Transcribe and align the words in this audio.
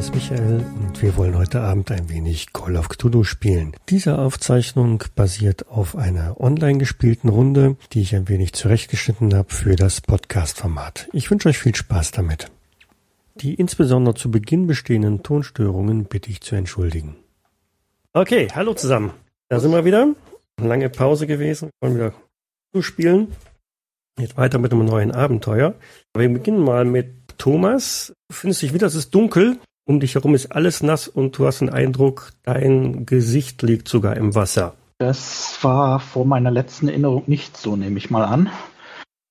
Ist 0.00 0.14
Michael 0.14 0.64
und 0.78 1.02
wir 1.02 1.14
wollen 1.18 1.36
heute 1.36 1.60
Abend 1.60 1.90
ein 1.90 2.08
wenig 2.08 2.54
Call 2.54 2.76
of 2.76 2.88
Cthulhu 2.88 3.22
spielen. 3.22 3.76
Diese 3.90 4.18
Aufzeichnung 4.18 5.04
basiert 5.14 5.68
auf 5.68 5.94
einer 5.94 6.40
online 6.40 6.78
gespielten 6.78 7.28
Runde, 7.28 7.76
die 7.92 8.00
ich 8.00 8.16
ein 8.16 8.26
wenig 8.26 8.54
zurechtgeschnitten 8.54 9.34
habe 9.34 9.52
für 9.52 9.76
das 9.76 10.00
Podcast-Format. 10.00 11.10
Ich 11.12 11.30
wünsche 11.30 11.50
euch 11.50 11.58
viel 11.58 11.74
Spaß 11.74 12.12
damit. 12.12 12.50
Die 13.34 13.52
insbesondere 13.52 14.14
zu 14.14 14.30
Beginn 14.30 14.66
bestehenden 14.66 15.22
Tonstörungen 15.22 16.06
bitte 16.06 16.30
ich 16.30 16.40
zu 16.40 16.56
entschuldigen. 16.56 17.16
Okay, 18.14 18.48
hallo 18.54 18.72
zusammen. 18.72 19.12
Da 19.50 19.60
sind 19.60 19.70
wir 19.70 19.84
wieder. 19.84 20.14
Lange 20.58 20.88
Pause 20.88 21.26
gewesen. 21.26 21.68
Wir 21.78 21.90
wollen 21.90 21.98
wieder 21.98 22.14
zu 22.72 22.80
spielen. 22.80 23.28
Jetzt 24.18 24.38
weiter 24.38 24.58
mit 24.58 24.72
einem 24.72 24.86
neuen 24.86 25.12
Abenteuer. 25.12 25.74
Wir 26.16 26.28
beginnen 26.30 26.60
mal 26.60 26.86
mit 26.86 27.36
Thomas. 27.36 28.14
Du 28.30 28.34
findest 28.34 28.62
dich 28.62 28.72
wieder, 28.72 28.86
es 28.86 28.94
ist 28.94 29.14
dunkel. 29.14 29.58
Um 29.84 30.00
dich 30.00 30.14
herum 30.14 30.34
ist 30.34 30.52
alles 30.52 30.82
nass 30.82 31.08
und 31.08 31.36
du 31.36 31.46
hast 31.46 31.60
den 31.60 31.70
Eindruck, 31.70 32.32
dein 32.44 33.06
Gesicht 33.06 33.62
liegt 33.62 33.88
sogar 33.88 34.16
im 34.16 34.34
Wasser. 34.34 34.74
Das 34.98 35.58
war 35.62 35.98
vor 35.98 36.26
meiner 36.26 36.50
letzten 36.50 36.88
Erinnerung 36.88 37.24
nicht 37.26 37.56
so, 37.56 37.74
nehme 37.74 37.98
ich 37.98 38.10
mal 38.10 38.24
an. 38.24 38.50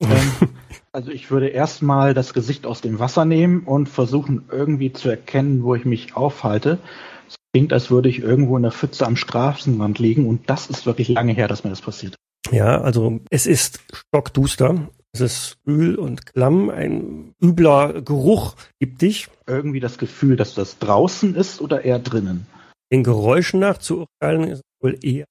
ähm, 0.02 0.09
also 0.92 1.11
ich 1.11 1.30
würde 1.30 1.47
erstmal 1.47 2.14
das 2.14 2.33
Gesicht 2.33 2.66
aus 2.66 2.81
dem 2.81 3.00
Wasser 3.00 3.25
nehmen 3.25 3.61
und 3.61 3.88
versuchen 3.88 4.45
irgendwie 4.52 4.92
zu 4.92 5.09
erkennen, 5.09 5.64
wo 5.64 5.75
ich 5.75 5.86
mich 5.86 6.16
aufhalte. 6.16 6.80
Es 7.27 7.36
klingt, 7.53 7.72
als 7.72 7.92
würde 7.92 8.09
ich 8.09 8.20
irgendwo 8.20 8.58
in 8.58 8.64
der 8.64 8.72
Pfütze 8.72 9.05
am 9.05 9.16
Straßenrand 9.16 10.00
liegen 10.00 10.27
und 10.27 10.50
das 10.50 10.67
ist 10.67 10.86
wirklich 10.86 11.09
lange 11.09 11.33
her, 11.33 11.47
dass 11.47 11.64
mir 11.64 11.70
das 11.70 11.81
passiert. 11.81 12.16
Ja, 12.52 12.81
also 12.81 13.20
es 13.30 13.45
ist 13.45 13.81
stockduster. 13.94 14.89
Es 15.11 15.21
ist 15.21 15.57
Öl 15.65 15.95
und 15.95 16.25
Klamm, 16.27 16.69
ein 16.69 17.33
übler 17.41 18.02
Geruch 18.02 18.55
gibt 18.79 19.02
dich. 19.02 19.27
Irgendwie 19.47 19.79
das 19.79 19.97
Gefühl, 19.97 20.35
dass 20.35 20.53
das 20.53 20.77
draußen 20.77 21.35
ist 21.35 21.61
oder 21.61 21.83
eher 21.83 21.99
drinnen? 21.99 22.45
Den 22.91 23.03
Geräuschen 23.03 23.59
nach 23.59 23.80
zu 23.80 24.05
urteilen 24.21 24.49
ist 24.49 24.61
wohl 24.81 24.97
eher 25.02 25.25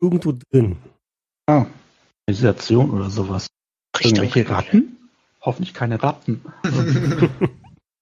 irgendwo 0.00 0.32
drin. 0.32 0.76
Ah, 1.46 1.66
Sensation 2.28 2.90
oder 2.90 3.10
sowas. 3.10 3.46
Irgendwelche 4.00 4.48
Ratten? 4.48 4.96
Hoffentlich 5.42 5.74
keine 5.74 6.02
Ratten. 6.02 6.42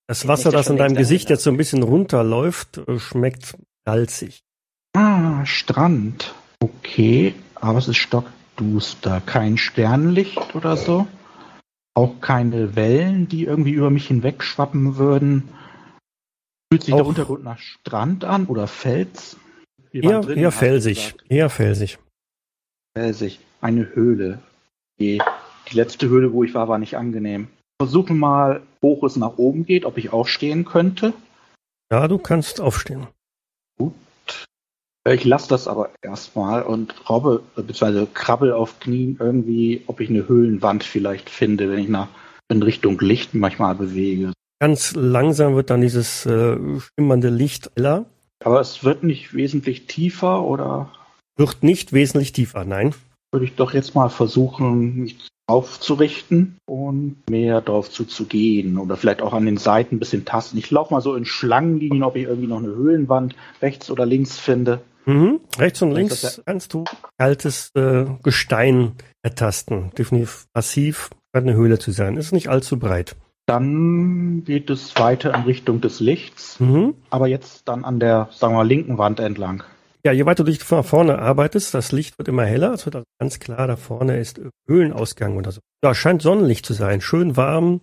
das 0.06 0.28
Wasser, 0.28 0.50
das 0.50 0.68
in 0.68 0.76
deinem 0.76 0.96
Gesicht 0.96 1.30
jetzt 1.30 1.42
so 1.42 1.50
ein 1.50 1.56
bisschen 1.56 1.82
runterläuft, 1.82 2.80
schmeckt 2.98 3.56
salzig. 3.84 4.40
Ah, 4.94 5.44
Strand. 5.46 6.34
Okay, 6.60 7.34
aber 7.54 7.78
es 7.78 7.88
ist 7.88 7.98
stockduster. 8.58 9.22
Kein 9.24 9.56
Sternlicht 9.56 10.54
oder 10.54 10.76
so. 10.76 11.06
Auch 11.94 12.20
keine 12.20 12.76
Wellen, 12.76 13.28
die 13.28 13.44
irgendwie 13.44 13.72
über 13.72 13.90
mich 13.90 14.06
hinwegschwappen 14.06 14.96
würden. 14.96 15.48
Fühlt 16.70 16.82
sich 16.82 16.94
Auch 16.94 16.98
der 16.98 17.06
Untergrund 17.06 17.44
nach 17.44 17.58
Strand 17.58 18.24
an 18.24 18.46
oder 18.46 18.66
Fels? 18.66 19.36
Eher, 19.90 20.20
drin, 20.20 20.38
eher 20.38 20.52
felsig. 20.52 21.14
Eher 21.28 21.50
felsig. 21.50 21.98
Felsig. 22.96 23.40
Eine 23.60 23.94
Höhle. 23.94 24.40
Die, 25.00 25.20
die 25.70 25.74
letzte 25.74 26.08
Höhle, 26.08 26.32
wo 26.32 26.44
ich 26.44 26.54
war, 26.54 26.68
war 26.68 26.78
nicht 26.78 26.96
angenehm. 26.96 27.48
Versuchen 27.80 28.18
mal, 28.18 28.62
hoch 28.82 29.02
es 29.04 29.16
nach 29.16 29.38
oben 29.38 29.64
geht, 29.64 29.84
ob 29.84 29.98
ich 29.98 30.12
aufstehen 30.12 30.64
könnte. 30.64 31.14
Ja, 31.90 32.06
du 32.06 32.18
kannst 32.18 32.60
aufstehen. 32.60 33.06
Gut. 35.04 35.14
Ich 35.14 35.24
lasse 35.24 35.48
das 35.48 35.68
aber 35.68 35.90
erstmal 36.02 36.62
und 36.62 37.08
robbe, 37.08 37.42
beziehungsweise 37.54 38.06
krabbel 38.12 38.52
auf 38.52 38.78
Knien 38.80 39.16
irgendwie, 39.20 39.82
ob 39.86 40.00
ich 40.00 40.10
eine 40.10 40.28
Höhlenwand 40.28 40.84
vielleicht 40.84 41.30
finde, 41.30 41.70
wenn 41.70 41.78
ich 41.78 41.88
nach 41.88 42.08
in 42.50 42.62
Richtung 42.62 42.98
Licht 43.00 43.34
manchmal 43.34 43.74
bewege. 43.74 44.32
Ganz 44.60 44.94
langsam 44.94 45.54
wird 45.54 45.70
dann 45.70 45.80
dieses 45.80 46.26
äh, 46.26 46.56
schimmernde 46.80 47.28
Licht 47.28 47.70
heller. 47.76 48.06
Aber 48.44 48.60
es 48.60 48.84
wird 48.84 49.02
nicht 49.02 49.34
wesentlich 49.34 49.86
tiefer 49.86 50.42
oder? 50.44 50.92
Wird 51.36 51.62
nicht 51.62 51.92
wesentlich 51.92 52.32
tiefer, 52.32 52.64
nein. 52.64 52.94
Würde 53.32 53.44
ich 53.44 53.54
doch 53.54 53.74
jetzt 53.74 53.94
mal 53.94 54.08
versuchen, 54.08 54.96
mich 54.96 55.28
aufzurichten 55.48 56.58
und 56.66 57.16
mehr 57.28 57.62
drauf 57.62 57.90
zuzugehen 57.90 58.78
oder 58.78 58.96
vielleicht 58.96 59.22
auch 59.22 59.32
an 59.32 59.46
den 59.46 59.56
Seiten 59.56 59.96
ein 59.96 59.98
bisschen 59.98 60.26
tasten. 60.26 60.58
Ich 60.58 60.70
laufe 60.70 60.92
mal 60.92 61.00
so 61.00 61.14
in 61.14 61.24
Schlangenlinien, 61.24 62.02
ob 62.02 62.16
ich 62.16 62.24
irgendwie 62.24 62.48
noch 62.48 62.58
eine 62.58 62.68
Höhlenwand 62.68 63.34
rechts 63.62 63.90
oder 63.90 64.04
links 64.04 64.38
finde. 64.38 64.80
Mhm. 65.06 65.40
Rechts 65.58 65.80
und 65.80 65.92
links 65.92 66.42
kannst 66.44 66.74
du 66.74 66.84
kaltes 67.16 67.70
äh, 67.74 68.04
Gestein 68.22 68.92
ertasten. 69.22 69.90
Definitiv 69.96 70.46
passiv, 70.52 71.08
scheint 71.34 71.48
eine 71.48 71.56
Höhle 71.56 71.78
zu 71.78 71.92
sein. 71.92 72.18
Ist 72.18 72.32
nicht 72.32 72.48
allzu 72.48 72.78
breit. 72.78 73.16
Dann 73.46 74.44
geht 74.44 74.68
es 74.68 74.94
weiter 74.96 75.34
in 75.34 75.44
Richtung 75.44 75.80
des 75.80 76.00
Lichts, 76.00 76.60
mhm. 76.60 76.92
aber 77.08 77.26
jetzt 77.26 77.66
dann 77.66 77.86
an 77.86 77.98
der, 77.98 78.28
sagen 78.32 78.52
wir 78.52 78.58
mal, 78.58 78.68
linken 78.68 78.98
Wand 78.98 79.18
entlang. 79.18 79.62
Ja, 80.04 80.12
je 80.12 80.26
weiter 80.26 80.44
du 80.44 80.52
dich 80.52 80.70
nach 80.70 80.84
vorne 80.84 81.18
arbeitest, 81.18 81.74
das 81.74 81.92
Licht 81.92 82.18
wird 82.18 82.28
immer 82.28 82.44
heller. 82.44 82.72
Es 82.72 82.86
wird 82.86 82.96
also 82.96 83.06
ganz 83.18 83.40
klar, 83.40 83.66
da 83.66 83.76
vorne 83.76 84.18
ist 84.18 84.40
Höhlenausgang 84.68 85.36
oder 85.36 85.50
so. 85.50 85.60
Ja, 85.82 85.94
scheint 85.94 86.22
Sonnenlicht 86.22 86.64
zu 86.64 86.72
sein. 86.72 87.00
Schön 87.00 87.36
warm, 87.36 87.80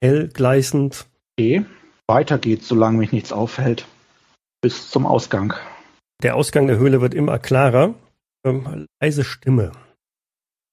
hell, 0.00 0.28
gleißend. 0.28 1.06
Okay, 1.36 1.64
weiter 2.06 2.38
geht's, 2.38 2.68
solange 2.68 2.98
mich 2.98 3.12
nichts 3.12 3.32
aufhält. 3.32 3.86
Bis 4.62 4.90
zum 4.90 5.06
Ausgang. 5.06 5.54
Der 6.22 6.36
Ausgang 6.36 6.66
der 6.66 6.78
Höhle 6.78 7.00
wird 7.00 7.14
immer 7.14 7.38
klarer. 7.38 7.94
Ähm, 8.44 8.86
leise 9.00 9.24
Stimme. 9.24 9.72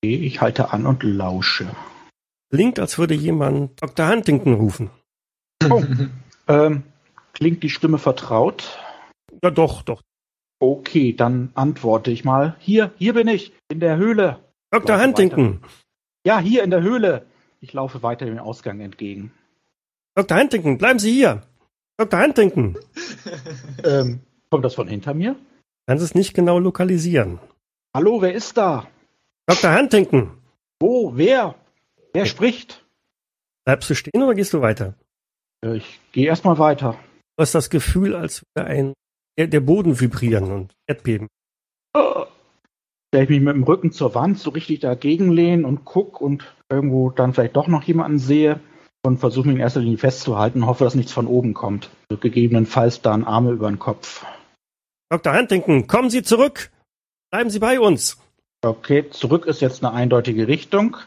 Ich 0.03 0.41
halte 0.41 0.71
an 0.71 0.85
und 0.85 1.03
lausche. 1.03 1.67
Klingt, 2.51 2.77
als 2.79 2.99
würde 2.99 3.15
jemand 3.15 3.81
Dr. 3.81 4.09
Huntington 4.09 4.53
rufen. 4.53 4.89
Oh. 5.69 5.83
ähm, 6.47 6.83
klingt 7.33 7.63
die 7.63 7.69
Stimme 7.69 7.97
vertraut? 7.97 8.77
Ja, 9.43 9.49
doch, 9.49 9.81
doch. 9.81 10.01
Okay, 10.63 11.11
dann 11.11 11.51
antworte 11.55 12.09
ich 12.09 12.23
mal. 12.23 12.55
Hier, 12.57 12.93
hier 12.97 13.13
bin 13.13 13.27
ich, 13.27 13.51
in 13.67 13.81
der 13.81 13.97
Höhle. 13.97 14.39
Dr. 14.71 14.97
Huntington. 14.97 15.61
Weiter. 15.61 15.73
Ja, 16.25 16.39
hier 16.39 16.63
in 16.63 16.71
der 16.71 16.81
Höhle. 16.81 17.25
Ich 17.59 17.73
laufe 17.73 18.01
weiter 18.01 18.25
dem 18.25 18.39
Ausgang 18.39 18.79
entgegen. 18.79 19.33
Dr. 20.15 20.39
Huntington, 20.39 20.77
bleiben 20.77 20.99
Sie 20.99 21.11
hier. 21.11 21.41
Dr. 21.97 22.17
Huntington. 22.17 22.77
ähm, 23.83 24.21
Kommt 24.49 24.63
das 24.63 24.75
von 24.75 24.87
hinter 24.87 25.13
mir? 25.13 25.35
Kannst 25.85 26.01
es 26.01 26.15
nicht 26.15 26.33
genau 26.33 26.59
lokalisieren. 26.59 27.39
Hallo, 27.93 28.21
wer 28.21 28.33
ist 28.33 28.55
da? 28.55 28.87
Dr. 29.47 29.77
Huntington. 29.77 30.31
Wo? 30.79 31.11
Wer? 31.13 31.55
Wer 32.13 32.21
okay. 32.21 32.29
spricht? 32.29 32.85
Bleibst 33.65 33.89
du 33.89 33.95
stehen 33.95 34.23
oder 34.23 34.33
gehst 34.33 34.53
du 34.53 34.61
weiter? 34.61 34.93
Äh, 35.61 35.75
ich 35.75 35.99
gehe 36.13 36.27
erstmal 36.27 36.57
weiter. 36.57 36.97
Du 37.35 37.41
hast 37.41 37.53
das 37.53 37.69
Gefühl, 37.69 38.15
als 38.15 38.43
würde 38.55 38.69
ein 38.69 38.93
der, 39.37 39.47
der 39.47 39.59
Boden 39.59 39.99
vibrieren 39.99 40.51
und 40.51 40.75
Erdbeben. 40.87 41.27
Oh. 41.93 42.25
ich 43.11 43.29
mich 43.29 43.41
mit 43.41 43.55
dem 43.55 43.63
Rücken 43.63 43.91
zur 43.91 44.15
Wand 44.15 44.39
so 44.39 44.49
richtig 44.49 44.79
dagegen 44.79 45.31
lehnen 45.31 45.65
und 45.65 45.85
guck 45.85 46.21
und 46.21 46.55
irgendwo 46.69 47.09
dann 47.09 47.33
vielleicht 47.33 47.55
doch 47.55 47.67
noch 47.67 47.83
jemanden 47.83 48.19
sehe 48.19 48.59
und 49.05 49.19
versuche 49.19 49.47
mich 49.47 49.55
in 49.55 49.61
erster 49.61 49.81
Linie 49.81 49.97
festzuhalten 49.97 50.63
und 50.63 50.67
hoffe, 50.67 50.83
dass 50.83 50.95
nichts 50.95 51.11
von 51.11 51.27
oben 51.27 51.53
kommt. 51.53 51.89
Also 52.09 52.19
gegebenenfalls 52.19 53.01
dann 53.01 53.23
Arme 53.23 53.51
über 53.51 53.69
den 53.69 53.79
Kopf. 53.79 54.25
Dr. 55.09 55.35
Huntington, 55.35 55.87
kommen 55.87 56.09
Sie 56.09 56.23
zurück! 56.23 56.71
Bleiben 57.31 57.49
Sie 57.49 57.59
bei 57.59 57.79
uns! 57.79 58.17
Okay, 58.63 59.09
zurück 59.09 59.45
ist 59.45 59.61
jetzt 59.61 59.83
eine 59.83 59.93
eindeutige 59.93 60.47
Richtung. 60.47 60.97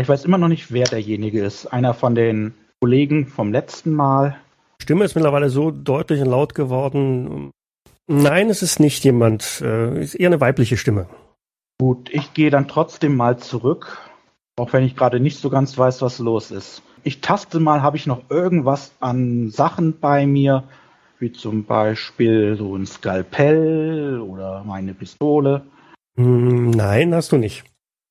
Ich 0.00 0.08
weiß 0.08 0.24
immer 0.24 0.38
noch 0.38 0.48
nicht, 0.48 0.72
wer 0.72 0.84
derjenige 0.84 1.42
ist. 1.42 1.66
Einer 1.66 1.92
von 1.92 2.14
den 2.14 2.54
Kollegen 2.80 3.26
vom 3.26 3.52
letzten 3.52 3.92
Mal. 3.92 4.38
Stimme 4.88 5.04
ist 5.04 5.14
mittlerweile 5.14 5.50
so 5.50 5.70
deutlich 5.70 6.22
und 6.22 6.30
laut 6.30 6.54
geworden. 6.54 7.50
Nein, 8.06 8.48
es 8.48 8.62
ist 8.62 8.80
nicht 8.80 9.04
jemand. 9.04 9.42
Es 9.42 9.60
äh, 9.60 10.00
ist 10.00 10.14
eher 10.14 10.30
eine 10.30 10.40
weibliche 10.40 10.78
Stimme. 10.78 11.10
Gut, 11.78 12.08
ich 12.10 12.32
gehe 12.32 12.48
dann 12.48 12.68
trotzdem 12.68 13.14
mal 13.14 13.36
zurück, 13.36 13.98
auch 14.56 14.72
wenn 14.72 14.84
ich 14.84 14.96
gerade 14.96 15.20
nicht 15.20 15.40
so 15.40 15.50
ganz 15.50 15.76
weiß, 15.76 16.00
was 16.00 16.20
los 16.20 16.50
ist. 16.50 16.80
Ich 17.04 17.20
taste 17.20 17.60
mal, 17.60 17.82
habe 17.82 17.98
ich 17.98 18.06
noch 18.06 18.30
irgendwas 18.30 18.92
an 18.98 19.50
Sachen 19.50 20.00
bei 20.00 20.26
mir, 20.26 20.64
wie 21.18 21.32
zum 21.32 21.66
Beispiel 21.66 22.56
so 22.56 22.74
ein 22.74 22.86
Skalpell 22.86 24.20
oder 24.20 24.64
meine 24.64 24.94
Pistole? 24.94 25.66
Hm, 26.16 26.70
nein, 26.70 27.14
hast 27.14 27.32
du 27.32 27.36
nicht. 27.36 27.64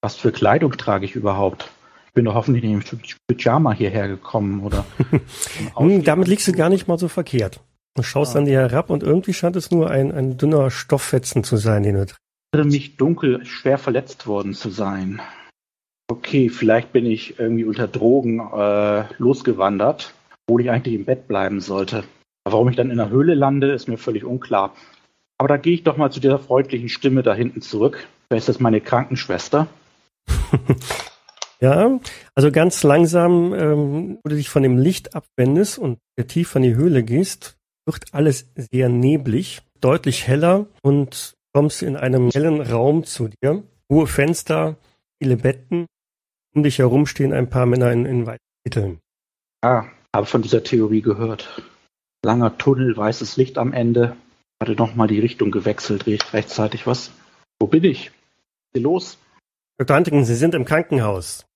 Was 0.03 0.15
für 0.15 0.31
Kleidung 0.31 0.73
trage 0.73 1.05
ich 1.05 1.15
überhaupt? 1.15 1.71
Ich 2.17 2.19
bin 2.19 2.25
doch 2.25 2.33
hoffentlich 2.33 2.63
nicht 2.63 2.91
im 2.91 2.99
Pyjama 3.27 3.73
hierher 3.73 4.07
gekommen, 4.07 4.63
oder? 4.63 4.85
hm, 5.75 6.03
damit 6.03 6.27
liegst 6.27 6.47
du 6.47 6.51
gar 6.51 6.67
nicht 6.67 6.87
mal 6.87 6.97
so 6.97 7.09
verkehrt. 7.09 7.59
Du 7.95 8.01
schaust 8.01 8.35
ah. 8.35 8.39
an 8.39 8.45
dir 8.45 8.57
herab 8.57 8.89
und 8.89 9.03
irgendwie 9.03 9.33
scheint 9.33 9.55
es 9.55 9.69
nur 9.69 9.91
ein, 9.91 10.11
ein 10.11 10.35
dünner 10.35 10.71
Stofffetzen 10.71 11.43
zu 11.43 11.57
sein, 11.57 11.83
den 11.83 11.93
du 11.93 12.07
trägst. 12.07 12.71
mich 12.71 12.97
dunkel 12.97 13.45
schwer 13.45 13.77
verletzt 13.77 14.25
worden 14.25 14.55
zu 14.55 14.71
sein. 14.71 15.21
Okay, 16.07 16.49
vielleicht 16.49 16.91
bin 16.91 17.05
ich 17.05 17.37
irgendwie 17.37 17.65
unter 17.65 17.87
Drogen 17.87 18.39
äh, 18.39 19.03
losgewandert, 19.19 20.15
obwohl 20.47 20.61
ich 20.61 20.71
eigentlich 20.71 20.95
im 20.95 21.05
Bett 21.05 21.27
bleiben 21.27 21.61
sollte. 21.61 22.03
Warum 22.45 22.67
ich 22.69 22.75
dann 22.77 22.89
in 22.89 22.97
der 22.97 23.11
Höhle 23.11 23.35
lande, 23.35 23.73
ist 23.73 23.87
mir 23.87 23.97
völlig 23.97 24.23
unklar. 24.23 24.73
Aber 25.37 25.49
da 25.49 25.57
gehe 25.57 25.75
ich 25.75 25.83
doch 25.83 25.97
mal 25.97 26.11
zu 26.11 26.19
dieser 26.19 26.39
freundlichen 26.39 26.89
Stimme 26.89 27.21
da 27.21 27.35
hinten 27.35 27.61
zurück. 27.61 28.07
Wer 28.29 28.39
ist 28.39 28.49
das 28.49 28.59
meine 28.59 28.81
Krankenschwester? 28.81 29.67
Ja, 31.59 31.99
also 32.35 32.51
ganz 32.51 32.83
langsam, 32.83 33.53
ähm, 33.53 34.19
wo 34.23 34.29
du 34.29 34.35
dich 34.35 34.49
von 34.49 34.63
dem 34.63 34.77
Licht 34.77 35.15
abwendest 35.15 35.79
und 35.79 35.99
tiefer 36.27 36.57
in 36.57 36.63
die 36.63 36.75
Höhle 36.75 37.03
gehst, 37.03 37.57
wird 37.85 38.13
alles 38.13 38.51
sehr 38.55 38.89
neblig, 38.89 39.61
deutlich 39.79 40.27
heller 40.27 40.67
und 40.83 41.33
kommst 41.53 41.81
in 41.81 41.95
einem 41.95 42.29
hellen 42.29 42.61
Raum 42.61 43.05
zu 43.05 43.29
dir. 43.29 43.63
Hohe 43.91 44.05
Fenster, 44.05 44.77
viele 45.19 45.37
Betten, 45.37 45.87
um 46.53 46.61
dich 46.61 46.77
herum 46.77 47.07
stehen 47.07 47.33
ein 47.33 47.49
paar 47.49 47.65
Männer 47.65 47.91
in, 47.91 48.05
in 48.05 48.25
weißen 48.27 48.39
Kitteln. 48.63 48.99
Ah, 49.61 49.85
habe 50.15 50.27
von 50.27 50.43
dieser 50.43 50.63
Theorie 50.63 51.01
gehört. 51.01 51.63
Langer 52.23 52.57
Tunnel, 52.57 52.95
weißes 52.95 53.37
Licht 53.37 53.57
am 53.57 53.73
Ende. 53.73 54.15
Hatte 54.61 54.73
nochmal 54.73 55.07
die 55.07 55.19
Richtung 55.19 55.49
gewechselt, 55.51 56.05
recht 56.05 56.33
rechtzeitig 56.33 56.85
was. 56.85 57.11
Wo 57.59 57.67
bin 57.67 57.83
ich? 57.83 58.11
Hier 58.73 58.83
los? 58.83 59.17
Dr. 59.79 59.95
Huntington, 59.95 60.25
Sie 60.25 60.35
sind 60.35 60.55
im 60.55 60.65
Krankenhaus. 60.65 61.46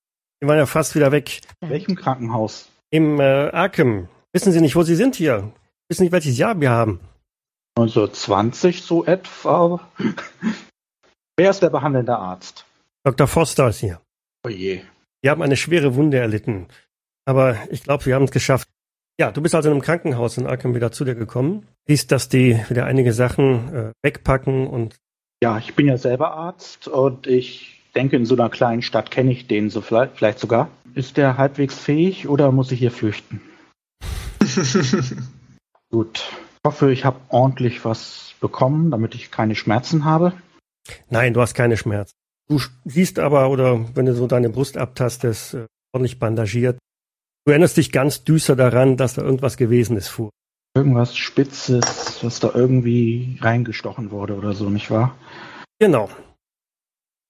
Sie 0.41 0.47
waren 0.47 0.57
ja 0.57 0.65
fast 0.65 0.95
wieder 0.95 1.11
weg. 1.11 1.41
In 1.61 1.69
welchem 1.69 1.95
Krankenhaus? 1.95 2.67
Im 2.89 3.19
äh, 3.19 3.49
Arkham. 3.51 4.07
Wissen 4.33 4.51
Sie 4.51 4.59
nicht, 4.59 4.75
wo 4.75 4.81
Sie 4.81 4.95
sind 4.95 5.15
hier? 5.15 5.51
Wissen 5.87 6.01
nicht, 6.01 6.11
welches 6.11 6.35
Jahr 6.37 6.59
wir 6.59 6.71
haben? 6.71 6.99
1920 7.77 8.81
so 8.81 9.05
etwa. 9.05 9.79
Wer 11.37 11.49
ist 11.49 11.61
der 11.61 11.69
behandelnde 11.69 12.17
Arzt? 12.17 12.65
Dr. 13.03 13.27
Foster 13.27 13.69
ist 13.69 13.81
hier. 13.81 14.01
Oh 14.43 14.49
je. 14.49 14.81
Wir 15.21 15.29
haben 15.29 15.43
eine 15.43 15.57
schwere 15.57 15.93
Wunde 15.93 16.17
erlitten. 16.17 16.67
Aber 17.25 17.55
ich 17.69 17.83
glaube, 17.83 18.07
wir 18.07 18.15
haben 18.15 18.25
es 18.25 18.31
geschafft. 18.31 18.67
Ja, 19.19 19.31
du 19.31 19.41
bist 19.41 19.53
also 19.53 19.69
in 19.69 19.73
einem 19.73 19.83
Krankenhaus 19.83 20.37
in 20.37 20.47
Arkham 20.47 20.73
wieder 20.73 20.91
zu 20.91 21.05
dir 21.05 21.13
gekommen. 21.13 21.67
Siehst, 21.87 22.11
dass 22.11 22.29
die 22.29 22.59
wieder 22.67 22.85
einige 22.85 23.13
Sachen 23.13 23.73
äh, 23.75 23.91
wegpacken 24.01 24.65
und. 24.65 24.97
Ja, 25.43 25.59
ich 25.59 25.75
bin 25.75 25.87
ja 25.87 25.97
selber 25.97 26.33
Arzt 26.33 26.87
und 26.87 27.27
ich 27.27 27.80
denke, 27.91 28.15
in 28.15 28.25
so 28.25 28.35
einer 28.35 28.49
kleinen 28.49 28.81
Stadt 28.81 29.11
kenne 29.11 29.31
ich 29.31 29.47
den 29.47 29.69
so 29.69 29.81
vielleicht, 29.81 30.17
vielleicht 30.17 30.39
sogar. 30.39 30.69
Ist 30.93 31.17
der 31.17 31.37
halbwegs 31.37 31.77
fähig 31.77 32.27
oder 32.27 32.51
muss 32.51 32.71
ich 32.71 32.79
hier 32.79 32.91
flüchten? 32.91 33.41
Gut. 35.91 36.23
Ich 36.63 36.67
hoffe, 36.67 36.91
ich 36.91 37.05
habe 37.05 37.19
ordentlich 37.29 37.85
was 37.85 38.35
bekommen, 38.39 38.91
damit 38.91 39.15
ich 39.15 39.31
keine 39.31 39.55
Schmerzen 39.55 40.05
habe. 40.05 40.33
Nein, 41.09 41.33
du 41.33 41.41
hast 41.41 41.53
keine 41.53 41.77
Schmerzen. 41.77 42.13
Du 42.49 42.59
siehst 42.85 43.19
aber, 43.19 43.49
oder 43.49 43.95
wenn 43.95 44.05
du 44.05 44.13
so 44.13 44.27
deine 44.27 44.49
Brust 44.49 44.77
abtastest, 44.77 45.53
äh, 45.53 45.65
ordentlich 45.93 46.19
bandagiert. 46.19 46.77
Du 47.45 47.51
erinnerst 47.51 47.77
dich 47.77 47.91
ganz 47.91 48.23
düster 48.23 48.55
daran, 48.55 48.97
dass 48.97 49.15
da 49.15 49.21
irgendwas 49.21 49.57
gewesen 49.57 49.97
ist 49.97 50.09
vor. 50.09 50.29
Irgendwas 50.75 51.17
Spitzes, 51.17 52.23
was 52.23 52.39
da 52.39 52.51
irgendwie 52.53 53.37
reingestochen 53.41 54.11
wurde 54.11 54.35
oder 54.35 54.53
so, 54.53 54.69
nicht 54.69 54.91
wahr? 54.91 55.15
Genau. 55.79 56.09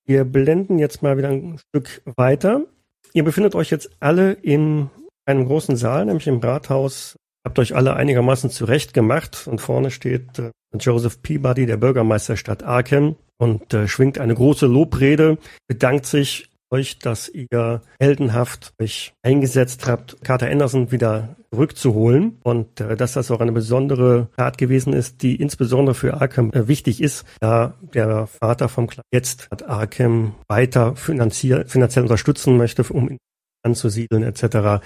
Wir 0.06 0.26
blenden 0.26 0.80
jetzt 0.80 1.02
mal 1.02 1.18
wieder 1.18 1.30
ein 1.30 1.60
Stück 1.70 2.02
weiter. 2.18 2.66
Ihr 3.14 3.24
befindet 3.24 3.56
euch 3.56 3.70
jetzt 3.70 3.90
alle 4.00 4.34
in 4.34 4.90
einem 5.26 5.46
großen 5.46 5.76
Saal, 5.76 6.06
nämlich 6.06 6.28
im 6.28 6.40
Rathaus. 6.40 7.18
Habt 7.46 7.60
euch 7.60 7.76
alle 7.76 7.96
einigermaßen 7.96 8.50
zurecht 8.50 8.94
gemacht 8.94 9.48
und 9.48 9.62
vorne 9.62 9.90
steht 9.92 10.38
äh, 10.40 10.52
Joseph 10.80 11.22
Peabody, 11.22 11.66
der 11.66 11.78
Bürgermeister 11.78 12.38
Stadt 12.38 12.64
Arkham 12.64 13.16
und 13.40 13.74
äh, 13.74 13.88
schwingt 13.88 14.20
eine 14.20 14.36
große 14.36 14.68
Lobrede, 14.68 15.38
bedankt 15.68 16.06
sich 16.06 16.51
euch, 16.72 17.00
dass 17.00 17.30
ihr 17.30 17.82
heldenhaft 18.00 18.74
euch 18.82 19.14
eingesetzt 19.22 19.88
habt, 19.88 20.24
Carter 20.24 20.50
Anderson 20.50 20.92
wieder 20.92 21.36
zurückzuholen 21.52 22.40
und 22.44 22.80
äh, 22.80 22.96
dass 22.96 23.14
das 23.14 23.30
auch 23.30 23.42
eine 23.42 23.52
besondere 23.52 24.30
Tat 24.38 24.58
gewesen 24.58 24.94
ist, 24.94 25.22
die 25.22 25.36
insbesondere 25.36 25.94
für 25.94 26.22
Arkham 26.22 26.52
äh, 26.54 26.68
wichtig 26.68 27.02
ist, 27.02 27.26
da 27.40 27.74
der 27.94 28.28
Vater 28.28 28.70
vom 28.70 28.88
Club 28.88 29.04
jetzt 29.12 29.50
Arkham 29.68 30.36
weiter 30.48 30.96
finanziell, 30.96 31.66
unterstützen 32.02 32.58
möchte, 32.58 32.84
um 32.84 33.10
ihn 33.10 33.18
anzusiedeln 33.64 34.24
etc. 34.24 34.82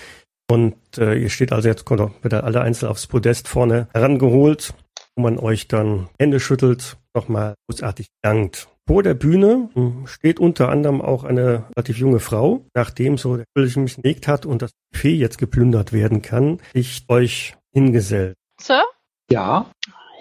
Und 0.49 0.75
äh, 0.97 1.15
ihr 1.15 1.29
steht 1.29 1.51
also 1.51 1.69
jetzt, 1.69 1.89
wird 1.89 2.33
alle 2.33 2.61
einzeln 2.61 2.89
aufs 2.89 3.07
Podest 3.07 3.47
vorne 3.47 3.87
herangeholt, 3.93 4.73
wo 5.15 5.23
man 5.23 5.39
euch 5.39 5.67
dann 5.67 6.09
Hände 6.19 6.39
schüttelt, 6.39 6.97
nochmal 7.15 7.55
großartig 7.67 8.07
dankt. 8.21 8.67
Vor 8.87 9.01
der 9.01 9.15
Bühne 9.15 9.69
hm, 9.73 10.05
steht 10.05 10.39
unter 10.39 10.69
anderem 10.69 11.01
auch 11.01 11.23
eine 11.23 11.65
relativ 11.75 11.97
junge 11.97 12.19
Frau, 12.19 12.65
nachdem 12.75 13.17
so 13.17 13.37
der 13.37 13.45
mich 13.55 13.95
gelegt 13.95 14.27
hat 14.27 14.45
und 14.45 14.61
das 14.61 14.71
Buffet 14.91 15.15
jetzt 15.15 15.39
geplündert 15.39 15.91
werden 15.91 16.21
kann, 16.21 16.59
ich 16.73 17.03
euch 17.07 17.55
hingesellt. 17.73 18.35
Sir? 18.61 18.83
Ja. 19.31 19.65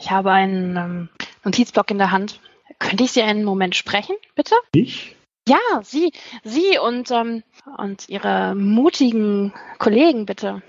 Ich 0.00 0.10
habe 0.10 0.30
einen 0.30 0.76
ähm, 0.76 1.08
Notizblock 1.44 1.90
in 1.90 1.98
der 1.98 2.10
Hand. 2.10 2.40
Könnte 2.78 3.04
ich 3.04 3.12
Sie 3.12 3.22
einen 3.22 3.44
Moment 3.44 3.76
sprechen, 3.76 4.16
bitte? 4.34 4.54
Ich? 4.74 5.14
Ja, 5.46 5.58
Sie, 5.82 6.12
Sie 6.42 6.78
und, 6.78 7.10
ähm, 7.10 7.42
und 7.76 8.08
Ihre 8.08 8.54
mutigen 8.54 9.52
Kollegen, 9.78 10.24
bitte. 10.24 10.62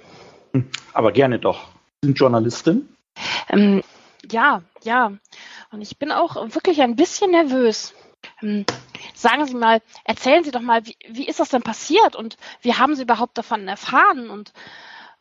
Hm, 0.54 0.68
aber 0.92 1.14
gerne 1.14 1.40
doch. 1.40 1.70
Sie 2.02 2.08
sind 2.10 2.20
Journalistin? 2.20 2.90
Ähm, 3.48 3.82
ja, 4.30 4.62
ja. 4.86 5.14
Und 5.72 5.82
ich 5.82 5.98
bin 5.98 6.12
auch 6.12 6.36
wirklich 6.54 6.82
ein 6.82 6.96
bisschen 6.96 7.32
nervös. 7.32 7.94
Ähm, 8.42 8.66
sagen 9.14 9.46
Sie 9.46 9.56
mal, 9.56 9.82
erzählen 10.04 10.44
Sie 10.44 10.52
doch 10.52 10.62
mal, 10.62 10.86
wie, 10.86 10.98
wie 11.08 11.28
ist 11.28 11.40
das 11.40 11.50
denn 11.50 11.62
passiert 11.62 12.16
und 12.16 12.38
wie 12.62 12.74
haben 12.74 12.96
Sie 12.96 13.04
überhaupt 13.04 13.38
davon 13.38 13.68
erfahren? 13.68 14.30
Und 14.30 14.54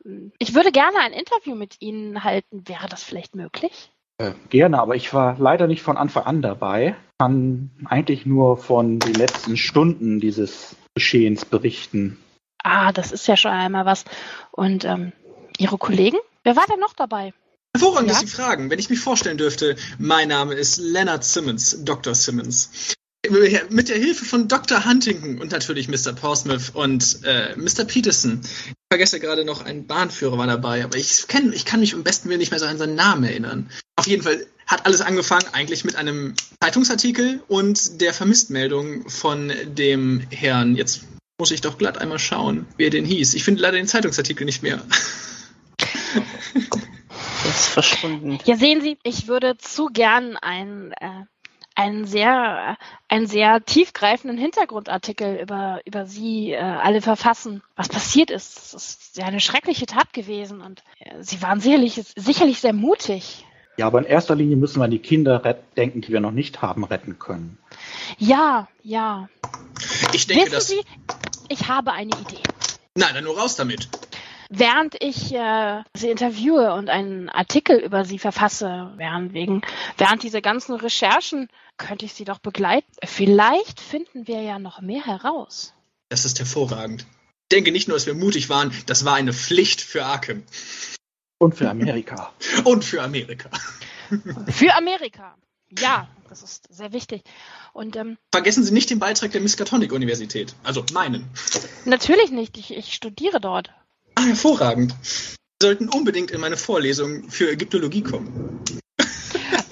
ähm, 0.05 0.33
ich 0.39 0.55
würde 0.55 0.73
gerne 0.73 0.99
ein 1.01 1.13
Interview 1.13 1.55
mit 1.55 1.81
Ihnen 1.81 2.25
halten. 2.25 2.69
Wäre 2.69 2.89
das 2.89 3.03
vielleicht 3.03 3.35
möglich? 3.35 3.91
Äh, 4.19 4.33
gerne, 4.49 4.81
aber 4.81 4.95
ich 4.95 5.13
war 5.13 5.37
leider 5.39 5.67
nicht 5.67 5.83
von 5.83 5.97
Anfang 5.97 6.25
an 6.25 6.43
dabei. 6.43 6.95
Kann 7.19 7.71
eigentlich 7.87 8.27
nur 8.27 8.57
von 8.57 9.01
den 9.01 9.15
letzten 9.15 9.57
Stunden 9.57 10.21
dieses 10.21 10.77
Geschehens 10.95 11.45
berichten. 11.45 12.19
Ah, 12.63 12.93
das 12.93 13.13
ist 13.13 13.27
ja 13.27 13.37
schon 13.37 13.51
einmal 13.51 13.87
was. 13.87 14.05
Und 14.53 14.85
ähm, 14.85 15.13
Ihre 15.59 15.79
Kollegen? 15.79 16.19
Wer 16.43 16.57
war 16.57 16.67
denn 16.67 16.81
noch 16.81 16.95
dabei? 16.95 17.33
Hervorragend, 17.75 18.09
ja? 18.09 18.15
dass 18.15 18.31
Sie 18.31 18.35
fragen. 18.35 18.71
Wenn 18.71 18.79
ich 18.79 18.89
mich 18.89 19.01
vorstellen 19.01 19.37
dürfte, 19.37 19.77
mein 19.99 20.29
Name 20.29 20.55
ist 20.55 20.79
Leonard 20.79 21.25
Simmons, 21.25 21.79
Dr. 21.81 22.15
Simmons. 22.15 22.71
Mit 23.71 23.89
der 23.89 23.97
Hilfe 23.97 24.25
von 24.25 24.49
Dr. 24.49 24.85
Huntington 24.85 25.39
und 25.41 25.51
natürlich 25.51 25.89
Mr. 25.89 26.13
Portsmouth 26.13 26.75
und 26.75 27.21
äh, 27.25 27.57
Mr. 27.57 27.85
Peterson. 27.87 28.43
Ich 28.43 28.75
vergesse 28.93 29.19
gerade 29.19 29.47
noch, 29.47 29.65
ein 29.65 29.87
Bahnführer 29.87 30.37
war 30.37 30.47
dabei, 30.47 30.85
aber 30.85 30.99
ich, 30.99 31.27
kenn, 31.27 31.53
ich 31.55 31.65
kann 31.65 31.81
mich 31.81 31.95
am 31.95 32.05
besten 32.05 32.29
Willen 32.29 32.39
nicht 32.39 32.51
mehr 32.51 32.61
so 32.61 32.67
an 32.67 32.77
seinen 32.77 32.97
Namen 32.97 33.25
erinnern. 33.25 33.71
Auf 33.97 34.07
jeden 34.07 34.23
Fall 34.23 34.47
hat 34.67 34.85
alles 34.85 35.01
angefangen 35.01 35.47
eigentlich 35.53 35.85
mit 35.85 35.97
einem 35.97 36.35
Zeitungsartikel 36.61 37.43
und 37.49 38.01
der 38.03 38.13
Vermisstmeldung 38.13 39.09
von 39.09 39.51
dem 39.65 40.21
Herrn. 40.31 40.77
Jetzt 40.77 41.05
muss 41.41 41.51
ich 41.51 41.63
doch 41.63 41.79
glatt 41.79 41.99
einmal 41.99 42.19
schauen, 42.19 42.67
wie 42.77 42.85
er 42.85 42.91
denn 42.91 43.07
hieß. 43.07 43.35
Ich 43.35 43.43
finde 43.45 43.63
leider 43.63 43.79
den 43.79 43.89
Zeitungsartikel 43.89 44.45
nicht 44.45 44.63
mehr. 44.63 44.83
ist 47.45 47.69
verschwunden. 47.69 48.39
Ja, 48.45 48.57
sehen 48.57 48.81
Sie, 48.81 48.99
ich 49.03 49.29
würde 49.29 49.57
zu 49.59 49.87
gern 49.87 50.37
ein, 50.37 50.93
äh, 51.01 51.25
einen 51.75 52.07
sehr, 52.07 52.77
einen 53.09 53.27
sehr 53.27 53.65
tiefgreifenden 53.65 54.39
Hintergrundartikel 54.39 55.41
über, 55.43 55.81
über 55.85 56.07
Sie 56.07 56.53
äh, 56.53 56.59
alle 56.59 57.03
verfassen. 57.03 57.63
Was 57.77 57.89
passiert 57.89 58.31
ist, 58.31 58.57
das 58.57 58.75
ist 58.75 59.17
ja 59.17 59.27
eine 59.27 59.41
schreckliche 59.41 59.87
Tat 59.87 60.13
gewesen 60.13 60.61
und 60.61 60.83
äh, 61.01 61.23
Sie 61.23 61.43
waren 61.43 61.61
sicherlich, 61.61 62.01
sicherlich 62.17 62.61
sehr 62.61 62.73
mutig. 62.73 63.45
Ja, 63.77 63.87
aber 63.89 63.99
in 63.99 64.05
erster 64.05 64.37
Linie 64.37 64.57
müssen 64.57 64.79
wir 64.79 64.85
an 64.85 64.93
die 64.93 65.01
Kinder 65.01 65.41
denken, 65.77 66.01
die 66.01 66.13
wir 66.13 66.21
noch 66.21 66.31
nicht 66.31 66.63
haben 66.63 66.85
retten 66.85 67.19
können. 67.19 67.59
Ja, 68.19 68.69
ja. 68.85 69.29
Ich 70.13 70.29
denke, 70.29 70.53
Wissen 70.53 70.77
Sie, 70.79 70.85
ich 71.49 71.69
habe 71.69 71.93
eine 71.93 72.13
Idee. 72.13 72.39
Nein, 72.95 73.11
dann 73.15 73.25
nur 73.25 73.37
raus 73.37 73.57
damit. 73.57 73.89
Während 74.51 75.03
ich 75.03 75.35
äh, 75.35 75.83
sie 75.95 76.11
interviewe 76.11 76.75
und 76.75 76.89
einen 76.89 77.29
Artikel 77.29 77.79
über 77.79 78.05
sie 78.05 78.19
verfasse, 78.19 78.93
während 78.97 79.33
wegen, 79.33 79.63
während 79.97 80.23
diese 80.23 80.43
ganzen 80.43 80.75
Recherchen, 80.75 81.49
könnte 81.77 82.05
ich 82.05 82.15
sie 82.15 82.25
doch 82.25 82.39
begleiten. 82.39 82.91
Vielleicht 83.05 83.81
finden 83.81 84.27
wir 84.27 84.43
ja 84.43 84.59
noch 84.59 84.81
mehr 84.81 85.05
heraus. 85.05 85.75
Das 86.09 86.25
ist 86.25 86.39
hervorragend. 86.39 87.07
Ich 87.51 87.57
denke 87.57 87.73
nicht 87.73 87.89
nur, 87.89 87.97
dass 87.97 88.07
wir 88.07 88.15
mutig 88.15 88.49
waren, 88.49 88.73
das 88.87 89.05
war 89.05 89.15
eine 89.15 89.33
Pflicht 89.33 89.81
für 89.81 90.05
Arkham. 90.05 90.45
Und 91.39 91.57
für 91.57 91.69
Amerika. 91.69 92.33
und 92.65 92.85
für 92.85 93.03
Amerika. 93.03 93.51
für 94.49 94.75
Amerika. 94.75 95.37
Ja, 95.79 96.09
das 96.29 96.43
ist 96.43 96.73
sehr 96.73 96.93
wichtig. 96.93 97.23
Und, 97.73 97.97
ähm, 97.97 98.17
Vergessen 98.33 98.65
Sie 98.65 98.73
nicht 98.73 98.91
den 98.91 98.99
Beitrag 98.99 99.33
der 99.33 99.41
Miskatonic-Universität. 99.41 100.55
Also 100.63 100.85
meinen. 100.93 101.29
Natürlich 101.85 102.31
nicht. 102.31 102.57
Ich, 102.57 102.73
ich 102.73 102.95
studiere 102.95 103.41
dort. 103.41 103.73
Ah, 104.15 104.25
hervorragend. 104.25 104.95
Sie 105.03 105.37
sollten 105.63 105.89
unbedingt 105.89 106.31
in 106.31 106.41
meine 106.41 106.57
Vorlesung 106.57 107.29
für 107.31 107.51
Ägyptologie 107.51 108.03
kommen. 108.03 108.63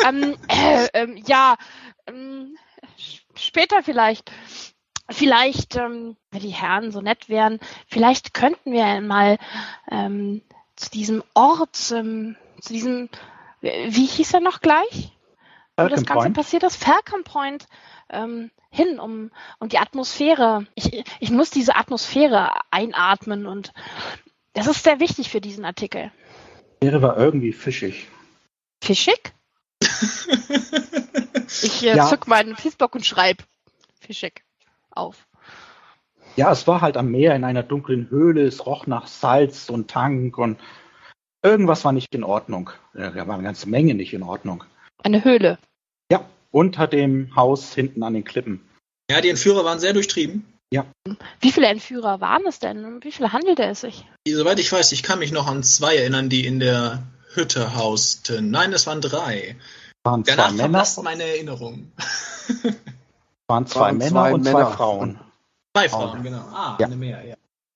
ähm, 0.07 0.37
äh, 0.49 0.87
äh, 0.93 1.23
ja, 1.27 1.57
ähm, 2.07 2.57
später 3.35 3.83
vielleicht. 3.83 4.31
Vielleicht, 5.11 5.77
ähm, 5.77 6.17
wenn 6.31 6.41
die 6.41 6.51
Herren 6.51 6.93
so 6.93 7.01
nett 7.01 7.29
wären, 7.29 7.59
vielleicht 7.87 8.33
könnten 8.35 8.73
wir 8.73 9.01
mal 9.01 9.37
ähm, 9.91 10.43
zu 10.77 10.91
diesem 10.91 11.23
Ort, 11.35 11.93
ähm, 11.95 12.37
zu 12.61 12.73
diesem, 12.73 13.09
wie 13.61 14.07
hieß 14.07 14.35
er 14.35 14.41
noch 14.41 14.61
gleich? 14.61 15.13
Wo 15.77 15.89
das 15.89 16.05
Ganze 16.05 16.25
Point. 16.25 16.37
passiert 16.37 16.63
ist, 16.63 16.83
Falcon 16.83 17.25
Point, 17.25 17.67
ähm, 18.11 18.51
hin, 18.71 18.99
um, 18.99 19.31
um 19.59 19.69
die 19.69 19.79
Atmosphäre. 19.79 20.67
Ich, 20.75 21.05
ich 21.21 21.31
muss 21.31 21.51
diese 21.51 21.77
Atmosphäre 21.77 22.53
einatmen 22.71 23.47
und 23.47 23.73
das 24.55 24.67
ist 24.67 24.85
sehr 24.85 25.01
wichtig 25.01 25.31
für 25.31 25.41
diesen 25.41 25.65
Artikel. 25.65 26.11
Wäre 26.81 27.03
war 27.03 27.17
irgendwie 27.17 27.53
fischig. 27.53 28.09
Fischig? 28.83 29.33
ich 31.63 31.83
äh, 31.83 31.97
Ja. 31.97 32.07
zück 32.09 32.27
meinen 32.27 32.57
Fließblock 32.57 32.95
und 32.95 33.07
schreib 33.07 33.45
fischig 34.01 34.43
auf. 34.91 35.27
Ja, 36.37 36.51
es 36.51 36.67
war 36.67 36.81
halt 36.81 36.97
am 36.97 37.11
Meer 37.11 37.37
in 37.37 37.45
einer 37.45 37.63
dunklen 37.63 38.09
Höhle, 38.11 38.43
es 38.47 38.65
roch 38.67 38.87
nach 38.87 39.07
Salz 39.07 39.69
und 39.69 39.91
Tank 39.91 40.39
und 40.39 40.59
irgendwas 41.43 41.85
war 41.85 41.93
nicht 41.93 42.15
in 42.15 42.25
Ordnung. 42.25 42.71
Ja, 42.95 43.11
Da 43.11 43.27
war 43.27 43.35
eine 43.35 43.43
ganze 43.43 43.69
Menge 43.69 43.95
nicht 43.95 44.15
in 44.15 44.23
Ordnung. 44.23 44.65
Eine 45.03 45.25
Höhle. 45.25 45.59
Ja, 46.11 46.25
unter 46.51 46.87
dem 46.87 47.35
Haus 47.37 47.75
hinten 47.75 48.03
an 48.03 48.15
den 48.15 48.25
Klippen. 48.25 48.67
Ja, 49.11 49.21
die 49.21 49.29
Entführer 49.29 49.65
waren 49.65 49.79
sehr 49.79 49.93
durchtrieben. 49.93 50.47
Wie 51.41 51.53
viele 51.53 51.67
Entführer 51.67 52.21
waren 52.21 52.43
es 52.47 52.59
denn? 52.59 52.85
Um 52.85 53.03
wie 53.05 53.13
viele 53.13 53.33
handelte 53.33 53.65
es 53.65 53.81
sich? 53.83 54.07
Soweit 54.27 54.59
ich 54.59 54.71
weiß, 54.73 54.93
ich 54.93 55.03
kann 55.03 55.19
mich 55.19 55.33
noch 55.33 55.47
an 55.47 55.63
zwei 55.63 55.97
erinnern, 55.97 56.29
die 56.29 56.47
in 56.47 56.61
der 56.61 57.03
Hütte 57.35 57.75
hausten. 57.77 58.51
Nein, 58.51 58.73
es 58.73 58.87
waren 58.87 59.01
drei. 59.01 59.57
Waren 60.05 60.25
zwei 60.25 60.37
Danach 60.37 60.51
Männer, 60.51 60.63
verblasst 60.65 61.03
meine 61.03 61.23
Erinnerung. 61.25 61.93
waren 63.49 63.67
zwei 63.67 63.81
waren 63.81 63.99
Männer 63.99 64.11
zwei 64.11 64.35
und 64.35 64.45
zwei 64.45 64.53
Männer. 64.53 64.71
Frauen. 64.71 65.21
Zwei 65.77 65.89
Frauen. 65.89 66.11
Frauen, 66.11 66.23
genau. 66.23 66.39
Ah, 66.53 66.77
Ja. 66.81 66.87
eine 66.87 66.97
mehr, 66.97 67.25
ja. 67.25 67.35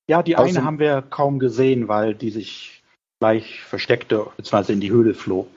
Ja, 0.08 0.22
die 0.22 0.36
Außerdem- 0.36 0.48
eine 0.58 0.64
haben 0.64 0.78
wir 0.78 1.02
kaum 1.02 1.38
gesehen, 1.38 1.88
weil 1.88 2.14
die 2.14 2.30
sich 2.30 2.82
gleich 3.20 3.60
versteckte, 3.62 4.26
beziehungsweise 4.36 4.72
in 4.72 4.80
die 4.80 4.90
Höhle 4.90 5.14
floh. 5.14 5.48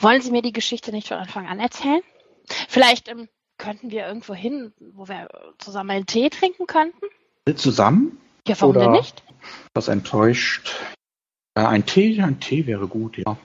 Wollen 0.00 0.20
Sie 0.20 0.30
mir 0.30 0.42
die 0.42 0.52
Geschichte 0.52 0.90
nicht 0.92 1.08
von 1.08 1.16
Anfang 1.18 1.46
an 1.46 1.58
erzählen? 1.60 2.02
Vielleicht 2.68 3.08
ähm, 3.08 3.28
könnten 3.60 3.90
wir 3.90 4.06
irgendwo 4.06 4.34
hin, 4.34 4.72
wo 4.94 5.06
wir 5.06 5.28
zusammen 5.58 5.90
einen 5.90 6.06
Tee 6.06 6.30
trinken 6.30 6.66
könnten? 6.66 7.06
Zusammen? 7.56 8.18
Ja, 8.48 8.60
warum 8.60 8.74
Oder- 8.76 8.84
denn 8.86 8.92
nicht? 8.92 9.22
Was 9.74 9.88
enttäuscht. 9.88 10.74
Äh, 11.54 11.60
ein 11.60 11.86
Tee, 11.86 12.20
ein 12.22 12.40
Tee 12.40 12.66
wäre 12.66 12.88
gut, 12.88 13.16
ja. 13.18 13.36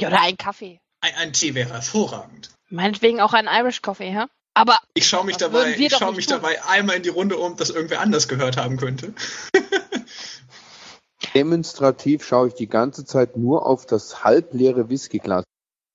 Ja, 0.00 0.08
oder 0.08 0.20
einen 0.20 0.36
Kaffee. 0.36 0.80
Ein, 1.00 1.14
ein 1.16 1.32
Tee 1.32 1.54
wäre 1.54 1.70
hervorragend. 1.72 2.50
Meinetwegen 2.70 3.20
auch 3.20 3.32
einen 3.32 3.48
Irish 3.48 3.82
Coffee, 3.82 4.12
ja? 4.12 4.28
Aber 4.54 4.78
Ich 4.94 5.08
schaue 5.08 5.24
mich, 5.24 5.36
Das 5.38 5.50
dabei, 5.50 5.74
ich 5.76 5.92
schau 5.96 6.12
mich 6.12 6.26
tun. 6.26 6.36
dabei 6.36 6.62
einmal 6.64 6.96
in 6.96 7.02
die 7.02 7.08
Runde 7.08 7.36
um, 7.38 7.52
ob 7.52 7.58
das 7.58 7.70
irgendwer 7.70 8.00
anders 8.00 8.28
gehört 8.28 8.56
haben 8.58 8.76
könnte. 8.76 9.14
Demonstrativ 11.34 12.24
schaue 12.24 12.48
ich 12.48 12.54
die 12.54 12.68
ganze 12.68 13.04
Zeit 13.04 13.36
nur 13.36 13.64
auf 13.66 13.86
das 13.86 14.24
halbleere 14.24 14.88
Whiskyglas. 14.90 15.44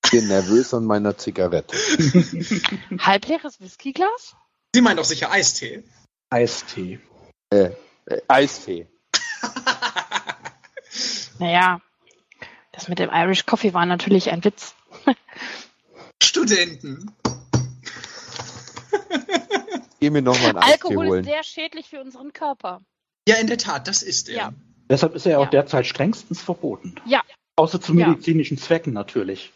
Ich 0.08 0.12
bin 0.12 0.28
nervös 0.30 0.74
an 0.74 0.86
meiner 0.86 1.18
Zigarette. 1.18 1.76
halbleeres 3.00 3.60
Whiskyglas? 3.60 4.38
Sie 4.74 4.80
meinen 4.80 4.96
doch 4.96 5.04
sicher 5.04 5.30
Eistee. 5.34 5.84
Eistee. 6.30 7.02
Äh, 7.50 7.72
äh, 8.06 8.22
Eistee. 8.30 8.88
Naja, 11.40 11.82
das 12.72 12.88
mit 12.88 12.98
dem 13.00 13.10
Irish 13.14 13.46
Coffee 13.46 13.74
war 13.74 13.86
natürlich 13.86 14.32
ein 14.32 14.44
Witz. 14.46 14.74
Studenten. 16.24 17.12
Geh 20.00 20.10
mir 20.10 20.22
noch 20.22 20.40
mal 20.40 20.48
einen 20.50 20.58
Eistee 20.60 20.72
Alkohol 20.72 21.06
ist 21.06 21.10
holen. 21.12 21.24
sehr 21.26 21.44
schädlich 21.44 21.90
für 21.90 22.00
unseren 22.02 22.32
Körper. 22.34 22.82
Ja, 23.28 23.36
in 23.36 23.48
der 23.48 23.58
Tat, 23.58 23.88
das 23.90 24.02
ist 24.04 24.30
er. 24.30 24.36
Ja. 24.36 24.54
Deshalb 24.90 25.14
ist 25.16 25.26
er 25.26 25.34
ja 25.34 25.40
Ja. 25.42 25.46
auch 25.46 25.50
derzeit 25.50 25.86
strengstens 25.86 26.42
verboten. 26.42 26.96
Ja. 27.06 27.22
Außer 27.58 27.80
zu 27.82 27.94
Ja. 27.94 28.08
medizinischen 28.08 28.58
Zwecken 28.58 28.94
natürlich. 28.94 29.52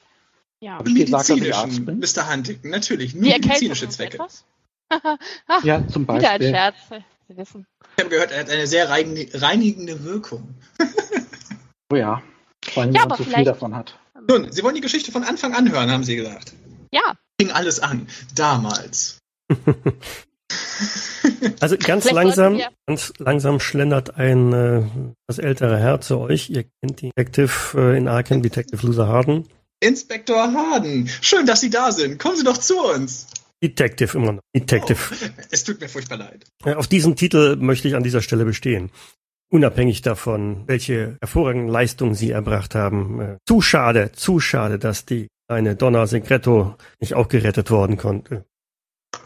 Ja. 0.64 0.78
Arzt 0.78 0.88
Medizinischen, 0.94 1.86
bin? 1.86 2.00
Mr. 2.00 2.32
Huntington, 2.32 2.70
natürlich. 2.72 3.16
Erkältet 3.16 3.46
Medizinische 3.46 3.90
Zwecke. 3.90 4.16
etwas? 4.16 4.46
Ja, 5.64 5.88
zum 5.88 6.04
Wieder 6.04 6.14
ein 6.16 6.22
Beispiel. 6.40 6.50
Scherz. 6.50 6.76
Sie 7.28 7.38
wissen. 7.38 7.66
Ich 7.98 8.04
habe 8.04 8.10
gehört, 8.14 8.32
er 8.32 8.42
hat 8.42 8.50
eine 8.50 8.68
sehr 8.68 8.90
rein- 8.90 9.30
reinigende 9.34 10.04
Wirkung. 10.04 10.56
Oh 11.94 11.98
ja. 11.98 12.22
Vor 12.72 12.84
allem, 12.84 12.94
Ja, 12.94 13.02
wenn 13.02 13.10
man 13.10 13.18
aber 13.18 13.18
zu 13.18 13.30
viel 13.30 13.44
davon 13.44 13.76
hat. 13.76 14.00
Nun, 14.30 14.50
Sie 14.50 14.64
wollen 14.64 14.76
die 14.76 14.82
Geschichte 14.82 15.12
von 15.12 15.24
Anfang 15.26 15.54
an 15.54 15.70
hören, 15.70 15.92
haben 15.92 16.06
Sie 16.06 16.16
gesagt. 16.16 16.54
Ja, 16.94 17.02
Fing 17.40 17.52
alles 17.52 17.80
an. 17.82 18.08
Damals. 18.36 19.18
Also 21.60 21.78
ganz 21.78 22.04
Vielleicht 22.08 22.16
langsam, 22.16 22.60
ganz 22.88 23.14
langsam 23.20 23.60
schlendert 23.60 24.16
ein 24.16 24.52
äh, 24.54 24.84
das 25.28 25.38
ältere 25.38 25.78
Herr 25.80 26.02
zu 26.02 26.18
euch. 26.20 26.50
Ihr 26.50 26.64
kennt 26.82 27.02
die 27.02 27.10
Detective 27.18 27.52
äh, 27.94 27.98
in 27.98 28.08
Arkham, 28.08 28.42
Detective 28.42 28.86
Loser 28.86 29.08
Harden. 29.08 29.48
Inspektor 29.82 30.54
Harden, 30.54 31.08
schön, 31.22 31.46
dass 31.46 31.60
Sie 31.62 31.70
da 31.72 31.92
sind. 31.92 32.20
Kommen 32.20 32.38
Sie 32.38 32.44
doch 32.44 32.58
zu 32.58 32.80
uns. 32.80 33.28
Detective 33.64 34.18
immer 34.18 34.34
noch. 34.34 34.42
Detective. 34.56 34.98
Oh, 35.12 35.28
es 35.52 35.64
tut 35.64 35.82
mir 35.82 35.90
furchtbar 35.90 36.18
leid. 36.18 36.46
Äh, 36.64 36.76
Auf 36.76 36.88
diesen 36.88 37.16
Titel 37.16 37.56
möchte 37.58 37.88
ich 37.88 37.96
an 37.96 38.04
dieser 38.04 38.22
Stelle 38.22 38.46
bestehen. 38.46 38.92
Unabhängig 39.52 40.02
davon, 40.02 40.64
welche 40.68 41.18
hervorragenden 41.20 41.70
Leistungen 41.70 42.16
Sie 42.16 42.32
erbracht 42.32 42.74
haben. 42.76 43.20
Äh, 43.22 43.38
Zu 43.46 43.62
schade, 43.62 44.12
zu 44.14 44.40
schade, 44.40 44.80
dass 44.80 45.06
die 45.06 45.28
kleine 45.48 45.76
Donna 45.76 46.08
Segreto 46.08 46.76
nicht 47.00 47.16
auch 47.16 47.28
gerettet 47.28 47.70
worden 47.72 47.98
konnte. 47.98 48.46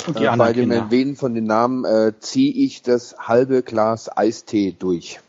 Und 0.08 0.20
die 0.20 0.26
Äh, 0.26 0.36
bei 0.38 0.54
dem 0.54 0.70
Kinder. 0.70 0.76
Erwähnen 0.78 1.16
von 1.16 1.36
den 1.36 1.46
Namen 1.46 1.86
äh, 1.86 2.14
ziehe 2.20 2.52
ich 2.54 2.82
das 2.82 3.16
halbe 3.20 3.62
Glas 3.62 4.10
Eistee 4.18 4.76
durch. 4.78 5.20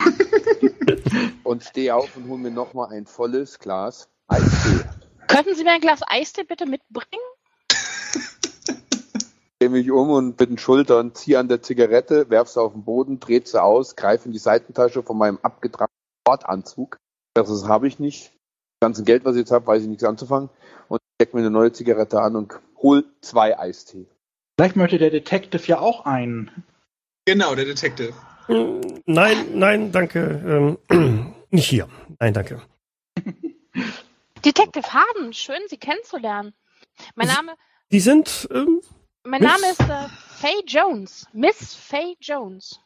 und 1.42 1.64
stehe 1.64 1.94
auf 1.94 2.16
und 2.16 2.28
hole 2.28 2.38
mir 2.38 2.50
noch 2.50 2.74
mal 2.74 2.88
ein 2.90 3.06
volles 3.06 3.58
Glas 3.58 4.08
Eistee. 4.28 4.84
könnten 5.28 5.54
Sie 5.54 5.64
mir 5.64 5.72
ein 5.72 5.80
Glas 5.80 6.00
Eistee 6.06 6.44
bitte 6.44 6.66
mitbringen? 6.66 7.22
Drehe 9.58 9.70
mich 9.70 9.90
um 9.90 10.10
und 10.10 10.38
mit 10.38 10.50
den 10.50 10.58
Schultern 10.58 11.14
ziehe 11.14 11.38
an 11.38 11.48
der 11.48 11.62
Zigarette, 11.62 12.30
werf 12.30 12.48
sie 12.48 12.60
auf 12.60 12.72
den 12.72 12.84
Boden, 12.84 13.20
drehe 13.20 13.42
sie 13.44 13.62
aus, 13.62 13.96
greife 13.96 14.26
in 14.26 14.32
die 14.32 14.38
Seitentasche 14.38 15.02
von 15.02 15.18
meinem 15.18 15.38
abgetragenen 15.42 15.94
Sportanzug. 16.22 16.98
Das 17.34 17.48
habe 17.68 17.88
ich 17.88 17.98
nicht. 17.98 18.32
Das 18.80 18.88
ganze 18.88 19.04
Geld, 19.04 19.24
was 19.24 19.34
ich 19.36 19.40
jetzt 19.40 19.50
habe, 19.50 19.66
weiß 19.66 19.82
ich 19.82 19.88
nichts 19.88 20.04
anzufangen. 20.04 20.50
Und 20.88 21.00
stecke 21.16 21.36
mir 21.36 21.42
eine 21.42 21.50
neue 21.50 21.72
Zigarette 21.72 22.20
an 22.20 22.36
und 22.36 22.52
hol 22.82 23.04
zwei 23.20 23.58
Eistee. 23.58 24.06
Vielleicht 24.58 24.76
möchte 24.76 24.98
der 24.98 25.10
Detective 25.10 25.62
ja 25.66 25.80
auch 25.80 26.04
einen. 26.04 26.50
Genau, 27.26 27.54
der 27.54 27.64
Detective. 27.64 28.12
Nein, 28.48 29.36
nein, 29.54 29.90
danke. 29.90 30.76
Ähm, 30.90 31.34
nicht 31.50 31.68
hier. 31.68 31.88
Nein, 32.20 32.34
danke. 32.34 32.60
Detective 34.44 34.92
Harden, 34.92 35.32
schön 35.32 35.60
Sie 35.68 35.78
kennenzulernen. 35.78 36.54
Mein 37.14 37.28
Sie- 37.28 37.34
Name, 37.34 37.54
Die 37.90 38.00
sind 38.00 38.48
ähm, 38.52 38.80
mein 39.24 39.40
Miss- 39.42 39.50
Name 39.52 39.70
ist 39.72 39.80
äh, 39.80 40.08
Faye 40.36 40.62
Jones. 40.66 41.26
Miss 41.32 41.74
Faye 41.74 42.16
Jones. 42.20 42.78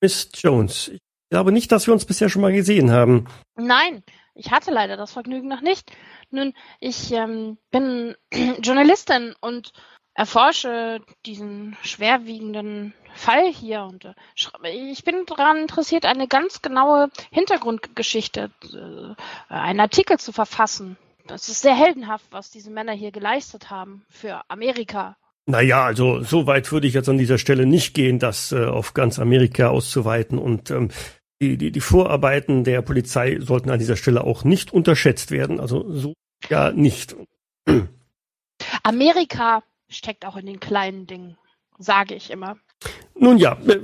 Miss 0.00 0.28
Jones. 0.34 0.88
Ich 0.88 1.00
glaube 1.30 1.52
nicht, 1.52 1.70
dass 1.72 1.86
wir 1.86 1.94
uns 1.94 2.04
bisher 2.04 2.28
schon 2.28 2.42
mal 2.42 2.52
gesehen 2.52 2.90
haben. 2.90 3.26
Nein, 3.56 4.02
ich 4.34 4.50
hatte 4.50 4.70
leider 4.70 4.96
das 4.96 5.12
Vergnügen 5.12 5.48
noch 5.48 5.60
nicht. 5.60 5.90
Nun, 6.30 6.54
ich 6.80 7.12
ähm, 7.12 7.58
bin 7.70 8.16
Journalistin 8.62 9.34
und 9.40 9.72
erforsche 10.14 11.00
diesen 11.26 11.76
schwerwiegenden 11.82 12.94
Fall 13.14 13.52
hier 13.52 13.82
und 13.82 14.04
äh, 14.04 14.14
ich 14.70 15.04
bin 15.04 15.24
daran 15.26 15.58
interessiert, 15.58 16.06
eine 16.06 16.28
ganz 16.28 16.62
genaue 16.62 17.10
Hintergrundgeschichte, 17.30 18.50
äh, 18.72 19.52
einen 19.52 19.80
Artikel 19.80 20.18
zu 20.18 20.32
verfassen. 20.32 20.96
Das 21.26 21.48
ist 21.48 21.62
sehr 21.62 21.74
heldenhaft, 21.74 22.26
was 22.30 22.50
diese 22.50 22.70
Männer 22.70 22.92
hier 22.92 23.12
geleistet 23.12 23.70
haben 23.70 24.04
für 24.08 24.42
Amerika. 24.48 25.16
Naja, 25.46 25.84
also 25.84 26.22
so 26.22 26.46
weit 26.46 26.70
würde 26.72 26.86
ich 26.86 26.94
jetzt 26.94 27.08
an 27.08 27.18
dieser 27.18 27.38
Stelle 27.38 27.66
nicht 27.66 27.94
gehen, 27.94 28.18
das 28.18 28.52
äh, 28.52 28.64
auf 28.64 28.94
ganz 28.94 29.18
Amerika 29.18 29.68
auszuweiten. 29.68 30.38
Und 30.38 30.70
ähm, 30.70 30.90
die, 31.40 31.56
die, 31.56 31.72
die 31.72 31.80
Vorarbeiten 31.80 32.64
der 32.64 32.82
Polizei 32.82 33.38
sollten 33.40 33.70
an 33.70 33.78
dieser 33.78 33.96
Stelle 33.96 34.24
auch 34.24 34.44
nicht 34.44 34.72
unterschätzt 34.72 35.30
werden. 35.30 35.60
Also 35.60 35.90
so 35.92 36.14
ja 36.48 36.70
nicht. 36.70 37.16
Amerika 38.82 39.62
steckt 39.92 40.26
auch 40.26 40.36
in 40.36 40.46
den 40.46 40.60
kleinen 40.60 41.06
Dingen, 41.06 41.36
sage 41.78 42.14
ich 42.14 42.30
immer. 42.30 42.56
Nun 43.14 43.38
ja, 43.38 43.52
äh, 43.66 43.78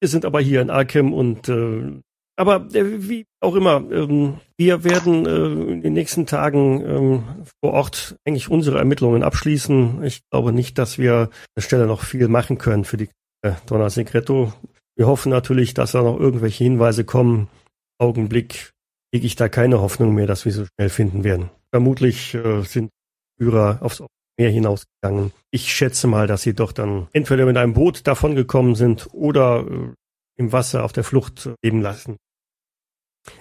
wir 0.00 0.08
sind 0.08 0.24
aber 0.24 0.40
hier 0.40 0.62
in 0.62 0.70
Arkham 0.70 1.12
und 1.12 1.48
äh, 1.48 2.00
aber 2.40 2.66
äh, 2.74 3.08
wie 3.08 3.26
auch 3.40 3.54
immer, 3.54 3.84
ähm, 3.92 4.40
wir 4.56 4.82
werden 4.82 5.26
äh, 5.26 5.72
in 5.72 5.82
den 5.82 5.92
nächsten 5.92 6.24
Tagen 6.24 6.80
ähm, 6.80 7.24
vor 7.62 7.74
Ort 7.74 8.16
eigentlich 8.24 8.48
unsere 8.48 8.78
Ermittlungen 8.78 9.22
abschließen. 9.22 10.02
Ich 10.04 10.22
glaube 10.30 10.52
nicht, 10.52 10.78
dass 10.78 10.96
wir 10.96 11.14
an 11.14 11.28
der 11.54 11.62
Stelle 11.62 11.86
noch 11.86 12.02
viel 12.02 12.28
machen 12.28 12.56
können 12.56 12.86
für 12.86 12.96
die 12.96 13.10
äh, 13.42 13.52
Donna 13.66 13.90
Segreto. 13.90 14.54
Wir 14.96 15.06
hoffen 15.06 15.28
natürlich, 15.28 15.74
dass 15.74 15.92
da 15.92 16.02
noch 16.02 16.18
irgendwelche 16.18 16.64
Hinweise 16.64 17.04
kommen. 17.04 17.48
Augenblick 17.98 18.70
lege 19.12 19.26
ich 19.26 19.36
da 19.36 19.50
keine 19.50 19.82
Hoffnung 19.82 20.14
mehr, 20.14 20.26
dass 20.26 20.46
wir 20.46 20.52
so 20.52 20.64
schnell 20.64 20.88
finden 20.88 21.24
werden. 21.24 21.50
Vermutlich 21.70 22.34
äh, 22.34 22.62
sind 22.62 22.90
Führer 23.38 23.80
aufs 23.82 24.02
Meer 24.40 24.50
hinausgegangen. 24.50 25.32
Ich 25.50 25.70
schätze 25.70 26.06
mal, 26.06 26.26
dass 26.26 26.40
sie 26.40 26.54
doch 26.54 26.72
dann 26.72 27.08
entweder 27.12 27.44
mit 27.44 27.58
einem 27.58 27.74
Boot 27.74 28.06
davongekommen 28.06 28.74
sind 28.74 29.08
oder 29.12 29.66
äh, 29.68 29.92
im 30.36 30.52
Wasser 30.52 30.82
auf 30.82 30.94
der 30.94 31.04
Flucht 31.04 31.44
äh, 31.44 31.54
leben 31.62 31.82
lassen. 31.82 32.16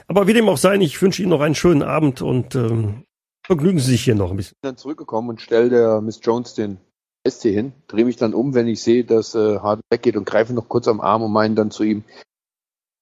Aber 0.07 0.27
wie 0.27 0.33
dem 0.33 0.49
auch 0.49 0.57
sei, 0.57 0.75
ich 0.75 1.01
wünsche 1.01 1.21
Ihnen 1.21 1.29
noch 1.29 1.39
einen 1.39 1.55
schönen 1.55 1.83
Abend 1.83 2.21
und 2.21 2.53
ähm, 2.55 3.05
vergnügen 3.45 3.79
Sie 3.79 3.91
sich 3.91 4.03
hier 4.03 4.15
noch 4.15 4.31
ein 4.31 4.35
bisschen. 4.35 4.55
bin 4.61 4.71
dann 4.71 4.77
zurückgekommen 4.77 5.29
und 5.29 5.41
stelle 5.41 5.69
der 5.69 6.01
Miss 6.01 6.19
Jones 6.21 6.53
den 6.53 6.79
Eistee 7.25 7.53
hin, 7.53 7.71
drehe 7.87 8.03
mich 8.03 8.17
dann 8.17 8.33
um, 8.33 8.53
wenn 8.53 8.67
ich 8.67 8.83
sehe, 8.83 9.05
dass 9.05 9.35
äh, 9.35 9.59
Harden 9.59 9.83
weggeht 9.89 10.17
und 10.17 10.25
greife 10.25 10.53
noch 10.53 10.67
kurz 10.67 10.89
am 10.89 10.99
Arm 10.99 11.23
und 11.23 11.31
meine 11.31 11.55
dann 11.55 11.71
zu 11.71 11.83
ihm, 11.83 12.03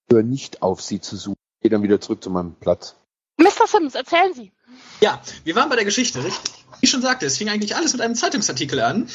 hör 0.08 0.22
nicht 0.22 0.62
auf, 0.62 0.80
sie 0.82 1.00
zu 1.00 1.16
suchen. 1.16 1.36
Gehe 1.62 1.70
dann 1.72 1.82
wieder 1.82 2.00
zurück 2.00 2.22
zu 2.22 2.30
meinem 2.30 2.54
Platz. 2.54 2.94
Mr. 3.38 3.66
Sims, 3.66 3.96
erzählen 3.96 4.34
Sie. 4.34 4.52
Ja, 5.00 5.22
wir 5.44 5.54
waren 5.54 5.68
bei 5.68 5.76
der 5.76 5.84
Geschichte, 5.84 6.24
richtig? 6.24 6.52
Wie 6.72 6.78
ich 6.82 6.90
schon 6.90 7.02
sagte, 7.02 7.26
es 7.26 7.38
fing 7.38 7.48
eigentlich 7.48 7.76
alles 7.76 7.92
mit 7.92 8.02
einem 8.02 8.14
Zeitungsartikel 8.14 8.80
an 8.80 9.08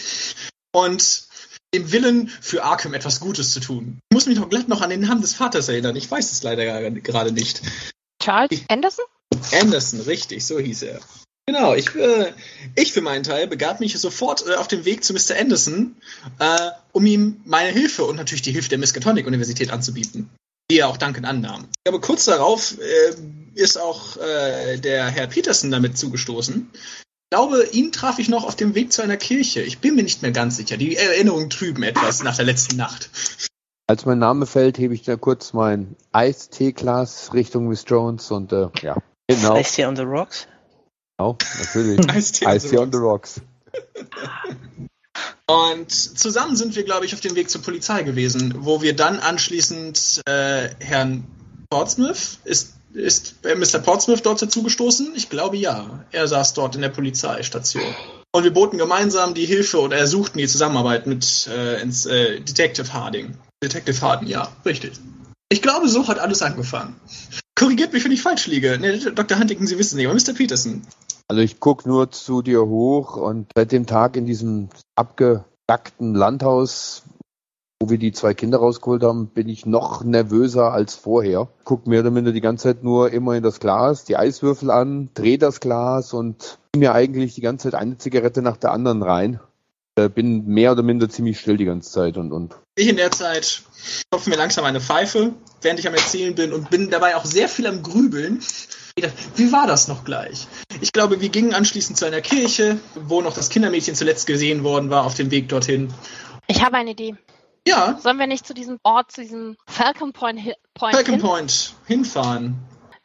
und 0.73 1.27
dem 1.73 1.91
Willen 1.91 2.27
für 2.27 2.63
Arkham 2.63 2.93
etwas 2.93 3.19
Gutes 3.19 3.51
zu 3.51 3.59
tun. 3.59 3.99
Ich 4.09 4.15
muss 4.15 4.25
mich 4.27 4.37
noch 4.37 4.49
glatt 4.49 4.67
noch 4.67 4.81
an 4.81 4.89
den 4.89 5.01
Namen 5.01 5.21
des 5.21 5.33
Vaters 5.33 5.69
erinnern. 5.69 5.95
Ich 5.95 6.09
weiß 6.09 6.31
es 6.31 6.43
leider 6.43 6.91
gerade 6.91 7.31
nicht. 7.31 7.61
Charles 8.21 8.61
Anderson? 8.69 9.05
Anderson, 9.51 10.01
richtig, 10.01 10.45
so 10.45 10.59
hieß 10.59 10.83
er. 10.83 10.99
Genau, 11.45 11.73
ich, 11.73 11.93
äh, 11.95 12.31
ich 12.75 12.93
für 12.93 13.01
meinen 13.01 13.23
Teil 13.23 13.47
begab 13.47 13.81
mich 13.81 13.99
sofort 13.99 14.47
äh, 14.47 14.55
auf 14.55 14.69
den 14.69 14.85
Weg 14.85 15.03
zu 15.03 15.13
Mr. 15.13 15.37
Anderson, 15.37 15.97
äh, 16.39 16.71
um 16.93 17.05
ihm 17.05 17.41
meine 17.43 17.71
Hilfe 17.71 18.05
und 18.05 18.15
natürlich 18.15 18.43
die 18.43 18.53
Hilfe 18.53 18.69
der 18.69 18.77
Miskatonic-Universität 18.77 19.69
anzubieten, 19.71 20.29
die 20.71 20.79
er 20.79 20.87
auch 20.87 20.95
dankend 20.95 21.25
annahm. 21.25 21.67
Aber 21.85 21.99
kurz 21.99 22.25
darauf 22.25 22.77
äh, 22.79 23.15
ist 23.55 23.77
auch 23.77 24.17
äh, 24.17 24.77
der 24.77 25.07
Herr 25.07 25.27
Peterson 25.27 25.71
damit 25.71 25.97
zugestoßen. 25.97 26.69
Ich 26.73 27.35
glaube, 27.35 27.67
ihn 27.71 27.91
traf 27.91 28.19
ich 28.19 28.29
noch 28.29 28.45
auf 28.45 28.55
dem 28.55 28.75
Weg 28.75 28.93
zu 28.93 29.01
einer 29.01 29.17
Kirche. 29.17 29.61
Ich 29.61 29.79
bin 29.79 29.95
mir 29.95 30.03
nicht 30.03 30.21
mehr 30.21 30.31
ganz 30.31 30.57
sicher. 30.57 30.77
Die 30.77 30.95
Erinnerungen 30.95 31.49
trüben 31.49 31.83
etwas 31.83 32.23
nach 32.23 32.35
der 32.35 32.45
letzten 32.45 32.77
Nacht. 32.77 33.09
Als 33.87 34.05
mein 34.05 34.19
Name 34.19 34.45
fällt, 34.45 34.77
hebe 34.77 34.93
ich 34.93 35.03
da 35.03 35.15
kurz 35.15 35.53
mein 35.53 35.95
Eistee-Glas 36.11 37.33
Richtung 37.33 37.67
Miss 37.67 37.83
Jones 37.87 38.31
und 38.31 38.53
äh, 38.53 38.69
ja, 38.81 38.97
genau. 39.27 39.57
Ice 39.57 39.87
on 39.87 39.95
the 39.95 40.03
Rocks? 40.03 40.47
Genau, 41.17 41.37
natürlich. 41.59 41.99
The 42.11 42.45
Ice-Tea 42.45 42.77
on 42.77 42.91
the 42.91 42.97
Rocks. 42.97 43.41
Und 45.45 45.91
zusammen 45.91 46.55
sind 46.55 46.75
wir, 46.75 46.83
glaube 46.83 47.05
ich, 47.05 47.13
auf 47.13 47.19
dem 47.19 47.35
Weg 47.35 47.49
zur 47.49 47.61
Polizei 47.61 48.03
gewesen, 48.03 48.53
wo 48.59 48.81
wir 48.81 48.95
dann 48.95 49.19
anschließend 49.19 50.21
äh, 50.25 50.69
Herrn 50.79 51.25
Portsmouth, 51.69 52.39
ist, 52.45 52.73
ist 52.93 53.35
äh, 53.43 53.55
Mr. 53.55 53.79
Portsmouth 53.79 54.25
dort 54.25 54.41
dazugestoßen? 54.41 55.13
Ich 55.15 55.29
glaube 55.29 55.57
ja. 55.57 56.05
Er 56.11 56.27
saß 56.27 56.53
dort 56.53 56.75
in 56.75 56.81
der 56.81 56.89
Polizeistation. 56.89 57.83
Und 58.31 58.43
wir 58.43 58.53
boten 58.53 58.77
gemeinsam 58.77 59.33
die 59.33 59.45
Hilfe 59.45 59.79
oder 59.79 59.97
ersuchten 59.97 60.39
die 60.39 60.47
Zusammenarbeit 60.47 61.05
mit 61.05 61.47
äh, 61.47 61.81
ins, 61.81 62.05
äh, 62.05 62.39
Detective 62.39 62.91
Harding. 62.93 63.37
Detective 63.63 64.01
Harding, 64.01 64.27
ja, 64.27 64.51
richtig. 64.65 64.93
Ich 65.49 65.61
glaube, 65.61 65.87
so 65.87 66.07
hat 66.07 66.17
alles 66.17 66.41
angefangen. 66.41 66.95
Korrigiert 67.55 67.93
mich, 67.93 68.03
wenn 68.03 68.11
ich 68.11 68.23
falsch 68.23 68.47
liege. 68.47 68.77
Nee, 68.81 68.97
Dr. 68.97 69.37
Huntington, 69.37 69.67
Sie 69.67 69.77
wissen 69.77 69.97
nicht, 69.97 70.07
aber 70.07 70.15
Mr. 70.15 70.33
Peterson. 70.33 70.81
Also 71.27 71.41
ich 71.41 71.59
gucke 71.59 71.87
nur 71.87 72.11
zu 72.11 72.41
dir 72.41 72.65
hoch 72.65 73.15
und 73.17 73.51
seit 73.55 73.71
dem 73.71 73.85
Tag 73.85 74.17
in 74.17 74.25
diesem 74.25 74.69
abgedackten 74.95 76.15
Landhaus, 76.15 77.03
wo 77.83 77.89
wir 77.89 77.97
die 77.97 78.13
zwei 78.13 78.33
Kinder 78.33 78.59
rausgeholt 78.59 79.03
haben, 79.03 79.27
bin 79.27 79.49
ich 79.49 79.65
noch 79.65 80.05
nervöser 80.05 80.71
als 80.71 80.95
vorher. 80.95 81.49
Guck 81.65 81.85
mehr 81.85 81.99
oder 81.99 82.11
minder 82.11 82.31
die 82.31 82.39
ganze 82.39 82.69
Zeit 82.69 82.81
nur 82.81 83.11
immer 83.11 83.35
in 83.35 83.43
das 83.43 83.59
Glas, 83.59 84.05
die 84.05 84.15
Eiswürfel 84.15 84.71
an, 84.71 85.09
dreh 85.15 85.35
das 85.35 85.59
Glas 85.59 86.13
und 86.13 86.59
mir 86.73 86.93
eigentlich 86.93 87.35
die 87.35 87.41
ganze 87.41 87.69
Zeit 87.69 87.81
eine 87.81 87.97
Zigarette 87.97 88.41
nach 88.41 88.55
der 88.55 88.71
anderen 88.71 89.03
rein. 89.03 89.41
Äh, 89.97 90.07
bin 90.07 90.45
mehr 90.45 90.71
oder 90.71 90.81
minder 90.81 91.09
ziemlich 91.09 91.41
still 91.41 91.57
die 91.57 91.65
ganze 91.65 91.91
Zeit 91.91 92.15
und, 92.15 92.31
und 92.31 92.55
Ich 92.75 92.87
in 92.87 92.95
der 92.95 93.11
Zeit 93.11 93.63
klopfe 94.09 94.29
mir 94.29 94.37
langsam 94.37 94.63
eine 94.63 94.79
Pfeife, 94.79 95.33
während 95.61 95.81
ich 95.81 95.87
am 95.87 95.93
Erzählen 95.93 96.35
bin 96.35 96.53
und 96.53 96.69
bin 96.69 96.89
dabei 96.89 97.17
auch 97.17 97.25
sehr 97.25 97.49
viel 97.49 97.67
am 97.67 97.83
Grübeln. 97.83 98.39
Wie 99.35 99.51
war 99.51 99.67
das 99.67 99.89
noch 99.89 100.05
gleich? 100.05 100.47
Ich 100.79 100.93
glaube, 100.93 101.19
wir 101.19 101.27
gingen 101.27 101.53
anschließend 101.53 101.97
zu 101.97 102.05
einer 102.05 102.21
Kirche, 102.21 102.77
wo 102.95 103.21
noch 103.21 103.33
das 103.33 103.49
Kindermädchen 103.49 103.95
zuletzt 103.95 104.25
gesehen 104.25 104.63
worden 104.63 104.89
war, 104.89 105.05
auf 105.05 105.15
dem 105.15 105.31
Weg 105.31 105.49
dorthin. 105.49 105.93
Ich 106.47 106.63
habe 106.63 106.77
eine 106.77 106.91
Idee. 106.91 107.15
Ja, 107.67 107.97
Sollen 108.01 108.19
wir 108.19 108.27
nicht 108.27 108.45
zu 108.45 108.53
diesem 108.53 108.79
Ort, 108.83 109.11
zu 109.11 109.21
diesem 109.21 109.55
Falcon 109.67 110.11
Point, 110.13 110.39
Hi- 110.43 110.55
Point 110.73 110.95
Falcon 110.95 111.13
hin? 111.15 111.21
Point, 111.23 111.73
hinfahren. 111.87 112.55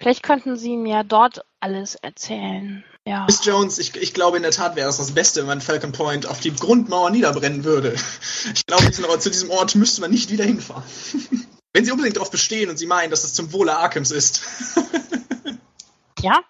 Vielleicht 0.00 0.22
könnten 0.22 0.56
Sie 0.56 0.76
mir 0.76 1.04
dort 1.04 1.42
alles 1.60 1.94
erzählen. 1.96 2.84
Ja. 3.06 3.24
Miss 3.26 3.44
Jones, 3.44 3.78
ich, 3.78 3.96
ich 3.96 4.14
glaube 4.14 4.36
in 4.36 4.42
der 4.42 4.52
Tat 4.52 4.76
wäre 4.76 4.88
es 4.90 4.96
das 4.98 5.12
Beste, 5.12 5.40
wenn 5.40 5.46
man 5.46 5.60
Falcon 5.60 5.92
Point 5.92 6.26
auf 6.26 6.40
die 6.40 6.54
Grundmauer 6.54 7.10
niederbrennen 7.10 7.64
würde. 7.64 7.94
Ich 8.54 8.66
glaube, 8.66 8.86
diesen 8.86 9.04
Ort, 9.06 9.22
zu 9.22 9.30
diesem 9.30 9.50
Ort 9.50 9.74
müsste 9.76 10.00
man 10.00 10.10
nicht 10.10 10.30
wieder 10.30 10.44
hinfahren. 10.44 10.82
Wenn 11.74 11.84
Sie 11.84 11.90
unbedingt 11.92 12.16
darauf 12.16 12.30
bestehen 12.30 12.70
und 12.70 12.78
Sie 12.78 12.86
meinen, 12.86 13.10
dass 13.10 13.24
es 13.24 13.34
zum 13.34 13.52
Wohle 13.52 13.76
Arkhams 13.76 14.10
ist. 14.10 14.42
Ja, 16.20 16.40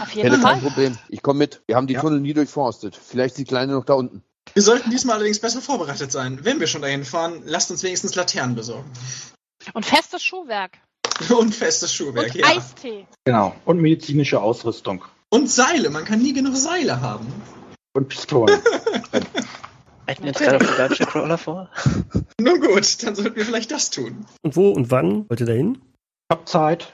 auf 0.00 0.08
ich 0.08 0.14
jeden 0.16 0.30
hätte 0.30 0.42
kein 0.42 0.60
Fall. 0.60 0.70
Problem. 0.70 0.98
Ich 1.10 1.20
komme 1.22 1.38
mit. 1.38 1.60
Wir 1.66 1.76
haben 1.76 1.86
die 1.86 1.94
Ja. 1.94 2.00
Tunnel 2.00 2.20
nie 2.20 2.32
durchforstet. 2.32 2.96
Vielleicht 2.96 3.36
die 3.36 3.44
Kleine 3.44 3.72
noch 3.74 3.84
da 3.84 3.92
unten. 3.94 4.22
Wir 4.58 4.62
sollten 4.62 4.90
diesmal 4.90 5.14
allerdings 5.14 5.38
besser 5.38 5.62
vorbereitet 5.62 6.10
sein. 6.10 6.40
Wenn 6.42 6.58
wir 6.58 6.66
schon 6.66 6.82
dahin 6.82 7.04
fahren, 7.04 7.42
lasst 7.44 7.70
uns 7.70 7.84
wenigstens 7.84 8.16
Laternen 8.16 8.56
besorgen. 8.56 8.90
Und 9.72 9.86
festes 9.86 10.24
Schuhwerk. 10.24 10.78
Und 11.30 11.54
festes 11.54 11.94
Schuhwerk, 11.94 12.34
Und 12.34 12.34
ja. 12.34 12.46
Eistee. 12.48 13.06
Genau. 13.24 13.54
Und 13.64 13.80
medizinische 13.80 14.40
Ausrüstung. 14.40 15.04
Und 15.30 15.48
Seile, 15.48 15.90
man 15.90 16.04
kann 16.04 16.20
nie 16.20 16.32
genug 16.32 16.56
Seile 16.56 17.00
haben. 17.00 17.32
Und 17.94 18.08
Pistolen. 18.08 18.60
Wir 20.08 20.26
jetzt 20.26 20.40
gerade 20.40 20.56
auf 20.56 20.76
der 20.76 20.88
Dungeon 20.88 21.08
Crawler 21.08 21.38
vor? 21.38 21.70
Nun 22.40 22.60
gut, 22.60 23.00
dann 23.04 23.14
sollten 23.14 23.36
wir 23.36 23.44
vielleicht 23.44 23.70
das 23.70 23.90
tun. 23.90 24.26
Und 24.42 24.56
wo 24.56 24.70
und 24.70 24.90
wann 24.90 25.30
wollt 25.30 25.38
ihr 25.38 25.46
da 25.46 25.52
hin? 25.52 25.78
Ich 26.28 26.36
hab 26.36 26.48
Zeit. 26.48 26.92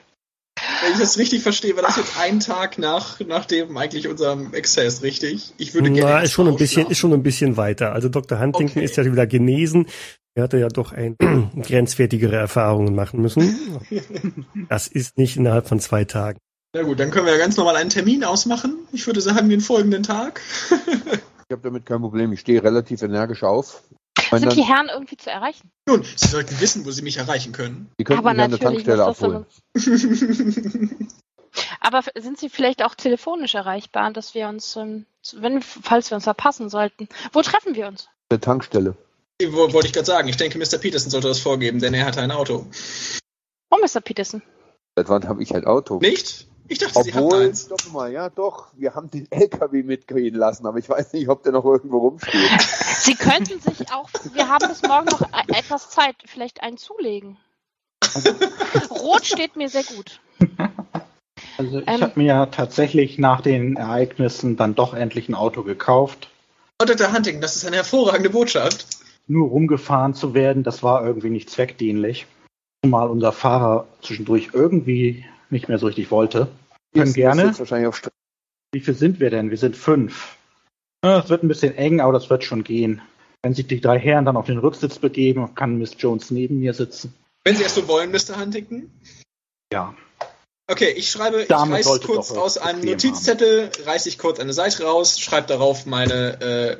Wenn 0.85 0.93
ich 0.93 0.99
das 0.99 1.17
richtig 1.17 1.43
verstehe, 1.43 1.75
war 1.77 1.83
das 1.83 1.97
jetzt 1.97 2.19
ein 2.19 2.41
Tag 2.41 2.79
nach, 2.79 3.19
nach 3.21 3.47
dem 3.47 3.75
eigentlich 3.77 4.07
unserem 4.07 4.53
Exzess, 4.53 5.03
richtig? 5.03 5.55
Ich 5.57 5.73
würde 5.73 5.91
gerne. 5.91 6.11
Na, 6.11 6.21
ist 6.21 6.33
schon 6.33 6.47
ein 6.47 6.57
bisschen, 6.57 6.89
ist 6.89 6.99
schon 6.99 7.15
ein 7.15 7.23
bisschen 7.23 7.57
weiter. 7.57 7.93
Also 7.93 8.11
Dr. 8.11 8.39
Huntington 8.39 8.77
Okay. 8.77 8.85
ist 8.85 8.97
ja 8.97 9.05
wieder 9.07 9.27
genesen. 9.27 9.87
Er 10.35 10.43
hatte 10.45 10.59
ja 10.59 10.69
doch 10.69 10.93
ein 10.93 11.17
grenzwertigere 11.63 12.37
Erfahrungen 12.37 12.95
machen 12.95 13.23
müssen. 13.23 13.59
Das 14.69 14.89
ist 14.89 15.17
nicht 15.17 15.37
innerhalb 15.37 15.69
von 15.69 15.81
zwei 15.81 16.05
Tagen. 16.05 16.39
Na 16.75 16.83
gut, 16.83 16.99
dann 17.01 17.11
können 17.11 17.27
wir 17.27 17.33
ja 17.33 17.39
ganz 17.39 17.57
normal 17.57 17.77
einen 17.77 17.91
Termin 17.91 18.25
ausmachen. 18.25 18.77
Ich 18.93 19.07
würde 19.07 19.21
sagen, 19.21 19.49
den 19.49 19.61
folgenden 19.61 20.03
Tag. 20.03 20.41
Ich 21.47 21.53
habe 21.53 21.63
damit 21.63 21.85
kein 21.85 22.01
Problem. 22.01 22.33
Ich 22.33 22.41
stehe 22.41 22.63
relativ 22.65 23.03
energisch 23.03 23.43
auf. 23.43 23.83
Sind 24.31 24.47
dann, 24.47 24.55
die 24.55 24.63
Herren 24.63 24.89
irgendwie 24.93 25.17
zu 25.17 25.31
erreichen? 25.31 25.71
Nun, 25.87 26.05
Sie 26.17 26.29
sollten 26.29 26.61
wissen, 26.61 26.85
wo 26.85 26.91
Sie 26.91 27.03
mich 27.03 27.17
erreichen 27.17 27.53
können. 27.53 27.91
die 27.99 28.05
könnten 28.05 28.21
Aber 28.21 28.33
mich 28.35 28.43
an 28.43 28.51
der 28.51 28.61
Tankstelle 28.61 29.05
abholen. 29.05 29.47
Aber 31.81 32.03
sind 32.17 32.39
sie 32.39 32.49
vielleicht 32.49 32.83
auch 32.83 32.95
telefonisch 32.95 33.55
erreichbar, 33.55 34.13
dass 34.13 34.35
wir 34.35 34.49
uns, 34.49 34.75
ähm, 34.77 35.07
wenn, 35.35 35.63
falls 35.63 36.11
wir 36.11 36.17
uns 36.17 36.25
verpassen 36.25 36.69
sollten? 36.69 37.09
Wo 37.33 37.43
treffen 37.43 37.75
wir 37.75 37.87
uns? 37.87 38.09
Der 38.31 38.41
Tankstelle. 38.41 38.97
Wo, 39.43 39.73
wollte 39.73 39.87
ich 39.87 39.93
gerade 39.93 40.07
sagen. 40.07 40.29
Ich 40.29 40.37
denke, 40.37 40.59
Mr. 40.59 40.79
Peterson 40.79 41.11
sollte 41.11 41.29
das 41.29 41.41
vorgeben, 41.41 41.81
denn 41.81 41.95
er 41.95 42.07
hatte 42.07 42.21
ein 42.21 42.31
Auto. 42.31 42.67
Oh, 43.71 43.77
Mr. 43.81 44.01
Peterson. 44.01 44.43
Seit 44.97 45.09
wann 45.09 45.29
habe 45.29 45.43
ich 45.43 45.55
ein 45.55 45.65
Auto? 45.65 45.99
Nicht? 45.99 46.47
Ich 46.69 46.79
dachte, 46.79 47.03
Sie 47.03 47.13
hatten 47.13 47.25
Obwohl, 47.25 47.47
eins. 47.49 47.65
stopp 47.67 47.93
mal, 47.93 48.11
ja 48.11 48.31
doch, 48.31 48.69
wir 48.77 48.95
haben 48.95 49.11
den 49.11 49.31
LKW 49.31 49.83
mitgehen 49.83 50.35
lassen, 50.35 50.67
aber 50.67 50.79
ich 50.79 50.89
weiß 50.89 51.13
nicht, 51.13 51.29
ob 51.29 51.43
der 51.43 51.53
noch 51.53 51.65
irgendwo 51.65 51.99
rumsteht. 51.99 52.33
Sie 53.01 53.15
könnten 53.15 53.61
sich 53.61 53.93
auch, 53.93 54.09
wir 54.33 54.49
haben 54.49 54.69
bis 54.69 54.83
morgen 54.83 55.07
noch 55.07 55.21
e- 55.21 55.59
etwas 55.59 55.91
Zeit, 55.91 56.17
vielleicht 56.25 56.63
einen 56.63 56.79
zulegen. 56.79 57.37
Rot 58.91 59.27
steht 59.27 59.57
mir 59.57 59.69
sehr 59.69 59.85
gut. 59.85 60.21
Also 61.59 61.81
ich 61.81 61.89
Ähm. 61.89 62.01
habe 62.01 62.13
mir 62.17 62.27
ja 62.27 62.47
tatsächlich 62.47 63.19
nach 63.19 63.41
den 63.43 63.77
Ereignissen 63.77 64.57
dann 64.57 64.75
doch 64.75 64.95
endlich 64.95 65.29
ein 65.29 65.35
Auto 65.35 65.63
gekauft. 65.63 66.31
Oh, 66.81 66.87
Dr. 66.87 67.13
Huntington, 67.13 67.41
das 67.43 67.57
ist 67.57 67.67
eine 67.67 67.77
hervorragende 67.77 68.31
Botschaft. 68.31 68.87
Nur 69.27 69.49
rumgefahren 69.49 70.15
zu 70.15 70.35
werden, 70.35 70.63
das 70.63 70.83
war 70.83 71.05
irgendwie 71.05 71.31
nicht 71.31 71.51
zweckdienlich. 71.51 72.27
Zumal 72.85 73.09
unser 73.09 73.33
Fahrer 73.33 73.87
zwischendurch 74.03 74.51
irgendwie 74.53 75.25
nicht 75.55 75.69
mehr 75.69 75.79
so 75.79 75.87
richtig 75.87 76.11
wollte. 76.11 76.49
Können 76.93 77.07
Das 77.07 77.09
ist 77.11 77.15
gerne. 77.15 77.45
Jetzt 77.47 77.59
wahrscheinlich 77.59 77.89
auf 77.89 77.97
Stre 77.97 78.11
Wie 78.73 78.81
viel 78.81 78.95
sind 78.95 79.21
wir 79.21 79.31
denn? 79.31 79.51
Wir 79.51 79.59
sind 79.59 79.77
fünf. 79.77 80.37
Ja, 81.03 81.21
Es 81.21 81.31
wird 81.31 81.43
ein 81.43 81.49
bisschen 81.49 81.75
eng, 81.75 82.01
aber 82.01 82.13
das 82.13 82.29
wird 82.29 82.45
schon 82.45 82.65
gehen. 82.65 83.01
Wenn 83.43 83.55
sich 83.55 83.67
die 83.67 83.81
drei 83.81 83.99
Herren 83.99 84.25
dann 84.25 84.37
auf 84.37 84.47
den 84.47 84.59
Rücksitz 84.59 84.99
begeben, 84.99 85.55
kann 85.55 85.79
Miss 85.79 85.97
Jones 85.99 86.31
neben 86.31 86.61
mir 86.61 86.75
sitzen. 86.75 87.15
Wenn 87.45 87.57
Sie 87.57 87.63
es 87.63 87.75
so 87.75 87.87
wollen, 87.89 88.11
Mr. 88.11 88.41
Huntington. 88.41 88.91
Ja. 89.73 89.95
Okay, 90.67 90.91
ich 90.97 91.11
schreibe, 91.11 91.43
ich 91.43 91.49
Damit 91.49 91.77
reiß 91.77 91.85
sollte 91.85 92.07
kurz 92.07 92.31
aus 92.31 92.57
einem 92.57 92.81
Notizzettel, 92.81 93.71
reiße 93.85 94.09
ich 94.09 94.17
kurz 94.17 94.41
eine 94.41 94.55
Seite 94.55 94.85
raus, 94.85 95.21
schreibe 95.21 95.47
darauf 95.47 95.85
meine, 95.85 96.41
äh, 96.41 96.77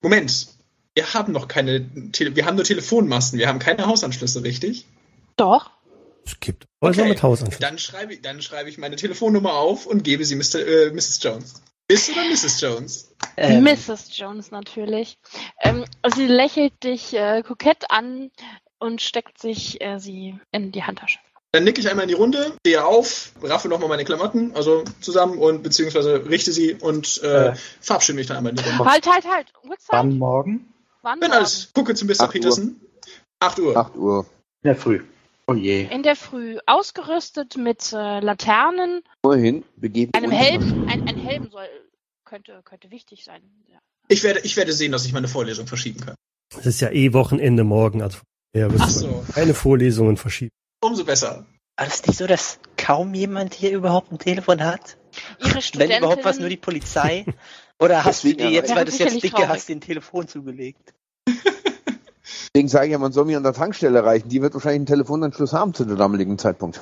Moment, 0.00 0.46
wir 0.94 1.12
haben 1.12 1.32
noch 1.32 1.48
keine, 1.48 2.12
Tele 2.12 2.36
wir 2.36 2.46
haben 2.46 2.54
nur 2.54 2.64
Telefonmasten, 2.64 3.40
wir 3.40 3.48
haben 3.48 3.58
keine 3.58 3.86
Hausanschlüsse, 3.86 4.44
richtig? 4.44 4.86
Doch. 5.36 5.70
Es 6.26 6.40
gibt 6.40 6.66
Häuser 6.82 7.02
Okay. 7.02 7.10
mit 7.10 7.22
Hausanschluss. 7.22 7.58
Dann 7.60 7.78
schreibe, 7.78 8.14
ich- 8.14 8.22
dann 8.22 8.40
schreibe 8.42 8.68
ich 8.68 8.78
meine 8.78 8.96
Telefonnummer 8.96 9.54
auf 9.54 9.86
und 9.86 10.04
gebe 10.04 10.24
sie 10.24 10.36
Mr., 10.36 10.56
äh, 10.66 10.90
Mrs. 10.90 11.22
Jones. 11.22 11.54
Miss 11.90 12.10
oder 12.10 12.24
Mrs. 12.24 12.60
Jones? 12.60 13.14
Ähm, 13.36 13.62
Mrs. 13.62 14.16
Jones 14.16 14.50
natürlich. 14.50 15.18
Ähm, 15.62 15.84
sie 16.14 16.26
lächelt 16.26 16.82
dich 16.82 17.12
äh, 17.14 17.42
kokett 17.42 17.90
an 17.90 18.30
und 18.78 19.02
steckt 19.02 19.38
sich 19.40 19.82
äh, 19.82 19.98
sie 19.98 20.38
in 20.50 20.72
die 20.72 20.82
Handtasche. 20.84 21.18
Dann 21.52 21.64
nicke 21.64 21.80
ich 21.80 21.88
einmal 21.88 22.04
in 22.04 22.08
die 22.08 22.14
Runde, 22.14 22.52
stehe 22.66 22.84
auf, 22.84 23.32
raffe 23.42 23.68
nochmal 23.68 23.88
meine 23.88 24.04
Klamotten, 24.04 24.56
also 24.56 24.82
zusammen 25.00 25.38
und 25.38 25.62
beziehungsweise 25.62 26.28
richte 26.28 26.52
sie 26.52 26.74
und 26.74 27.22
äh, 27.22 27.50
Äh. 27.50 27.54
verabschiede 27.80 28.16
mich 28.16 28.26
dann 28.26 28.38
einmal 28.38 28.50
in 28.50 28.56
die 28.56 28.64
Runde. 28.68 28.84
Halt, 28.86 29.06
halt, 29.06 29.24
halt. 29.30 29.52
Uhrzeit? 29.62 29.88
Wann 29.90 30.18
morgen? 30.18 30.72
Wann 31.02 31.20
Bin 31.20 31.28
morgen? 31.28 31.38
alles. 31.38 31.70
Gucke 31.74 31.94
zu 31.94 32.06
Mr. 32.06 32.12
8 32.12 32.20
Uhr. 32.22 32.28
Peterson. 32.28 32.80
8 33.40 33.58
Uhr. 33.60 33.76
8 33.76 33.94
Uhr. 33.96 34.26
In 34.62 34.68
der 34.68 34.76
Früh. 34.76 35.02
Oh 35.46 35.54
je. 35.54 35.86
In 35.90 36.02
der 36.02 36.16
Früh. 36.16 36.58
Ausgerüstet 36.66 37.56
mit 37.56 37.92
äh, 37.92 38.20
Laternen, 38.20 39.02
Vorhin 39.22 39.64
begeben 39.76 40.12
einem 40.14 40.30
Helm. 40.30 40.86
Ein, 40.88 41.06
ein 41.06 41.16
Helm 41.16 41.50
soll, 41.50 41.68
könnte, 42.24 42.62
könnte 42.64 42.90
wichtig 42.90 43.24
sein. 43.24 43.42
Ja. 43.70 43.78
Ich 44.08 44.22
werde, 44.22 44.40
ich 44.40 44.56
werde 44.56 44.72
sehen, 44.72 44.92
dass 44.92 45.04
ich 45.04 45.12
meine 45.12 45.28
Vorlesung 45.28 45.66
verschieben 45.66 46.00
kann. 46.00 46.14
Es 46.56 46.66
ist 46.66 46.80
ja 46.80 46.90
eh 46.90 47.12
Wochenende 47.12 47.64
morgen, 47.64 48.02
also 48.02 48.18
ja, 48.54 48.68
Ach 48.78 48.88
so. 48.88 49.24
keine 49.34 49.54
Vorlesungen 49.54 50.16
verschieben. 50.16 50.52
Umso 50.80 51.04
besser. 51.04 51.46
War 51.76 51.86
das 51.86 52.06
nicht 52.06 52.16
so, 52.16 52.26
dass 52.26 52.60
kaum 52.76 53.14
jemand 53.14 53.54
hier 53.54 53.72
überhaupt 53.72 54.12
ein 54.12 54.18
Telefon 54.18 54.62
hat? 54.62 54.96
Ihre 55.40 55.60
Wenn 55.74 55.98
überhaupt 55.98 56.24
was 56.24 56.38
nur 56.38 56.48
die 56.48 56.56
Polizei? 56.56 57.26
Oder 57.80 58.04
hast 58.04 58.22
du 58.22 58.34
dir 58.34 58.50
jetzt, 58.50 58.74
weil 58.74 58.84
du 58.84 58.92
es 58.92 58.98
jetzt 58.98 59.20
traurig. 59.20 59.48
hast, 59.48 59.68
den 59.68 59.80
Telefon 59.80 60.28
zugelegt? 60.28 60.94
Deswegen 62.54 62.68
sage 62.68 62.86
ich 62.86 62.92
ja, 62.92 62.98
man 62.98 63.12
soll 63.12 63.24
mich 63.24 63.36
an 63.36 63.42
der 63.42 63.52
Tankstelle 63.52 63.98
erreichen. 63.98 64.28
Die 64.28 64.40
wird 64.40 64.54
wahrscheinlich 64.54 64.78
einen 64.78 64.86
Telefonanschluss 64.86 65.52
haben 65.52 65.74
zu 65.74 65.84
dem 65.84 65.96
damaligen 65.96 66.38
Zeitpunkt. 66.38 66.80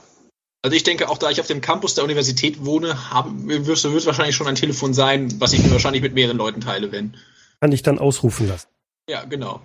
Also 0.62 0.76
ich 0.76 0.82
denke, 0.82 1.08
auch 1.08 1.16
da 1.16 1.30
ich 1.30 1.40
auf 1.40 1.46
dem 1.46 1.62
Campus 1.62 1.94
der 1.94 2.04
Universität 2.04 2.64
wohne, 2.64 3.10
haben, 3.10 3.48
wird, 3.48 3.66
wird 3.66 4.06
wahrscheinlich 4.06 4.36
schon 4.36 4.46
ein 4.46 4.54
Telefon 4.54 4.92
sein, 4.92 5.40
was 5.40 5.54
ich 5.54 5.62
mir 5.64 5.70
wahrscheinlich 5.72 6.02
mit 6.02 6.12
mehreren 6.12 6.36
Leuten 6.36 6.60
teile, 6.60 6.92
wenn. 6.92 7.16
Kann 7.60 7.72
ich 7.72 7.82
dann 7.82 7.98
ausrufen 7.98 8.48
lassen. 8.48 8.68
Ja, 9.08 9.24
genau. 9.24 9.62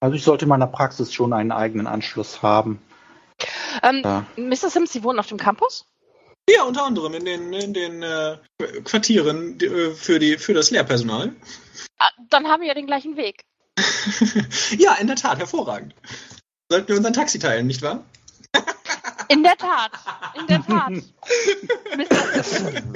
Also 0.00 0.16
ich 0.16 0.24
sollte 0.24 0.46
in 0.46 0.48
meiner 0.48 0.66
Praxis 0.66 1.12
schon 1.12 1.34
einen 1.34 1.52
eigenen 1.52 1.86
Anschluss 1.86 2.42
haben. 2.42 2.80
Ähm, 3.82 4.00
Ja. 4.02 4.26
Mr. 4.36 4.70
Sims, 4.70 4.92
Sie 4.92 5.04
wohnen 5.04 5.18
auf 5.18 5.26
dem 5.26 5.38
Campus? 5.38 5.84
Ja, 6.48 6.64
unter 6.64 6.84
anderem 6.84 7.14
in 7.14 7.24
den, 7.24 7.52
in 7.52 7.74
den 7.74 8.02
äh, 8.02 8.38
Quartieren 8.84 9.58
die, 9.58 9.66
äh, 9.66 9.94
für, 9.94 10.18
die, 10.18 10.38
für 10.38 10.54
das 10.54 10.70
Lehrpersonal. 10.70 11.36
Ah, 11.98 12.10
dann 12.30 12.48
haben 12.48 12.62
wir 12.62 12.68
ja 12.68 12.74
den 12.74 12.86
gleichen 12.86 13.16
Weg. 13.16 13.44
ja, 14.78 14.94
in 15.00 15.06
der 15.06 15.16
Tat, 15.16 15.38
hervorragend. 15.38 15.94
Sollten 16.70 16.88
wir 16.88 16.96
unseren 16.96 17.12
Taxi 17.12 17.38
teilen, 17.38 17.66
nicht 17.66 17.82
wahr? 17.82 18.04
In 19.28 19.42
der 19.42 19.56
Tat. 19.56 19.92
In 20.38 20.46
der 20.46 20.62
Tat. 20.62 20.92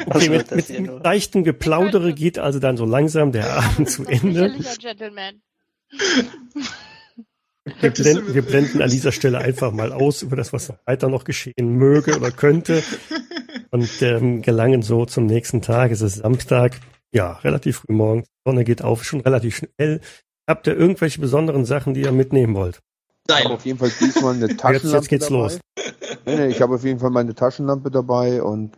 Okay, 0.07 0.29
mit, 0.29 0.51
mit, 0.51 0.69
mit 0.69 1.05
leichtem 1.05 1.45
Geplaudere 1.45 2.15
geht 2.15 2.39
also 2.39 2.59
dann 2.59 2.77
so 2.77 2.85
langsam 2.85 3.33
der 3.33 3.57
Abend 3.57 3.91
zu 3.91 4.05
Ende. 4.05 4.55
Wir 7.81 7.91
blenden, 7.91 8.35
wir 8.35 8.43
blenden 8.43 8.83
an 8.83 8.91
dieser 8.91 9.12
Stelle 9.12 9.39
einfach 9.39 9.73
mal 9.73 9.93
aus 9.93 10.23
über 10.23 10.37
das, 10.37 10.53
was 10.53 10.73
weiter 10.85 11.09
noch 11.09 11.25
geschehen 11.25 11.77
möge 11.77 12.17
oder 12.17 12.31
könnte 12.31 12.83
und 13.71 14.03
ähm, 14.03 14.43
gelangen 14.43 14.83
so 14.83 15.05
zum 15.05 15.27
nächsten 15.27 15.62
Tag. 15.62 15.91
Es 15.91 16.01
ist 16.01 16.17
Samstag, 16.17 16.81
ja, 17.12 17.33
relativ 17.33 17.79
früh 17.79 17.93
morgens. 17.93 18.27
Die 18.29 18.51
Sonne 18.51 18.65
geht 18.65 18.83
auf, 18.83 19.05
schon 19.05 19.21
relativ 19.21 19.57
schnell. 19.57 20.01
Habt 20.48 20.66
ihr 20.66 20.76
irgendwelche 20.76 21.20
besonderen 21.20 21.64
Sachen, 21.64 21.94
die 21.94 22.02
ihr 22.02 22.12
mitnehmen 22.12 22.54
wollt? 22.54 22.80
Ich 23.28 23.44
habe 23.44 23.54
auf 23.54 23.64
jeden 23.64 23.78
Fall 23.78 23.90
diesmal 24.00 24.35
eine 24.35 24.48
Taschenlampe 24.56 24.96
jetzt 24.96 25.09
geht's 25.09 25.26
dabei. 25.26 25.38
los. 25.38 25.61
Nee, 26.24 26.37
nee, 26.37 26.46
ich 26.46 26.61
habe 26.61 26.76
auf 26.76 26.85
jeden 26.85 27.00
Fall 27.00 27.11
meine 27.11 27.35
Taschenlampe 27.35 27.90
dabei 27.90 28.42
und 28.42 28.76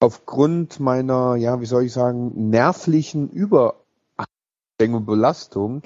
aufgrund 0.00 0.78
meiner, 0.78 1.36
ja, 1.36 1.60
wie 1.60 1.66
soll 1.66 1.84
ich 1.84 1.92
sagen, 1.92 2.50
nervlichen 2.50 3.30
Überanstrengung 3.30 5.00
und 5.00 5.06
Belastung 5.06 5.82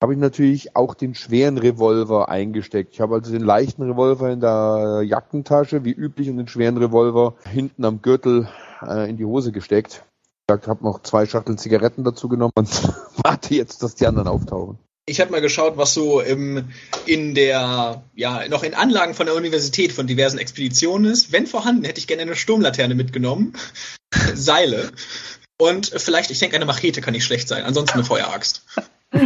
habe 0.00 0.12
ich 0.12 0.20
natürlich 0.20 0.76
auch 0.76 0.94
den 0.94 1.14
schweren 1.14 1.58
Revolver 1.58 2.28
eingesteckt. 2.28 2.92
Ich 2.92 3.00
habe 3.00 3.16
also 3.16 3.32
den 3.32 3.42
leichten 3.42 3.82
Revolver 3.82 4.30
in 4.30 4.40
der 4.40 5.02
Jackentasche, 5.04 5.84
wie 5.84 5.92
üblich, 5.92 6.30
und 6.30 6.36
den 6.36 6.46
schweren 6.46 6.76
Revolver 6.76 7.34
hinten 7.50 7.84
am 7.84 8.00
Gürtel 8.00 8.48
äh, 8.86 9.10
in 9.10 9.16
die 9.16 9.24
Hose 9.24 9.50
gesteckt. 9.50 10.04
Ich 10.50 10.66
habe 10.66 10.82
noch 10.82 11.02
zwei 11.02 11.26
Schachteln 11.26 11.58
Zigaretten 11.58 12.04
dazu 12.04 12.26
genommen 12.28 12.52
und 12.54 12.68
warte 13.22 13.54
jetzt, 13.54 13.82
dass 13.82 13.96
die 13.96 14.06
anderen 14.06 14.28
auftauchen. 14.28 14.78
Ich 15.04 15.20
habe 15.20 15.30
mal 15.30 15.42
geschaut, 15.42 15.76
was 15.76 15.92
so 15.92 16.20
im, 16.20 16.70
in 17.06 17.34
der, 17.34 18.02
ja, 18.14 18.48
noch 18.48 18.62
in 18.62 18.74
Anlagen 18.74 19.14
von 19.14 19.26
der 19.26 19.34
Universität 19.34 19.92
von 19.92 20.06
diversen 20.06 20.38
Expeditionen 20.38 21.10
ist. 21.10 21.32
Wenn 21.32 21.46
vorhanden, 21.46 21.84
hätte 21.84 21.98
ich 21.98 22.06
gerne 22.06 22.22
eine 22.22 22.34
Sturmlaterne 22.34 22.94
mitgenommen, 22.94 23.54
Seile 24.34 24.90
und 25.60 25.86
vielleicht, 25.86 26.30
ich 26.30 26.38
denke, 26.38 26.56
eine 26.56 26.66
Machete 26.66 27.02
kann 27.02 27.12
nicht 27.12 27.24
schlecht 27.24 27.48
sein. 27.48 27.64
Ansonsten 27.64 27.98
eine 27.98 28.04
Feueraxt. 28.04 28.64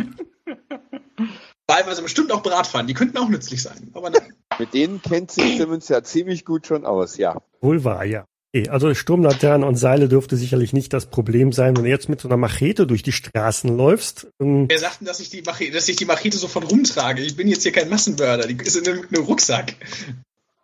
Wahlweise 1.69 2.03
bestimmt 2.03 2.33
auch 2.33 2.43
Bratpfannen, 2.43 2.89
die 2.89 2.95
könnten 2.95 3.19
auch 3.19 3.29
nützlich 3.29 3.63
sein. 3.63 3.93
Aber 3.95 4.11
nein. 4.11 4.35
Mit 4.59 4.75
denen 4.75 5.01
kennt 5.01 5.31
sich 5.31 5.57
Simmons 5.57 5.89
ja 5.89 6.03
ziemlich 6.03 6.45
gut 6.45 6.67
schon 6.67 6.85
aus, 6.85 7.17
ja. 7.17 7.41
Wohl 7.61 7.85
wahr, 7.85 8.05
ja. 8.05 8.25
Okay, 8.55 8.69
also 8.69 8.95
Sturmlaternen 8.95 9.67
und 9.67 9.77
Seile 9.77 10.09
dürfte 10.09 10.37
sicherlich 10.37 10.75
nicht 10.75 10.93
das 10.93 11.07
Problem 11.07 11.53
sein, 11.53 11.75
wenn 11.75 11.85
du 11.85 11.91
jetzt 11.91 12.11
mit 12.11 12.21
so 12.21 12.29
einer 12.29 12.37
Machete 12.37 12.87
durch 12.87 13.03
die 13.03 13.13
Straßen 13.13 13.75
läufst. 13.75 14.27
Wer 14.39 14.79
sagt 14.79 15.01
denn, 15.01 15.07
dass 15.07 15.21
ich, 15.21 15.31
die 15.31 15.41
Machete, 15.41 15.73
dass 15.73 15.89
ich 15.89 15.97
die 15.97 16.05
Machete 16.05 16.37
sofort 16.37 16.71
rumtrage? 16.71 17.23
Ich 17.23 17.35
bin 17.35 17.49
jetzt 17.49 17.63
hier 17.63 17.73
kein 17.73 17.89
Massenmörder, 17.89 18.47
die 18.47 18.63
ist 18.63 18.77
in 18.77 18.87
einem, 18.87 19.09
einem 19.09 19.25
Rucksack. 19.25 19.77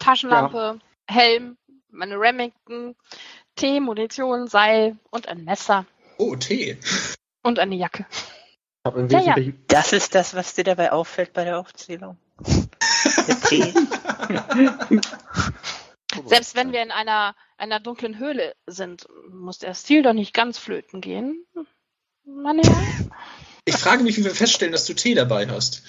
Taschenlampe, 0.00 0.80
Helm, 1.08 1.56
meine 1.90 2.20
Remington, 2.20 2.94
Tee, 3.56 3.80
Munition, 3.80 4.48
Seil 4.48 4.98
und 5.10 5.26
ein 5.28 5.44
Messer 5.44 5.86
Oh, 6.18 6.36
Tee. 6.36 6.76
und 7.42 7.58
eine 7.58 7.74
Jacke. 7.74 8.04
Ja, 9.08 9.20
ja. 9.20 9.34
Das 9.66 9.94
ist 9.94 10.14
das, 10.14 10.34
was 10.34 10.54
dir 10.54 10.64
dabei 10.64 10.92
auffällt 10.92 11.32
bei 11.32 11.44
der 11.44 11.58
Aufzählung? 11.58 12.18
Der 13.26 13.40
Tee? 13.40 13.72
Selbst 16.26 16.54
wenn 16.56 16.72
wir 16.72 16.82
in 16.82 16.90
einer, 16.90 17.34
einer 17.56 17.80
dunklen 17.80 18.18
Höhle 18.18 18.54
sind, 18.66 19.06
muss 19.30 19.58
der 19.58 19.74
Stil 19.74 20.02
doch 20.02 20.12
nicht 20.12 20.34
ganz 20.34 20.58
flöten 20.58 21.00
gehen. 21.00 21.44
Meine 22.24 22.62
Herren. 22.62 23.10
Ich 23.64 23.76
frage 23.76 24.02
mich, 24.02 24.16
wie 24.16 24.24
wir 24.24 24.30
feststellen, 24.34 24.72
dass 24.72 24.86
du 24.86 24.94
Tee 24.94 25.14
dabei 25.14 25.46
hast. 25.46 25.82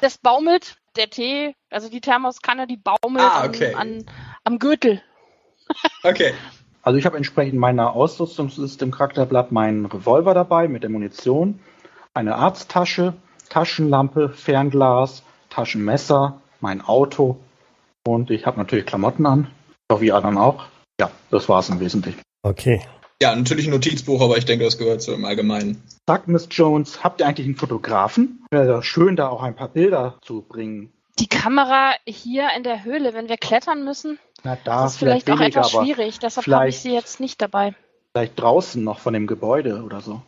Das 0.00 0.18
baumelt, 0.18 0.76
der 0.96 1.10
Tee, 1.10 1.54
also 1.70 1.88
die 1.88 2.00
Thermoskanne, 2.00 2.66
die 2.66 2.76
baumelt 2.76 3.24
Ah, 3.24 3.44
okay. 3.44 3.74
an, 3.74 3.98
an, 3.98 4.06
am 4.44 4.58
Gürtel. 4.58 5.02
Okay. 6.02 6.34
Also 6.82 6.98
ich 6.98 7.04
habe 7.04 7.16
entsprechend 7.16 7.58
meiner 7.58 7.92
Ausrüstungsliste 7.92 8.84
im 8.84 8.90
Charakterblatt 8.90 9.52
meinen 9.52 9.86
Revolver 9.86 10.34
dabei 10.34 10.66
mit 10.66 10.82
der 10.82 10.90
Munition, 10.90 11.60
eine 12.14 12.36
Arzttasche, 12.36 13.14
Taschenlampe, 13.50 14.30
Fernglas, 14.30 15.22
Taschenmesser, 15.50 16.40
mein 16.60 16.80
Auto 16.80 17.38
und 18.06 18.30
ich 18.30 18.46
habe 18.46 18.58
natürlich 18.58 18.86
Klamotten 18.86 19.26
an. 19.26 19.50
Hoffe, 19.90 20.04
ihr 20.04 20.14
anderen 20.16 20.38
auch. 20.38 20.64
Ja, 21.00 21.10
das 21.30 21.48
war's 21.48 21.68
im 21.68 21.80
Wesentlichen. 21.80 22.20
Okay. 22.42 22.82
Ja, 23.22 23.34
natürlich 23.34 23.66
ein 23.66 23.72
Notizbuch, 23.72 24.20
aber 24.22 24.38
ich 24.38 24.46
denke, 24.46 24.64
das 24.64 24.78
gehört 24.78 25.02
so 25.02 25.12
im 25.12 25.24
Allgemeinen. 25.24 25.82
Sagt 26.08 26.28
Miss 26.28 26.48
Jones, 26.50 27.04
habt 27.04 27.20
ihr 27.20 27.26
eigentlich 27.26 27.46
einen 27.46 27.56
Fotografen? 27.56 28.44
Wäre 28.50 28.66
doch 28.68 28.82
schön, 28.82 29.16
da 29.16 29.28
auch 29.28 29.42
ein 29.42 29.54
paar 29.56 29.68
Bilder 29.68 30.18
zu 30.22 30.42
bringen. 30.42 30.92
Die 31.18 31.26
Kamera 31.28 31.92
hier 32.06 32.48
in 32.56 32.62
der 32.62 32.82
Höhle, 32.84 33.12
wenn 33.12 33.28
wir 33.28 33.36
klettern 33.36 33.84
müssen, 33.84 34.18
Na, 34.42 34.56
da 34.64 34.84
das 34.84 34.92
ist 34.92 34.98
vielleicht, 34.98 35.28
auch 35.30 35.38
weniger, 35.38 35.60
etwas 35.60 35.74
aber 35.74 35.84
schwierig. 35.84 36.18
Deshalb 36.18 36.46
habe 36.46 36.68
ich 36.68 36.76
vielleicht- 36.76 36.82
sie 36.82 36.92
jetzt 36.94 37.20
nicht 37.20 37.42
dabei. 37.42 37.74
vielleicht 38.16 38.40
draußen 38.40 38.82
noch 38.82 39.00
von 39.00 39.12
dem 39.12 39.26
Gebäude 39.26 39.82
oder 39.82 40.00
so. 40.00 40.22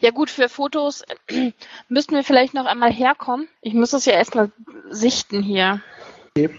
Ja 0.00 0.10
gut, 0.10 0.30
für 0.30 0.48
Fotos 0.48 1.02
müssten 1.88 2.14
wir 2.14 2.22
vielleicht 2.22 2.54
noch 2.54 2.66
einmal 2.66 2.92
herkommen. 2.92 3.48
Ich 3.62 3.74
muss 3.74 3.92
es 3.94 4.04
ja 4.04 4.12
erstmal 4.12 4.52
sichten 4.90 5.42
hier. 5.42 5.80
Okay. 6.36 6.50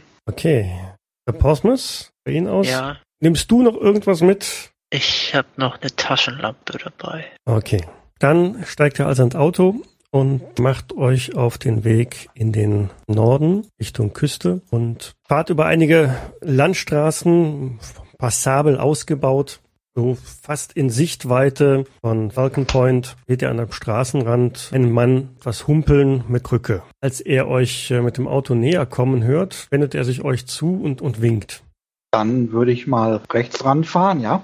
Herr 1.26 1.34
Portsmouth, 1.38 2.12
bei 2.26 2.32
Ihnen 2.34 2.48
aus? 2.48 2.68
Ja, 2.68 2.98
Nimmst 3.22 3.50
du 3.52 3.62
noch 3.62 3.76
irgendwas 3.76 4.22
mit? 4.22 4.72
ich 4.90 5.34
habe 5.34 5.48
noch 5.56 5.82
eine 5.82 5.96
Taschenlampe 5.96 6.78
dabei. 6.78 7.26
Okay. 7.46 7.82
Dann 8.20 8.64
steigt 8.66 9.00
ihr 9.00 9.08
also 9.08 9.24
ins 9.24 9.36
Auto 9.36 9.82
und 10.12 10.60
macht 10.60 10.94
euch 10.94 11.36
auf 11.36 11.58
den 11.58 11.84
Weg 11.84 12.30
in 12.36 12.52
den 12.52 12.92
Norden 13.08 13.68
Richtung 13.80 14.14
Küste 14.14 14.62
und 14.70 15.14
fahrt 15.28 15.50
über 15.50 15.66
einige 15.66 16.16
Landstraßen, 16.42 17.80
passabel 18.20 18.78
ausgebaut, 18.78 19.62
so 19.96 20.18
fast 20.42 20.74
in 20.74 20.90
Sichtweite 20.90 21.86
von 22.02 22.32
Falcon 22.32 22.66
Point 22.66 23.16
seht 23.28 23.42
ihr 23.42 23.50
an 23.50 23.60
einem 23.60 23.72
Straßenrand 23.72 24.72
einen 24.74 24.92
Mann 24.92 25.36
was 25.44 25.68
humpeln 25.68 26.24
mit 26.28 26.44
Krücke. 26.44 26.82
Als 27.02 27.22
er 27.22 27.48
euch 27.48 27.92
äh, 27.92 28.02
mit 28.02 28.18
dem 28.18 28.28
Auto 28.28 28.56
näher 28.56 28.86
kommen 28.86 29.24
hört, 29.24 29.68
wendet 29.70 29.94
er 29.96 30.04
sich 30.04 30.24
euch 30.24 30.46
zu 30.48 30.82
und, 30.82 31.02
und 31.02 31.22
winkt. 31.22 31.64
Dann 32.12 32.52
würde 32.52 32.72
ich 32.72 32.88
mal 32.88 33.22
rechts 33.32 33.64
ranfahren, 33.64 34.22
ja. 34.22 34.44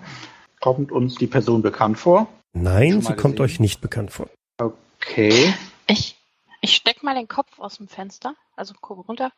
Kommt 0.59 0.91
uns 0.91 1.15
die 1.15 1.27
Person 1.27 1.61
bekannt 1.61 1.97
vor? 1.97 2.27
Nein, 2.53 3.01
sie 3.01 3.13
kommt 3.13 3.35
gesehen? 3.35 3.41
euch 3.41 3.59
nicht 3.59 3.81
bekannt 3.81 4.11
vor. 4.11 4.27
Okay. 4.57 5.53
Ich, 5.87 6.17
ich 6.61 6.75
steck 6.75 7.03
mal 7.03 7.15
den 7.15 7.27
Kopf 7.27 7.59
aus 7.59 7.77
dem 7.77 7.87
Fenster, 7.87 8.35
also 8.55 8.73
gucke 8.79 9.01
runter. 9.01 9.31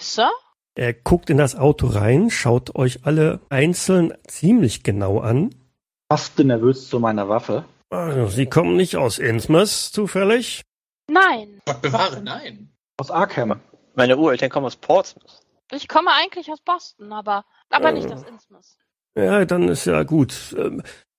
Sir? 0.00 0.30
Er 0.76 0.92
guckt 0.92 1.30
in 1.30 1.38
das 1.38 1.54
Auto 1.54 1.86
rein, 1.86 2.30
schaut 2.30 2.74
euch 2.74 3.06
alle 3.06 3.40
einzeln 3.48 4.12
ziemlich 4.26 4.82
genau 4.82 5.20
an. 5.20 5.54
Passte 6.08 6.44
nervös 6.44 6.88
zu 6.88 6.98
meiner 6.98 7.28
Waffe. 7.28 7.64
Also, 7.90 8.26
Sie 8.26 8.46
kommen 8.46 8.76
nicht 8.76 8.96
aus 8.96 9.18
Innsmouth 9.18 9.68
zufällig? 9.68 10.62
Nein. 11.08 11.60
Gott 11.66 11.80
bewahre, 11.82 12.20
nein. 12.22 12.70
Aus 12.96 13.10
Arkham. 13.10 13.60
Meine 13.94 14.16
Ureltern 14.16 14.50
kommen 14.50 14.66
aus 14.66 14.76
Portsmouth. 14.76 15.40
Ich 15.70 15.86
komme 15.88 16.10
eigentlich 16.12 16.50
aus 16.50 16.60
Boston, 16.60 17.12
aber, 17.12 17.44
aber 17.70 17.90
Äh. 17.90 17.92
nicht 17.92 18.12
aus 18.12 18.22
Innsmouth. 18.24 18.76
Ja, 19.16 19.44
dann 19.44 19.68
ist 19.68 19.84
ja 19.84 20.02
gut. 20.02 20.56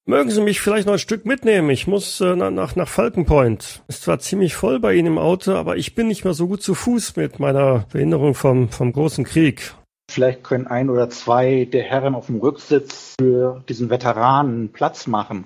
Mögen 0.08 0.30
Sie 0.30 0.42
mich 0.42 0.62
vielleicht 0.62 0.86
noch 0.86 0.94
ein 0.94 1.00
Stück 1.00 1.26
mitnehmen? 1.26 1.72
Ich 1.72 1.88
muss 1.88 2.22
äh, 2.22 2.36
na- 2.36 2.52
nach, 2.52 2.76
nach 2.76 2.88
Falcon 2.88 3.26
Point. 3.26 3.82
Ist 3.88 4.04
zwar 4.04 4.20
ziemlich 4.20 4.56
voll 4.56 4.80
bei 4.80 4.94
Ihnen 4.94 5.08
im 5.08 5.18
Auto, 5.18 5.54
aber 5.54 5.78
ich 5.78 5.96
bin 5.96 6.08
nicht 6.08 6.24
mehr 6.24 6.36
so 6.36 6.48
gut 6.48 6.62
zu 6.62 6.76
Fuß 6.76 7.16
mit 7.16 7.40
meiner 7.40 7.86
Behinderung 7.92 8.36
vom, 8.36 8.70
vom 8.70 8.94
großen 8.94 9.24
Krieg. 9.24 9.74
Vielleicht 10.12 10.44
können 10.44 10.68
ein 10.68 10.92
oder 10.92 11.10
zwei 11.10 11.66
der 11.66 11.82
Herren 11.82 12.14
auf 12.14 12.28
dem 12.28 12.40
Rücksitz 12.40 13.16
für 13.20 13.64
diesen 13.68 13.90
Veteranen 13.90 14.70
Platz 14.72 15.08
machen. 15.08 15.46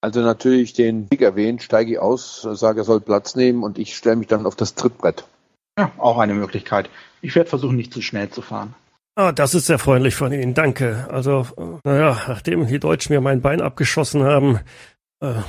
Also 0.00 0.20
natürlich 0.20 0.72
den 0.72 1.08
Sieg 1.10 1.22
erwähnt, 1.22 1.62
steige 1.64 1.90
ich 1.94 1.98
aus, 1.98 2.42
sage, 2.42 2.82
er 2.82 2.84
soll 2.84 3.00
Platz 3.00 3.34
nehmen 3.34 3.64
und 3.64 3.76
ich 3.76 3.96
stelle 3.96 4.14
mich 4.14 4.28
dann 4.28 4.46
auf 4.46 4.54
das 4.54 4.76
Trittbrett. 4.76 5.24
Ja, 5.76 5.90
auch 5.98 6.18
eine 6.18 6.34
Möglichkeit. 6.34 6.88
Ich 7.22 7.34
werde 7.34 7.50
versuchen, 7.50 7.74
nicht 7.74 7.92
zu 7.92 8.00
schnell 8.02 8.30
zu 8.30 8.40
fahren. 8.40 8.74
Ah, 9.18 9.32
das 9.32 9.54
ist 9.54 9.64
sehr 9.64 9.78
freundlich 9.78 10.14
von 10.14 10.30
Ihnen, 10.30 10.52
danke. 10.52 11.08
Also, 11.10 11.46
naja, 11.84 12.20
nachdem 12.28 12.66
die 12.66 12.78
Deutschen 12.78 13.14
mir 13.14 13.22
mein 13.22 13.40
Bein 13.40 13.62
abgeschossen 13.62 14.22
haben, 14.22 14.60
äh, 15.20 15.40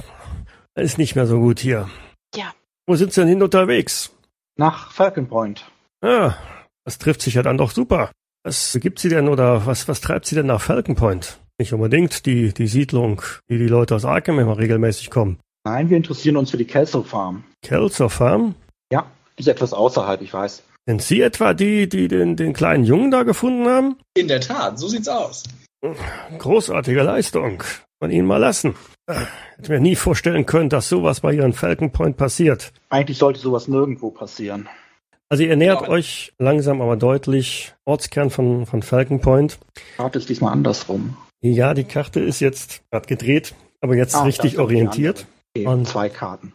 ist 0.76 0.98
nicht 0.98 1.16
mehr 1.16 1.28
so 1.28 1.40
gut 1.40 1.60
hier. 1.60 1.90
Ja. 2.34 2.54
Wo 2.86 2.96
sind 2.96 3.12
Sie 3.12 3.20
denn 3.20 3.28
hin 3.28 3.44
unterwegs? 3.44 4.12
Nach 4.56 4.92
Falcon 4.94 5.28
Point. 5.28 5.70
Ah, 6.02 6.36
das 6.86 6.98
trifft 6.98 7.22
sich 7.22 7.34
ja 7.34 7.44
dann 7.44 7.58
doch 7.58 7.72
super. 7.72 8.10
Was 8.44 8.78
gibt 8.80 9.00
sie 9.00 9.10
denn 9.10 9.28
oder 9.28 9.66
was, 9.66 9.90
was 9.90 10.00
treibt 10.00 10.26
sie 10.26 10.36
denn 10.36 10.46
nach 10.46 10.62
Falcon 10.62 10.96
Point? 10.96 11.38
Nicht 11.60 11.74
unbedingt 11.74 12.26
die, 12.26 12.54
die 12.54 12.68
Siedlung, 12.68 13.22
die 13.50 13.58
die 13.58 13.68
Leute 13.68 13.96
aus 13.96 14.06
Arkham 14.06 14.40
immer 14.40 14.58
regelmäßig 14.58 15.10
kommen. 15.10 15.40
Nein, 15.66 15.90
wir 15.90 15.98
interessieren 15.98 16.38
uns 16.38 16.52
für 16.52 16.58
die 16.58 16.66
Kelso 16.66 17.04
Farm. 17.04 17.44
Kelso 17.62 18.08
Farm? 18.08 18.56
Ja, 18.90 19.08
ist 19.36 19.50
etwas 19.50 19.74
außerhalb, 19.74 20.22
ich 20.22 20.34
weiß. 20.34 20.64
Sind 20.88 21.02
Sie 21.02 21.22
etwa 21.22 21.54
die, 21.54 21.90
die 21.90 22.08
den, 22.08 22.38
den 22.38 22.54
kleinen 22.54 22.86
Jungen 22.86 23.12
da 23.12 23.24
gefunden 23.24 23.68
haben? 23.68 23.98
In 24.16 24.30
der 24.30 24.40
Tat, 24.40 24.80
so 24.80 24.88
sieht's 24.88 25.10
aus. 25.10 25.44
Großartige 26.40 27.04
Leistung. 27.04 27.64
Von 28.00 28.12
Ihnen 28.12 28.28
mal 28.28 28.38
lassen. 28.38 28.76
Ah, 29.08 29.22
Hätte 29.58 29.72
mir 29.72 29.80
nie 29.80 29.96
vorstellen 29.96 30.46
können, 30.46 30.70
dass 30.70 30.88
sowas 30.88 31.22
bei 31.22 31.34
Ihren 31.34 31.54
Falcon 31.54 31.92
Point 31.92 32.16
passiert. 32.16 32.72
Eigentlich 32.90 33.18
sollte 33.18 33.40
sowas 33.40 33.68
nirgendwo 33.68 34.12
passieren. 34.12 34.70
Also 35.30 35.44
ihr 35.44 35.56
nähert 35.58 35.82
Ja. 35.82 35.90
euch 35.90 36.32
langsam 36.40 36.80
aber 36.82 36.96
deutlich 36.96 37.74
Ortskern 37.86 38.30
von, 38.30 38.66
von 38.66 38.82
Falcon 38.82 39.20
Point. 39.20 39.60
Karte 39.98 40.20
ist 40.20 40.30
diesmal 40.30 40.54
andersrum. 40.54 41.18
Ja, 41.42 41.74
die 41.74 41.84
Karte 41.84 42.20
ist 42.22 42.40
jetzt 42.40 42.82
gerade 42.92 43.08
gedreht, 43.08 43.54
aber 43.82 43.96
jetzt 43.96 44.16
Ah, 44.16 44.24
richtig 44.24 44.58
orientiert. 44.58 45.26
Okay, 45.56 45.68
Und- 45.68 45.88
zwei 45.88 46.08
Karten. 46.10 46.54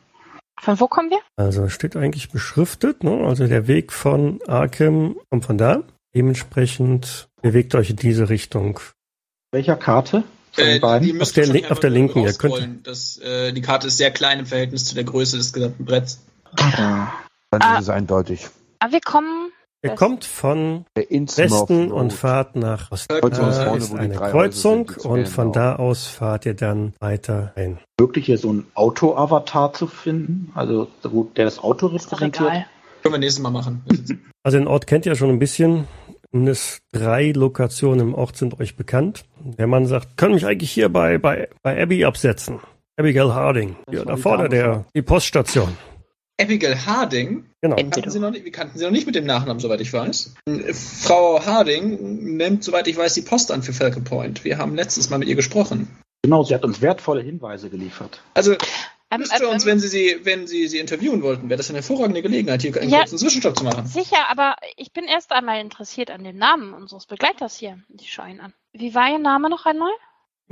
Von 0.62 0.78
wo 0.78 0.86
kommen 0.86 1.10
wir? 1.10 1.18
Also 1.36 1.68
steht 1.68 1.96
eigentlich 1.96 2.30
beschriftet, 2.30 3.02
ne? 3.02 3.24
Also 3.26 3.48
der 3.48 3.66
Weg 3.66 3.92
von 3.92 4.38
Arkham 4.46 5.16
kommt 5.28 5.44
von 5.44 5.58
da. 5.58 5.82
Dementsprechend 6.14 7.28
bewegt 7.42 7.74
euch 7.74 7.90
in 7.90 7.96
diese 7.96 8.28
Richtung. 8.28 8.78
Welcher 9.50 9.76
Karte? 9.76 10.22
Äh, 10.56 10.78
die 11.00 11.20
Auf 11.20 11.32
der 11.32 11.72
auf 11.72 11.80
der 11.80 11.90
linken, 11.90 12.20
ihr 12.20 12.32
könnt-. 12.34 12.86
Das, 12.86 13.16
äh, 13.18 13.52
die 13.52 13.60
Karte 13.60 13.88
ist 13.88 13.96
sehr 13.96 14.12
klein 14.12 14.38
im 14.38 14.46
Verhältnis 14.46 14.84
zu 14.84 14.94
der 14.94 15.02
Größe 15.04 15.36
des 15.36 15.52
gesamten 15.52 15.84
Bretts. 15.84 16.20
Ja. 16.58 17.12
Dann 17.50 17.62
Ah. 17.62 17.74
ist 17.78 17.82
es 17.82 17.88
eindeutig. 17.88 18.48
Ah, 18.78 18.92
wir 18.92 19.00
kommen. 19.00 19.41
Ihr 19.84 19.90
West- 19.90 19.98
kommt 19.98 20.24
von 20.24 20.84
Westen 20.94 21.90
und 21.90 22.12
fahrt 22.12 22.54
nach 22.54 22.92
Osten. 22.92 23.20
Kreuzung 23.20 23.48
ist 23.76 23.94
eine 23.94 24.14
Kreuzung 24.14 24.92
und 25.02 25.28
von 25.28 25.52
da 25.52 25.74
aus 25.76 26.06
fahrt 26.06 26.46
ihr 26.46 26.54
dann 26.54 26.92
weiter 27.00 27.52
ein. 27.56 27.78
Wirklich 27.98 28.26
hier 28.26 28.38
so 28.38 28.52
ein 28.52 28.66
Auto-Avatar 28.74 29.72
zu 29.72 29.86
finden, 29.88 30.52
also 30.54 30.86
der 31.36 31.44
das 31.44 31.58
Auto 31.58 31.86
repräsentiert. 31.86 32.64
Können 33.02 33.14
wir 33.14 33.18
nächstes 33.18 33.42
Mal 33.42 33.50
machen. 33.50 33.82
Also 34.44 34.58
den 34.58 34.66
Ort 34.66 34.88
kennt 34.88 35.06
ihr 35.06 35.14
schon 35.14 35.28
ein 35.28 35.38
bisschen. 35.38 35.86
Mindestens 36.32 36.80
drei 36.90 37.30
Lokationen 37.30 38.00
im 38.08 38.14
Ort 38.14 38.36
sind 38.36 38.58
euch 38.58 38.74
bekannt. 38.76 39.24
Der 39.38 39.68
Mann 39.68 39.86
sagt, 39.86 40.16
kann 40.16 40.32
mich 40.32 40.44
eigentlich 40.46 40.72
hier 40.72 40.88
bei, 40.88 41.18
bei, 41.18 41.48
bei 41.62 41.80
Abby 41.80 42.04
absetzen. 42.04 42.58
Abigail 42.96 43.32
Harding. 43.32 43.76
Ja, 43.92 44.04
da 44.04 44.16
vorne 44.16 44.48
der, 44.48 44.84
die 44.96 45.02
Poststation. 45.02 45.76
Abigail 46.42 46.76
Harding, 46.86 47.46
Genau. 47.60 47.76
Kannten 47.76 48.10
Sie, 48.10 48.18
noch 48.18 48.30
nicht, 48.30 48.44
wir 48.44 48.50
kannten 48.52 48.76
Sie 48.78 48.84
noch 48.84 48.90
nicht 48.90 49.06
mit 49.06 49.14
dem 49.14 49.24
Nachnamen, 49.24 49.60
soweit 49.60 49.80
ich 49.80 49.92
weiß. 49.92 50.34
Frau 51.04 51.44
Harding 51.44 52.36
nimmt, 52.36 52.64
soweit 52.64 52.88
ich 52.88 52.96
weiß, 52.96 53.14
die 53.14 53.22
Post 53.22 53.52
an 53.52 53.62
für 53.62 53.72
Falcon 53.72 54.02
Point. 54.04 54.44
Wir 54.44 54.58
haben 54.58 54.74
letztes 54.74 55.10
Mal 55.10 55.18
mit 55.18 55.28
ihr 55.28 55.36
gesprochen. 55.36 55.88
Genau, 56.22 56.42
sie 56.42 56.54
hat 56.54 56.64
uns 56.64 56.80
wertvolle 56.80 57.22
Hinweise 57.22 57.70
geliefert. 57.70 58.20
Also, 58.34 58.52
Ähm, 59.10 59.24
ähm, 59.40 59.48
uns, 59.50 59.66
wenn 59.66 59.78
Sie 59.78 59.88
sie, 59.88 60.16
wenn 60.22 60.46
Sie 60.46 60.66
sie 60.68 60.78
interviewen 60.78 61.22
wollten, 61.22 61.50
wäre 61.50 61.58
das 61.58 61.68
eine 61.68 61.80
hervorragende 61.80 62.22
Gelegenheit, 62.22 62.62
hier 62.62 62.74
einen 62.80 62.88
Ja. 62.90 63.00
kurzen 63.00 63.18
Zwischenstopp 63.18 63.58
zu 63.58 63.64
machen. 63.64 63.86
Sicher, 63.86 64.30
aber 64.30 64.56
ich 64.76 64.92
bin 64.94 65.04
erst 65.04 65.32
einmal 65.32 65.60
interessiert 65.60 66.10
an 66.10 66.24
dem 66.24 66.38
Namen 66.38 66.72
unseres 66.72 67.04
Begleiters 67.06 67.56
hier. 67.56 67.78
Ich 68.00 68.10
schaue 68.10 68.30
ihn 68.30 68.40
an. 68.40 68.54
Wie 68.72 68.94
war 68.94 69.10
Ihr 69.10 69.18
Name 69.18 69.50
noch 69.50 69.66
einmal? 69.66 69.90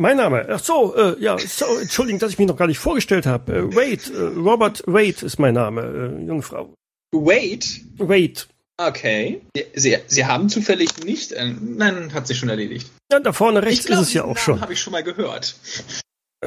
Mein 0.01 0.17
Name. 0.17 0.47
Ach 0.49 0.59
so, 0.59 0.97
äh, 0.97 1.23
ja, 1.23 1.37
so, 1.37 1.77
Entschuldigung, 1.77 2.21
dass 2.21 2.33
ich 2.33 2.39
mich 2.39 2.49
noch 2.49 2.57
gar 2.57 2.67
nicht 2.67 2.79
vorgestellt 2.79 3.27
habe. 3.27 3.53
Äh, 3.53 3.77
Wade, 3.77 4.01
äh, 4.15 4.41
Robert 4.41 4.83
Wade 4.87 5.27
ist 5.27 5.39
mein 5.39 5.53
Name, 5.53 5.83
äh, 5.83 6.27
Jungfrau. 6.27 6.73
Wait. 7.13 7.83
Wade. 7.99 8.41
Okay. 8.79 9.43
Sie, 9.75 9.99
Sie 10.07 10.25
haben 10.25 10.49
zufällig 10.49 11.05
nicht. 11.05 11.33
Äh, 11.33 11.53
nein, 11.61 12.15
hat 12.15 12.27
sich 12.27 12.39
schon 12.39 12.49
erledigt. 12.49 12.91
Ja, 13.13 13.21
da 13.21 13.35
vorne 13.35 13.63
rechts 13.63 13.85
glaub, 13.85 14.01
ist 14.01 14.09
es 14.09 14.15
ja 14.15 14.25
auch 14.25 14.39
schon. 14.39 14.63
Habe 14.63 14.73
ich 14.73 14.81
schon 14.81 14.93
mal 14.93 15.03
gehört. 15.03 15.55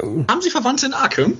Ähm, 0.02 0.26
Haben 0.28 0.42
Sie 0.42 0.50
Verwandte 0.50 0.86
in 0.86 0.92
Arkham? 0.92 1.38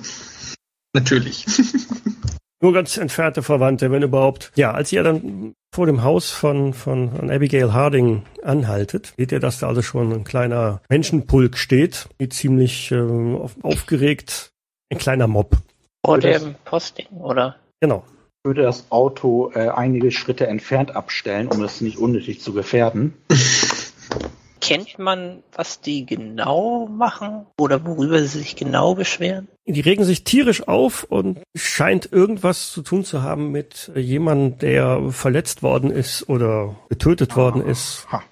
Natürlich. 0.93 1.45
Nur 2.65 2.73
ganz 2.73 2.97
entfernte 2.97 3.43
Verwandte, 3.43 3.91
wenn 3.91 4.01
überhaupt. 4.01 4.51
Ja, 4.55 4.71
als 4.71 4.91
ihr 4.91 5.03
dann 5.03 5.53
vor 5.71 5.85
dem 5.85 6.01
Haus 6.01 6.31
von, 6.31 6.73
von, 6.73 7.11
von 7.11 7.29
Abigail 7.29 7.73
Harding 7.73 8.23
anhaltet, 8.41 9.13
seht 9.17 9.31
ihr, 9.31 9.39
dass 9.39 9.59
da 9.59 9.67
also 9.67 9.83
schon 9.83 10.11
ein 10.11 10.23
kleiner 10.23 10.81
Menschenpulk 10.89 11.57
steht, 11.57 12.09
die 12.19 12.27
ziemlich 12.27 12.91
äh, 12.91 12.99
auf, 12.99 13.53
aufgeregt, 13.61 14.49
ein 14.91 14.97
kleiner 14.97 15.27
Mob. 15.27 15.57
Vor 16.03 16.17
dem 16.17 16.55
Posting, 16.65 17.05
oder? 17.19 17.57
Genau. 17.81 18.03
Ich 18.39 18.47
würde 18.47 18.63
das 18.63 18.87
Auto 18.89 19.51
äh, 19.53 19.67
einige 19.67 20.09
Schritte 20.09 20.47
entfernt 20.47 20.95
abstellen, 20.95 21.47
um 21.49 21.63
es 21.63 21.81
nicht 21.81 21.99
unnötig 21.99 22.41
zu 22.41 22.51
gefährden. 22.51 23.13
Kennt 24.65 24.97
man, 24.97 25.43
was 25.53 25.79
die 25.79 26.07
genau 26.07 26.87
machen? 26.87 27.45
Oder 27.59 27.85
worüber 27.85 28.19
sie 28.23 28.39
sich 28.39 28.55
genau 28.55 28.95
beschweren? 28.95 29.47
Die 29.67 29.81
regen 29.81 30.03
sich 30.03 30.23
tierisch 30.23 30.67
auf 30.67 31.03
und 31.03 31.39
scheint 31.55 32.11
irgendwas 32.11 32.71
zu 32.71 32.81
tun 32.81 33.05
zu 33.05 33.21
haben 33.21 33.51
mit 33.51 33.91
jemandem, 33.95 34.57
der 34.57 35.11
verletzt 35.11 35.61
worden 35.61 35.91
ist 35.91 36.27
oder 36.29 36.75
getötet 36.89 37.35
worden 37.35 37.63
ist. 37.63 38.07
Ha. 38.11 38.23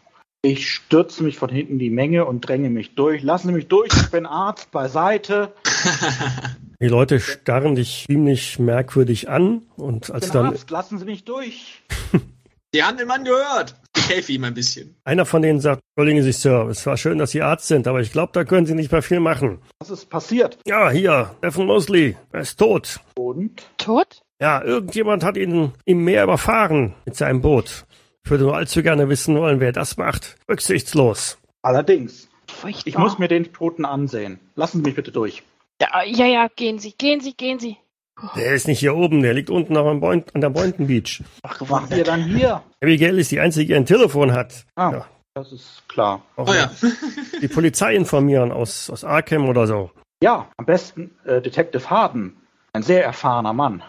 Ich 0.41 0.71
stürze 0.71 1.23
mich 1.23 1.37
von 1.37 1.49
hinten 1.49 1.77
die 1.77 1.91
Menge 1.91 2.25
und 2.25 2.41
dränge 2.41 2.71
mich 2.71 2.95
durch. 2.95 3.21
Lassen 3.21 3.49
Sie 3.49 3.53
mich 3.53 3.67
durch, 3.67 3.93
ich 3.93 4.09
bin 4.09 4.25
Arzt, 4.25 4.71
beiseite. 4.71 5.53
Die 6.81 6.87
Leute 6.87 7.19
starren 7.19 7.75
dich 7.75 8.05
ziemlich 8.07 8.57
merkwürdig 8.57 9.29
an 9.29 9.61
und 9.77 10.05
Ich 10.05 10.13
als 10.13 10.25
bin 10.25 10.33
dann 10.33 10.45
Arzt, 10.47 10.69
lassen 10.71 10.97
Sie 10.97 11.05
mich 11.05 11.25
durch. 11.25 11.83
Sie 12.73 12.83
haben 12.83 12.97
den 12.97 13.07
Mann 13.07 13.23
gehört. 13.23 13.75
Ich 13.95 14.09
helfe 14.09 14.31
ihm 14.31 14.43
ein 14.43 14.53
bisschen. 14.55 14.95
einer 15.03 15.25
von 15.25 15.43
denen 15.43 15.59
sagt, 15.59 15.81
entschuldigen 15.95 16.23
Sie, 16.23 16.31
Sir, 16.31 16.67
es 16.69 16.85
war 16.87 16.97
schön, 16.97 17.19
dass 17.19 17.31
Sie 17.31 17.41
Arzt 17.43 17.67
sind, 17.67 17.87
aber 17.87 18.01
ich 18.01 18.11
glaube, 18.11 18.31
da 18.33 18.43
können 18.43 18.65
Sie 18.65 18.73
nicht 18.73 18.91
mehr 18.91 19.03
viel 19.03 19.19
machen. 19.19 19.61
Was 19.79 19.91
ist 19.91 20.09
passiert? 20.09 20.57
Ja, 20.65 20.89
hier, 20.89 21.35
Stephen 21.37 21.67
Mosley, 21.67 22.17
er 22.31 22.41
ist 22.41 22.57
tot. 22.57 22.99
Und 23.15 23.61
Tot? 23.77 24.21
Ja, 24.41 24.63
irgendjemand 24.63 25.23
hat 25.23 25.37
ihn 25.37 25.71
im 25.85 26.03
Meer 26.03 26.23
überfahren 26.23 26.95
mit 27.05 27.15
seinem 27.15 27.41
Boot. 27.41 27.85
Ich 28.25 28.31
würde 28.31 28.45
nur 28.45 28.55
allzu 28.55 28.81
gerne 28.81 29.07
wissen 29.07 29.37
wollen, 29.37 29.59
wer 29.59 29.71
das 29.71 29.97
macht. 29.97 30.35
Rücksichtslos. 30.49 31.37
allerdings, 31.61 32.27
Furchtbar. 32.49 32.83
ich 32.87 32.97
muss 32.97 33.19
mir 33.19 33.27
den 33.27 33.53
Toten 33.53 33.85
ansehen. 33.85 34.39
Lassen 34.55 34.77
Sie 34.79 34.83
mich 34.83 34.95
bitte 34.95 35.11
durch. 35.11 35.43
Ja, 35.79 36.03
ja, 36.03 36.25
ja, 36.25 36.47
gehen 36.55 36.79
Sie, 36.79 36.93
gehen 36.97 37.21
Sie, 37.21 37.33
gehen 37.35 37.59
Sie. 37.59 37.77
Der 38.35 38.53
ist 38.53 38.67
nicht 38.67 38.79
hier 38.79 38.95
oben, 38.95 39.21
der 39.21 39.33
liegt 39.33 39.49
unten 39.49 39.75
auf 39.75 39.87
dem 39.89 39.99
Boint, 39.99 40.33
an 40.35 40.41
der 40.41 40.49
Boynton 40.49 40.87
Beach. 40.87 41.21
Ach, 41.41 41.59
Was 41.61 41.69
macht 41.69 41.91
ihr 41.91 42.03
gewundert. 42.03 42.07
dann 42.07 42.23
hier? 42.23 42.63
Abigail 42.81 43.17
ist 43.19 43.31
die 43.31 43.39
einzige, 43.39 43.67
die 43.67 43.75
ein 43.75 43.85
Telefon 43.85 44.31
hat. 44.33 44.65
Ah, 44.75 44.91
Ja. 44.91 45.05
das 45.33 45.51
ist 45.51 45.83
klar. 45.89 46.21
Auch 46.35 46.47
Oh 46.47 46.53
ja. 46.53 46.71
die 47.41 47.47
Polizei 47.47 47.95
informieren 47.95 48.51
aus, 48.51 48.89
aus 48.89 49.03
Arkham 49.03 49.49
oder 49.49 49.67
so. 49.67 49.91
Ja, 50.21 50.47
am 50.57 50.65
besten 50.65 51.11
äh, 51.25 51.41
Detective 51.41 51.89
Harden. 51.89 52.37
Ein 52.71 52.83
sehr 52.83 53.03
erfahrener 53.03 53.53
Mann. 53.53 53.83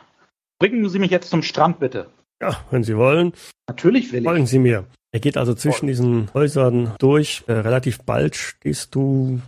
Bringen 0.58 0.88
Sie 0.88 0.98
mich 0.98 1.10
jetzt 1.10 1.30
zum 1.30 1.42
Strand, 1.42 1.78
bitte. 1.78 2.08
Ja, 2.42 2.56
wenn 2.70 2.82
Sie 2.82 2.96
wollen, 2.96 3.32
Natürlich 3.68 4.12
will 4.12 4.20
ich. 4.20 4.24
folgen 4.26 4.46
Sie 4.46 4.58
mir. 4.58 4.84
Er 5.12 5.20
geht 5.20 5.37
also 5.37 5.54
zwischen 5.54 5.87
diesen 5.87 6.28
Häusern 6.34 6.94
durch. 6.98 7.44
Äh, 7.46 7.52
relativ 7.52 8.00
bald 8.02 8.34
stehst 8.37 8.94
du. 8.94 9.40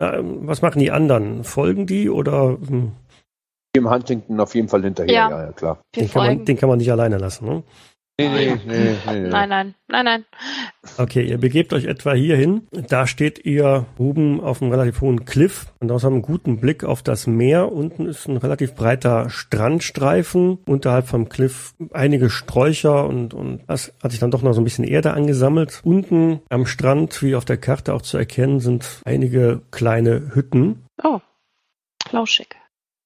Ähm, 0.00 0.46
was 0.46 0.62
machen 0.62 0.78
die 0.78 0.90
anderen? 0.90 1.44
Folgen 1.44 1.86
die 1.86 2.08
oder 2.08 2.56
Dem 3.76 3.88
Huntington 3.88 4.40
auf 4.40 4.54
jeden 4.54 4.68
Fall 4.68 4.82
hinterher, 4.82 5.12
Ja. 5.12 5.30
ja, 5.30 5.42
ja 5.44 5.52
klar. 5.52 5.82
Den, 5.94 6.10
kann 6.10 6.26
man, 6.26 6.44
den 6.44 6.56
kann 6.56 6.68
man 6.68 6.78
nicht 6.78 6.90
alleine 6.90 7.18
lassen? 7.18 7.46
Ne? 7.46 7.62
Nee, 8.20 8.28
nee, 8.28 8.60
nee, 8.66 8.96
nee. 9.06 9.28
Nein, 9.28 9.48
nein, 9.48 9.74
nein, 9.88 10.04
nein. 10.04 10.24
Okay, 10.98 11.22
ihr 11.22 11.38
begebt 11.38 11.72
euch 11.72 11.86
etwa 11.86 12.12
hierhin. 12.12 12.66
Da 12.70 13.06
steht 13.06 13.46
ihr 13.46 13.86
oben 13.96 14.40
auf 14.40 14.60
einem 14.60 14.72
relativ 14.72 15.00
hohen 15.00 15.24
Cliff 15.24 15.72
und 15.80 15.90
aus 15.90 16.04
einem 16.04 16.20
guten 16.20 16.60
Blick 16.60 16.84
auf 16.84 17.02
das 17.02 17.26
Meer. 17.26 17.72
Unten 17.72 18.04
ist 18.06 18.28
ein 18.28 18.36
relativ 18.36 18.74
breiter 18.74 19.30
Strandstreifen. 19.30 20.58
Unterhalb 20.66 21.06
vom 21.06 21.30
Cliff 21.30 21.74
einige 21.92 22.28
Sträucher 22.28 23.06
und, 23.06 23.32
und 23.32 23.62
das 23.68 23.94
hat 24.02 24.10
sich 24.10 24.20
dann 24.20 24.30
doch 24.30 24.42
noch 24.42 24.52
so 24.52 24.60
ein 24.60 24.64
bisschen 24.64 24.84
Erde 24.84 25.14
angesammelt. 25.14 25.80
Unten 25.82 26.40
am 26.50 26.66
Strand, 26.66 27.22
wie 27.22 27.34
auf 27.36 27.46
der 27.46 27.56
Karte 27.56 27.94
auch 27.94 28.02
zu 28.02 28.18
erkennen, 28.18 28.60
sind 28.60 29.00
einige 29.06 29.62
kleine 29.70 30.34
Hütten. 30.34 30.84
Oh, 31.02 31.20
flauschig. 32.06 32.59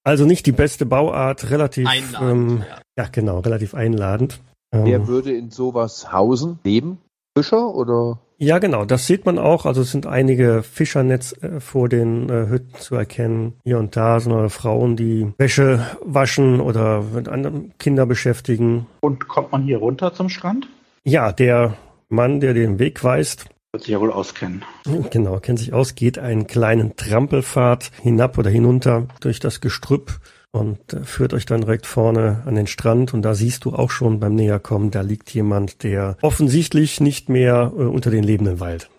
Also 0.05 0.27
nicht 0.27 0.45
die 0.47 0.53
beste 0.53 0.85
Bauart, 0.85 1.51
relativ 1.51 1.89
Einladend, 1.89 2.31
ähm, 2.31 2.65
ja. 2.69 3.05
ja 3.05 3.09
genau, 3.11 3.41
relativ 3.41 3.75
einladend. 3.75 4.41
Wer 4.71 4.97
Ähm, 4.97 5.07
würde 5.07 5.33
in 5.33 5.51
sowas 5.51 6.13
hausen? 6.13 6.59
Leben? 6.63 6.99
Fischer 7.37 7.75
oder? 7.75 8.19
Ja, 8.37 8.59
genau, 8.59 8.85
das 8.85 9.07
sieht 9.07 9.25
man 9.25 9.39
auch. 9.39 9.65
Also 9.65 9.83
es 9.83 9.91
sind 9.91 10.07
einige 10.07 10.63
Fischernetz 10.63 11.35
äh, 11.43 11.61
vor 11.61 11.89
den 11.89 12.29
äh, 12.29 12.49
Hütten 12.49 12.79
zu 12.79 12.97
erkennen. 12.97 13.55
Hier 13.65 13.79
und 13.79 13.97
da 13.97 14.21
sind 14.21 14.33
noch 14.33 14.51
Frauen, 14.51 14.97
die 14.97 15.33
Wäsche 15.39 15.87
waschen 16.05 16.61
oder 16.61 17.03
mit 17.03 17.29
anderen 17.29 17.73
Kinder 17.79 18.07
beschäftigen. 18.07 18.87
Und 19.01 19.29
kommt 19.29 19.53
man 19.53 19.63
hier 19.63 19.79
runter 19.79 20.13
zum 20.13 20.29
Strand? 20.29 20.69
Ja, 21.05 21.33
der 21.33 21.77
Mann, 22.09 22.41
der 22.41 22.55
den 22.55 22.79
Weg 22.79 23.03
weist, 23.03 23.47
Wird 23.75 23.83
sich 23.83 23.93
ja 23.93 24.01
wohl 24.01 24.13
auskennen. 24.13 24.65
genau, 25.11 25.41
kennt 25.41 25.59
sich 25.59 25.73
aus, 25.73 25.97
geht 25.97 26.17
einen 26.17 26.47
kleinen 26.47 26.95
Trampelpfad 26.95 27.91
hinab 28.01 28.39
oder 28.39 28.49
hinunter 28.49 29.09
durch 29.19 29.41
das 29.41 29.61
Gestrüpp 29.61 30.21
und 30.53 30.93
äh, 30.93 31.03
führt 31.03 31.35
euch 31.35 31.45
dann 31.45 31.63
direkt 31.63 31.85
vorne 31.85 32.45
an 32.47 32.55
den 32.55 32.69
Strand. 32.69 33.13
Und 33.15 33.23
da 33.23 33.35
siehst 33.35 33.65
du 33.65 33.73
auch 33.73 33.91
schon 33.91 34.21
beim 34.21 34.37
Näherkommen, 34.37 34.93
da 34.93 35.01
liegt 35.01 35.35
jemand, 35.35 35.83
der 35.83 36.17
offensichtlich 36.23 37.01
nicht 37.01 37.29
mehr 37.29 37.73
äh, 37.77 37.83
unter 37.83 38.11
den 38.13 38.23
Lebenden 38.23 38.61
weilt. 38.61 38.91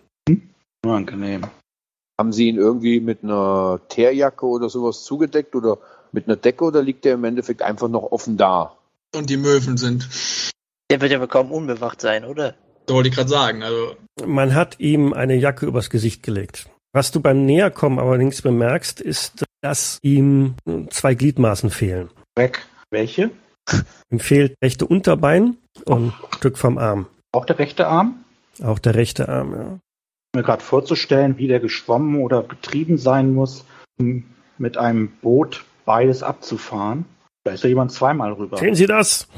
Nur 0.84 0.94
angenehm. 0.94 1.46
Haben 2.20 2.34
Sie 2.34 2.46
ihn 2.46 2.58
irgendwie 2.58 3.00
mit 3.00 3.24
einer 3.24 3.80
Teerjacke 3.88 4.44
oder 4.44 4.68
sowas 4.68 5.04
zugedeckt 5.04 5.56
oder 5.56 5.78
mit 6.12 6.28
einer 6.28 6.36
Decke 6.36 6.64
oder 6.64 6.82
liegt 6.82 7.06
er 7.06 7.14
im 7.14 7.24
Endeffekt 7.24 7.62
einfach 7.62 7.88
noch 7.88 8.12
offen 8.12 8.36
da? 8.36 8.76
Und 9.14 9.30
die 9.30 9.38
Möwen 9.38 9.78
sind. 9.78 10.06
Der 10.90 11.00
wird 11.00 11.12
ja 11.12 11.18
wohl 11.18 11.28
kaum 11.28 11.50
unbewacht 11.50 12.02
sein, 12.02 12.26
oder? 12.26 12.56
So 12.88 12.94
wollte 12.94 13.08
ich 13.08 13.14
gerade 13.14 13.28
sagen. 13.28 13.62
Also, 13.62 13.96
Man 14.24 14.54
hat 14.54 14.78
ihm 14.78 15.12
eine 15.12 15.34
Jacke 15.36 15.66
übers 15.66 15.90
Gesicht 15.90 16.22
gelegt. 16.22 16.68
Was 16.92 17.10
du 17.10 17.20
beim 17.20 17.44
Näherkommen 17.44 17.98
allerdings 17.98 18.42
bemerkst, 18.42 19.00
ist, 19.00 19.44
dass 19.60 19.98
ihm 20.02 20.54
zwei 20.90 21.14
Gliedmaßen 21.14 21.70
fehlen. 21.70 22.10
Weg. 22.36 22.66
Welche? 22.90 23.30
Ihm 24.10 24.20
fehlt 24.20 24.54
rechte 24.62 24.86
Unterbein 24.86 25.56
und 25.84 26.08
ein 26.08 26.14
Stück 26.36 26.56
vom 26.56 26.78
Arm. 26.78 27.06
Auch 27.32 27.44
der 27.44 27.58
rechte 27.58 27.86
Arm? 27.88 28.24
Auch 28.62 28.78
der 28.78 28.94
rechte 28.94 29.28
Arm, 29.28 29.52
ja. 29.52 29.78
Mir 30.34 30.42
gerade 30.42 30.62
vorzustellen, 30.62 31.36
wie 31.38 31.48
der 31.48 31.60
geschwommen 31.60 32.22
oder 32.22 32.42
getrieben 32.42 32.96
sein 32.98 33.34
muss, 33.34 33.64
um 33.98 34.24
mit 34.58 34.76
einem 34.76 35.08
Boot 35.20 35.64
beides 35.84 36.22
abzufahren. 36.22 37.04
Da 37.44 37.52
ist 37.52 37.64
ja 37.64 37.68
jemand 37.68 37.92
zweimal 37.92 38.32
rüber. 38.32 38.58
Sehen 38.58 38.74
Sie 38.74 38.86
das? 38.86 39.28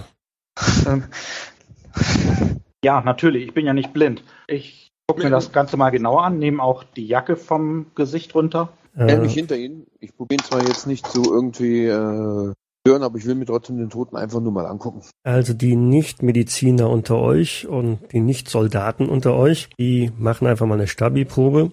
Ja, 2.85 3.01
natürlich. 3.01 3.47
Ich 3.47 3.55
bin 3.55 3.67
ja 3.67 3.73
nicht 3.73 3.93
blind. 3.93 4.23
Ich 4.47 4.91
gucke 5.07 5.23
mir 5.25 5.31
das 5.31 5.53
Ganze 5.53 5.77
mal 5.77 5.91
genauer 5.91 6.25
an, 6.25 6.39
nehme 6.39 6.63
auch 6.63 6.85
die 6.85 7.07
Jacke 7.07 7.37
vom 7.37 7.87
Gesicht 7.95 8.35
runter. 8.35 8.71
Stell 8.95 9.21
mich 9.21 9.33
Äh, 9.33 9.41
hinter 9.41 9.57
ihn. 9.57 9.87
Ich 10.01 10.17
probiere 10.17 10.41
ihn 10.43 10.45
zwar 10.45 10.67
jetzt 10.67 10.87
nicht 10.87 11.07
zu 11.07 11.23
irgendwie 11.33 11.85
äh, 11.87 12.53
hören, 12.87 13.03
aber 13.03 13.19
ich 13.19 13.27
will 13.27 13.35
mir 13.35 13.47
trotzdem 13.47 13.79
den 13.79 13.91
Toten 13.91 14.17
einfach 14.17 14.41
nur 14.41 14.53
mal 14.53 14.67
angucken. 14.67 15.03
also 15.25 15.55
die 15.55 15.77
Nicht-Mediziner 15.77 16.89
unter 16.91 17.19
euch 17.19 17.67
und 17.67 17.99
die 18.13 18.21
Nicht-Soldaten 18.21 19.09
unter 19.09 19.35
euch, 19.35 19.69
die 19.79 20.11
machen 20.19 20.47
einfach 20.47 20.67
mal 20.67 20.75
eine 20.75 20.87
Stabi-Probe. 20.87 21.73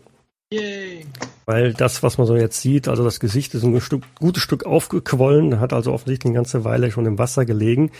yay. 0.53 1.05
Weil 1.45 1.73
das, 1.73 2.01
was 2.01 2.17
man 2.17 2.25
so 2.25 2.35
jetzt 2.35 2.59
sieht, 2.61 2.87
also 2.87 3.03
das 3.03 3.19
Gesicht 3.19 3.53
ist 3.53 3.63
ein 3.63 3.79
Stück, 3.79 4.03
gutes 4.19 4.41
Stück 4.41 4.65
aufgequollen, 4.65 5.59
hat 5.59 5.73
also 5.73 5.93
offensichtlich 5.93 6.29
eine 6.31 6.35
ganze 6.35 6.63
Weile 6.63 6.89
schon 6.91 7.05
im 7.05 7.19
Wasser 7.19 7.45
gelegen. 7.45 7.91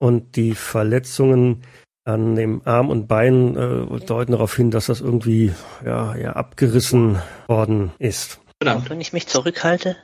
Und 0.00 0.36
die 0.36 0.54
Verletzungen 0.54 1.62
an 2.08 2.36
dem 2.36 2.62
Arm 2.64 2.88
und 2.88 3.06
Bein 3.06 3.56
äh, 3.56 4.00
deuten 4.00 4.32
darauf 4.32 4.56
hin, 4.56 4.70
dass 4.70 4.86
das 4.86 5.00
irgendwie 5.00 5.52
ja, 5.84 6.16
ja 6.16 6.32
abgerissen 6.32 7.20
worden 7.46 7.92
ist. 7.98 8.40
Verdammt. 8.60 8.84
Und 8.84 8.90
wenn 8.90 9.00
ich 9.00 9.12
mich 9.12 9.26
zurückhalte? 9.26 9.96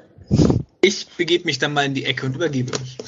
Ich 0.82 1.08
begebe 1.16 1.46
mich 1.46 1.58
dann 1.58 1.72
mal 1.72 1.86
in 1.86 1.94
die 1.94 2.04
Ecke 2.04 2.26
und 2.26 2.34
übergebe 2.36 2.72
mich. 2.78 2.98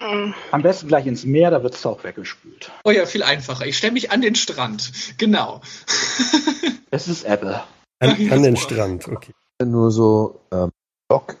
Am 0.50 0.62
besten 0.62 0.88
gleich 0.88 1.06
ins 1.06 1.24
Meer, 1.24 1.50
da 1.50 1.62
wird 1.62 1.74
es 1.74 1.84
auch 1.86 2.04
weggespült. 2.04 2.72
Oh 2.84 2.90
ja, 2.90 3.06
viel 3.06 3.22
einfacher. 3.22 3.66
Ich 3.66 3.76
stelle 3.76 3.92
mich 3.92 4.10
an 4.10 4.22
den 4.22 4.34
Strand. 4.34 4.92
Genau. 5.18 5.60
Es 6.90 7.08
ist 7.08 7.24
Ebbe. 7.24 7.60
An, 7.98 8.30
an 8.30 8.44
den 8.44 8.56
Strand, 8.56 9.08
okay. 9.08 9.32
Nur 9.60 9.90
so, 9.90 10.42
ähm, 10.52 10.70
Doc, 11.08 11.36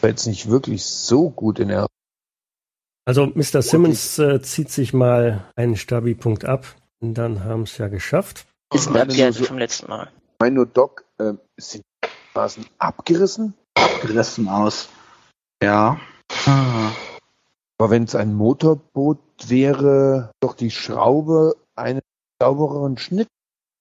war 0.00 0.08
jetzt 0.08 0.26
nicht 0.26 0.48
wirklich 0.48 0.86
so 0.86 1.28
gut 1.28 1.58
in 1.58 1.68
der. 1.68 1.86
Also 3.08 3.26
Mr. 3.26 3.62
Simmons 3.62 4.18
äh, 4.18 4.42
zieht 4.42 4.70
sich 4.70 4.92
mal 4.92 5.44
einen 5.54 5.76
Stabi-Punkt 5.76 6.44
ab. 6.44 6.66
Und 7.00 7.14
dann 7.14 7.44
haben 7.44 7.62
es 7.62 7.78
ja 7.78 7.88
geschafft. 7.88 8.46
Ist 8.74 8.88
ein 8.88 8.96
Abgärte 8.96 9.38
nur 9.38 9.44
so- 9.44 9.44
vom 9.44 9.58
letzten 9.58 9.88
Mal. 9.88 10.10
Ich 10.32 10.40
meine 10.40 10.56
nur, 10.56 10.66
Doc, 10.66 11.04
ähm, 11.20 11.38
sind 11.56 11.84
die 12.04 12.08
Maßen 12.34 12.66
abgerissen? 12.78 13.54
Abgerissen 13.74 14.48
aus. 14.48 14.88
Ja. 15.62 16.00
Ah. 16.46 16.90
Aber 17.78 17.90
wenn 17.90 18.04
es 18.04 18.14
ein 18.14 18.34
Motorboot 18.34 19.18
wäre, 19.46 20.30
doch 20.40 20.54
die 20.54 20.70
Schraube 20.70 21.54
einen 21.76 22.00
saubereren 22.42 22.98
Schnitt. 22.98 23.28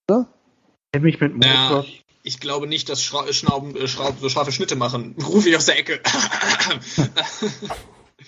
Kenn 0.07 0.27
mich 1.01 1.19
mit 1.19 1.43
Ja, 1.43 1.69
Motor. 1.69 1.85
ich 2.23 2.39
glaube 2.39 2.67
nicht, 2.67 2.87
dass 2.89 3.01
Schra 3.03 3.31
Schnauben, 3.33 3.75
äh, 3.75 3.87
Schrauben 3.87 4.17
so 4.21 4.29
scharfe 4.29 4.51
Schnitte 4.51 4.75
machen. 4.75 5.15
Rufe 5.25 5.49
ich 5.49 5.57
aus 5.57 5.65
der 5.65 5.79
Ecke. 5.79 5.99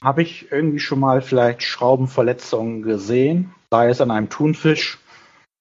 Habe 0.02 0.22
ich 0.22 0.52
irgendwie 0.52 0.80
schon 0.80 1.00
mal 1.00 1.22
vielleicht 1.22 1.64
Schraubenverletzungen 1.64 2.82
gesehen? 2.84 3.54
Sei 3.72 3.90
es 3.90 4.02
an 4.02 4.12
einem 4.12 4.30
Thunfisch. 4.30 5.00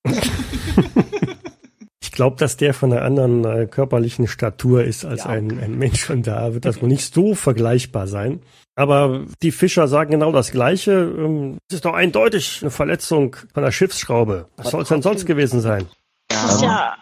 Ich 2.03 2.12
glaube, 2.12 2.37
dass 2.38 2.57
der 2.57 2.72
von 2.72 2.90
einer 2.92 3.03
anderen 3.03 3.44
äh, 3.44 3.66
körperlichen 3.66 4.27
Statur 4.27 4.85
ist 4.85 5.05
als 5.05 5.25
Ja. 5.25 5.31
ein, 5.31 5.61
ein 5.62 5.77
Mensch. 5.77 6.09
Und 6.09 6.27
da 6.27 6.55
wird 6.55 6.64
das 6.64 6.81
wohl 6.81 6.88
nicht 6.88 7.12
so 7.12 7.35
vergleichbar 7.35 8.07
sein. 8.07 8.40
Aber 8.75 9.25
die 9.42 9.53
Fischer 9.53 9.87
sagen 9.87 10.12
genau 10.12 10.33
das 10.33 10.51
Gleiche. 10.51 10.92
Ähm, 10.92 11.59
Es 11.68 11.75
ist 11.77 11.85
doch 11.85 11.92
eindeutig 11.92 12.61
eine 12.62 12.70
Verletzung 12.70 13.37
von 13.53 13.62
der 13.62 13.70
Schiffsschraube. 13.70 14.49
Was 14.57 14.66
Aber 14.66 14.70
soll 14.70 14.83
es 14.85 14.88
denn 14.88 15.03
sonst 15.03 15.27
gewesen 15.27 15.61
sein? 15.61 15.87
Das 16.29 16.55
ist 16.55 16.62
ja 16.62 16.94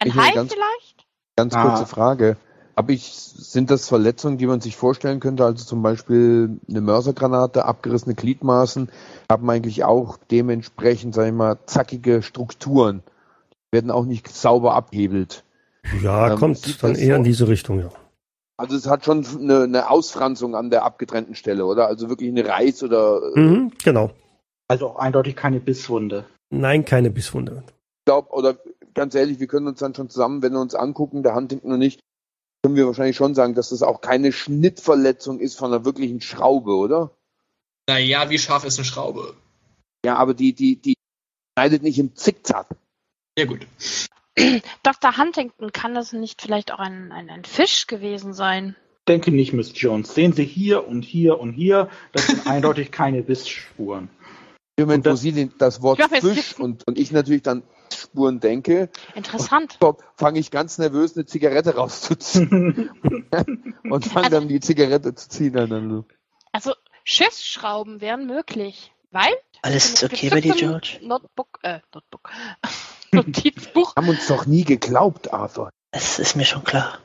ein 0.00 0.14
Hai 0.14 0.32
vielleicht? 0.32 1.06
Ganz 1.36 1.54
Ah. 1.54 1.62
kurze 1.68 1.86
Frage. 1.86 2.36
Hab 2.80 2.88
ich, 2.88 3.12
sind 3.12 3.70
das 3.70 3.86
Verletzungen, 3.88 4.38
die 4.38 4.46
man 4.46 4.62
sich 4.62 4.74
vorstellen 4.74 5.20
könnte? 5.20 5.44
Also 5.44 5.66
zum 5.66 5.82
Beispiel 5.82 6.58
eine 6.66 6.80
Mörsergranate, 6.80 7.66
abgerissene 7.66 8.14
Gliedmaßen, 8.14 8.88
haben 9.30 9.50
eigentlich 9.50 9.84
auch 9.84 10.16
dementsprechend, 10.30 11.14
sag 11.14 11.26
ich 11.26 11.34
mal, 11.34 11.58
zackige 11.66 12.22
Strukturen. 12.22 13.02
Werden 13.70 13.90
auch 13.90 14.06
nicht 14.06 14.28
sauber 14.28 14.74
abhebelt. 14.74 15.44
Ja, 16.02 16.32
Ähm, 16.32 16.38
kommt 16.38 16.82
dann 16.82 16.94
eher 16.94 17.14
so? 17.14 17.18
in 17.18 17.24
diese 17.24 17.48
Richtung, 17.48 17.80
ja. 17.80 17.90
Also 18.56 18.76
es 18.76 18.86
hat 18.86 19.04
schon 19.04 19.26
eine, 19.38 19.64
eine 19.64 19.90
Ausfranzung 19.90 20.54
an 20.54 20.70
der 20.70 20.82
abgetrennten 20.84 21.34
Stelle, 21.34 21.66
oder? 21.66 21.86
Also 21.86 22.08
wirklich 22.08 22.30
eine 22.30 22.46
Reiß 22.48 22.82
oder 22.82 23.20
äh, 23.36 23.40
Mhm, 23.40 23.72
genau. 23.84 24.10
Also 24.68 24.88
auch 24.88 24.96
eindeutig 24.96 25.36
keine 25.36 25.60
Bisswunde. 25.60 26.24
Nein, 26.48 26.86
keine 26.86 27.10
Bisswunde. 27.10 27.62
glaub, 28.06 28.32
oder 28.32 28.56
ganz 28.94 29.14
ehrlich, 29.14 29.38
wir 29.38 29.48
können 29.48 29.66
uns 29.66 29.80
dann 29.80 29.94
schon 29.94 30.08
zusammen, 30.08 30.40
wenn 30.42 30.54
wir 30.54 30.60
uns 30.60 30.74
angucken, 30.74 31.22
der 31.22 31.34
Huntington 31.34 31.72
und 31.72 31.82
ich, 31.82 31.98
können 32.62 32.76
wir 32.76 32.86
wahrscheinlich 32.86 33.16
schon 33.16 33.34
sagen, 33.34 33.54
dass 33.54 33.70
das 33.70 33.82
auch 33.82 34.00
keine 34.00 34.32
Schnittverletzung 34.32 35.40
ist 35.40 35.56
von 35.56 35.72
einer 35.72 35.84
wirklichen 35.84 36.20
Schraube, 36.20 36.74
oder? 36.74 37.10
naja, 37.90 38.30
wie 38.30 38.38
scharf 38.38 38.64
ist 38.64 38.78
eine 38.78 38.84
Schraube? 38.84 39.34
Ja, 40.04 40.14
aber 40.14 40.32
die, 40.34 40.52
die, 40.52 40.76
die 40.76 40.94
schneidet 41.52 41.82
nicht 41.82 41.98
im 41.98 42.14
Zickzack. 42.14 42.68
Ja, 43.36 43.46
gut. 43.46 43.66
Dr. 44.82 45.16
Huntington, 45.16 45.72
kann 45.72 45.94
das 45.94 46.12
nicht 46.12 46.40
vielleicht 46.40 46.72
auch 46.72 46.78
ein, 46.78 47.10
ein, 47.10 47.28
ein 47.28 47.44
Fisch 47.44 47.88
gewesen 47.88 48.32
sein? 48.32 48.76
Denke 49.08 49.32
nicht, 49.32 49.52
Miss 49.52 49.72
Jones. 49.74 50.14
Sehen 50.14 50.32
Sie 50.32 50.44
hier 50.44 50.86
und 50.86 51.02
hier 51.02 51.40
und 51.40 51.52
hier. 51.52 51.88
Das 52.12 52.28
sind 52.28 52.46
eindeutig 52.46 52.92
keine 52.92 53.22
Bissspuren. 53.22 54.08
Im 54.76 54.86
Moment, 54.86 55.04
wo 55.06 55.16
Sie 55.16 55.32
den, 55.32 55.52
das 55.58 55.82
Wort 55.82 55.98
Ich 55.98 56.06
glaub, 56.06 56.22
jetzt 56.22 56.32
Fisch 56.32 56.58
und, 56.60 56.86
und 56.86 56.96
ich 56.96 57.10
natürlich 57.10 57.42
dann 57.42 57.64
Spuren 57.94 58.40
denke, 58.40 58.88
Interessant. 59.14 59.78
fange 60.16 60.38
ich 60.38 60.50
ganz 60.50 60.78
nervös 60.78 61.16
eine 61.16 61.26
Zigarette 61.26 61.74
rauszuziehen 61.76 62.90
und 63.84 64.04
fange 64.06 64.26
Also- 64.26 64.30
dann 64.30 64.48
die 64.48 64.60
Zigarette 64.60 65.14
zu 65.14 65.28
ziehen. 65.28 65.52
Dann, 65.54 65.70
dann. 65.70 66.04
Also 66.52 66.72
Schiffsschrauben 67.04 68.00
wären 68.00 68.26
möglich, 68.26 68.92
weil 69.10 69.32
Alles 69.62 70.02
mit 70.02 70.12
okay 70.12 70.30
bei 70.30 70.40
dir, 70.40 70.54
George? 70.54 70.98
Notebook, 71.02 71.58
äh, 71.62 71.80
Notebook, 71.94 72.30
Notizbuch. 73.12 73.94
Haben 73.96 74.08
uns 74.08 74.26
doch 74.26 74.46
nie 74.46 74.64
geglaubt, 74.64 75.32
Arthur. 75.32 75.70
Das 75.92 76.18
ist 76.18 76.36
mir 76.36 76.44
schon 76.44 76.64
klar. 76.64 76.98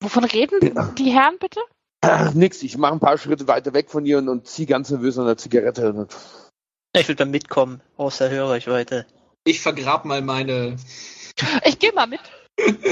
Wovon 0.00 0.24
reden 0.24 0.74
Ja. 0.74 0.86
die 0.98 1.10
Herren 1.10 1.36
bitte? 1.38 1.60
Ach, 2.00 2.34
nix, 2.34 2.62
ich 2.62 2.76
mache 2.76 2.92
ein 2.94 3.00
paar 3.00 3.16
Schritte 3.18 3.46
weiter 3.46 3.72
weg 3.74 3.88
von 3.90 4.04
ihr 4.04 4.18
und, 4.18 4.28
und 4.28 4.46
ziehe 4.48 4.66
ganz 4.66 4.90
nervös 4.90 5.16
an 5.18 5.26
der 5.26 5.36
Zigarette. 5.36 6.08
Ich 6.96 7.06
will 7.08 7.14
dann 7.14 7.30
mitkommen, 7.30 7.80
außer 7.96 8.28
Hörreichweite. 8.28 9.06
Ich 9.08 9.21
vergrab 9.50 10.04
mal 10.04 10.22
meine. 10.22 10.76
Ich 11.64 11.78
gehe 11.78 11.92
mal 11.92 12.06
mit. 12.06 12.20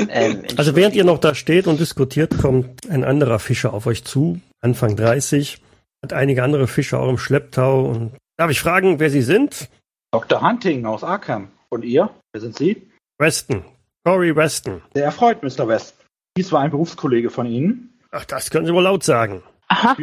Ähm, 0.08 0.42
Also 0.56 0.74
während 0.74 0.94
ihr 0.94 1.04
noch 1.04 1.18
da 1.18 1.34
steht 1.34 1.66
und 1.66 1.78
diskutiert, 1.78 2.38
kommt 2.38 2.88
ein 2.88 3.04
anderer 3.04 3.38
Fischer 3.38 3.72
auf 3.72 3.86
euch 3.86 4.04
zu, 4.04 4.40
Anfang 4.60 4.96
30, 4.96 5.62
hat 6.02 6.12
einige 6.12 6.42
andere 6.42 6.66
Fischer 6.66 6.98
auch 7.00 7.08
im 7.08 7.18
Schlepptau 7.18 7.84
und 7.84 8.12
darf 8.36 8.50
ich 8.50 8.60
fragen, 8.60 8.98
wer 8.98 9.10
sie 9.10 9.22
sind? 9.22 9.68
Dr. 10.12 10.40
Hunting 10.40 10.86
aus 10.86 11.04
Arkham. 11.04 11.48
Und 11.68 11.84
ihr? 11.84 12.10
Wer 12.32 12.40
sind 12.40 12.56
Sie? 12.56 12.90
Weston. 13.18 13.64
Corey 14.04 14.34
Weston. 14.34 14.82
Sehr 14.94 15.04
erfreut, 15.04 15.42
Mr. 15.42 15.68
West. 15.68 15.94
Dies 16.36 16.50
war 16.50 16.62
ein 16.62 16.70
Berufskollege 16.70 17.30
von 17.30 17.46
Ihnen. 17.46 17.96
Ach, 18.10 18.24
das 18.24 18.50
können 18.50 18.66
Sie 18.66 18.74
wohl 18.74 18.82
laut 18.82 19.04
sagen. 19.04 19.42
Aha. 19.68 19.96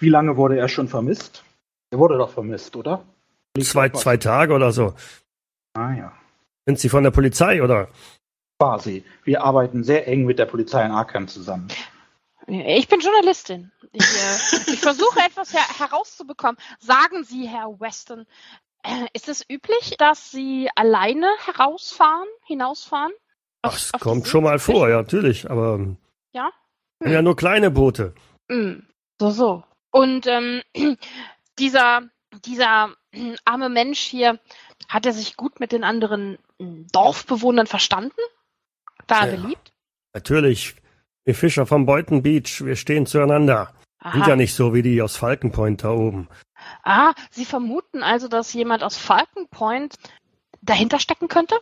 Wie 0.00 0.08
lange 0.08 0.36
wurde 0.36 0.58
er 0.58 0.68
schon 0.68 0.88
vermisst? 0.88 1.44
Er 1.90 1.98
wurde 1.98 2.18
doch 2.18 2.32
vermisst, 2.32 2.74
oder? 2.74 3.04
Zwei, 3.60 3.88
zwei 3.90 4.16
Tage 4.16 4.52
oder 4.52 4.72
so. 4.72 4.94
Ah 5.76 5.92
ja. 5.94 6.12
Sind 6.66 6.78
Sie 6.78 6.88
von 6.88 7.04
der 7.04 7.10
Polizei 7.10 7.62
oder? 7.62 7.88
Quasi. 8.58 9.04
Wir 9.24 9.42
arbeiten 9.44 9.84
sehr 9.84 10.08
eng 10.08 10.24
mit 10.24 10.38
der 10.38 10.46
Polizei 10.46 10.84
in 10.84 10.90
Arkham 10.90 11.28
zusammen. 11.28 11.68
Ich 12.46 12.88
bin 12.88 13.00
Journalistin. 13.00 13.70
Ich, 13.92 14.02
äh, 14.02 14.36
ich 14.72 14.80
versuche 14.80 15.20
etwas 15.20 15.52
her 15.52 15.66
herauszubekommen. 15.78 16.56
Sagen 16.78 17.24
Sie, 17.24 17.46
Herr 17.46 17.78
Weston, 17.80 18.26
äh, 18.82 19.06
ist 19.12 19.28
es 19.28 19.44
üblich, 19.50 19.96
dass 19.98 20.30
Sie 20.30 20.70
alleine 20.74 21.28
herausfahren, 21.44 22.28
hinausfahren? 22.46 23.12
Auf- 23.62 23.72
Das 23.74 23.94
auf 23.94 24.00
die 24.00 24.04
kommt 24.04 24.28
schon 24.28 24.44
mal 24.44 24.58
vor, 24.58 24.88
ja, 24.88 24.96
natürlich, 24.96 25.50
aber 25.50 25.80
Ja? 26.32 26.50
sind 27.02 27.12
ja 27.12 27.20
nur 27.22 27.36
kleine 27.36 27.70
Boote. 27.70 28.14
Mm, 28.48 28.78
So, 29.20 29.30
so. 29.30 29.64
Und 29.90 30.26
ähm, 30.26 30.62
dieser, 31.58 32.02
dieser 32.44 32.88
mm, 33.12 33.34
arme 33.44 33.68
Mensch 33.68 33.98
hier, 34.00 34.38
hat 34.88 35.06
er 35.06 35.12
sich 35.12 35.36
gut 35.36 35.60
mit 35.60 35.72
den 35.72 35.84
anderen 35.84 36.38
mm, 36.58 36.86
Dorfbewohnern 36.92 37.66
verstanden? 37.66 38.20
Da 39.06 39.24
er 39.24 39.34
Ja. 39.34 39.40
beliebt? 39.40 39.72
Natürlich, 40.14 40.76
wir 41.24 41.34
Fischer 41.34 41.66
vom 41.66 41.86
Beuten 41.86 42.22
Beach, 42.22 42.64
wir 42.64 42.76
stehen 42.76 43.06
zueinander. 43.06 43.72
Sind 44.12 44.22
Aha. 44.22 44.30
ja 44.30 44.36
nicht 44.36 44.54
so 44.54 44.72
wie 44.74 44.82
die 44.82 45.02
aus 45.02 45.16
Falcon 45.16 45.50
Point 45.52 45.82
da 45.82 45.90
oben. 45.90 46.28
Ah, 46.84 47.12
Sie 47.30 47.44
vermuten 47.44 48.02
also, 48.02 48.28
dass 48.28 48.52
jemand 48.52 48.82
aus 48.82 48.96
Falcon 48.96 49.48
Point 49.48 49.96
dahinter 50.62 51.00
stecken 51.00 51.28
könnte? 51.28 51.56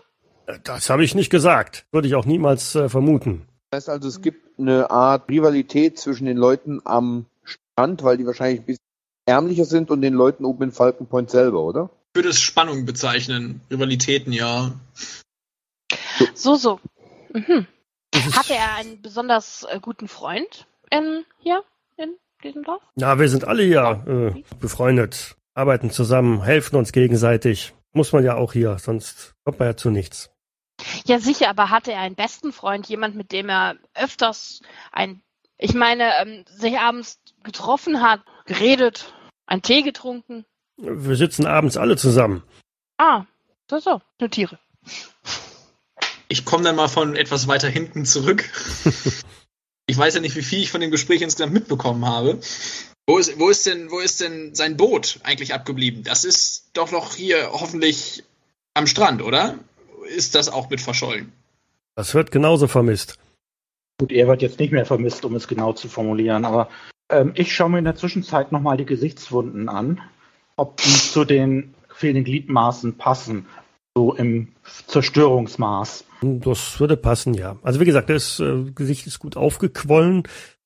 Das 0.64 0.90
habe 0.90 1.04
ich 1.04 1.14
nicht 1.14 1.30
gesagt. 1.30 1.86
Würde 1.90 2.06
ich 2.08 2.14
auch 2.14 2.26
niemals 2.26 2.74
äh, 2.74 2.88
vermuten. 2.88 3.48
Das 3.70 3.78
heißt 3.78 3.88
also, 3.88 4.08
es 4.08 4.20
gibt 4.20 4.58
eine 4.58 4.90
Art 4.90 5.28
Rivalität 5.30 5.98
zwischen 5.98 6.26
den 6.26 6.36
Leuten 6.36 6.80
am 6.84 7.26
Strand, 7.44 8.02
weil 8.02 8.18
die 8.18 8.26
wahrscheinlich 8.26 8.60
ein 8.60 8.66
bisschen 8.66 8.84
ärmlicher 9.26 9.64
sind 9.64 9.90
und 9.90 10.02
den 10.02 10.14
Leuten 10.14 10.44
oben 10.44 10.64
in 10.64 10.72
Falcon 10.72 11.06
Point 11.06 11.30
selber, 11.30 11.62
oder? 11.62 11.90
Ich 12.14 12.16
würde 12.16 12.28
es 12.28 12.40
Spannung 12.40 12.84
bezeichnen. 12.84 13.60
Rivalitäten, 13.72 14.32
ja. 14.32 14.70
So, 16.32 16.54
so. 16.54 16.78
Mhm. 17.32 17.66
Hatte 18.36 18.54
er 18.54 18.76
einen 18.76 19.02
besonders 19.02 19.66
äh, 19.68 19.80
guten 19.80 20.06
Freund 20.06 20.68
in, 20.92 21.24
hier 21.40 21.64
in 21.96 22.14
diesem 22.44 22.62
Dorf? 22.62 22.80
Ja, 22.94 23.18
wir 23.18 23.28
sind 23.28 23.42
alle 23.42 23.64
hier 23.64 24.04
äh, 24.36 24.54
befreundet, 24.60 25.34
arbeiten 25.54 25.90
zusammen, 25.90 26.44
helfen 26.44 26.76
uns 26.76 26.92
gegenseitig. 26.92 27.74
Muss 27.92 28.12
man 28.12 28.22
ja 28.22 28.36
auch 28.36 28.52
hier, 28.52 28.78
sonst 28.78 29.34
kommt 29.44 29.58
man 29.58 29.70
ja 29.70 29.76
zu 29.76 29.90
nichts. 29.90 30.30
Ja, 31.06 31.18
sicher, 31.18 31.48
aber 31.48 31.70
hatte 31.70 31.90
er 31.90 32.02
einen 32.02 32.14
besten 32.14 32.52
Freund, 32.52 32.88
jemand, 32.88 33.16
mit 33.16 33.32
dem 33.32 33.48
er 33.48 33.74
öfters 33.92 34.60
ein, 34.92 35.20
ich 35.58 35.74
meine, 35.74 36.12
ähm, 36.22 36.44
sich 36.46 36.78
abends 36.78 37.18
getroffen 37.42 38.02
hat, 38.02 38.20
geredet, 38.46 39.12
einen 39.46 39.62
Tee 39.62 39.82
getrunken? 39.82 40.46
Wir 40.76 41.16
sitzen 41.16 41.46
abends 41.46 41.76
alle 41.76 41.96
zusammen. 41.96 42.42
Ah, 42.98 43.24
so, 43.70 43.78
so, 43.78 44.00
notiere. 44.20 44.58
Ich 46.28 46.44
komme 46.44 46.64
dann 46.64 46.76
mal 46.76 46.88
von 46.88 47.16
etwas 47.16 47.46
weiter 47.46 47.68
hinten 47.68 48.04
zurück. 48.04 48.44
ich 49.86 49.96
weiß 49.96 50.14
ja 50.14 50.20
nicht, 50.20 50.36
wie 50.36 50.42
viel 50.42 50.60
ich 50.60 50.70
von 50.70 50.80
dem 50.80 50.90
Gespräch 50.90 51.22
insgesamt 51.22 51.52
mitbekommen 51.52 52.06
habe. 52.06 52.40
Wo 53.06 53.18
ist, 53.18 53.38
wo 53.38 53.50
ist 53.50 53.66
denn, 53.66 53.90
wo 53.90 54.00
ist 54.00 54.20
denn 54.20 54.54
sein 54.54 54.76
Boot 54.76 55.20
eigentlich 55.22 55.54
abgeblieben? 55.54 56.02
Das 56.04 56.24
ist 56.24 56.70
doch 56.72 56.90
noch 56.90 57.14
hier 57.14 57.50
hoffentlich 57.52 58.24
am 58.72 58.86
Strand, 58.86 59.22
oder? 59.22 59.58
Ist 60.16 60.34
das 60.34 60.48
auch 60.48 60.70
mit 60.70 60.80
verschollen? 60.80 61.32
Das 61.94 62.14
wird 62.14 62.30
genauso 62.30 62.66
vermisst. 62.66 63.18
Gut, 63.98 64.10
er 64.10 64.26
wird 64.26 64.42
jetzt 64.42 64.58
nicht 64.58 64.72
mehr 64.72 64.86
vermisst, 64.86 65.24
um 65.24 65.36
es 65.36 65.46
genau 65.46 65.72
zu 65.72 65.88
formulieren, 65.88 66.44
aber 66.44 66.68
ähm, 67.10 67.32
ich 67.36 67.54
schaue 67.54 67.70
mir 67.70 67.78
in 67.78 67.84
der 67.84 67.94
Zwischenzeit 67.94 68.50
nochmal 68.50 68.76
die 68.76 68.86
Gesichtswunden 68.86 69.68
an, 69.68 70.00
ob 70.56 70.76
die 70.78 70.90
zu 70.90 71.24
den 71.24 71.74
fehlenden 71.94 72.24
Gliedmaßen 72.24 72.96
passen, 72.96 73.46
so 73.96 74.14
im 74.14 74.48
Zerstörungsmaß. 74.86 76.04
Das 76.22 76.80
würde 76.80 76.96
passen, 76.96 77.34
ja. 77.34 77.56
Also 77.62 77.80
wie 77.80 77.84
gesagt, 77.84 78.10
das 78.10 78.40
äh, 78.40 78.64
Gesicht 78.74 79.06
ist 79.06 79.18
gut 79.18 79.36
aufgequollen 79.36 80.24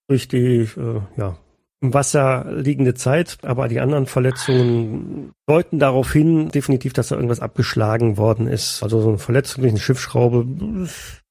durch 0.08 0.28
die 0.28 0.68
äh, 0.76 1.00
ja, 1.16 1.36
im 1.80 1.94
Wasser 1.94 2.46
liegende 2.50 2.94
Zeit, 2.94 3.38
aber 3.42 3.68
die 3.68 3.80
anderen 3.80 4.06
Verletzungen 4.06 5.32
deuten 5.46 5.78
darauf 5.78 6.12
hin, 6.12 6.48
definitiv, 6.48 6.92
dass 6.92 7.08
da 7.08 7.16
irgendwas 7.16 7.40
abgeschlagen 7.40 8.16
worden 8.16 8.48
ist. 8.48 8.82
Also 8.82 9.00
so 9.00 9.08
eine 9.08 9.18
Verletzung 9.18 9.62
durch 9.62 9.72
eine 9.72 9.80
Schiffsschraube 9.80 10.46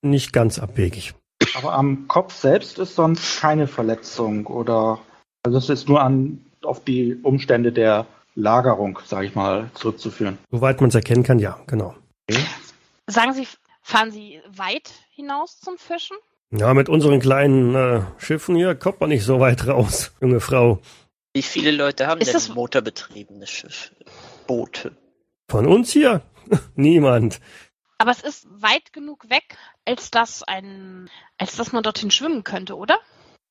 nicht 0.02 0.34
ganz 0.34 0.60
abwegig. 0.60 1.16
Aber 1.56 1.74
am 1.74 2.08
Kopf 2.08 2.34
selbst 2.34 2.80
ist 2.80 2.96
sonst 2.96 3.42
keine 3.42 3.68
Verletzung 3.68 4.48
oder 4.48 5.00
also 5.44 5.58
es 5.58 5.70
ist 5.70 5.90
nur 5.90 6.02
an 6.02 6.42
auf 6.64 6.84
die 6.84 7.16
Umstände 7.24 7.72
der 7.72 8.06
Lagerung, 8.40 9.00
sage 9.04 9.26
ich 9.26 9.36
mal, 9.36 9.72
zurückzuführen. 9.74 10.38
Soweit 10.52 10.80
man 10.80 10.90
es 10.90 10.96
erkennen 10.96 11.24
kann, 11.24 11.40
ja, 11.40 11.60
genau. 11.66 11.96
Sagen 13.08 13.34
Sie, 13.34 13.48
fahren 13.82 14.12
Sie 14.12 14.40
weit 14.48 14.92
hinaus 15.10 15.60
zum 15.60 15.78
Fischen? 15.80 16.16
Ja, 16.52 16.74
mit 16.76 16.88
unseren 16.88 17.20
kleinen 17.20 17.74
äh, 17.76 18.02
Schiffen 18.20 18.56
hier 18.56 18.76
kommt 18.76 19.00
man 19.02 19.10
nicht 19.10 19.24
so 19.26 19.40
weit 19.40 19.68
raus, 19.68 20.12
junge 20.22 20.40
Frau. 20.40 20.80
Wie 21.34 21.42
viele 21.42 21.72
Leute 21.72 22.06
haben 22.08 22.22
Ist 22.22 22.28
denn 22.28 22.34
das- 22.36 22.50
motorbetriebene 22.50 23.48
Schiffe? 23.48 23.96
Boote. 24.46 24.96
Von 25.50 25.66
uns 25.66 25.92
hier? 25.92 26.22
Niemand. 26.76 27.42
Aber 27.98 28.12
es 28.12 28.22
ist 28.22 28.48
weit 28.62 28.94
genug 28.94 29.30
weg, 29.32 29.58
als 29.84 30.12
dass 30.12 30.44
ein, 30.44 31.10
als 31.40 31.56
dass 31.56 31.72
man 31.72 31.82
dorthin 31.84 32.12
schwimmen 32.12 32.44
könnte, 32.44 32.78
oder? 32.78 33.00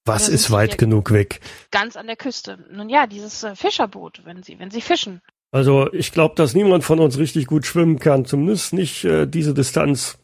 Was 0.06 0.28
ist 0.28 0.44
Sie 0.44 0.52
weit 0.52 0.78
genug 0.78 1.10
weg? 1.10 1.40
Ganz 1.70 1.96
an 1.96 2.06
der 2.06 2.16
Küste. 2.16 2.58
Nun 2.72 2.88
ja, 2.88 3.06
dieses 3.06 3.42
äh, 3.42 3.54
Fischerboot, 3.54 4.22
wenn 4.24 4.42
Sie, 4.42 4.58
wenn 4.58 4.70
Sie 4.70 4.80
fischen. 4.80 5.20
Also 5.52 5.92
ich 5.92 6.12
glaube, 6.12 6.34
dass 6.36 6.54
niemand 6.54 6.84
von 6.84 7.00
uns 7.00 7.18
richtig 7.18 7.46
gut 7.46 7.66
schwimmen 7.66 7.98
kann. 7.98 8.24
Zumindest 8.24 8.72
nicht 8.72 9.04
äh, 9.04 9.26
diese 9.26 9.52
Distanz. 9.52 10.18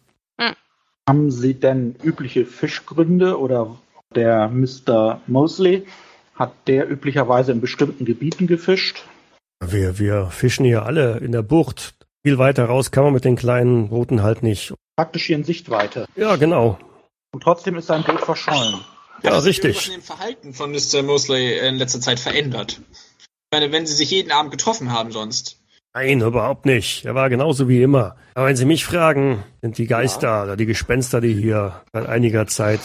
Haben 1.08 1.32
Sie 1.32 1.54
denn 1.54 1.96
übliche 2.02 2.46
Fischgründe 2.46 3.38
oder 3.38 3.76
der 4.14 4.48
Mr. 4.48 5.20
Mosley 5.26 5.84
hat 6.36 6.52
der 6.68 6.88
üblicherweise 6.88 7.50
in 7.50 7.60
bestimmten 7.60 8.04
Gebieten 8.04 8.46
gefischt? 8.46 9.04
Wir, 9.64 9.98
wir 9.98 10.26
fischen 10.26 10.64
hier 10.64 10.86
alle 10.86 11.18
in 11.18 11.32
der 11.32 11.42
Bucht. 11.42 11.94
Viel 12.24 12.38
weiter 12.38 12.66
raus 12.66 12.92
kann 12.92 13.02
man 13.04 13.12
mit 13.12 13.24
den 13.24 13.34
kleinen 13.34 13.88
Booten 13.88 14.22
halt 14.22 14.44
nicht. 14.44 14.74
Praktisch 14.96 15.24
hier 15.24 15.36
in 15.36 15.44
Sichtweite. 15.44 16.06
Ja, 16.14 16.36
genau. 16.36 16.78
Und 17.32 17.42
trotzdem 17.42 17.76
ist 17.76 17.86
sein 17.86 18.04
Boot 18.04 18.20
verschollen. 18.20 18.80
Ja, 19.22 19.36
Hat 19.36 19.42
sich 19.42 19.62
richtig. 19.62 19.64
irgendwas 19.64 19.86
in 19.88 19.92
dem 19.92 20.02
Verhalten 20.02 20.54
von 20.54 20.72
Mr. 20.72 21.02
Mosley 21.02 21.58
in 21.58 21.76
letzter 21.76 22.00
Zeit 22.00 22.18
verändert? 22.20 22.80
Ich 23.18 23.26
meine, 23.52 23.70
wenn 23.72 23.86
sie 23.86 23.94
sich 23.94 24.10
jeden 24.10 24.32
Abend 24.32 24.50
getroffen 24.50 24.90
haben 24.92 25.12
sonst. 25.12 25.58
Nein, 25.94 26.20
überhaupt 26.22 26.64
nicht. 26.64 27.04
Er 27.04 27.14
war 27.14 27.28
genauso 27.28 27.68
wie 27.68 27.82
immer. 27.82 28.16
Aber 28.34 28.46
wenn 28.46 28.56
Sie 28.56 28.64
mich 28.64 28.84
fragen, 28.86 29.44
sind 29.60 29.76
die 29.76 29.86
Geister 29.86 30.44
oder 30.44 30.56
die 30.56 30.64
Gespenster, 30.64 31.20
die 31.20 31.34
hier 31.34 31.82
seit 31.92 32.06
einiger 32.06 32.46
Zeit. 32.46 32.80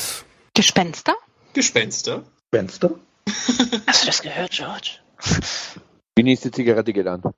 Gespenster? 0.53 1.15
Gespenster. 1.53 2.23
Fenster? 2.53 2.91
Hast 3.87 4.03
du 4.03 4.07
das 4.07 4.21
gehört, 4.21 4.51
George? 4.51 4.97
Die 6.17 6.23
nächste 6.23 6.51
Zigarette 6.51 6.91
geht 6.93 7.07
an. 7.07 7.21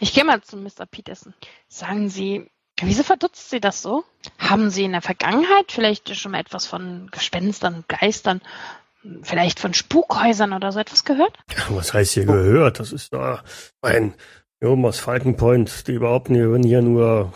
Ich 0.00 0.12
gehe 0.12 0.24
mal 0.24 0.40
zu 0.42 0.56
Mr. 0.56 0.86
Peterson. 0.90 1.34
Sagen 1.68 2.08
Sie, 2.08 2.50
wieso 2.86 3.02
verdutzt 3.02 3.50
Sie 3.50 3.60
das 3.60 3.82
so? 3.82 4.04
Haben 4.38 4.70
Sie 4.70 4.84
in 4.84 4.92
der 4.92 5.02
Vergangenheit 5.02 5.70
vielleicht 5.70 6.14
schon 6.16 6.32
mal 6.32 6.40
etwas 6.40 6.66
von 6.66 7.08
Gespenstern, 7.10 7.84
Geistern, 7.88 8.40
vielleicht 9.22 9.60
von 9.60 9.74
Spukhäusern 9.74 10.52
oder 10.52 10.72
so 10.72 10.78
etwas 10.78 11.04
gehört? 11.04 11.36
Was 11.68 11.92
heißt 11.94 12.14
hier 12.14 12.26
gehört? 12.26 12.80
Das 12.80 12.92
ist 12.92 13.12
da 13.12 13.42
ein 13.82 14.14
Jungen 14.60 14.84
aus 14.84 14.98
Falcon 14.98 15.36
Point. 15.36 15.86
Die 15.88 15.92
überhaupt 15.92 16.28
hier, 16.28 16.56
hier 16.64 16.82
nur 16.82 17.32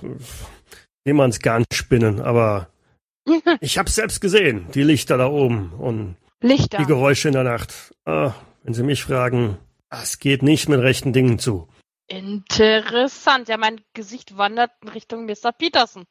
Seemannsgarn 1.05 1.65
spinnen. 1.73 2.21
Aber 2.21 2.69
ich 3.61 3.79
hab's 3.79 3.95
selbst 3.95 4.21
gesehen. 4.21 4.67
Die 4.75 4.83
Lichter 4.83 5.19
da 5.19 5.27
oben 5.29 5.73
und 5.73 6.17
Lichter. 6.41 6.79
die 6.79 6.87
Geräusche 6.87 7.29
in 7.29 7.35
der 7.35 7.45
Nacht. 7.45 7.95
Ah, 8.05 8.35
wenn 8.63 8.75
Sie 8.75 8.83
mich 8.83 9.05
fragen, 9.05 9.59
das 9.91 10.19
geht 10.19 10.43
nicht 10.43 10.69
mit 10.69 10.81
rechten 10.81 11.13
Dingen 11.13 11.39
zu. 11.39 11.69
Interessant. 12.09 13.49
Ja, 13.49 13.57
mein 13.59 13.81
Gesicht 13.95 14.37
wandert 14.37 14.71
in 14.83 14.89
Richtung 14.89 15.27
Mr. 15.27 15.53
Peterson. 15.57 16.07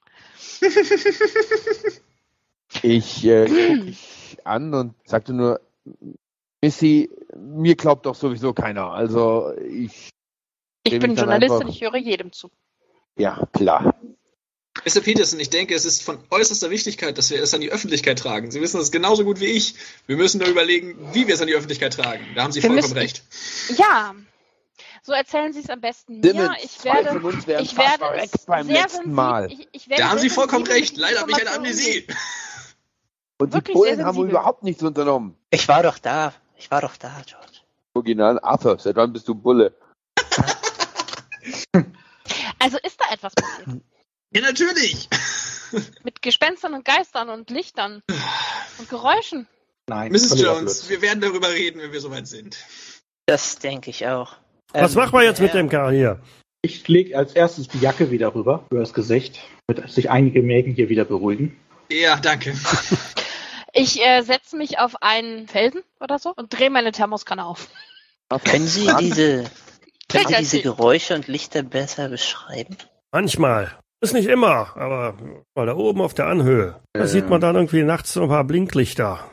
Ich 2.82 3.26
äh, 3.26 3.45
gucke 3.48 3.80
dich 3.86 4.38
an 4.43 4.74
und 4.74 4.93
sagte 5.06 5.34
nur, 5.34 5.60
Missy, 6.62 7.10
mir 7.36 7.76
glaubt 7.76 8.06
doch 8.06 8.16
sowieso 8.16 8.54
keiner. 8.54 8.91
Also 8.91 9.54
ich. 9.70 10.10
Ich 10.84 11.00
bin 11.00 11.16
Journalistin, 11.16 11.62
einfach- 11.62 11.70
ich 11.70 11.82
höre 11.82 11.98
jedem 11.98 12.32
zu. 12.32 12.50
Ja, 13.18 13.45
klar. 13.52 14.00
Mr. 14.86 15.02
Peterson, 15.02 15.39
ich 15.39 15.50
denke, 15.50 15.74
es 15.74 15.86
ist 15.86 16.04
von 16.04 16.20
äußerster 16.30 16.70
Wichtigkeit, 16.70 17.18
dass 17.18 17.32
wir 17.32 17.41
es 17.41 17.54
an 17.54 17.62
die 17.62 17.72
Öffentlichkeit 17.72 18.20
tragen. 18.20 18.52
Sie 18.52 18.62
wissen 18.62 18.78
das 18.78 18.91
genauso 18.91 19.24
gut 19.24 19.39
wie 19.39 19.45
ich. 19.48 19.74
Wir 20.06 20.18
müssen 20.18 20.39
nur 20.39 20.48
überlegen, 20.48 20.95
wie 21.14 21.28
wir 21.28 21.34
es 21.34 21.41
an 21.41 21.48
die 21.48 21.56
Öffentlichkeit 21.56 21.93
tragen. 21.93 22.24
Da 22.36 22.43
haben 22.43 22.52
Sie 22.52 22.62
Wir 22.62 22.70
vollkommen 22.70 22.93
müssen- 22.93 22.98
recht. 22.98 23.24
Ja, 23.80 24.14
so 25.08 25.14
erzählen 25.14 25.53
Sie 25.53 25.62
es 25.62 25.70
am 25.70 25.80
besten 25.80 26.20
mir. 26.20 26.34
Simmons, 26.34 26.58
Ich 26.62 26.84
werde, 26.84 27.10
von 27.14 27.24
uns 27.24 27.47
wären 27.47 27.64
ich 27.64 27.78
werde 27.78 28.03
weg 28.14 28.30
es 28.34 28.45
beim 28.45 28.68
sehr 28.68 28.82
letzten 28.82 29.14
Mal. 29.14 29.49
Ich, 29.49 29.68
ich 29.72 29.89
werde 29.89 30.03
Da 30.03 30.10
haben 30.10 30.20
Sie 30.20 30.30
vollkommen 30.30 30.68
recht. 30.68 30.97
Leider 30.97 31.22
habe 31.22 31.32
ich 31.32 31.39
eine 31.39 31.55
Amnesie. 31.55 32.05
Und 33.39 33.53
die 33.53 33.74
sehr 33.74 34.05
haben 34.05 34.18
wohl 34.18 34.30
überhaupt 34.30 34.64
nichts 34.64 34.84
unternommen. 34.84 35.38
Ich 35.49 35.68
war 35.70 35.82
doch 35.82 35.97
da. 35.97 36.34
Ich 36.58 36.70
war 36.70 36.82
doch 36.82 36.97
da, 36.97 37.22
George. 37.26 37.62
Original 37.93 38.38
Arthur, 38.41 38.78
seit 38.80 38.97
wann 38.97 39.14
bist 39.14 39.28
du 39.28 39.34
Bulle? 39.34 39.74
Also 42.60 42.78
ist 42.84 42.99
da 42.99 43.14
etwas 43.14 43.34
passiert. 43.36 43.82
Ja, 44.32 44.41
natürlich. 44.41 45.08
Mit 46.03 46.22
Gespenstern 46.22 46.74
und 46.74 46.84
Geistern 46.84 47.30
und 47.30 47.49
Lichtern 47.49 48.01
und 48.80 48.89
Geräuschen. 48.89 49.47
Nein, 49.88 50.12
Mrs. 50.12 50.41
Jones, 50.41 50.89
wir 50.89 51.01
werden 51.01 51.22
darüber 51.22 51.49
reden, 51.49 51.80
wenn 51.80 51.93
wir 51.93 52.01
soweit 52.01 52.28
sind. 52.28 52.58
Das 53.28 53.60
denke 53.60 53.91
ich 53.91 54.08
auch. 54.08 54.36
Was 54.74 54.93
Ähm, 54.95 55.01
machen 55.01 55.13
wir 55.13 55.24
jetzt 55.24 55.41
mit 55.41 55.53
dem 55.53 55.70
Kerl 55.70 55.93
hier? 55.93 56.20
Ich 56.61 56.88
lege 56.88 57.18
als 57.18 57.34
erstes 57.34 57.68
die 57.68 57.80
Jacke 57.80 58.11
wieder 58.11 58.34
rüber, 58.36 58.65
über 58.72 58.82
das 58.82 58.93
Gesicht, 58.93 59.39
damit 59.68 59.89
sich 59.89 60.09
einige 60.09 60.41
Mägen 60.41 60.74
hier 60.74 60.89
wieder 60.89 61.05
beruhigen. 61.05 61.57
Ja, 61.91 62.18
danke. 62.18 62.53
Ich 63.74 64.01
äh, 64.03 64.24
setze 64.24 64.57
mich 64.57 64.80
auf 64.80 64.95
einen 65.03 65.47
Felsen 65.47 65.82
oder 65.99 66.18
so 66.18 66.34
und 66.36 66.57
drehe 66.57 66.72
meine 66.72 66.91
Thermoskanne 66.91 67.45
auf. 67.45 67.68
Können 68.43 68.65
Sie 68.65 68.89
diese, 68.99 69.43
können 70.09 70.28
Sie 70.30 70.36
diese 70.39 70.57
die- 70.57 70.63
Geräusche 70.63 71.13
und 71.13 71.28
Lichter 71.28 71.61
besser 71.61 72.09
beschreiben? 72.09 72.76
Manchmal. 73.11 73.72
Ist 74.01 74.13
nicht 74.13 74.30
immer, 74.30 74.76
aber 74.76 75.15
mal 75.55 75.65
da 75.68 75.76
oben 75.76 76.01
auf 76.01 76.15
der 76.15 76.26
Anhöhe. 76.26 76.80
Da 76.93 77.01
Äh. 77.01 77.07
sieht 77.07 77.30
man 77.30 77.39
dann 77.39 77.55
irgendwie 77.55 77.84
nachts 77.84 78.13
so 78.13 78.24
ein 78.24 78.30
paar 78.30 78.45
Blinklichter 78.45 79.30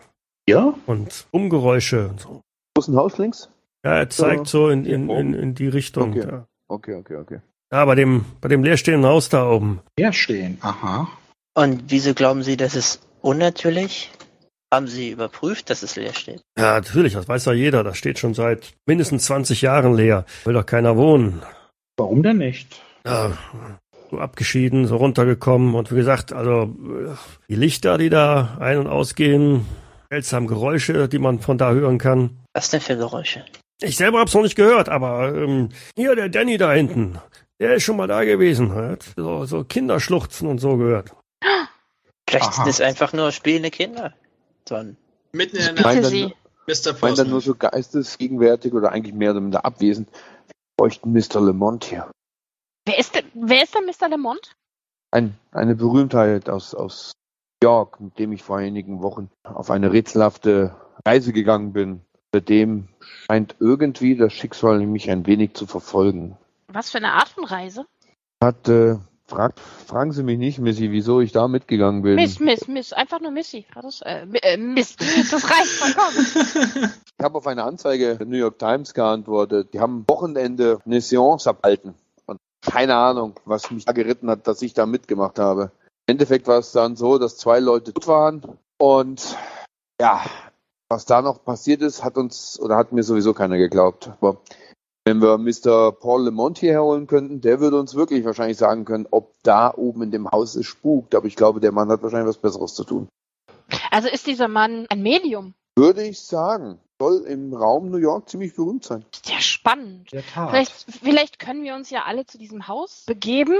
Ja? 0.46 0.74
und 0.84 1.26
Umgeräusche 1.30 2.08
und 2.08 2.20
so. 2.20 2.40
Großen 2.76 2.94
Haus 2.96 3.16
links? 3.16 3.48
Ja, 3.84 3.96
er 3.96 4.10
zeigt 4.10 4.46
so 4.46 4.68
in, 4.68 4.86
in, 4.86 5.10
in, 5.10 5.34
in 5.34 5.54
die 5.54 5.68
Richtung. 5.68 6.12
Okay. 6.12 6.28
Ja. 6.28 6.46
Okay, 6.68 6.94
okay, 6.94 7.16
okay. 7.16 7.40
ja, 7.70 7.84
bei 7.84 7.94
dem, 7.94 8.24
bei 8.40 8.48
dem 8.48 8.64
leerstehenden 8.64 9.08
Haus 9.08 9.28
da 9.28 9.48
oben. 9.48 9.80
Herstehen. 9.98 10.58
Aha. 10.62 11.08
Und 11.54 11.84
wieso 11.88 12.14
glauben 12.14 12.42
Sie, 12.42 12.56
das 12.56 12.74
ist 12.74 13.06
unnatürlich? 13.20 14.10
Haben 14.72 14.88
Sie 14.88 15.10
überprüft, 15.10 15.70
dass 15.70 15.82
es 15.82 15.94
leer 15.94 16.14
steht? 16.14 16.42
Ja, 16.58 16.74
natürlich, 16.74 17.12
das 17.12 17.28
weiß 17.28 17.44
ja 17.44 17.52
jeder. 17.52 17.84
Das 17.84 17.96
steht 17.96 18.18
schon 18.18 18.34
seit 18.34 18.72
mindestens 18.86 19.26
20 19.26 19.62
Jahren 19.62 19.94
leer. 19.94 20.24
Will 20.44 20.54
doch 20.54 20.66
keiner 20.66 20.96
wohnen. 20.96 21.42
Warum 21.96 22.22
denn 22.22 22.38
nicht? 22.38 22.80
Ja, 23.06 23.38
so 24.10 24.18
abgeschieden, 24.18 24.86
so 24.86 24.96
runtergekommen. 24.96 25.74
Und 25.74 25.92
wie 25.92 25.96
gesagt, 25.96 26.32
also 26.32 26.74
die 27.48 27.54
Lichter, 27.54 27.98
die 27.98 28.10
da 28.10 28.56
ein- 28.58 28.78
und 28.78 28.88
ausgehen, 28.88 29.66
seltsame 30.10 30.46
Geräusche, 30.46 31.08
die 31.08 31.18
man 31.18 31.38
von 31.38 31.58
da 31.58 31.70
hören 31.72 31.98
kann. 31.98 32.30
Was 32.52 32.70
denn 32.70 32.80
für 32.80 32.96
Geräusche? 32.96 33.44
Ich 33.80 33.96
selber 33.96 34.20
hab's 34.20 34.34
noch 34.34 34.42
nicht 34.42 34.56
gehört, 34.56 34.88
aber 34.88 35.34
ähm, 35.34 35.70
hier 35.96 36.14
der 36.14 36.28
Danny 36.28 36.56
da 36.56 36.72
hinten, 36.72 37.18
der 37.58 37.74
ist 37.74 37.82
schon 37.82 37.96
mal 37.96 38.06
da 38.06 38.24
gewesen. 38.24 38.74
Hat 38.74 39.04
so, 39.16 39.44
so 39.44 39.64
Kinderschluchzen 39.64 40.48
und 40.48 40.58
so 40.58 40.76
gehört. 40.76 41.14
Vielleicht 42.28 42.46
Aha. 42.46 42.52
sind 42.52 42.68
es 42.68 42.80
einfach 42.80 43.12
nur 43.12 43.32
spielende 43.32 43.70
Kinder. 43.70 44.14
Dann 44.64 44.96
Mitten 45.32 45.56
in 45.56 45.74
der 45.76 45.84
Nacht. 45.84 46.34
Mr. 46.66 46.94
Ich 46.94 47.02
meine 47.02 47.16
dann 47.16 47.28
nur 47.28 47.40
so 47.40 47.54
geistesgegenwärtig 47.54 48.72
oder 48.72 48.92
eigentlich 48.92 49.14
mehr 49.14 49.32
oder 49.32 49.40
minder 49.40 49.64
abwesend. 49.64 50.08
Wir 50.10 50.54
bräuchten 50.78 51.12
Mr. 51.12 51.40
Lemont 51.40 51.84
hier. 51.84 52.10
Wer 52.86 52.98
ist 52.98 53.14
denn, 53.14 53.24
wer 53.34 53.62
ist 53.62 53.74
denn 53.74 53.84
Mr. 53.84 54.08
Lemont? 54.08 54.56
Ein, 55.10 55.36
eine 55.52 55.74
Berühmtheit 55.74 56.48
aus, 56.48 56.74
aus 56.74 57.12
New 57.62 57.68
York, 57.68 58.00
mit 58.00 58.18
dem 58.18 58.32
ich 58.32 58.42
vor 58.42 58.58
einigen 58.58 59.02
Wochen 59.02 59.30
auf 59.44 59.70
eine 59.70 59.92
rätselhafte 59.92 60.74
Reise 61.06 61.32
gegangen 61.32 61.72
bin. 61.72 62.00
Seitdem 62.34 62.88
scheint 63.26 63.54
irgendwie 63.60 64.16
das 64.16 64.32
Schicksal 64.32 64.80
mich 64.80 65.08
ein 65.08 65.24
wenig 65.24 65.54
zu 65.54 65.66
verfolgen. 65.66 66.36
Was 66.66 66.90
für 66.90 66.98
eine 66.98 67.12
Art 67.12 67.28
von 67.28 67.44
Reise? 67.44 67.86
Hat, 68.42 68.68
äh, 68.68 68.96
fragt, 69.28 69.60
fragen 69.60 70.10
Sie 70.10 70.24
mich 70.24 70.36
nicht, 70.36 70.58
Missy, 70.58 70.90
wieso 70.90 71.20
ich 71.20 71.30
da 71.30 71.46
mitgegangen 71.46 72.02
bin. 72.02 72.16
Miss, 72.16 72.40
Miss, 72.40 72.66
Miss. 72.66 72.92
Einfach 72.92 73.20
nur 73.20 73.30
Missy. 73.30 73.66
Hat 73.72 73.84
Das, 73.84 74.02
äh, 74.02 74.26
äh, 74.42 74.56
Miss. 74.56 74.96
Das 75.30 75.48
reicht 75.48 75.68
vollkommen. 75.68 76.92
Ich 77.16 77.24
habe 77.24 77.38
auf 77.38 77.46
eine 77.46 77.62
Anzeige 77.62 78.16
der 78.16 78.26
New 78.26 78.36
York 78.36 78.58
Times 78.58 78.94
geantwortet. 78.94 79.72
Die 79.72 79.78
haben 79.78 79.98
am 79.98 80.04
Wochenende 80.08 80.80
eine 80.84 81.00
Seance 81.00 81.48
abhalten. 81.48 81.94
Und 82.26 82.40
keine 82.62 82.96
Ahnung, 82.96 83.38
was 83.44 83.70
mich 83.70 83.84
da 83.84 83.92
geritten 83.92 84.28
hat, 84.28 84.48
dass 84.48 84.60
ich 84.60 84.74
da 84.74 84.86
mitgemacht 84.86 85.38
habe. 85.38 85.70
Im 86.08 86.14
Endeffekt 86.14 86.48
war 86.48 86.58
es 86.58 86.72
dann 86.72 86.96
so, 86.96 87.16
dass 87.16 87.36
zwei 87.36 87.60
Leute 87.60 87.92
tot 87.92 88.08
waren. 88.08 88.58
Und 88.76 89.36
ja, 90.00 90.24
was 90.94 91.06
da 91.06 91.22
noch 91.22 91.44
passiert 91.44 91.82
ist, 91.82 92.04
hat 92.04 92.16
uns 92.16 92.58
oder 92.60 92.76
hat 92.76 92.92
mir 92.92 93.02
sowieso 93.02 93.34
keiner 93.34 93.58
geglaubt. 93.58 94.12
Aber 94.20 94.40
wenn 95.04 95.20
wir 95.20 95.38
Mr. 95.38 95.90
Paul 95.90 96.24
Lemont 96.24 96.58
hierher 96.58 96.84
holen 96.84 97.08
könnten, 97.08 97.40
der 97.40 97.58
würde 97.58 97.80
uns 97.80 97.96
wirklich 97.96 98.24
wahrscheinlich 98.24 98.58
sagen 98.58 98.84
können, 98.84 99.08
ob 99.10 99.34
da 99.42 99.74
oben 99.74 100.02
in 100.02 100.12
dem 100.12 100.30
Haus 100.30 100.54
es 100.54 100.66
spukt. 100.66 101.16
Aber 101.16 101.26
ich 101.26 101.34
glaube, 101.34 101.58
der 101.58 101.72
Mann 101.72 101.88
hat 101.88 102.04
wahrscheinlich 102.04 102.28
was 102.28 102.38
Besseres 102.38 102.74
zu 102.74 102.84
tun. 102.84 103.08
Also 103.90 104.08
ist 104.08 104.28
dieser 104.28 104.46
Mann 104.46 104.86
ein 104.88 105.02
Medium. 105.02 105.54
Würde 105.76 106.04
ich 106.04 106.20
sagen. 106.20 106.78
Soll 107.00 107.24
im 107.26 107.52
Raum 107.52 107.90
New 107.90 107.98
York 107.98 108.28
ziemlich 108.28 108.54
berühmt 108.54 108.84
sein. 108.84 109.04
Ist 109.12 109.28
ja 109.28 109.40
spannend. 109.40 110.12
Der 110.12 110.24
Tat. 110.24 110.50
Vielleicht, 110.50 110.86
vielleicht 111.02 111.38
können 111.40 111.64
wir 111.64 111.74
uns 111.74 111.90
ja 111.90 112.04
alle 112.04 112.24
zu 112.24 112.38
diesem 112.38 112.68
Haus 112.68 113.02
begeben, 113.04 113.56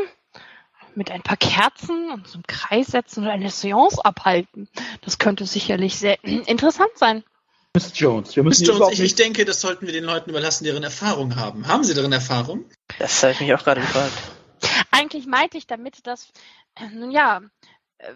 mit 0.96 1.10
ein 1.10 1.22
paar 1.22 1.36
Kerzen 1.36 2.10
und 2.10 2.28
zum 2.28 2.42
Kreis 2.46 2.88
setzen 2.88 3.24
und 3.24 3.30
eine 3.30 3.50
Seance 3.50 4.04
abhalten. 4.04 4.68
Das 5.02 5.18
könnte 5.18 5.46
sicherlich 5.46 5.96
sehr 5.98 6.22
interessant 6.24 6.92
sein. 6.96 7.24
Miss 7.76 7.90
Jones, 7.98 8.36
wir 8.36 8.44
Miss 8.44 8.60
müssen 8.60 8.78
Jones, 8.78 8.94
ich, 8.94 9.00
ich 9.00 9.14
denke, 9.16 9.44
das 9.44 9.60
sollten 9.60 9.86
wir 9.86 9.92
den 9.92 10.04
Leuten 10.04 10.30
überlassen, 10.30 10.62
die 10.62 10.70
darin 10.70 10.84
Erfahrung 10.84 11.34
haben. 11.34 11.66
Haben 11.66 11.82
Sie 11.82 11.94
darin 11.94 12.12
Erfahrung? 12.12 12.66
Das 13.00 13.22
habe 13.22 13.32
ich 13.32 13.40
mich 13.40 13.52
auch 13.52 13.64
gerade 13.64 13.80
gefragt. 13.80 14.12
Eigentlich 14.92 15.26
meinte 15.26 15.58
ich 15.58 15.66
damit, 15.66 16.06
dass, 16.06 16.28
äh, 16.76 16.88
nun 16.88 17.10
ja, 17.10 17.40
äh, 17.98 18.12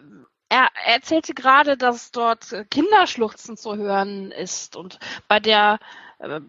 er, 0.49 0.68
er 0.85 0.95
erzählte 0.95 1.35
gerade, 1.35 1.76
dass 1.76 2.12
dort 2.12 2.55
Kinderschluchzen 2.70 3.57
zu 3.57 3.76
hören 3.76 4.31
ist 4.31 4.76
und 4.76 5.01
bei 5.26 5.41
der, 5.41 5.81
äh, 6.20 6.41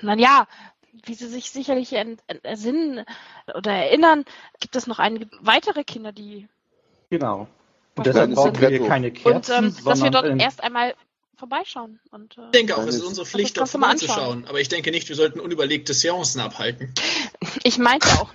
na 0.00 0.16
ja, 0.16 0.46
wie 0.92 1.14
Sie 1.14 1.26
sich 1.28 1.50
sicherlich 1.50 1.94
ersinnen 2.42 3.04
oder 3.54 3.72
erinnern, 3.72 4.24
gibt 4.60 4.76
es 4.76 4.86
noch 4.86 4.98
einige 4.98 5.28
weitere 5.40 5.84
Kinder, 5.84 6.12
die 6.12 6.48
Genau. 7.10 7.46
Und 7.96 8.06
deshalb 8.06 8.34
brauchen 8.34 8.58
wir 8.60 8.86
keine 8.86 9.08
und 9.08 9.14
Kerzen, 9.14 9.64
ähm, 9.66 9.76
dass 9.84 10.02
wir 10.02 10.10
dort 10.10 10.40
erst 10.40 10.62
einmal 10.62 10.94
vorbeischauen 11.36 12.00
und 12.10 12.38
äh, 12.38 12.44
Ich 12.46 12.50
denke 12.52 12.76
auch, 12.76 12.86
es 12.86 12.94
ist 12.96 13.02
unsere 13.04 13.26
Pflicht, 13.26 13.58
dort 13.58 13.68
vorbeizuschauen. 13.68 14.46
Aber 14.46 14.60
ich 14.60 14.68
denke 14.68 14.90
nicht, 14.90 15.08
wir 15.08 15.16
sollten 15.16 15.40
unüberlegte 15.40 15.92
Seancen 15.92 16.40
abhalten. 16.40 16.94
ich 17.64 17.78
meinte 17.78 18.08
auch, 18.08 18.32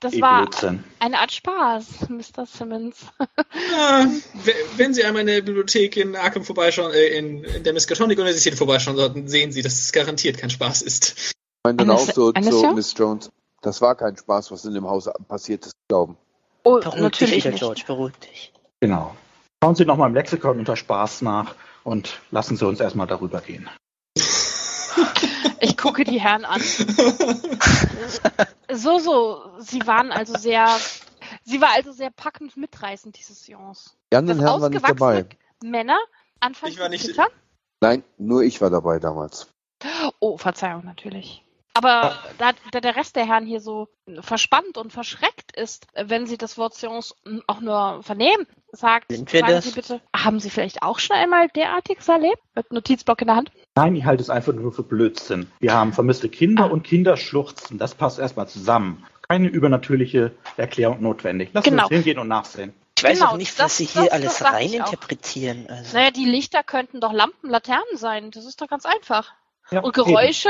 das 0.00 0.12
eh 0.12 0.20
war 0.20 0.42
Blödsinn. 0.42 0.84
eine 0.98 1.20
Art 1.20 1.32
Spaß, 1.32 2.08
Mr. 2.08 2.46
Simmons. 2.46 3.06
Ja, 3.72 4.06
we- 4.44 4.54
wenn 4.76 4.92
Sie 4.94 5.04
einmal 5.04 5.20
in 5.22 5.26
der 5.28 5.40
Bibliothek 5.42 5.96
in 5.96 6.14
Arkham 6.16 6.44
vorbeischauen, 6.44 6.92
äh, 6.92 7.06
in, 7.18 7.44
in 7.44 7.62
der 7.64 7.72
Miskatonic-Universität 7.72 8.56
vorbeischauen 8.58 8.96
sollten, 8.96 9.28
sehen 9.28 9.52
Sie, 9.52 9.62
dass 9.62 9.74
es 9.78 9.92
garantiert 9.92 10.36
kein 10.38 10.50
Spaß 10.50 10.82
ist. 10.82 11.32
Ich 11.70 11.76
meine 11.76 11.88
dann 11.88 11.90
auch 11.90 12.00
so, 12.00 12.32
so? 12.40 12.72
Miss 12.74 12.94
Jones. 12.96 13.30
Das 13.60 13.80
war 13.82 13.94
kein 13.94 14.16
Spaß, 14.16 14.50
was 14.52 14.64
in 14.64 14.74
dem 14.74 14.86
Haus 14.88 15.10
passiert 15.26 15.66
ist, 15.66 15.72
glauben. 15.88 16.16
Oh, 16.64 16.78
Beruhig 16.80 16.92
dich 16.92 17.00
natürlich 17.00 17.44
nicht. 17.44 17.58
George, 17.58 17.82
beruhig 17.86 18.14
dich. 18.18 18.52
Genau. 18.80 19.14
Schauen 19.62 19.74
Sie 19.74 19.84
nochmal 19.84 20.08
im 20.08 20.14
Lexikon 20.14 20.58
unter 20.58 20.76
Spaß 20.76 21.22
nach 21.22 21.54
und 21.82 22.20
lassen 22.30 22.56
Sie 22.56 22.66
uns 22.66 22.78
erstmal 22.80 23.06
darüber 23.06 23.40
gehen. 23.40 23.68
Ich 25.60 25.76
gucke 25.76 26.04
die 26.04 26.20
Herren 26.20 26.44
an. 26.44 26.60
So, 28.70 28.98
so. 28.98 29.50
Sie 29.60 29.86
waren 29.86 30.12
also 30.12 30.36
sehr, 30.38 30.68
sie 31.42 31.60
war 31.60 31.70
also 31.70 31.90
sehr 31.90 32.10
packend 32.10 32.56
mitreißend, 32.58 33.18
diese 33.18 33.32
Seance. 33.32 33.92
Die 34.12 34.16
anderen 34.16 34.40
Herren 34.40 34.60
waren 34.60 34.72
nicht 34.72 34.86
dabei. 34.86 35.26
Männer, 35.64 35.98
Anfang 36.38 36.68
Ich 36.70 36.78
war 36.78 36.88
nicht- 36.90 37.06
70er? 37.06 37.28
Nein, 37.80 38.04
nur 38.18 38.42
ich 38.42 38.60
war 38.60 38.68
dabei 38.70 38.98
damals. 38.98 39.48
Oh, 40.20 40.36
Verzeihung, 40.36 40.84
natürlich. 40.84 41.42
Aber 41.78 42.16
da, 42.38 42.50
da 42.72 42.80
der 42.80 42.96
Rest 42.96 43.16
der 43.16 43.26
Herren 43.26 43.46
hier 43.46 43.60
so 43.60 43.88
verspannt 44.20 44.76
und 44.76 44.92
verschreckt 44.92 45.56
ist, 45.56 45.86
wenn 45.94 46.26
sie 46.26 46.36
das 46.38 46.58
Wort 46.58 46.74
Seance 46.74 47.14
auch 47.46 47.60
nur 47.60 48.02
vernehmen, 48.02 48.46
sagt, 48.72 49.12
sagen 49.12 49.26
das? 49.46 49.64
Sie 49.64 49.72
bitte, 49.72 50.00
haben 50.14 50.40
Sie 50.40 50.50
vielleicht 50.50 50.82
auch 50.82 50.98
schon 50.98 51.16
einmal 51.16 51.48
derartiges 51.48 52.08
erlebt? 52.08 52.38
Mit 52.54 52.72
Notizblock 52.72 53.20
in 53.22 53.26
der 53.28 53.36
Hand? 53.36 53.50
Nein, 53.74 53.96
ich 53.96 54.04
halte 54.04 54.22
es 54.22 54.30
einfach 54.30 54.52
nur 54.52 54.72
für 54.72 54.82
Blödsinn. 54.82 55.50
Wir 55.60 55.72
haben 55.72 55.92
vermisste 55.92 56.28
Kinder 56.28 56.64
Ah. 56.64 56.68
und 56.68 56.82
Kinderschluchzen. 56.82 57.78
Das 57.78 57.94
passt 57.94 58.18
erstmal 58.18 58.48
zusammen. 58.48 59.06
Keine 59.28 59.48
übernatürliche 59.48 60.32
Erklärung 60.56 61.02
notwendig. 61.02 61.50
Lassen 61.52 61.70
Genau. 61.70 61.84
uns 61.84 61.90
hingehen 61.92 62.18
und 62.18 62.28
nachsehen. 62.28 62.72
Ich 62.96 63.04
weiß 63.04 63.18
Genau, 63.20 63.30
auch 63.32 63.36
nicht, 63.36 63.52
das- 63.58 63.64
was 63.66 63.76
Sie 63.76 63.84
das- 63.84 63.92
hier 63.94 64.04
das 64.04 64.12
alles 64.12 64.44
reininterpretieren. 64.44 65.66
Also, 65.68 65.96
Naja, 65.96 66.10
die 66.10 66.24
Lichter 66.24 66.62
könnten 66.64 67.00
doch 67.00 67.12
Lampen, 67.12 67.48
Laternen 67.48 67.84
sein. 67.96 68.30
Das 68.32 68.44
ist 68.44 68.60
doch 68.60 68.66
ganz 68.68 68.84
einfach. 68.86 69.32
Ja, 69.70 69.80
Und 69.80 69.94
Geräusche, 69.94 70.48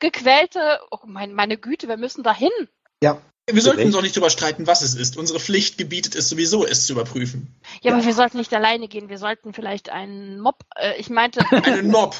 gequälte, 0.00 0.80
oh 0.90 0.98
mein, 1.06 1.32
meine 1.34 1.56
Güte, 1.56 1.88
wir 1.88 1.96
müssen 1.96 2.22
da 2.22 2.34
hin. 2.34 2.50
Eben. 2.58 2.68
Ja, 3.02 3.18
Wir 3.50 3.62
sollten 3.62 3.82
uns 3.86 3.94
auch 3.94 4.02
nicht 4.02 4.14
darüber 4.16 4.28
streiten, 4.30 4.66
was 4.66 4.82
es 4.82 4.94
ist. 4.94 5.16
Unsere 5.16 5.40
Pflicht 5.40 5.78
gebietet 5.78 6.14
es 6.14 6.28
sowieso, 6.28 6.66
es 6.66 6.86
zu 6.86 6.92
überprüfen. 6.92 7.54
Ja, 7.80 7.94
aber 7.94 8.04
wir 8.04 8.12
sollten 8.12 8.36
nicht 8.38 8.52
alleine 8.52 8.88
gehen. 8.88 9.08
Wir 9.08 9.18
sollten 9.18 9.52
vielleicht 9.54 9.88
einen 9.88 10.38
Mob, 10.40 10.56
äh, 10.76 10.98
ich 10.98 11.08
meinte, 11.08 11.40
Einen 11.64 11.90
Mob. 11.90 12.14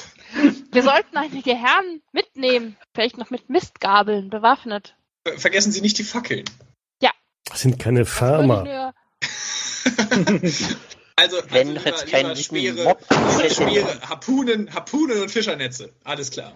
wir 0.71 0.81
sollten 0.83 1.17
einige 1.17 1.55
Herren 1.55 2.01
mitnehmen. 2.13 2.77
Vielleicht 2.95 3.17
noch 3.17 3.29
mit 3.29 3.49
Mistgabeln 3.49 4.29
bewaffnet. 4.29 4.95
Ver- 5.27 5.37
Vergessen 5.37 5.71
Sie 5.71 5.81
nicht 5.81 5.97
die 5.97 6.03
Fackeln. 6.03 6.45
Das 7.51 7.61
sind 7.61 7.79
keine 7.79 8.01
Das 8.01 8.09
Farmer. 8.09 8.93
nur- 11.19 11.37
Also, 11.37 11.37
Wenn 11.49 11.77
also 11.77 11.89
jetzt 11.89 12.07
kein 12.07 12.35
Speere, 12.35 12.83
Mob 12.83 12.99
Harpunen, 14.09 14.73
Harpunen 14.73 15.21
und 15.21 15.29
Fischernetze. 15.29 15.93
Alles 16.03 16.31
klar. 16.31 16.53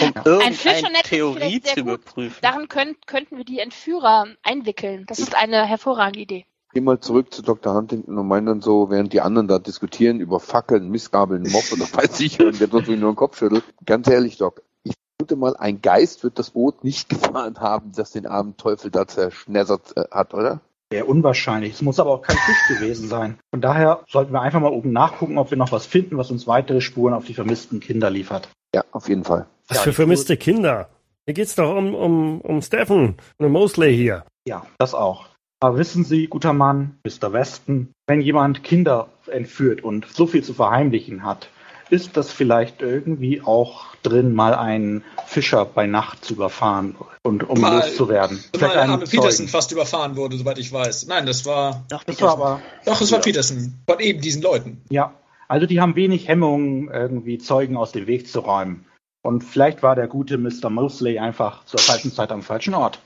um 0.00 0.12
irgendeine 0.24 1.02
Theorie 1.04 1.60
zu 1.62 1.80
überprüfen. 1.80 2.38
Darin 2.42 2.68
könnt, 2.68 3.06
könnten 3.06 3.36
wir 3.36 3.44
die 3.44 3.60
Entführer 3.60 4.26
einwickeln. 4.42 5.04
Das 5.06 5.18
ist 5.18 5.34
eine 5.34 5.64
hervorragende 5.66 6.20
Idee. 6.20 6.46
Geh 6.74 6.80
mal 6.80 7.00
zurück 7.00 7.32
zu 7.32 7.40
Dr. 7.42 7.72
Huntington 7.74 8.18
und 8.18 8.26
meine 8.28 8.50
dann 8.50 8.60
so, 8.60 8.90
während 8.90 9.12
die 9.12 9.20
anderen 9.22 9.48
da 9.48 9.58
diskutieren 9.58 10.20
über 10.20 10.40
Fackeln, 10.40 10.90
Missgabeln, 10.90 11.42
Mob 11.50 11.64
oder 11.72 11.84
weiß 11.92 12.20
ich, 12.20 12.38
und 12.40 12.60
der 12.60 12.66
dort 12.66 12.86
nur 12.88 12.96
den 12.96 13.16
Kopf 13.16 13.38
schüttelt. 13.38 13.64
Ganz 13.86 14.08
ehrlich, 14.08 14.36
Doc, 14.36 14.62
ich 14.82 14.92
vermute 15.16 15.36
mal, 15.36 15.56
ein 15.56 15.80
Geist 15.80 16.22
wird 16.22 16.38
das 16.38 16.50
Boot 16.50 16.84
nicht 16.84 17.08
gefahren 17.08 17.60
haben, 17.60 17.92
das 17.92 18.10
den 18.10 18.26
armen 18.26 18.56
Teufel 18.58 18.90
da 18.90 19.06
zerschnetzert 19.06 19.96
äh, 19.96 20.04
hat, 20.10 20.34
oder? 20.34 20.60
Sehr 20.92 21.08
unwahrscheinlich. 21.08 21.74
Es 21.74 21.82
muss 21.82 21.98
aber 21.98 22.10
auch 22.10 22.22
kein 22.22 22.36
Fisch 22.36 22.68
gewesen 22.78 23.08
sein. 23.08 23.38
Von 23.50 23.60
daher 23.60 24.04
sollten 24.08 24.32
wir 24.32 24.40
einfach 24.40 24.60
mal 24.60 24.70
oben 24.70 24.92
nachgucken, 24.92 25.36
ob 25.38 25.50
wir 25.50 25.58
noch 25.58 25.72
was 25.72 25.84
finden, 25.86 26.16
was 26.16 26.30
uns 26.30 26.46
weitere 26.46 26.80
Spuren 26.80 27.12
auf 27.12 27.24
die 27.24 27.34
vermissten 27.34 27.80
Kinder 27.80 28.08
liefert. 28.08 28.48
Ja, 28.74 28.84
auf 28.92 29.08
jeden 29.08 29.24
Fall. 29.24 29.46
Was 29.68 29.78
Ja, 29.78 29.82
für 29.82 29.92
vermisste 29.92 30.36
Kinder. 30.36 30.88
Hier 31.24 31.34
geht's 31.34 31.56
doch 31.56 31.74
um, 31.74 31.94
um, 31.94 32.40
um 32.40 32.62
Stephen 32.62 33.16
und 33.38 33.46
um 33.46 33.52
Mosley 33.52 33.96
hier. 33.96 34.24
Ja, 34.46 34.64
das 34.78 34.94
auch. 34.94 35.26
Aber 35.58 35.78
wissen 35.78 36.04
Sie, 36.04 36.28
guter 36.28 36.52
Mann, 36.52 36.98
Mr. 37.04 37.32
Weston, 37.32 37.90
wenn 38.06 38.20
jemand 38.20 38.62
Kinder 38.62 39.08
entführt 39.26 39.82
und 39.82 40.06
so 40.06 40.26
viel 40.26 40.44
zu 40.44 40.54
verheimlichen 40.54 41.24
hat, 41.24 41.48
ist 41.90 42.16
das 42.16 42.32
vielleicht 42.32 42.82
irgendwie 42.82 43.42
auch 43.42 43.86
drin, 44.02 44.34
mal 44.34 44.54
einen 44.54 45.04
Fischer 45.26 45.64
bei 45.64 45.86
Nacht 45.86 46.24
zu 46.24 46.34
überfahren 46.34 46.96
und 47.22 47.48
um 47.48 47.60
Mal- 47.60 47.76
loszuwerden. 47.76 48.38
Weil 48.52 48.58
Vielleicht 48.58 48.76
einen 48.76 48.90
arme 48.92 49.04
Peterson 49.04 49.48
fast 49.48 49.72
überfahren 49.72 50.16
wurde, 50.16 50.36
soweit 50.36 50.58
ich 50.58 50.72
weiß. 50.72 51.06
Nein, 51.06 51.26
das 51.26 51.44
war. 51.46 51.84
Doch, 51.88 52.04
Das 52.04 52.20
war 52.20 52.32
aber, 52.32 52.60
Doch, 52.84 53.00
es 53.00 53.10
war 53.12 53.18
Ja. 53.18 53.22
Peterson. 53.24 53.74
Von 53.88 54.00
eben 54.00 54.20
diesen 54.20 54.42
Leuten. 54.42 54.80
ja, 54.90 55.14
also 55.48 55.66
die 55.66 55.80
haben 55.80 55.94
wenig 55.96 56.26
Hemmungen, 56.28 56.88
irgendwie 56.92 57.38
Zeugen 57.38 57.76
aus 57.76 57.92
dem 57.92 58.06
Weg 58.06 58.28
zu 58.28 58.40
räumen. 58.40 58.84
Und 59.22 59.42
vielleicht 59.42 59.82
war 59.82 59.94
der 59.96 60.06
gute 60.06 60.38
Mr. 60.38 60.70
Mosley 60.70 61.18
einfach 61.18 61.64
zur 61.64 61.80
falschen 61.80 62.12
Zeit 62.12 62.30
am 62.30 62.42
falschen 62.42 62.74
Ort. 62.74 63.00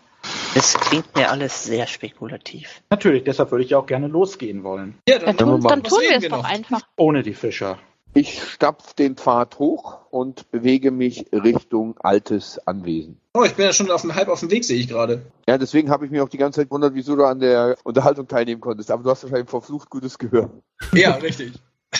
Das 0.55 0.75
klingt 0.75 1.15
mir 1.17 1.31
alles 1.31 1.65
sehr 1.65 1.87
spekulativ. 1.87 2.83
Natürlich, 2.91 3.25
deshalb 3.25 3.51
würde 3.53 3.65
ich 3.65 3.75
auch 3.75 3.87
gerne 3.87 4.07
losgehen 4.07 4.63
wollen. 4.65 4.99
Ja, 5.09 5.19
Dann 5.19 5.37
dann, 5.37 5.61
mal- 5.61 5.69
dann 5.71 5.83
was 5.83 5.89
tun 5.91 6.01
wir 6.03 6.17
es 6.19 6.29
doch 6.29 6.39
noch? 6.39 6.45
einfach. 6.45 6.83
Ohne 6.97 7.23
die 7.23 7.33
Fischer. 7.33 7.79
Ich 8.13 8.43
stapf 8.43 8.95
den 8.95 9.17
Pfad 9.17 9.59
hoch 9.61 10.01
und 10.11 10.51
bewege 10.51 10.91
mich 10.91 11.27
Richtung 11.33 11.97
altes 11.99 12.59
Anwesen. 12.67 13.21
Oh, 13.35 13.45
ich 13.45 13.55
bin 13.55 13.67
ja 13.67 13.73
schon 13.73 13.91
auf 13.91 14.01
dem, 14.01 14.17
halb 14.17 14.29
auf 14.29 14.41
dem 14.41 14.51
Weg, 14.51 14.65
sehe 14.65 14.81
ich 14.81 14.89
gerade. 14.89 15.23
Ja, 15.49 15.59
deswegen 15.59 15.91
habe 15.91 16.05
ich 16.05 16.11
mich 16.11 16.21
auch 16.21 16.29
die 16.29 16.39
ganze 16.39 16.61
Zeit 16.61 16.69
gewundert, 16.69 16.95
wieso 16.95 17.15
du 17.15 17.25
an 17.25 17.39
der 17.39 17.77
Unterhaltung 17.85 18.27
teilnehmen 18.27 18.61
konntest. 18.61 18.91
Aber 18.91 19.05
du 19.05 19.11
hast 19.11 19.23
wahrscheinlich 19.23 19.49
verflucht 19.49 19.91
gutes 19.91 20.19
Gehör. 20.19 20.51
Ja, 20.93 21.15
richtig. 21.15 21.53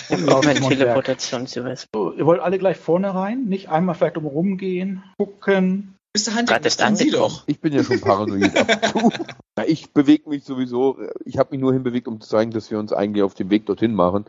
Mundwerk. 0.09 0.61
Teleportationsüberwachung. 0.67 1.87
So, 1.93 2.13
ihr 2.13 2.25
wollt 2.25 2.41
alle 2.41 2.59
gleich 2.59 2.77
vorne 2.77 3.13
rein? 3.13 3.45
Nicht 3.45 3.69
einmal 3.69 3.95
vielleicht 3.95 4.17
umrum 4.17 4.57
gehen, 4.57 5.03
gucken? 5.17 5.95
Mr. 6.13 6.31
Hunting, 6.31 6.45
Gerade 6.47 6.63
das 6.65 6.73
ist 6.75 6.81
tun 6.85 6.95
Sie 6.97 7.09
doch. 7.09 7.43
Ich 7.47 7.61
bin 7.61 7.71
ja 7.71 7.83
schon 7.85 8.01
paranoid. 8.01 8.51
Na, 9.55 9.65
ich 9.65 9.91
bewege 9.91 10.27
mich 10.29 10.43
sowieso. 10.43 10.97
Ich 11.23 11.37
habe 11.37 11.51
mich 11.51 11.61
nur 11.61 11.71
hinbewegt, 11.71 12.05
um 12.09 12.19
zu 12.19 12.27
zeigen, 12.27 12.51
dass 12.51 12.69
wir 12.69 12.79
uns 12.79 12.91
eigentlich 12.91 13.23
auf 13.23 13.33
dem 13.33 13.49
Weg 13.49 13.65
dorthin 13.65 13.93
machen. 13.95 14.25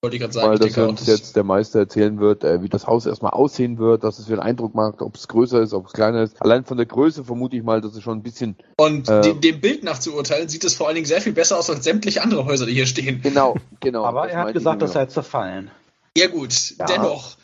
Wollte 0.00 0.14
ich 0.16 0.20
gerade 0.22 0.32
sagen. 0.32 0.52
Ich 0.64 0.74
dass 0.74 0.88
uns 0.88 1.00
das- 1.00 1.08
jetzt 1.08 1.36
der 1.36 1.42
Meister 1.42 1.80
erzählen 1.80 2.20
wird, 2.20 2.44
äh, 2.44 2.62
wie 2.62 2.68
das 2.68 2.86
Haus 2.86 3.06
erstmal 3.06 3.32
aussehen 3.32 3.78
wird, 3.78 4.04
dass 4.04 4.20
es 4.20 4.26
für 4.26 4.34
einen 4.34 4.42
Eindruck 4.42 4.76
macht, 4.76 5.02
ob 5.02 5.16
es 5.16 5.26
größer 5.26 5.60
ist, 5.60 5.72
ob 5.74 5.86
es 5.88 5.92
kleiner 5.92 6.22
ist. 6.22 6.40
Allein 6.40 6.64
von 6.64 6.76
der 6.76 6.86
Größe 6.86 7.24
vermute 7.24 7.56
ich 7.56 7.64
mal, 7.64 7.80
dass 7.80 7.94
es 7.96 8.02
schon 8.04 8.18
ein 8.18 8.22
bisschen 8.22 8.56
Und 8.76 9.08
Äh, 9.08 9.22
dem, 9.22 9.40
dem 9.40 9.60
Bild 9.60 9.82
nach 9.82 9.98
zu 9.98 10.14
urteilen, 10.14 10.48
sieht 10.48 10.62
es 10.62 10.74
vor 10.76 10.86
allen 10.86 10.94
Dingen 10.94 11.06
sehr 11.06 11.20
viel 11.20 11.32
besser 11.32 11.58
aus 11.58 11.68
als 11.68 11.82
sämtliche 11.82 12.22
andere 12.22 12.44
Häuser, 12.44 12.66
die 12.66 12.74
hier 12.74 12.86
stehen. 12.86 13.20
genau, 13.22 13.56
genau. 13.80 14.04
Aber 14.04 14.22
das 14.26 14.32
er 14.34 14.38
hat 14.44 14.52
gesagt, 14.54 14.82
mir. 14.82 14.94
er 14.94 15.08
zerfallen. 15.08 15.70
Ja 16.16 16.28
gut, 16.28 16.74
Ja. 16.78 16.86
dennoch. 16.86 17.36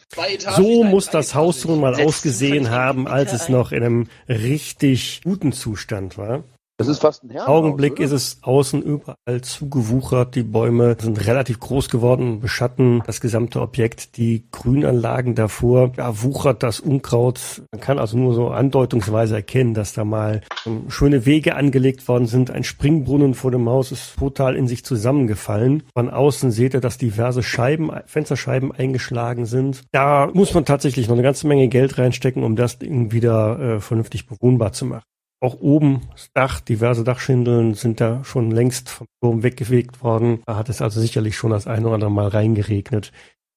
So 0.57 0.85
muss 0.85 1.09
das 1.09 1.35
Haus 1.35 1.65
nun 1.65 1.81
mal 1.81 1.95
ausgesehen 1.95 2.71
haben, 2.71 3.07
als 3.07 3.33
es 3.33 3.49
noch 3.49 3.71
in 3.71 3.83
einem 3.85 4.07
richtig 4.29 5.21
guten 5.23 5.53
Zustand 5.53 6.19
war. 6.19 6.45
Das 6.81 6.89
ist 6.89 7.01
fast 7.01 7.24
ein 7.24 7.28
Herrenhaus. 7.28 7.59
Augenblick 7.59 7.93
oder? 7.93 8.05
ist 8.05 8.12
es 8.12 8.39
außen 8.41 8.81
überall 8.81 9.43
zugewuchert. 9.43 10.35
Die 10.35 10.43
Bäume 10.43 10.97
sind 10.99 11.26
relativ 11.26 11.61
groß 11.61 11.91
geworden, 11.91 12.41
beschatten 12.41 13.03
das 13.05 13.20
gesamte 13.20 13.61
Objekt. 13.61 14.16
Die 14.16 14.47
Grünanlagen 14.51 15.35
davor, 15.35 15.89
da 15.95 16.22
wuchert 16.22 16.62
das 16.62 16.81
Unkraut. 16.81 17.61
Man 17.70 17.83
kann 17.83 17.99
also 17.99 18.16
nur 18.16 18.33
so 18.33 18.49
andeutungsweise 18.49 19.35
erkennen, 19.35 19.74
dass 19.74 19.93
da 19.93 20.07
mal 20.07 20.41
ähm, 20.64 20.85
schöne 20.89 21.26
Wege 21.26 21.55
angelegt 21.55 22.09
worden 22.09 22.24
sind. 22.26 22.51
Ein 22.51 22.64
Springbrunnen 22.64 23.35
vor 23.35 23.51
dem 23.51 23.68
Haus 23.68 23.93
ist 23.93 24.16
total 24.16 24.57
in 24.57 24.66
sich 24.66 24.83
zusammengefallen. 24.83 25.83
Von 25.93 26.09
außen 26.09 26.51
seht 26.51 26.72
ihr, 26.72 26.81
dass 26.81 26.97
diverse 26.97 27.43
Scheiben, 27.43 27.91
Fensterscheiben 28.07 28.72
eingeschlagen 28.72 29.45
sind. 29.45 29.83
Da 29.93 30.31
muss 30.33 30.55
man 30.55 30.64
tatsächlich 30.64 31.09
noch 31.09 31.14
eine 31.14 31.24
ganze 31.24 31.47
Menge 31.47 31.68
Geld 31.68 31.99
reinstecken, 31.99 32.43
um 32.43 32.57
das 32.57 32.78
Ding 32.78 33.12
wieder 33.12 33.59
äh, 33.61 33.81
vernünftig 33.81 34.26
bewohnbar 34.26 34.72
zu 34.72 34.87
machen. 34.87 35.03
Auch 35.43 35.59
oben 35.61 36.03
das 36.12 36.30
Dach, 36.34 36.61
diverse 36.61 37.03
Dachschindeln 37.03 37.72
sind 37.74 38.01
da 38.01 38.22
schon 38.24 38.51
längst 38.51 38.91
vom 38.91 39.07
Turm 39.22 39.43
weggefegt 39.43 40.03
worden. 40.03 40.43
Da 40.47 40.57
hat 40.57 40.68
es 40.68 40.82
also 40.82 41.01
sicherlich 41.01 41.36
schon 41.36 41.51
das 41.51 41.66
eine 41.66 41.86
oder 41.86 41.95
andere 41.95 42.11
Mal 42.11 42.28
reingeregnet. 42.28 43.11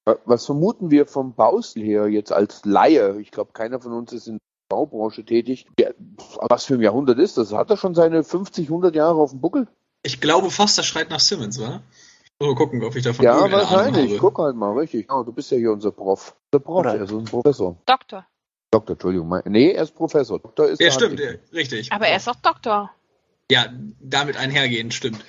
Wa- 0.05 0.17
Was 0.25 0.45
vermuten 0.45 0.91
wir 0.91 1.05
vom 1.05 1.33
Baustil 1.33 1.83
her 1.83 2.07
jetzt 2.07 2.31
als 2.31 2.63
Laie? 2.63 3.19
Ich 3.19 3.31
glaube, 3.31 3.51
keiner 3.51 3.81
von 3.81 3.91
uns 3.91 4.13
ist 4.13 4.27
in 4.27 4.35
der 4.35 4.75
Baubranche 4.77 5.25
tätig. 5.25 5.67
Ja, 5.77 5.89
was 6.49 6.65
für 6.65 6.75
ein 6.75 6.81
Jahrhundert 6.81 7.19
ist 7.19 7.37
das? 7.37 7.51
Hat 7.51 7.69
er 7.69 7.75
schon 7.77 7.95
seine 7.95 8.23
50, 8.23 8.67
100 8.67 8.95
Jahre 8.95 9.15
auf 9.19 9.31
dem 9.31 9.41
Buckel? 9.41 9.67
Ich 10.03 10.21
glaube 10.21 10.51
fast, 10.51 10.77
das 10.77 10.85
schreit 10.85 11.09
nach 11.09 11.19
Simmons, 11.19 11.59
wa? 11.59 11.81
So, 12.41 12.55
gucken, 12.55 12.83
ob 12.83 12.95
ich 12.95 13.03
davon 13.03 13.23
Ja, 13.25 13.39
wahrscheinlich. 13.51 14.11
habe. 14.11 14.19
Guck 14.19 14.39
halt 14.39 14.55
mal, 14.55 14.71
richtig. 14.77 15.11
Oh, 15.11 15.23
du 15.23 15.31
bist 15.33 15.51
ja 15.51 15.57
hier 15.57 15.71
unser 15.71 15.91
Prof. 15.91 16.35
Der 16.53 16.59
Prof, 16.59 16.79
Oder- 16.79 16.95
ist 16.95 17.11
ein 17.11 17.25
Professor. 17.25 17.77
Doktor. 17.85 18.25
Doktor, 18.73 18.93
Entschuldigung. 18.93 19.41
Nee, 19.45 19.71
er 19.71 19.83
ist 19.83 19.93
Professor. 19.93 20.39
Doktor 20.39 20.69
ist 20.69 20.79
Ja, 20.79 20.87
der 20.87 20.91
stimmt, 20.91 21.19
ja, 21.19 21.31
richtig. 21.53 21.91
Aber 21.91 22.07
er 22.07 22.17
ist 22.17 22.27
auch 22.27 22.35
Doktor. 22.35 22.91
Ja, 23.51 23.67
damit 23.99 24.37
einhergehend, 24.37 24.93
stimmt. 24.93 25.23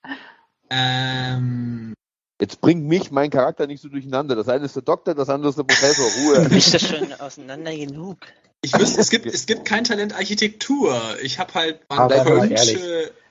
ähm, 0.70 1.94
Jetzt 2.40 2.60
bringt 2.60 2.86
mich 2.86 3.10
mein 3.10 3.30
Charakter 3.30 3.66
nicht 3.66 3.82
so 3.82 3.88
durcheinander. 3.88 4.36
Das 4.36 4.48
eine 4.48 4.64
ist 4.64 4.76
der 4.76 4.82
Doktor, 4.82 5.14
das 5.14 5.28
andere 5.28 5.50
ist 5.50 5.58
der 5.58 5.64
Professor. 5.64 6.06
Ruhe. 6.22 6.48
Ist 6.56 6.72
das 6.72 6.82
schon 6.82 7.12
auseinander 7.14 7.76
genug? 7.76 8.18
ich 8.62 8.78
wüsste, 8.78 9.00
es 9.00 9.10
gibt, 9.10 9.26
es 9.26 9.46
gibt 9.46 9.64
kein 9.64 9.84
Talent 9.84 10.14
Architektur. 10.14 10.98
Ich 11.22 11.38
habe 11.38 11.54
halt, 11.54 11.80
man 11.88 12.08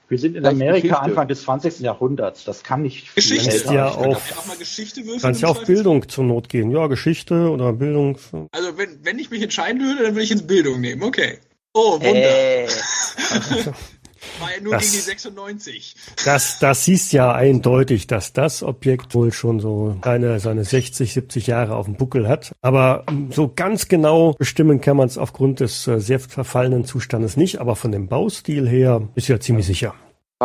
Wir 0.10 0.18
sind 0.18 0.36
in 0.36 0.42
Vielleicht 0.44 0.56
Amerika 0.56 0.82
Geschichte. 0.82 1.02
Anfang 1.02 1.28
des 1.28 1.42
20. 1.44 1.80
Jahrhunderts. 1.82 2.44
Das 2.44 2.64
kann 2.64 2.82
nicht 2.82 3.10
viel 3.10 3.16
Geschichte. 3.22 3.44
Kannst 3.50 3.62
älter 3.66 3.74
ja 3.74 3.88
auf- 3.90 4.38
auch 4.40 4.46
mal 4.48 4.58
Geschichte 4.58 5.02
würfeln. 5.06 5.22
Kannst 5.22 5.42
ja 5.42 5.48
auf 5.50 5.58
Zweifelsfall. 5.58 5.76
Bildung 5.76 6.10
zur 6.10 6.24
Not 6.24 6.50
gehen. 6.50 6.72
Ja, 6.72 6.88
Geschichte 6.88 7.50
oder 7.50 7.74
Bildung. 7.74 8.18
Also, 8.52 8.78
wenn, 8.78 9.00
wenn 9.06 9.20
ich 9.20 9.30
mich 9.30 9.42
entscheiden 9.44 9.80
würde, 9.82 10.04
dann 10.04 10.14
würde 10.16 10.24
ich 10.24 10.32
ins 10.32 10.46
Bildung 10.48 10.82
nehmen. 10.82 11.04
Okay. 11.04 11.38
Oh, 11.74 11.94
Wunder. 12.02 12.14
Äh, 12.14 12.68
War 14.40 14.56
ja 14.56 14.62
nur 14.62 14.74
das- 14.74 14.84
gegen 14.84 14.94
die 14.94 15.00
96. 15.00 15.96
Das, 16.26 16.60
das 16.60 16.86
siehst 16.86 17.14
ja 17.14 17.34
eindeutig, 17.34 18.08
dass 18.08 18.34
das 18.34 18.64
Objekt 18.64 19.14
wohl 19.16 19.32
schon 19.32 19.60
so 19.60 19.98
seine, 20.04 20.40
seine 20.40 20.64
60, 20.64 21.14
70 21.14 21.48
Jahre 21.48 21.76
auf 21.76 21.86
dem 21.86 21.96
Buckel 21.96 22.28
hat. 22.28 22.54
Aber 22.62 23.06
mm, 23.10 23.32
so 23.32 23.52
ganz 23.54 23.88
genau 23.88 24.34
bestimmen 24.34 24.82
kann 24.82 24.98
man 24.98 25.08
es 25.08 25.18
aufgrund 25.18 25.60
des 25.60 25.88
äh, 25.88 26.00
sehr 26.00 26.20
verfallenen 26.20 26.86
Zustandes 26.86 27.38
nicht. 27.38 27.60
Aber 27.60 27.76
von 27.76 27.92
dem 27.92 28.08
Baustil 28.08 28.68
her 28.68 29.08
ist 29.16 29.28
ja 29.28 29.40
ziemlich 29.40 29.66
sicher. 29.66 29.96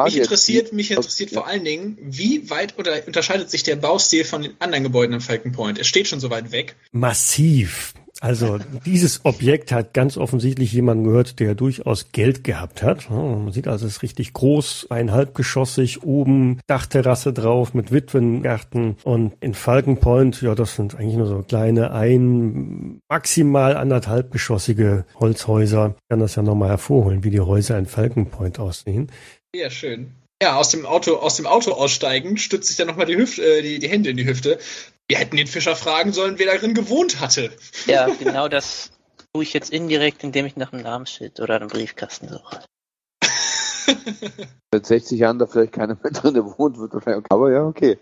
Mich 0.04 0.16
interessiert, 0.16 0.72
mich 0.72 0.90
interessiert 0.90 1.30
vor 1.30 1.46
allen 1.46 1.64
Dingen, 1.64 1.96
wie 2.00 2.50
weit 2.50 2.76
oder 2.78 2.94
unterscheidet 3.06 3.48
sich 3.48 3.62
der 3.62 3.76
Baustil 3.76 4.24
von 4.24 4.42
den 4.42 4.54
anderen 4.58 4.82
Gebäuden 4.82 5.14
im 5.14 5.20
Falcon 5.20 5.52
Point? 5.52 5.78
Es 5.78 5.86
steht 5.86 6.08
schon 6.08 6.18
so 6.18 6.30
weit 6.30 6.50
weg. 6.50 6.74
Massiv. 6.90 7.94
Also 8.20 8.58
dieses 8.86 9.24
Objekt 9.24 9.72
hat 9.72 9.92
ganz 9.92 10.16
offensichtlich 10.16 10.72
jemanden 10.72 11.04
gehört, 11.04 11.40
der 11.40 11.54
durchaus 11.54 12.12
Geld 12.12 12.44
gehabt 12.44 12.82
hat. 12.82 13.10
Man 13.10 13.50
sieht 13.52 13.66
also, 13.66 13.86
es 13.86 13.96
ist 13.96 14.02
richtig 14.02 14.32
groß, 14.32 14.86
einhalbgeschossig, 14.90 16.04
oben 16.04 16.60
Dachterrasse 16.66 17.32
drauf 17.32 17.74
mit 17.74 17.92
Witwengarten 17.92 18.96
und 19.02 19.32
in 19.40 19.54
Falcon 19.54 19.98
Point, 19.98 20.40
ja, 20.42 20.54
das 20.54 20.76
sind 20.76 20.94
eigentlich 20.94 21.16
nur 21.16 21.26
so 21.26 21.42
kleine 21.42 21.90
ein, 21.90 23.00
maximal 23.08 23.76
anderthalbgeschossige 23.76 25.04
Holzhäuser. 25.18 25.96
Ich 25.98 26.08
kann 26.08 26.20
das 26.20 26.36
ja 26.36 26.42
nochmal 26.42 26.68
hervorholen, 26.68 27.24
wie 27.24 27.30
die 27.30 27.40
Häuser 27.40 27.78
in 27.78 27.86
Falcon 27.86 28.26
Point 28.26 28.58
aussehen. 28.58 29.10
Ja, 29.54 29.70
schön. 29.70 30.12
Ja, 30.42 30.56
aus 30.56 30.68
dem 30.70 30.84
Auto, 30.84 31.16
aus 31.16 31.36
dem 31.36 31.46
Auto 31.46 31.72
aussteigen, 31.72 32.36
stützt 32.36 32.68
sich 32.68 32.76
dann 32.76 32.88
nochmal 32.88 33.06
die, 33.06 33.16
Hüfte, 33.16 33.42
äh, 33.42 33.62
die, 33.62 33.78
die 33.78 33.88
Hände 33.88 34.10
in 34.10 34.16
die 34.16 34.26
Hüfte. 34.26 34.58
Wir 35.08 35.18
hätten 35.18 35.36
den 35.36 35.46
Fischer 35.46 35.76
fragen 35.76 36.12
sollen, 36.12 36.38
wer 36.38 36.46
darin 36.46 36.74
gewohnt 36.74 37.20
hatte. 37.20 37.50
Ja, 37.86 38.08
genau 38.18 38.48
das 38.48 38.90
tue 39.32 39.42
ich 39.42 39.52
jetzt 39.52 39.70
indirekt, 39.70 40.24
indem 40.24 40.46
ich 40.46 40.56
nach 40.56 40.72
einem 40.72 40.82
Namensschild 40.82 41.40
oder 41.40 41.56
einem 41.56 41.68
Briefkasten 41.68 42.28
suche. 42.28 42.60
Seit 44.72 44.86
60 44.86 45.18
Jahren 45.18 45.38
da 45.38 45.46
vielleicht 45.46 45.72
keiner 45.72 45.98
mehr 46.02 46.12
drin 46.12 46.36
wohnt, 46.36 46.78
wird 46.78 46.94
wahrscheinlich. 46.94 47.26
Aber 47.28 47.52
ja, 47.52 47.64
okay. 47.64 47.98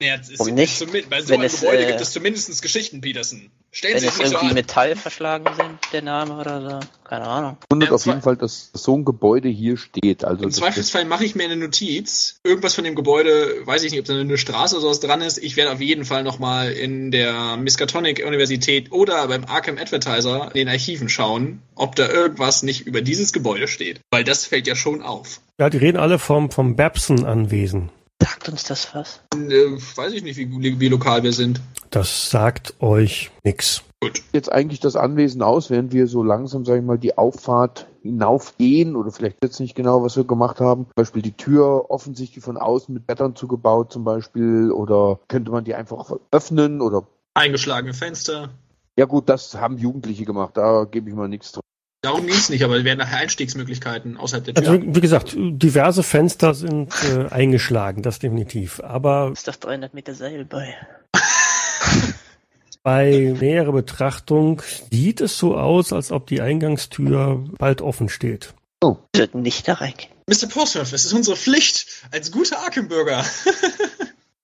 Ja, 0.00 0.14
es 0.14 0.28
ist 0.28 0.38
Warum 0.38 0.54
nicht? 0.54 0.78
zumindest- 0.78 1.10
Bei 1.10 1.20
so 1.22 1.30
Wenn 1.30 1.40
einem 1.40 1.46
es, 1.46 1.60
Gebäude 1.60 1.82
äh, 1.82 1.86
gibt 1.88 2.00
es 2.00 2.12
zumindest 2.12 2.62
Geschichten, 2.62 3.00
Peterson. 3.00 3.50
Stellen 3.72 3.94
Wenn 3.94 4.00
Sie 4.00 4.06
es 4.06 4.14
sich 4.14 4.22
nicht 4.22 4.30
so 4.30 4.36
irgendwie 4.36 4.48
an. 4.50 4.54
Metall 4.54 4.96
verschlagen 4.96 5.44
sind, 5.56 5.78
der 5.92 6.02
Name 6.02 6.36
oder 6.38 6.62
so. 6.80 6.86
Keine 7.08 7.24
Ahnung. 7.26 7.56
Wundert 7.68 7.88
Ja, 7.88 7.94
auf 7.96 8.06
jeden 8.06 8.22
Fall, 8.22 8.36
dass 8.36 8.70
so 8.72 8.96
ein 8.96 9.04
Gebäude 9.04 9.48
hier 9.48 9.76
steht. 9.76 10.24
Also 10.24 10.44
Im 10.44 10.52
Zweifelsfall 10.52 11.04
mache 11.04 11.24
ich 11.24 11.34
mir 11.34 11.44
eine 11.44 11.56
Notiz. 11.56 12.38
Irgendwas 12.44 12.76
von 12.76 12.84
dem 12.84 12.94
Gebäude, 12.94 13.66
weiß 13.66 13.82
ich 13.82 13.90
nicht, 13.90 14.00
ob 14.00 14.06
da 14.06 14.14
eine 14.18 14.38
Straße 14.38 14.76
oder 14.76 14.82
sowas 14.82 15.00
dran 15.00 15.20
ist. 15.20 15.38
Ich 15.38 15.56
werde 15.56 15.72
auf 15.72 15.80
jeden 15.80 16.04
Fall 16.04 16.22
nochmal 16.22 16.70
in 16.72 17.10
der 17.10 17.56
Miskatonic 17.56 18.24
Universität 18.24 18.92
oder 18.92 19.26
beim 19.26 19.44
Arkham 19.46 19.78
Advertiser 19.78 20.46
in 20.54 20.58
den 20.60 20.68
Archiven 20.68 21.08
schauen, 21.08 21.60
ob 21.74 21.96
da 21.96 22.08
irgendwas 22.08 22.62
nicht 22.62 22.86
über 22.86 23.02
dieses 23.02 23.32
Gebäude 23.32 23.66
steht. 23.66 24.00
Weil 24.12 24.22
das 24.22 24.44
fällt 24.46 24.68
ja 24.68 24.76
schon 24.76 25.02
auf. 25.02 25.40
Ja, 25.58 25.68
die 25.70 25.78
reden 25.78 25.98
alle 25.98 26.20
vom, 26.20 26.52
vom 26.52 26.76
Babson-Anwesen. 26.76 27.90
Sagt 28.20 28.48
uns 28.48 28.64
das 28.64 28.94
was? 28.94 29.20
Äh, 29.34 29.78
weiß 29.96 30.12
ich 30.12 30.22
nicht, 30.22 30.36
wie, 30.36 30.80
wie 30.80 30.88
lokal 30.88 31.22
wir 31.22 31.32
sind. 31.32 31.60
Das 31.90 32.30
sagt 32.30 32.74
euch 32.80 33.30
nix. 33.44 33.82
Gut. 34.00 34.22
jetzt 34.32 34.52
eigentlich 34.52 34.78
das 34.78 34.94
Anwesen 34.94 35.42
aus, 35.42 35.70
während 35.70 35.92
wir 35.92 36.06
so 36.06 36.22
langsam, 36.22 36.64
sag 36.64 36.78
ich 36.78 36.84
mal, 36.84 36.98
die 36.98 37.18
Auffahrt 37.18 37.88
hinaufgehen 38.02 38.94
oder 38.94 39.10
vielleicht 39.10 39.42
jetzt 39.42 39.58
nicht 39.58 39.74
genau, 39.74 40.04
was 40.04 40.16
wir 40.16 40.22
gemacht 40.22 40.60
haben. 40.60 40.84
Zum 40.84 40.92
Beispiel 40.94 41.22
die 41.22 41.36
Tür 41.36 41.90
offensichtlich 41.90 42.44
von 42.44 42.56
außen 42.56 42.94
mit 42.94 43.06
Brettern 43.08 43.34
zugebaut 43.34 43.92
zum 43.92 44.04
Beispiel 44.04 44.70
oder 44.70 45.18
könnte 45.26 45.50
man 45.50 45.64
die 45.64 45.74
einfach 45.74 46.12
öffnen 46.30 46.80
oder 46.80 47.08
Eingeschlagene 47.34 47.94
Fenster. 47.94 48.50
ja 48.96 49.04
gut, 49.04 49.28
das 49.28 49.54
haben 49.56 49.78
Jugendliche 49.78 50.24
gemacht, 50.24 50.56
da 50.56 50.84
gebe 50.84 51.08
ich 51.08 51.16
mal 51.16 51.28
nichts 51.28 51.52
drauf. 51.52 51.62
Darum 52.08 52.26
ging 52.26 52.36
es 52.36 52.48
nicht, 52.48 52.64
aber 52.64 52.78
es 52.78 52.84
wären 52.84 52.96
nachher 52.96 53.18
Einstiegsmöglichkeiten 53.18 54.16
außerhalb 54.16 54.42
der 54.46 54.56
Also 54.56 54.78
Tür. 54.78 54.82
wie 54.86 54.94
wie 54.96 55.00
gesagt, 55.02 55.34
diverse 55.36 56.02
Fenster 56.02 56.54
sind 56.54 56.90
äh, 57.04 57.26
eingeschlagen, 57.30 58.00
das 58.02 58.18
definitiv. 58.18 58.80
Aber 58.80 59.30
Ist 59.34 59.46
doch 59.46 59.56
300 59.56 59.92
Meter 59.92 60.14
Seil 60.14 60.46
bei. 60.46 60.74
bei 62.82 63.34
näherer 63.38 63.72
Betrachtung 63.72 64.62
sieht 64.90 65.20
es 65.20 65.36
so 65.36 65.54
aus, 65.58 65.92
als 65.92 66.10
ob 66.10 66.26
die 66.28 66.40
Eingangstür 66.40 67.44
bald 67.58 67.82
offen 67.82 68.08
steht. 68.08 68.54
Wir 68.82 68.96
sollten 69.14 69.42
nicht 69.42 69.68
da 69.68 69.74
reingehen. 69.74 70.10
Mr. 70.28 70.48
Portsmouth, 70.48 70.92
es 70.94 71.04
ist 71.04 71.12
unsere 71.12 71.36
Pflicht 71.36 72.06
als 72.10 72.32
guter 72.32 72.58
Arkham-Bürger. 72.60 73.22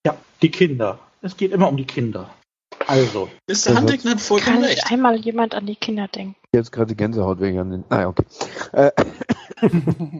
Ja, 0.05 0.15
die 0.43 0.51
Kinder. 0.51 0.99
Es 1.23 1.35
geht 1.35 1.51
immer 1.51 1.67
um 1.67 1.77
die 1.77 1.85
Kinder. 1.85 2.29
Also, 2.85 3.27
Mr. 3.49 3.75
Huntington 3.75 4.11
hat 4.11 4.21
vollkommen 4.21 4.57
Kann 4.57 4.63
recht. 4.63 4.75
nicht 4.83 4.91
einmal 4.91 5.15
jemand 5.15 5.55
an 5.55 5.65
die 5.65 5.75
Kinder 5.75 6.07
denken? 6.07 6.35
Jetzt 6.55 6.71
gerade 6.71 6.87
die 6.87 6.95
Gänsehaut 6.95 7.39
wegen 7.41 7.59
an 7.59 7.69
den. 7.69 7.83
Naja, 7.89 8.07
okay. 8.07 8.23
Äh, 8.71 8.91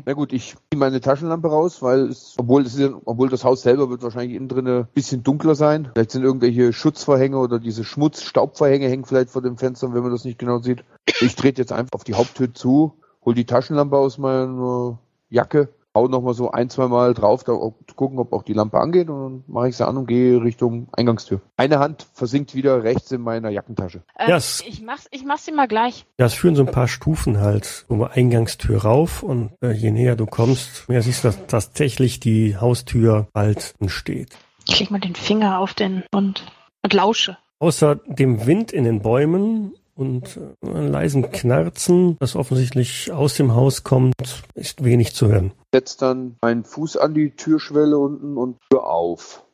na 0.05 0.13
gut, 0.13 0.33
ich 0.33 0.55
ziehe 0.55 0.77
meine 0.79 0.99
Taschenlampe 1.01 1.47
raus, 1.47 1.81
weil 1.81 2.09
es, 2.09 2.35
obwohl, 2.37 2.65
ist, 2.65 2.77
ja- 2.77 2.93
obwohl 3.05 3.29
das 3.29 3.43
Haus 3.43 3.61
selber 3.61 3.89
wird 3.89 4.03
wahrscheinlich 4.03 4.35
innen 4.35 4.47
drin 4.49 4.67
ein 4.67 4.87
bisschen 4.93 5.23
dunkler 5.23 5.55
sein. 5.55 5.89
Vielleicht 5.93 6.11
sind 6.11 6.23
irgendwelche 6.23 6.73
Schutzvorhänge 6.73 7.37
oder 7.37 7.59
diese 7.59 7.83
Schmutz-Staubvorhänge 7.83 8.87
hängen 8.87 9.05
vielleicht 9.05 9.29
vor 9.29 9.41
den 9.41 9.57
Fenstern, 9.57 9.93
wenn 9.93 10.03
man 10.03 10.11
das 10.11 10.25
nicht 10.25 10.37
genau 10.39 10.59
sieht. 10.59 10.83
Ich 11.21 11.35
trete 11.35 11.61
jetzt 11.61 11.71
einfach 11.71 11.93
auf 11.93 12.03
die 12.03 12.15
Haupttür 12.15 12.53
zu, 12.53 12.93
hol 13.23 13.33
die 13.33 13.45
Taschenlampe 13.45 13.97
aus 13.97 14.17
meiner 14.17 14.99
Jacke, 15.29 15.69
hau 15.95 16.07
nochmal 16.07 16.33
so 16.33 16.51
ein, 16.51 16.69
zwei 16.69 16.87
Mal 16.87 17.13
drauf, 17.13 17.43
da 17.45 17.53
ob- 17.53 17.95
gucken, 17.95 18.19
ob 18.19 18.33
auch 18.33 18.43
die 18.43 18.53
Lampe 18.53 18.77
angeht 18.79 19.09
und 19.09 19.19
dann 19.23 19.43
mache 19.47 19.69
ich 19.69 19.77
sie 19.77 19.87
an 19.87 19.95
und 19.97 20.05
gehe 20.07 20.41
Richtung 20.43 20.89
Eingangstür. 20.91 21.41
Eine 21.57 21.79
Hand 21.79 22.05
versinkt 22.13 22.53
wieder 22.53 22.83
rechts 22.83 23.11
in 23.11 23.21
meiner 23.21 23.49
Jackentasche. 23.49 24.03
Äh, 24.17 24.29
Ja, 24.29 24.35
es- 24.37 24.63
ich 24.67 24.81
mach's, 24.83 25.07
ich 25.11 25.23
mach's 25.25 25.45
dir 25.45 25.55
mal 25.55 25.67
gleich. 25.67 26.05
Ja, 26.19 26.25
es 26.25 26.33
führen 26.33 26.55
so 26.55 26.63
ein 26.63 26.71
paar 26.71 26.87
Stufen 26.89 27.39
halt 27.39 27.85
um 27.87 27.99
die 27.99 28.05
Eingangstür 28.05 28.83
rauf 28.83 29.23
und 29.23 29.51
äh, 29.61 29.71
je 29.71 29.91
näher 29.91 30.15
du 30.15 30.25
kommst, 30.25 30.89
mehr 30.89 31.01
siehst 31.01 31.23
du, 31.23 31.29
dass 31.29 31.47
tatsächlich 31.47 32.19
die 32.19 32.57
Haustür 32.57 33.27
bald 33.33 33.73
steht. 33.87 34.35
Ich 34.67 34.79
leg 34.79 34.91
mal 34.91 34.99
den 34.99 35.15
Finger 35.15 35.59
auf 35.59 35.73
den 35.73 36.03
Mund 36.13 36.43
und 36.83 36.93
lausche. 36.93 37.37
Außer 37.59 37.95
dem 38.07 38.45
Wind 38.45 38.73
in 38.73 38.83
den 38.83 39.01
Bäumen 39.01 39.73
und 39.95 40.37
äh, 40.37 40.67
einem 40.67 40.91
leisen 40.91 41.31
Knarzen, 41.31 42.17
das 42.19 42.35
offensichtlich 42.35 43.11
aus 43.11 43.35
dem 43.35 43.55
Haus 43.55 43.83
kommt, 43.83 44.43
ist 44.53 44.83
wenig 44.83 45.15
zu 45.15 45.27
hören. 45.27 45.51
setz 45.73 45.97
dann 45.97 46.35
meinen 46.41 46.63
Fuß 46.63 46.97
an 46.97 47.13
die 47.13 47.31
Türschwelle 47.31 47.97
unten 47.97 48.37
und 48.37 48.57
Tür 48.69 48.87
auf. 48.87 49.45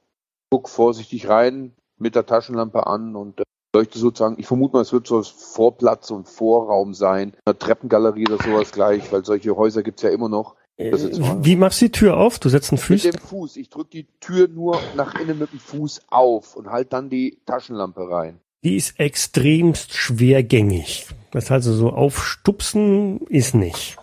Guck 0.50 0.68
vorsichtig 0.68 1.30
rein, 1.30 1.74
mit 1.98 2.16
der 2.16 2.26
Taschenlampe 2.26 2.88
an 2.88 3.16
und 3.16 3.40
äh, 3.40 3.44
leuchte 3.74 4.00
sozusagen, 4.00 4.36
ich 4.40 4.48
vermute 4.48 4.74
mal, 4.76 4.82
es 4.82 4.92
wird 4.92 5.08
so 5.08 5.20
ein 5.20 5.24
Vorplatz 5.24 6.12
und 6.12 6.28
Vorraum 6.28 6.94
sein, 6.94 7.34
eine 7.46 7.58
Treppengalerie 7.58 8.28
oder 8.28 8.44
sowas 8.44 8.72
gleich, 8.72 9.12
weil 9.12 9.24
solche 9.24 9.56
Häuser 9.56 9.84
gibt's 9.84 10.02
ja 10.02 10.10
immer 10.10 10.28
noch. 10.28 10.56
Äh, 10.78 10.92
wie 11.44 11.56
machst 11.56 11.82
du 11.82 11.86
die 11.86 11.92
Tür 11.92 12.18
auf? 12.18 12.40
Du 12.40 12.50
setzt 12.50 12.72
einen 12.72 12.82
Mit 12.90 13.02
Fuß. 13.02 13.12
dem 13.12 13.20
Fuß, 13.22 13.58
ich 13.58 13.70
drücke 13.70 13.92
die 13.92 14.08
Tür 14.20 14.48
nur 14.48 14.80
nach 14.96 15.16
innen 15.20 15.38
mit 15.38 15.52
dem 15.54 15.60
Fuß 15.60 16.02
auf 16.10 16.56
und 16.56 16.70
halt 16.72 16.92
dann 16.92 17.10
die 17.10 17.40
Taschenlampe 17.46 18.10
rein. 18.10 18.40
Die 18.64 18.76
ist 18.76 19.00
extremst 19.00 19.94
schwergängig. 19.94 21.08
Das 21.32 21.50
heißt 21.50 21.66
also 21.66 21.74
so 21.74 21.90
aufstupsen 21.90 23.22
ist 23.22 23.56
nicht. 23.56 23.98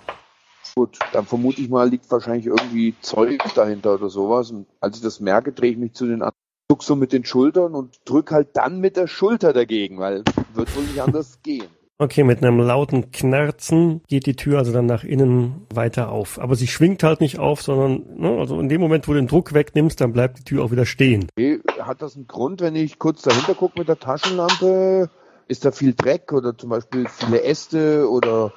Gut, 0.74 0.98
dann 1.12 1.26
vermute 1.26 1.60
ich 1.60 1.68
mal, 1.68 1.88
liegt 1.88 2.10
wahrscheinlich 2.10 2.46
irgendwie 2.46 2.96
Zeug 3.00 3.40
dahinter 3.54 3.94
oder 3.94 4.10
sowas. 4.10 4.50
Und 4.50 4.66
als 4.80 4.96
ich 4.96 5.02
das 5.02 5.20
merke, 5.20 5.52
drehe 5.52 5.70
ich 5.70 5.76
mich 5.76 5.92
zu 5.94 6.06
den 6.06 6.22
anderen, 6.22 6.34
zuck 6.68 6.82
so 6.82 6.96
mit 6.96 7.12
den 7.12 7.24
Schultern 7.24 7.76
und 7.76 8.00
drück 8.04 8.32
halt 8.32 8.48
dann 8.54 8.80
mit 8.80 8.96
der 8.96 9.06
Schulter 9.06 9.52
dagegen, 9.52 9.98
weil 9.98 10.24
wird 10.54 10.74
wohl 10.76 10.82
nicht 10.82 11.00
anders 11.00 11.40
gehen. 11.42 11.68
Okay, 12.00 12.22
mit 12.22 12.44
einem 12.44 12.60
lauten 12.60 13.10
Knarzen 13.10 14.02
geht 14.06 14.26
die 14.26 14.36
Tür 14.36 14.58
also 14.58 14.72
dann 14.72 14.86
nach 14.86 15.02
innen 15.02 15.66
weiter 15.74 16.12
auf. 16.12 16.38
Aber 16.38 16.54
sie 16.54 16.68
schwingt 16.68 17.02
halt 17.02 17.20
nicht 17.20 17.40
auf, 17.40 17.60
sondern 17.60 18.04
ne, 18.16 18.38
also 18.38 18.60
in 18.60 18.68
dem 18.68 18.80
Moment, 18.80 19.08
wo 19.08 19.12
du 19.12 19.18
den 19.18 19.26
Druck 19.26 19.52
wegnimmst, 19.52 20.00
dann 20.00 20.12
bleibt 20.12 20.38
die 20.38 20.44
Tür 20.44 20.62
auch 20.62 20.70
wieder 20.70 20.86
stehen. 20.86 21.26
Okay, 21.36 21.60
hat 21.80 22.00
das 22.00 22.14
einen 22.14 22.28
Grund, 22.28 22.60
wenn 22.60 22.76
ich 22.76 23.00
kurz 23.00 23.22
dahinter 23.22 23.54
gucke 23.54 23.80
mit 23.80 23.88
der 23.88 23.98
Taschenlampe? 23.98 25.10
Ist 25.48 25.64
da 25.64 25.72
viel 25.72 25.92
Dreck 25.92 26.32
oder 26.32 26.56
zum 26.56 26.70
Beispiel 26.70 27.08
viele 27.08 27.42
Äste 27.42 28.08
oder 28.08 28.52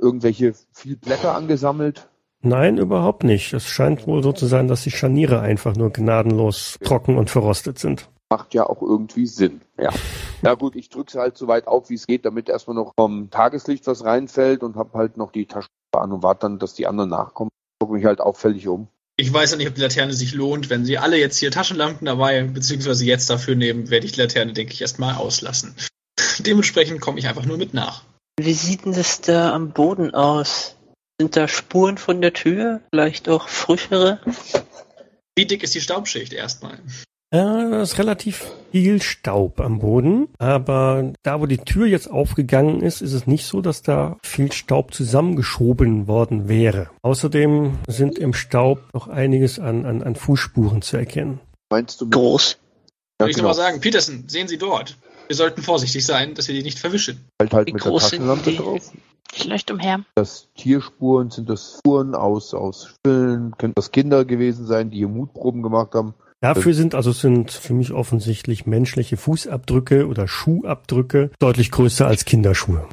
irgendwelche 0.00 0.54
viel 0.72 0.96
Blätter 0.96 1.36
angesammelt? 1.36 2.08
Nein, 2.42 2.76
überhaupt 2.76 3.22
nicht. 3.22 3.52
Es 3.52 3.68
scheint 3.68 4.08
wohl 4.08 4.22
so 4.24 4.32
zu 4.32 4.46
sein, 4.46 4.66
dass 4.66 4.82
die 4.82 4.90
Scharniere 4.90 5.40
einfach 5.40 5.76
nur 5.76 5.92
gnadenlos 5.92 6.76
trocken 6.82 7.18
und 7.18 7.30
verrostet 7.30 7.78
sind. 7.78 8.08
Macht 8.30 8.54
ja 8.54 8.64
auch 8.64 8.80
irgendwie 8.80 9.26
Sinn. 9.26 9.60
Ja. 9.78 9.90
Ja 10.42 10.54
gut, 10.54 10.74
ich 10.74 10.88
drücke 10.88 11.12
sie 11.12 11.18
halt 11.18 11.36
so 11.36 11.48
weit 11.48 11.66
auf, 11.66 11.90
wie 11.90 11.96
es 11.96 12.06
geht, 12.06 12.24
damit 12.24 12.48
erstmal 12.48 12.74
noch 12.74 12.94
vom 12.98 13.28
Tageslicht 13.30 13.86
was 13.86 14.06
reinfällt 14.06 14.62
und 14.62 14.74
hab 14.74 14.94
halt 14.94 15.18
noch 15.18 15.32
die 15.32 15.44
Taschenlampe 15.44 16.00
an 16.00 16.12
und 16.12 16.22
warte 16.22 16.40
dann, 16.46 16.58
dass 16.58 16.72
die 16.72 16.86
anderen 16.86 17.10
nachkommen. 17.10 17.50
Gucke 17.78 17.92
mich 17.92 18.06
halt 18.06 18.22
auffällig 18.22 18.66
um. 18.66 18.88
Ich 19.18 19.30
weiß 19.30 19.50
ja 19.50 19.56
nicht, 19.58 19.68
ob 19.68 19.74
die 19.74 19.82
Laterne 19.82 20.14
sich 20.14 20.32
lohnt. 20.32 20.70
Wenn 20.70 20.86
Sie 20.86 20.96
alle 20.96 21.18
jetzt 21.18 21.36
hier 21.36 21.50
Taschenlampen 21.50 22.06
dabei, 22.06 22.42
beziehungsweise 22.44 23.04
jetzt 23.04 23.28
dafür 23.28 23.54
nehmen, 23.54 23.90
werde 23.90 24.06
ich 24.06 24.12
die 24.12 24.20
Laterne, 24.20 24.54
denke 24.54 24.72
ich, 24.72 24.80
erstmal 24.80 25.16
auslassen. 25.16 25.74
Dementsprechend 26.38 27.02
komme 27.02 27.18
ich 27.18 27.28
einfach 27.28 27.44
nur 27.44 27.58
mit 27.58 27.74
nach. 27.74 28.04
Wie 28.38 28.54
sieht 28.54 28.86
denn 28.86 28.94
das 28.94 29.20
da 29.20 29.52
am 29.52 29.72
Boden 29.72 30.14
aus? 30.14 30.76
Sind 31.20 31.36
da 31.36 31.48
Spuren 31.48 31.98
von 31.98 32.22
der 32.22 32.32
Tür? 32.32 32.80
Vielleicht 32.94 33.28
auch 33.28 33.46
frischere? 33.46 34.20
Wie 35.36 35.44
dick 35.44 35.62
ist 35.62 35.74
die 35.74 35.82
Staubschicht 35.82 36.32
erstmal? 36.32 36.78
Ja, 37.32 37.70
da 37.70 37.82
ist 37.82 37.96
relativ 37.98 38.50
viel 38.72 39.00
Staub 39.00 39.60
am 39.60 39.78
Boden, 39.78 40.28
aber 40.38 41.12
da, 41.22 41.40
wo 41.40 41.46
die 41.46 41.58
Tür 41.58 41.86
jetzt 41.86 42.10
aufgegangen 42.10 42.82
ist, 42.82 43.02
ist 43.02 43.12
es 43.12 43.28
nicht 43.28 43.46
so, 43.46 43.60
dass 43.60 43.82
da 43.82 44.16
viel 44.24 44.50
Staub 44.50 44.92
zusammengeschoben 44.92 46.08
worden 46.08 46.48
wäre. 46.48 46.90
Außerdem 47.02 47.78
sind 47.86 48.18
im 48.18 48.34
Staub 48.34 48.82
noch 48.92 49.06
einiges 49.06 49.60
an, 49.60 49.86
an, 49.86 50.02
an 50.02 50.16
Fußspuren 50.16 50.82
zu 50.82 50.96
erkennen. 50.96 51.38
Meinst 51.70 52.00
du 52.00 52.10
Groß. 52.10 52.58
Ja, 53.20 53.26
Würde 53.26 53.30
ich 53.30 53.36
genau. 53.36 53.50
nochmal 53.50 53.64
sagen, 53.64 53.80
Peterson, 53.80 54.24
sehen 54.26 54.48
Sie 54.48 54.58
dort. 54.58 54.96
Wir 55.28 55.36
sollten 55.36 55.62
vorsichtig 55.62 56.04
sein, 56.04 56.34
dass 56.34 56.48
wir 56.48 56.56
die 56.56 56.64
nicht 56.64 56.80
verwischen. 56.80 57.24
halt 57.40 57.54
halt 57.54 57.68
Wie 57.68 57.74
mit 57.74 57.84
der 57.84 57.92
Taschenlampe 57.92 58.50
die? 58.50 58.56
drauf. 58.56 58.90
Ich 59.32 59.44
leuchte 59.44 59.74
umher. 59.74 60.00
Das 60.16 60.48
Tierspuren, 60.56 61.30
sind 61.30 61.48
das 61.48 61.76
Spuren 61.78 62.16
aus, 62.16 62.54
aus 62.54 62.88
Spüllen, 62.88 63.56
könnten 63.56 63.74
das 63.76 63.92
Kinder 63.92 64.24
gewesen 64.24 64.66
sein, 64.66 64.90
die 64.90 64.96
hier 64.98 65.08
Mutproben 65.08 65.62
gemacht 65.62 65.94
haben. 65.94 66.14
Dafür 66.40 66.72
sind 66.72 66.94
also 66.94 67.12
sind 67.12 67.50
für 67.50 67.74
mich 67.74 67.92
offensichtlich 67.92 68.64
menschliche 68.66 69.18
Fußabdrücke 69.18 70.06
oder 70.06 70.26
Schuhabdrücke 70.26 71.30
deutlich 71.38 71.70
größer 71.70 72.06
als 72.06 72.24
Kinderschuhe. 72.24 72.88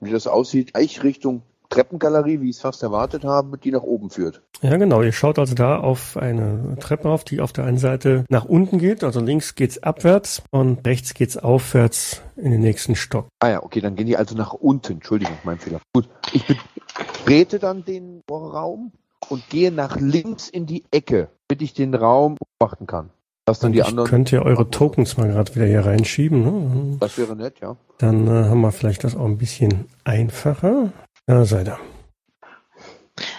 Wie 0.00 0.10
das 0.10 0.26
aussieht, 0.26 0.74
gleich 0.74 1.02
Richtung 1.02 1.42
Treppengalerie, 1.70 2.40
wie 2.40 2.50
ich 2.50 2.56
es 2.56 2.62
fast 2.62 2.82
erwartet 2.82 3.24
habe, 3.24 3.56
die 3.56 3.70
nach 3.70 3.82
oben 3.82 4.10
führt. 4.10 4.42
Ja, 4.60 4.76
genau. 4.76 5.02
Ihr 5.02 5.12
schaut 5.12 5.38
also 5.38 5.54
da 5.54 5.78
auf 5.78 6.16
eine 6.16 6.76
Treppe 6.80 7.08
auf, 7.08 7.24
die 7.24 7.40
auf 7.40 7.52
der 7.52 7.64
einen 7.64 7.78
Seite 7.78 8.24
nach 8.28 8.44
unten 8.44 8.78
geht. 8.78 9.04
Also 9.04 9.20
links 9.20 9.54
geht's 9.54 9.82
abwärts 9.82 10.42
und 10.50 10.86
rechts 10.86 11.14
geht's 11.14 11.36
aufwärts 11.36 12.22
in 12.36 12.50
den 12.50 12.60
nächsten 12.60 12.96
Stock. 12.96 13.28
Ah 13.38 13.48
ja, 13.48 13.62
okay, 13.62 13.80
dann 13.80 13.94
gehen 13.94 14.06
die 14.06 14.16
also 14.16 14.34
nach 14.34 14.52
unten. 14.52 14.94
Entschuldigung, 14.94 15.36
mein 15.44 15.58
Fehler. 15.58 15.80
Gut, 15.94 16.08
ich 16.32 16.44
betrete 16.44 17.58
dann 17.58 17.84
den 17.84 18.22
Raum 18.28 18.92
und 19.28 19.48
gehe 19.48 19.70
nach 19.70 19.96
links 19.96 20.48
in 20.48 20.66
die 20.66 20.84
Ecke, 20.90 21.28
damit 21.50 21.62
ich 21.62 21.74
den 21.74 21.94
Raum 21.94 22.36
beobachten 22.36 22.86
kann. 22.86 23.10
Dass 23.44 23.58
dann 23.58 23.72
die 23.72 23.80
ich 23.80 23.84
anderen. 23.84 24.08
könnt 24.08 24.30
ihr 24.30 24.42
eure 24.42 24.70
Tokens 24.70 25.16
mal 25.16 25.28
gerade 25.28 25.52
wieder 25.56 25.66
hier 25.66 25.84
reinschieben. 25.84 26.44
Ne? 26.44 26.96
Das 27.00 27.18
wäre 27.18 27.34
nett, 27.34 27.58
ja. 27.60 27.76
Dann 27.98 28.28
äh, 28.28 28.48
haben 28.48 28.60
wir 28.60 28.70
vielleicht 28.70 29.02
das 29.02 29.16
auch 29.16 29.24
ein 29.24 29.38
bisschen 29.38 29.88
einfacher. 30.04 30.92
Da 31.26 31.44
seid 31.44 31.66
ihr. 31.68 31.78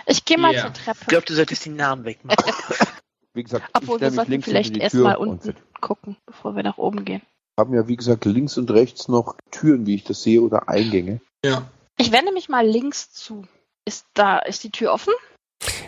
Ich 0.06 0.26
gehe 0.26 0.38
mal 0.38 0.54
Ja. 0.54 0.64
zur 0.64 0.74
Treppe. 0.74 0.98
Ich 1.02 1.08
glaube, 1.08 1.26
du 1.26 1.34
solltest 1.34 1.66
den 1.66 1.78
Namen 1.78 2.04
wegmachen. 2.04 2.44
Wie 3.34 3.44
gesagt, 3.44 3.70
Obwohl, 3.74 4.02
wir 4.02 4.08
mich 4.08 4.16
sollten 4.16 4.32
links 4.32 4.48
vielleicht 4.50 4.76
die 4.76 4.82
erstmal 4.82 5.16
unten 5.16 5.46
wir 5.46 5.56
gucken, 5.80 6.18
bevor 6.26 6.54
wir 6.58 6.64
nach 6.64 6.78
oben 6.78 7.06
gehen. 7.06 7.22
haben 7.58 7.74
ja, 7.74 7.88
wie 7.88 7.96
gesagt, 7.96 8.26
links 8.26 8.58
und 8.58 8.70
rechts 8.72 9.08
noch 9.08 9.38
Türen, 9.52 9.86
wie 9.86 9.96
ich 9.96 10.04
das 10.04 10.22
sehe, 10.22 10.42
oder 10.42 10.68
Eingänge. 10.68 11.22
Ja. 11.46 11.64
Ich 11.98 12.12
wende 12.12 12.34
mich 12.34 12.50
mal 12.50 12.68
links 12.68 13.14
zu. 13.14 13.46
Ist 13.86 14.06
da, 14.16 14.40
ist 14.40 14.66
die 14.66 14.72
Tür 14.72 14.92
offen? 14.92 15.14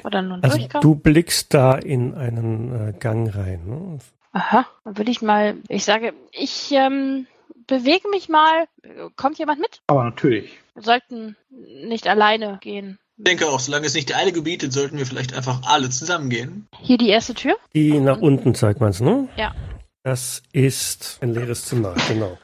Oder 0.04 0.22
nur 0.22 0.38
ein 0.38 0.44
Also 0.44 0.58
Durchgang? 0.58 0.82
du 0.82 0.96
blickst 0.96 1.54
da 1.54 1.76
in 1.76 2.14
einen 2.16 2.90
äh, 2.90 2.94
Gang 2.98 3.34
rein. 3.36 3.62
Ne? 3.66 4.00
Aha, 4.34 4.66
dann 4.84 4.98
würde 4.98 5.12
ich 5.12 5.22
mal, 5.22 5.56
ich 5.70 5.86
sage, 5.86 6.14
ich 6.32 6.72
ähm, 6.72 7.28
bewege 7.68 8.10
mich 8.10 8.30
mal. 8.30 8.68
Kommt 9.16 9.38
jemand 9.38 9.60
mit? 9.60 9.82
Aber 9.88 10.04
natürlich. 10.04 10.58
Wir 10.74 10.84
sollten 10.84 11.36
nicht 11.50 12.08
alleine 12.08 12.58
gehen. 12.62 12.98
Ich 13.18 13.26
denke 13.26 13.48
auch, 13.48 13.60
solange 13.60 13.86
es 13.86 13.94
nicht 13.94 14.10
die 14.10 14.16
Eile 14.16 14.32
gebietet, 14.32 14.74
sollten 14.74 14.98
wir 14.98 15.06
vielleicht 15.06 15.34
einfach 15.36 15.62
alle 15.66 15.90
zusammengehen. 15.90 16.68
Hier 16.82 16.98
die 16.98 17.10
erste 17.10 17.36
Tür? 17.36 17.56
Die 17.76 18.00
nach 18.00 18.20
unten 18.20 18.56
zeigt 18.56 18.82
man's, 18.82 19.02
ne? 19.02 19.30
Ja. 19.38 19.54
Das 20.02 20.42
ist 20.52 21.20
ein 21.22 21.34
leeres 21.34 21.66
Zimmer, 21.66 21.94
genau. 22.08 22.38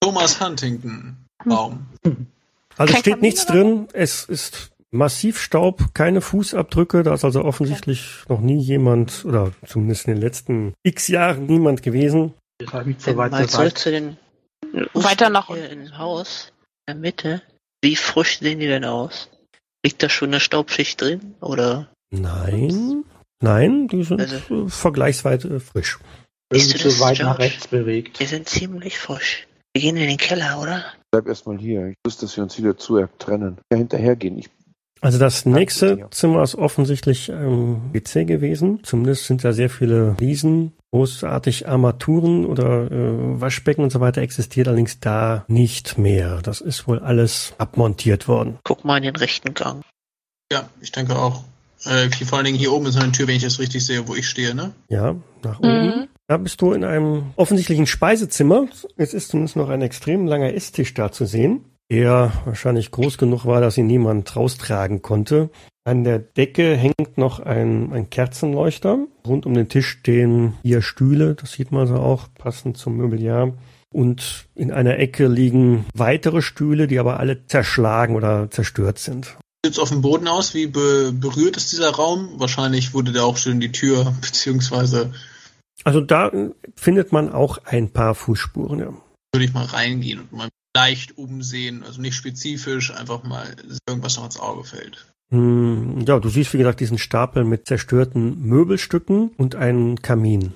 Thomas 0.00 0.40
Huntington. 0.40 1.16
Raum. 1.44 1.86
Also 2.76 2.92
Kein 2.94 3.00
steht 3.02 3.14
Kamin 3.14 3.20
nichts 3.20 3.44
oder 3.44 3.52
drin. 3.54 3.88
Es 3.92 4.24
ist 4.24 4.70
massiv 4.92 5.40
Staub, 5.40 5.94
keine 5.94 6.20
Fußabdrücke. 6.20 7.02
Da 7.02 7.14
ist 7.14 7.24
also 7.24 7.44
offensichtlich 7.44 8.22
noch 8.28 8.40
nie 8.40 8.58
jemand, 8.60 9.24
oder 9.24 9.52
zumindest 9.66 10.06
in 10.06 10.14
den 10.14 10.22
letzten 10.22 10.74
x 10.84 11.08
Jahren 11.08 11.46
niemand 11.46 11.82
gewesen. 11.82 12.34
Jetzt 12.60 12.72
habe 12.72 12.82
ich 12.82 12.86
mich 12.88 12.98
zu 12.98 13.06
Wenn 13.10 13.16
weit 13.18 13.32
zurück 13.50 13.50
Seite. 13.50 13.74
zu 13.74 13.90
den 13.90 14.16
Weiter 14.94 15.28
nach 15.30 15.48
hier 15.48 15.64
unten. 15.70 15.86
im 15.86 15.98
Haus, 15.98 16.52
in 16.86 16.94
der 16.94 17.00
Mitte. 17.00 17.42
Wie 17.82 17.96
frisch 17.96 18.38
sehen 18.38 18.60
die 18.60 18.68
denn 18.68 18.84
aus? 18.84 19.28
Liegt 19.84 20.02
da 20.02 20.08
schon 20.08 20.28
eine 20.28 20.38
Staubschicht 20.40 21.00
drin? 21.00 21.34
Oder 21.40 21.88
Nein, 22.14 23.04
nein, 23.42 23.88
die 23.88 24.04
sind 24.04 24.20
Also- 24.20 24.66
äh, 24.66 24.68
vergleichsweise 24.68 25.58
frisch. 25.60 25.98
Irgendwie 26.52 26.66
Siehst 26.72 26.80
du 26.84 26.88
das, 26.88 26.96
zu 26.98 27.00
weit 27.02 27.18
nach 27.18 27.36
George? 27.38 27.42
rechts 27.44 27.66
bewegt. 27.68 28.20
die 28.20 28.26
sind 28.26 28.48
ziemlich 28.48 28.98
frisch. 28.98 29.48
Wir 29.74 29.80
gehen 29.82 29.96
in 29.96 30.06
den 30.08 30.18
Keller, 30.18 30.60
oder? 30.60 30.84
Bleib 31.10 31.26
erstmal 31.26 31.58
hier. 31.58 31.86
Ich 31.88 31.96
wusste, 32.06 32.26
dass 32.26 32.36
wir 32.36 32.44
uns 32.44 32.58
wieder 32.58 32.76
zu 32.76 33.04
trennen. 33.18 33.58
Ja, 33.72 33.78
hinterhergehen. 33.78 34.38
Ich 34.38 34.50
Also 35.02 35.18
das 35.18 35.44
nächste. 35.46 36.06
Zimmer 36.12 36.42
ist 36.44 36.54
offensichtlich 36.54 37.28
ähm, 37.28 37.82
WC 37.92 38.24
gewesen. 38.24 38.80
Zumindest 38.84 39.26
sind 39.26 39.42
da 39.44 39.52
sehr 39.52 39.68
viele 39.68 40.14
Fliesen, 40.16 40.72
großartig 40.92 41.68
Armaturen 41.68 42.46
oder 42.46 42.90
äh, 42.90 43.40
Waschbecken 43.40 43.82
und 43.82 43.90
so 43.90 43.98
weiter 44.00 44.22
existiert 44.22 44.68
allerdings 44.68 45.00
da 45.00 45.44
nicht 45.48 45.98
mehr. 45.98 46.40
Das 46.42 46.60
ist 46.60 46.86
wohl 46.86 47.00
alles 47.00 47.52
abmontiert 47.58 48.28
worden. 48.28 48.58
Guck 48.62 48.84
mal 48.84 48.96
in 48.98 49.02
den 49.02 49.16
rechten 49.16 49.54
Gang. 49.54 49.82
Ja, 50.52 50.68
ich 50.80 50.92
denke 50.92 51.18
auch. 51.18 51.42
Äh, 51.84 52.08
hier- 52.16 52.26
vor 52.28 52.38
allen 52.38 52.44
Dingen 52.44 52.58
hier 52.58 52.72
oben 52.72 52.86
ist 52.86 52.96
eine 52.96 53.10
Tür, 53.10 53.26
wenn 53.26 53.34
ich 53.36 53.42
das 53.42 53.58
richtig 53.58 53.84
sehe, 53.84 54.06
wo 54.06 54.14
ich 54.14 54.28
stehe, 54.28 54.54
ne? 54.54 54.70
Ja, 54.88 55.16
nach 55.42 55.58
oben. 55.58 55.86
Mhm. 55.86 56.08
Da 56.28 56.36
bist 56.36 56.62
du 56.62 56.72
in 56.72 56.84
einem 56.84 57.24
offensichtlichen 57.34 57.88
Speisezimmer. 57.88 58.66
Es 58.96 59.12
ist 59.14 59.30
zumindest 59.30 59.56
noch 59.56 59.68
ein 59.68 59.82
extrem 59.82 60.28
langer 60.28 60.54
Esstisch 60.54 60.94
da 60.94 61.10
zu 61.10 61.24
sehen, 61.26 61.64
der 61.92 62.32
wahrscheinlich 62.46 62.90
groß 62.90 63.18
genug 63.18 63.44
war, 63.44 63.60
dass 63.60 63.76
ihn 63.76 63.86
niemand 63.86 64.34
raustragen 64.34 65.02
konnte. 65.02 65.50
An 65.84 66.04
der 66.04 66.20
Decke 66.20 66.74
hängt 66.74 67.18
noch 67.18 67.38
ein, 67.38 67.92
ein 67.92 68.08
Kerzenleuchter. 68.08 69.06
Rund 69.26 69.44
um 69.44 69.52
den 69.52 69.68
Tisch 69.68 69.88
stehen 69.88 70.54
vier 70.62 70.80
Stühle, 70.80 71.34
das 71.34 71.52
sieht 71.52 71.70
man 71.70 71.86
so 71.86 71.96
auch, 71.96 72.28
passend 72.38 72.78
zum 72.78 72.96
Mobiliar. 72.96 73.52
Und 73.92 74.46
in 74.54 74.72
einer 74.72 74.98
Ecke 74.98 75.26
liegen 75.26 75.84
weitere 75.92 76.40
Stühle, 76.40 76.86
die 76.86 76.98
aber 76.98 77.20
alle 77.20 77.44
zerschlagen 77.44 78.16
oder 78.16 78.50
zerstört 78.50 78.98
sind. 78.98 79.36
Sieht 79.62 79.78
auf 79.78 79.90
dem 79.90 80.00
Boden 80.00 80.28
aus, 80.28 80.54
wie 80.54 80.68
be 80.68 81.12
berührt 81.12 81.58
ist 81.58 81.72
dieser 81.72 81.90
Raum? 81.90 82.30
Wahrscheinlich 82.38 82.94
wurde 82.94 83.12
da 83.12 83.24
auch 83.24 83.36
schon 83.36 83.60
die 83.60 83.70
Tür, 83.70 84.14
beziehungsweise 84.22 85.12
Also 85.84 86.00
da 86.00 86.32
findet 86.74 87.12
man 87.12 87.30
auch 87.30 87.58
ein 87.66 87.90
paar 87.90 88.14
Fußspuren. 88.14 88.78
Ja. 88.78 88.94
würde 89.34 89.44
ich 89.44 89.52
mal 89.52 89.66
reingehen 89.66 90.20
und 90.20 90.32
mal 90.32 90.48
leicht 90.76 91.18
umsehen. 91.18 91.82
Also 91.82 92.00
nicht 92.00 92.14
spezifisch, 92.14 92.90
einfach 92.94 93.22
mal 93.22 93.54
irgendwas 93.88 94.16
noch 94.16 94.24
ins 94.24 94.40
Auge 94.40 94.64
fällt. 94.64 95.06
Hm, 95.30 96.04
Ja, 96.06 96.18
du 96.18 96.28
siehst, 96.28 96.52
wie 96.52 96.58
gesagt, 96.58 96.80
diesen 96.80 96.98
Stapel 96.98 97.44
mit 97.44 97.66
zerstörten 97.66 98.40
Möbelstücken 98.42 99.30
und 99.36 99.54
einen 99.54 100.00
Kamin. 100.02 100.52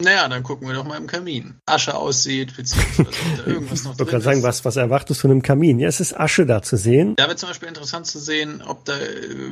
Naja, 0.00 0.28
dann 0.28 0.44
gucken 0.44 0.68
wir 0.68 0.74
doch 0.76 0.84
mal 0.84 0.96
im 0.96 1.08
Kamin. 1.08 1.54
Asche 1.66 1.96
aussieht, 1.96 2.56
beziehungsweise 2.56 3.02
ob 3.02 3.36
da 3.36 3.46
irgendwas 3.50 3.82
noch 3.82 3.90
Ich 3.90 3.96
drin 3.96 4.06
gerade 4.06 4.22
sagen, 4.22 4.38
ist. 4.38 4.44
was, 4.44 4.64
was 4.64 4.76
erwartest 4.76 5.18
du 5.18 5.22
von 5.22 5.32
einem 5.32 5.42
Kamin? 5.42 5.80
Ja, 5.80 5.88
es 5.88 5.98
ist 5.98 6.18
Asche 6.18 6.46
da 6.46 6.62
zu 6.62 6.76
sehen. 6.76 7.14
Da 7.16 7.24
wäre 7.24 7.34
zum 7.34 7.48
Beispiel 7.48 7.66
interessant 7.66 8.06
zu 8.06 8.20
sehen, 8.20 8.62
ob 8.64 8.84
da, 8.84 8.94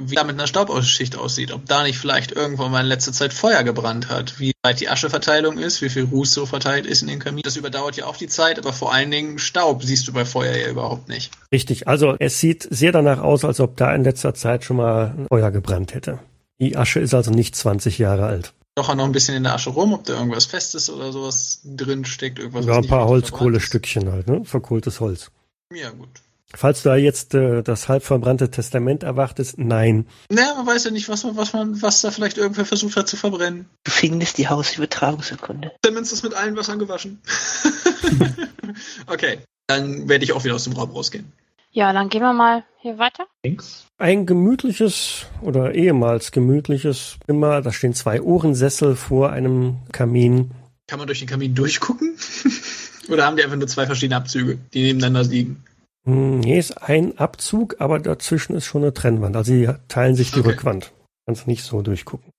wie 0.04 0.14
da 0.14 0.22
mit 0.22 0.34
einer 0.36 0.46
Staubausschicht 0.46 1.18
aussieht, 1.18 1.50
ob 1.50 1.66
da 1.66 1.82
nicht 1.82 1.98
vielleicht 1.98 2.30
irgendwann 2.30 2.70
mal 2.70 2.80
in 2.82 2.86
letzter 2.86 3.12
Zeit 3.12 3.32
Feuer 3.32 3.64
gebrannt 3.64 4.08
hat, 4.08 4.38
wie 4.38 4.52
weit 4.62 4.78
die 4.78 4.88
Ascheverteilung 4.88 5.58
ist, 5.58 5.82
wie 5.82 5.88
viel 5.88 6.04
Ruß 6.04 6.32
so 6.32 6.46
verteilt 6.46 6.86
ist 6.86 7.02
in 7.02 7.08
den 7.08 7.18
Kamin. 7.18 7.42
Das 7.42 7.56
überdauert 7.56 7.96
ja 7.96 8.06
auch 8.06 8.16
die 8.16 8.28
Zeit, 8.28 8.60
aber 8.60 8.72
vor 8.72 8.94
allen 8.94 9.10
Dingen 9.10 9.40
Staub 9.40 9.82
siehst 9.82 10.06
du 10.06 10.12
bei 10.12 10.24
Feuer 10.24 10.54
ja 10.54 10.68
überhaupt 10.68 11.08
nicht. 11.08 11.32
Richtig, 11.50 11.88
also 11.88 12.14
es 12.20 12.38
sieht 12.38 12.68
sehr 12.70 12.92
danach 12.92 13.18
aus, 13.20 13.44
als 13.44 13.58
ob 13.58 13.76
da 13.76 13.92
in 13.92 14.04
letzter 14.04 14.32
Zeit 14.32 14.62
schon 14.62 14.76
mal 14.76 15.12
ein 15.18 15.26
Feuer 15.28 15.50
gebrannt 15.50 15.92
hätte. 15.92 16.20
Die 16.60 16.76
Asche 16.76 17.00
ist 17.00 17.14
also 17.14 17.32
nicht 17.32 17.56
20 17.56 17.98
Jahre 17.98 18.26
alt. 18.26 18.52
Doch 18.76 18.94
noch 18.94 19.06
ein 19.06 19.12
bisschen 19.12 19.34
in 19.34 19.44
der 19.44 19.54
Asche 19.54 19.70
rum, 19.70 19.94
ob 19.94 20.04
da 20.04 20.14
irgendwas 20.14 20.44
Festes 20.44 20.90
oder 20.90 21.10
sowas 21.10 21.60
drin 21.64 22.04
steckt, 22.04 22.38
irgendwas. 22.38 22.66
Ja, 22.66 22.76
ein 22.76 22.86
paar 22.86 23.08
Holzkohlestückchen 23.08 24.12
halt, 24.12 24.28
ne? 24.28 24.44
Verkohltes 24.44 25.00
Holz. 25.00 25.30
Ja, 25.72 25.90
gut. 25.90 26.10
Falls 26.54 26.82
du 26.82 26.90
da 26.90 26.96
jetzt 26.96 27.34
äh, 27.34 27.62
das 27.62 27.88
halb 27.88 28.04
verbrannte 28.04 28.50
Testament 28.50 29.02
erwartest, 29.02 29.58
nein. 29.58 30.06
Naja, 30.30 30.54
man 30.56 30.66
weiß 30.66 30.84
ja 30.84 30.90
nicht, 30.90 31.08
was 31.08 31.24
man, 31.24 31.36
was 31.36 31.54
man, 31.54 31.80
was 31.80 32.02
da 32.02 32.10
vielleicht 32.10 32.36
irgendwer 32.36 32.66
versucht 32.66 32.96
hat 32.96 33.08
zu 33.08 33.16
verbrennen. 33.16 33.66
Gefängnis 33.84 34.34
die 34.34 34.48
Hausübertragungsurkunde. 34.48 35.72
Simmons 35.82 36.12
ist 36.12 36.22
mit 36.22 36.34
allen 36.34 36.56
Wassern 36.56 36.78
gewaschen. 36.78 37.20
okay, 39.06 39.38
dann 39.66 40.08
werde 40.08 40.24
ich 40.24 40.32
auch 40.32 40.44
wieder 40.44 40.54
aus 40.54 40.64
dem 40.64 40.74
Raum 40.74 40.90
rausgehen. 40.90 41.32
Ja, 41.76 41.92
dann 41.92 42.08
gehen 42.08 42.22
wir 42.22 42.32
mal 42.32 42.64
hier 42.80 42.98
weiter. 42.98 43.26
Links. 43.44 43.86
Ein 43.98 44.24
gemütliches 44.24 45.26
oder 45.42 45.74
ehemals 45.74 46.32
gemütliches 46.32 47.18
Zimmer, 47.26 47.60
da 47.60 47.70
stehen 47.70 47.92
zwei 47.92 48.22
Ohrensessel 48.22 48.96
vor 48.96 49.30
einem 49.30 49.76
Kamin. 49.92 50.52
Kann 50.86 50.98
man 50.98 51.06
durch 51.06 51.18
den 51.18 51.28
Kamin 51.28 51.54
durchgucken? 51.54 52.16
Oder 53.10 53.26
haben 53.26 53.36
die 53.36 53.44
einfach 53.44 53.58
nur 53.58 53.68
zwei 53.68 53.84
verschiedene 53.84 54.16
Abzüge, 54.16 54.56
die 54.72 54.84
nebeneinander 54.84 55.24
liegen? 55.24 55.62
Hm, 56.06 56.40
Nee, 56.40 56.58
ist 56.58 56.80
ein 56.82 57.18
Abzug, 57.18 57.76
aber 57.78 57.98
dazwischen 57.98 58.56
ist 58.56 58.64
schon 58.64 58.82
eine 58.82 58.94
Trennwand. 58.94 59.36
Also 59.36 59.52
die 59.52 59.68
teilen 59.88 60.14
sich 60.14 60.30
die 60.30 60.40
Okay. 60.40 60.48
Rückwand. 60.52 60.92
Kannst 61.26 61.46
nicht 61.46 61.62
so 61.62 61.82
durchgucken. 61.82 62.30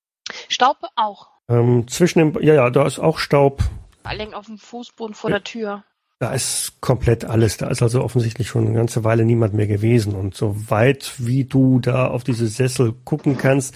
Staub 0.49 0.77
auch. 0.95 1.27
Ähm, 1.47 1.87
zwischen 1.87 2.17
dem, 2.19 2.41
ja, 2.43 2.55
ja, 2.55 2.69
da 2.71 2.87
ist 2.87 2.97
auch 2.97 3.19
Staub. 3.19 3.61
Vor 4.01 4.09
allen 4.09 4.17
Dingen 4.19 4.33
auf 4.33 4.47
dem 4.47 4.57
Fußboden 4.57 5.13
vor 5.13 5.29
Ja. 5.29 5.35
der 5.37 5.43
Tür. 5.43 5.83
Da 6.19 6.33
ist 6.33 6.81
komplett 6.81 7.25
alles. 7.25 7.57
Da 7.57 7.67
ist 7.67 7.83
also 7.83 8.03
offensichtlich 8.03 8.47
schon 8.47 8.65
eine 8.65 8.75
ganze 8.75 9.03
Weile 9.03 9.23
niemand 9.23 9.53
mehr 9.53 9.67
gewesen. 9.67 10.15
Und 10.15 10.35
so 10.35 10.55
weit 10.69 11.13
wie 11.17 11.43
du 11.43 11.79
da 11.79 12.07
auf 12.07 12.23
diese 12.23 12.47
Sessel 12.47 12.93
gucken 13.05 13.37
kannst, 13.37 13.75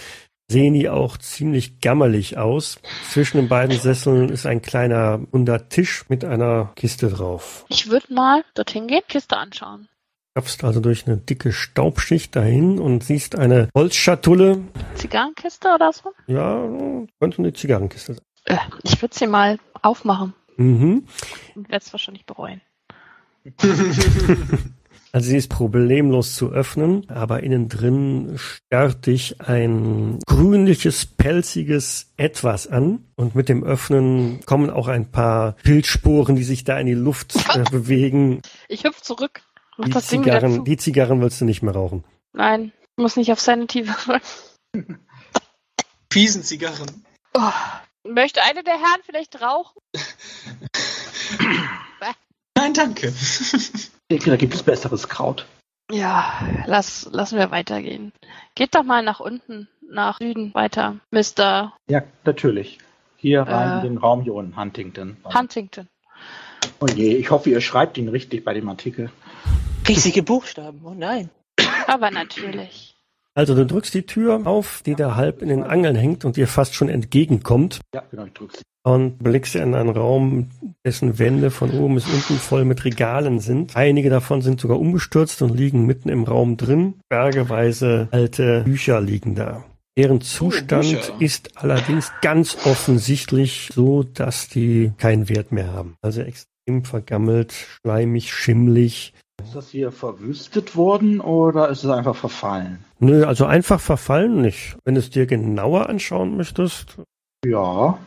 sehen 0.51 0.73
die 0.73 0.89
auch 0.89 1.17
ziemlich 1.17 1.79
gammerlich 1.81 2.37
aus. 2.37 2.79
Zwischen 3.09 3.37
den 3.37 3.47
beiden 3.47 3.77
Sesseln 3.77 4.29
ist 4.29 4.47
ein 4.47 4.61
kleiner 4.61 5.21
runder 5.31 5.69
Tisch 5.69 6.05
mit 6.09 6.25
einer 6.25 6.71
Kiste 6.75 7.09
drauf. 7.09 7.65
Ich 7.69 7.89
würde 7.89 8.13
mal 8.13 8.43
dorthin 8.55 8.87
gehen, 8.87 9.03
Kiste 9.07 9.37
anschauen. 9.37 9.87
Schaffst 10.35 10.63
also 10.63 10.79
durch 10.79 11.05
eine 11.07 11.17
dicke 11.17 11.51
Staubschicht 11.51 12.35
dahin 12.35 12.79
und 12.79 13.03
siehst 13.03 13.37
eine 13.37 13.69
Holzschatulle. 13.75 14.63
Zigarrenkiste 14.95 15.69
oder 15.75 15.91
so? 15.93 16.11
Ja, 16.27 16.67
könnte 17.19 17.39
eine 17.39 17.53
Zigarrenkiste 17.53 18.15
sein. 18.15 18.23
Äh, 18.45 18.57
ich 18.83 18.99
würde 19.01 19.13
sie 19.13 19.27
mal 19.27 19.59
aufmachen 19.81 20.33
Mhm. 20.57 21.05
werde 21.55 21.77
es 21.77 21.93
wahrscheinlich 21.93 22.25
bereuen. 22.25 22.61
Also 25.13 25.29
sie 25.29 25.37
ist 25.37 25.49
problemlos 25.49 26.35
zu 26.35 26.51
öffnen, 26.51 27.09
aber 27.09 27.43
innen 27.43 27.67
drin 27.67 28.37
starrt 28.37 29.07
dich 29.07 29.41
ein 29.41 30.19
grünliches, 30.25 31.05
pelziges 31.05 32.13
Etwas 32.15 32.67
an. 32.67 33.03
Und 33.15 33.35
mit 33.35 33.49
dem 33.49 33.63
Öffnen 33.63 34.39
kommen 34.45 34.69
auch 34.69 34.87
ein 34.87 35.11
paar 35.11 35.57
Pilzsporen, 35.63 36.37
die 36.37 36.43
sich 36.43 36.63
da 36.63 36.79
in 36.79 36.87
die 36.87 36.93
Luft 36.93 37.35
äh, 37.35 37.63
bewegen. 37.71 38.41
Ich 38.69 38.85
hüpf 38.85 39.01
zurück. 39.01 39.41
Mach 39.77 39.87
Die 39.87 39.99
Zigarren, 39.99 40.63
die 40.63 40.77
Zigarren 40.77 41.19
willst 41.21 41.41
du 41.41 41.45
nicht 41.45 41.61
mehr 41.61 41.73
rauchen. 41.73 42.05
Nein, 42.31 42.71
ich 42.95 43.01
muss 43.01 43.17
nicht 43.17 43.33
auf 43.33 43.41
Sanity. 43.41 43.85
Fiesen 46.13 46.43
Zigarren. 46.43 47.03
Oh. 47.33 47.51
Möchte 48.07 48.41
eine 48.43 48.63
der 48.63 48.73
Herren 48.79 49.01
vielleicht 49.05 49.41
rauchen? 49.41 49.79
Nein, 52.55 52.73
danke. 52.73 53.07
Ich 53.07 53.91
denke, 54.11 54.29
da 54.29 54.35
gibt 54.35 54.53
es 54.53 54.63
besseres 54.63 55.07
Kraut. 55.07 55.45
Ja, 55.91 56.33
lass, 56.65 57.07
lassen 57.11 57.37
wir 57.37 57.51
weitergehen. 57.51 58.11
Geht 58.55 58.75
doch 58.75 58.83
mal 58.83 59.03
nach 59.03 59.19
unten 59.19 59.67
nach 59.89 60.19
Süden 60.19 60.53
weiter. 60.53 60.97
Mr. 61.11 61.73
Ja, 61.89 62.03
natürlich. 62.23 62.77
Hier 63.17 63.41
rein 63.43 63.71
Äh. 63.71 63.75
in 63.77 63.81
den 63.93 63.97
Raum 63.97 64.21
hier 64.21 64.33
unten, 64.33 64.55
Huntington. 64.57 65.17
Huntington. 65.25 65.87
Oh 66.79 66.85
je, 66.87 67.15
ich 67.17 67.29
hoffe, 67.29 67.49
ihr 67.49 67.61
schreibt 67.61 67.97
ihn 67.97 68.07
richtig 68.07 68.43
bei 68.45 68.53
dem 68.53 68.69
Artikel. 68.69 69.11
Riesige 69.87 70.23
Buchstaben, 70.23 70.81
oh 70.85 70.93
nein. 70.93 71.29
Aber 71.87 72.09
natürlich. 72.11 72.90
Also 73.33 73.55
du 73.55 73.65
drückst 73.65 73.93
die 73.93 74.05
Tür 74.05 74.41
auf, 74.45 74.81
die 74.85 74.95
da 74.95 75.15
halb 75.15 75.41
in 75.41 75.47
den 75.47 75.63
Angeln 75.63 75.95
hängt 75.95 76.25
und 76.25 76.35
dir 76.35 76.47
fast 76.47 76.75
schon 76.75 76.89
entgegenkommt 76.89 77.79
Ja, 77.93 78.03
genau, 78.11 78.25
ich 78.25 78.33
drück's. 78.33 78.61
und 78.83 79.19
blickst 79.19 79.55
in 79.55 79.73
einen 79.73 79.89
Raum, 79.89 80.49
dessen 80.85 81.17
Wände 81.17 81.49
von 81.49 81.71
oben 81.71 81.95
bis 81.95 82.07
unten 82.07 82.35
voll 82.35 82.65
mit 82.65 82.83
Regalen 82.83 83.39
sind. 83.39 83.75
Einige 83.77 84.09
davon 84.09 84.41
sind 84.41 84.59
sogar 84.59 84.79
umgestürzt 84.79 85.41
und 85.41 85.55
liegen 85.55 85.85
mitten 85.85 86.09
im 86.09 86.23
Raum 86.25 86.57
drin. 86.57 86.95
Bergeweise 87.09 88.09
alte 88.11 88.61
Bücher 88.65 88.99
liegen 88.99 89.35
da. 89.35 89.63
Deren 89.97 90.19
Zustand 90.21 90.89
Bücher. 90.89 91.13
ist 91.21 91.57
allerdings 91.57 92.11
ganz 92.21 92.57
offensichtlich 92.65 93.69
so, 93.73 94.03
dass 94.03 94.47
die 94.49 94.91
keinen 94.97 95.29
Wert 95.29 95.51
mehr 95.51 95.71
haben. 95.73 95.95
Also 96.01 96.21
extrem 96.21 96.83
vergammelt, 96.83 97.53
schleimig, 97.53 98.33
schimmlig. 98.33 99.13
Ist 99.43 99.55
das 99.55 99.69
hier 99.69 99.91
verwüstet 99.91 100.75
worden 100.75 101.19
oder 101.21 101.69
ist 101.69 101.83
es 101.83 101.89
einfach 101.89 102.15
verfallen? 102.15 102.83
Nö, 102.99 103.25
also 103.25 103.45
einfach 103.45 103.79
verfallen 103.79 104.41
nicht. 104.41 104.77
Wenn 104.83 104.95
du 104.95 104.99
es 104.99 105.09
dir 105.09 105.25
genauer 105.25 105.89
anschauen 105.89 106.37
möchtest, 106.37 106.97
Ja, 107.45 107.97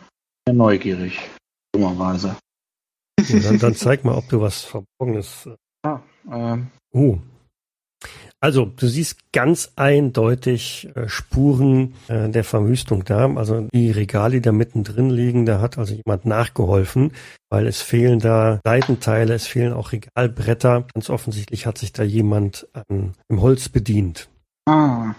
sehr 0.46 0.54
neugierig. 0.54 1.18
Dummerweise. 1.72 2.36
dann, 3.42 3.58
dann 3.58 3.74
zeig 3.74 4.04
mal, 4.04 4.14
ob 4.16 4.28
du 4.28 4.40
was 4.40 4.62
Verborgenes. 4.62 5.48
Ah, 5.84 6.00
ähm, 6.30 6.68
Oh. 6.92 7.18
Also, 8.44 8.66
du 8.66 8.88
siehst 8.88 9.32
ganz 9.32 9.72
eindeutig 9.76 10.90
äh, 10.94 11.08
Spuren 11.08 11.94
äh, 12.08 12.28
der 12.28 12.44
Verwüstung 12.44 13.02
da. 13.02 13.34
Also 13.36 13.68
die 13.72 13.90
Regale, 13.90 14.32
die 14.32 14.42
da 14.42 14.52
mittendrin 14.52 15.08
liegen, 15.08 15.46
da 15.46 15.62
hat 15.62 15.78
also 15.78 15.94
jemand 15.94 16.26
nachgeholfen, 16.26 17.12
weil 17.48 17.66
es 17.66 17.80
fehlen 17.80 18.18
da 18.18 18.60
Seitenteile, 18.62 19.32
es 19.32 19.46
fehlen 19.46 19.72
auch 19.72 19.92
Regalbretter. 19.92 20.84
Ganz 20.92 21.08
offensichtlich 21.08 21.64
hat 21.64 21.78
sich 21.78 21.94
da 21.94 22.02
jemand 22.02 22.68
an 22.74 23.14
dem 23.30 23.40
Holz 23.40 23.70
bedient. 23.70 24.28
ah, 24.68 25.14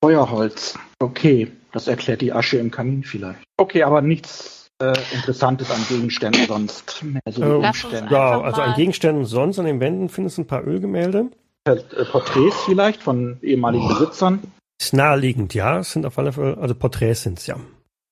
Feuerholz. 0.00 0.78
Okay, 1.00 1.50
das 1.72 1.88
erklärt 1.88 2.20
die 2.20 2.32
Asche 2.32 2.58
im 2.58 2.70
Kamin 2.70 3.02
vielleicht. 3.02 3.40
Okay, 3.56 3.82
aber 3.82 4.02
nichts 4.02 4.70
äh, 4.80 4.94
Interessantes 5.14 5.68
an 5.72 5.84
Gegenständen 5.88 6.46
sonst. 6.46 7.02
Mehr 7.02 7.22
so 7.28 7.42
Ähm, 7.42 7.60
Lass 7.60 7.82
uns 7.82 7.92
Umstände. 7.92 8.14
Ja, 8.14 8.40
also 8.40 8.60
an 8.60 8.76
Gegenständen 8.76 9.24
sonst 9.24 9.58
an 9.58 9.64
den 9.64 9.80
Wänden 9.80 10.08
findest 10.08 10.38
du 10.38 10.42
ein 10.42 10.46
paar 10.46 10.64
Ölgemälde. 10.64 11.32
Äh, 11.76 12.04
Porträts 12.04 12.56
vielleicht 12.64 13.02
von 13.02 13.38
ehemaligen 13.42 13.88
Besitzern. 13.88 14.42
Ist 14.80 14.94
naheliegend, 14.94 15.54
ja. 15.54 15.80
Es 15.80 15.92
sind 15.92 16.06
auf 16.06 16.18
alle 16.18 16.32
Fälle, 16.32 16.58
also 16.58 16.74
Porträts 16.74 17.22
sind's 17.22 17.46
ja. 17.46 17.56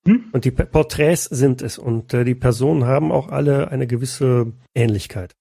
Hm? 0.07 0.29
Und 0.31 0.45
die 0.45 0.51
Porträts 0.51 1.25
sind 1.25 1.61
es. 1.61 1.77
Und 1.77 2.13
äh, 2.13 2.23
die 2.23 2.35
Personen 2.35 2.85
haben 2.85 3.11
auch 3.11 3.29
alle 3.29 3.71
eine 3.71 3.87
gewisse 3.87 4.53
Ähnlichkeit. 4.75 5.33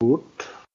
Gut. 0.00 0.22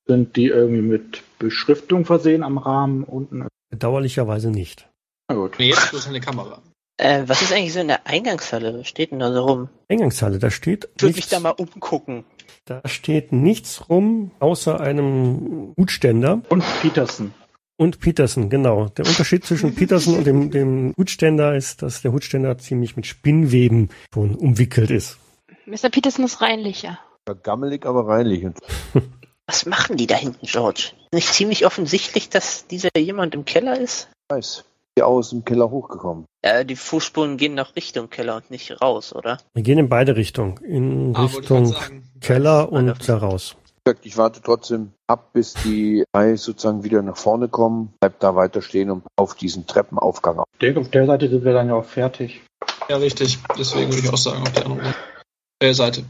Sind 0.08 0.36
die 0.36 0.48
irgendwie 0.48 0.82
mit 0.82 1.24
Beschriftung 1.40 2.06
versehen 2.06 2.44
am 2.44 2.58
Rahmen 2.58 3.04
unten? 3.04 3.48
Bedauerlicherweise 3.70 4.50
nicht. 4.52 4.90
Na 5.30 5.36
gut. 5.36 5.56
Nee, 5.60 5.70
jetzt 5.70 5.92
bloß 5.92 6.08
eine 6.08 6.20
Kamera. 6.20 6.62
Äh, 6.98 7.24
was 7.28 7.42
ist 7.42 7.52
eigentlich 7.52 7.74
so 7.74 7.80
in 7.80 7.88
der 7.88 8.06
Eingangshalle? 8.06 8.80
Was 8.80 8.88
steht 8.88 9.12
denn 9.12 9.20
da 9.20 9.34
so 9.34 9.44
rum? 9.44 9.70
Eingangshalle, 9.90 10.38
da 10.38 10.52
steht 10.52 10.90
Ich 10.98 11.02
würde 11.02 11.16
mich 11.16 11.30
da 11.30 11.40
mal 11.40 11.52
umgucken. 11.52 12.26
Da 12.66 12.82
steht 12.86 13.32
nichts 13.32 13.90
rum, 13.90 14.32
außer 14.40 14.80
einem 14.80 15.74
Hutständer 15.78 16.42
Und 16.50 16.64
Peterson. 16.82 17.34
und 17.78 18.00
Peterson, 18.00 18.50
genau. 18.50 18.90
Der 18.90 19.06
Unterschied 19.06 19.46
zwischen 19.46 19.76
Peterson 19.76 20.16
und 20.18 20.26
dem, 20.26 20.52
dem 20.52 20.94
Hutständer 20.98 21.56
ist, 21.56 21.82
dass 21.82 22.02
der 22.02 22.12
Hutständer 22.12 22.58
ziemlich 22.58 22.96
mit 22.96 23.06
Spinnweben 23.08 23.90
schon 24.14 24.36
umwickelt 24.36 24.92
ist. 24.92 25.18
Mr. 25.66 25.90
Peterson 25.90 26.26
ist 26.26 26.42
reinlicher. 26.42 27.00
Gammelig, 27.44 27.86
aber 27.86 28.08
reinlich. 28.08 28.46
Was 29.48 29.66
machen 29.66 29.98
die 29.98 30.08
da 30.08 30.16
hinten, 30.16 30.46
George? 30.46 30.92
Nicht 31.14 31.34
ziemlich 31.34 31.66
offensichtlich, 31.66 32.30
dass 32.30 32.68
dieser 32.68 32.90
jemand 32.98 33.36
im 33.36 33.46
Keller 33.46 33.80
ist? 33.80 34.08
weiß. 34.30 34.64
Hier 34.98 35.08
aus 35.08 35.30
dem 35.30 35.46
Keller 35.46 35.70
hochgekommen. 35.70 36.26
Äh, 36.42 36.66
die 36.66 36.76
Fußspuren 36.76 37.38
gehen 37.38 37.54
nach 37.54 37.76
Richtung 37.76 38.10
Keller 38.10 38.36
und 38.36 38.52
nicht 38.52 38.82
raus, 38.82 39.16
oder? 39.16 39.38
Wir 39.54 39.64
gehen 39.64 39.78
in 39.78 39.88
beide 39.90 40.16
Richtungen. 40.16 40.58
In 40.58 41.16
Ah, 41.16 41.26
Richtung. 41.26 41.74
Keller 42.20 42.72
und 42.72 43.08
da 43.08 43.18
raus. 43.18 43.56
Ich 44.04 44.18
warte 44.18 44.42
trotzdem 44.44 44.92
ab, 45.08 45.34
bis 45.34 45.54
die 45.54 46.04
Eis 46.12 46.44
sozusagen 46.44 46.84
wieder 46.84 47.02
nach 47.02 47.18
vorne 47.18 47.48
kommen. 47.48 47.94
Bleib 48.00 48.20
da 48.20 48.36
weiter 48.36 48.62
stehen 48.62 48.92
und 48.92 49.04
auf 49.16 49.34
diesen 49.36 49.66
Treppenaufgang 49.66 50.40
auf. 50.40 50.46
Ich 50.54 50.60
denke, 50.60 50.82
auf 50.82 50.90
der 50.92 51.08
Seite 51.08 51.30
sind 51.30 51.44
wir 51.44 51.54
dann 51.54 51.68
ja 51.70 51.76
auch 51.76 51.86
fertig. 51.86 52.42
Ja, 52.90 52.98
richtig. 52.98 53.40
Deswegen 53.58 53.90
würde 53.92 54.06
ich 54.06 54.14
auch 54.14 54.18
sagen, 54.18 54.44
auf 54.44 54.52
der 54.52 54.66
anderen 54.66 54.94
äh, 55.62 55.74
Seite. 55.74 56.04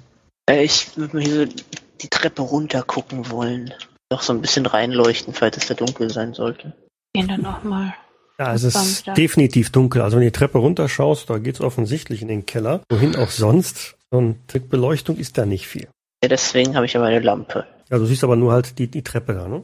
Äh, 0.49 0.63
ich 0.63 0.97
würde 0.97 1.15
mir 1.15 1.23
hier 1.23 1.47
so 1.47 1.53
die 2.01 2.09
Treppe 2.09 2.41
runter 2.41 2.81
gucken 2.83 3.29
wollen. 3.31 3.73
Noch 4.11 4.21
so 4.23 4.33
ein 4.33 4.41
bisschen 4.41 4.65
reinleuchten, 4.65 5.33
falls 5.33 5.55
es 5.55 5.67
da 5.67 5.73
dunkel 5.75 6.09
sein 6.09 6.33
sollte. 6.33 6.73
Gehen 7.13 7.27
dann 7.29 7.41
nochmal. 7.43 7.93
Ja, 8.39 8.53
es 8.53 8.63
ist 8.63 9.05
definitiv 9.15 9.71
dunkel. 9.71 10.01
Also 10.01 10.17
wenn 10.17 10.23
du 10.23 10.31
die 10.31 10.37
Treppe 10.37 10.57
runterschaust, 10.57 11.29
da 11.29 11.37
geht's 11.37 11.61
offensichtlich 11.61 12.21
in 12.21 12.27
den 12.27 12.45
Keller. 12.45 12.81
Wohin 12.89 13.15
auch 13.15 13.29
sonst. 13.29 13.95
Und 14.09 14.53
mit 14.53 14.69
Beleuchtung 14.69 15.17
ist 15.17 15.37
da 15.37 15.45
nicht 15.45 15.67
viel. 15.67 15.87
Ja, 16.23 16.27
deswegen 16.29 16.75
habe 16.75 16.85
ich 16.85 16.93
ja 16.93 16.99
meine 16.99 17.19
Lampe. 17.19 17.65
Ja, 17.89 17.97
du 17.97 18.05
siehst 18.05 18.23
aber 18.23 18.35
nur 18.35 18.51
halt 18.51 18.77
die, 18.79 18.87
die 18.87 19.03
Treppe 19.03 19.33
da, 19.33 19.47
ne? 19.47 19.63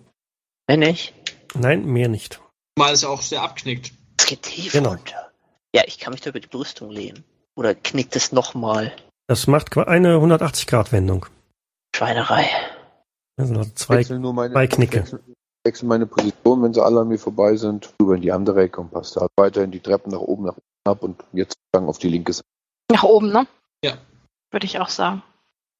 Wenn 0.67 0.79
nicht, 0.81 1.13
Nein, 1.55 1.85
mehr 1.85 2.07
nicht. 2.09 2.39
Mal 2.77 2.93
ist 2.93 3.03
ja 3.03 3.09
auch 3.09 3.21
sehr 3.21 3.41
abknickt. 3.41 3.91
es 4.19 4.25
geht 4.25 4.43
tief 4.43 4.73
Genau. 4.73 4.89
runter. 4.89 5.31
Ja, 5.73 5.83
ich 5.85 5.97
kann 5.99 6.11
mich 6.11 6.21
da 6.21 6.29
über 6.29 6.39
die 6.39 6.47
Brüstung 6.47 6.91
lehnen. 6.91 7.23
Oder 7.55 7.73
knickt 7.73 8.15
es 8.15 8.31
nochmal? 8.31 8.91
Das 9.27 9.47
macht 9.47 9.75
eine 9.77 10.15
180-Grad-Wendung. 10.17 11.25
Schweinerei. 11.95 12.47
Das 13.37 13.47
sind 13.47 13.57
also 13.57 13.71
zwei. 13.75 14.03
Zwei 14.03 14.67
Knicke. 14.67 14.99
Wechsel, 15.01 15.19
wechsel 15.67 15.85
meine 15.87 16.05
Position, 16.07 16.63
wenn 16.63 16.73
sie 16.73 16.83
alle 16.83 17.01
an 17.01 17.09
mir 17.09 17.19
vorbei 17.19 17.55
sind, 17.57 17.93
rüber 18.01 18.15
in 18.15 18.21
die 18.21 18.31
andere 18.31 18.61
Ecke 18.63 18.79
und 18.81 18.91
passt 18.91 19.17
da 19.17 19.27
weiterhin 19.35 19.71
die 19.71 19.81
Treppen 19.81 20.11
nach 20.11 20.21
oben, 20.21 20.45
nach 20.45 20.55
unten 20.55 20.89
ab 20.89 21.03
und 21.03 21.23
jetzt 21.33 21.57
sozusagen 21.59 21.89
auf 21.89 21.97
die 21.97 22.07
linke 22.09 22.33
Seite. 22.33 22.47
Nach 22.91 23.03
oben, 23.03 23.31
ne? 23.31 23.45
Ja. 23.83 23.97
Würde 24.51 24.65
ich 24.65 24.79
auch 24.79 24.89
sagen. 24.89 25.21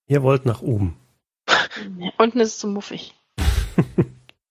Ihr 0.07 0.21
wollt 0.23 0.45
nach 0.45 0.61
oben. 0.61 0.97
Unten 2.17 2.39
ist 2.41 2.49
es 2.49 2.59
zu 2.59 2.67
muffig. 2.67 3.15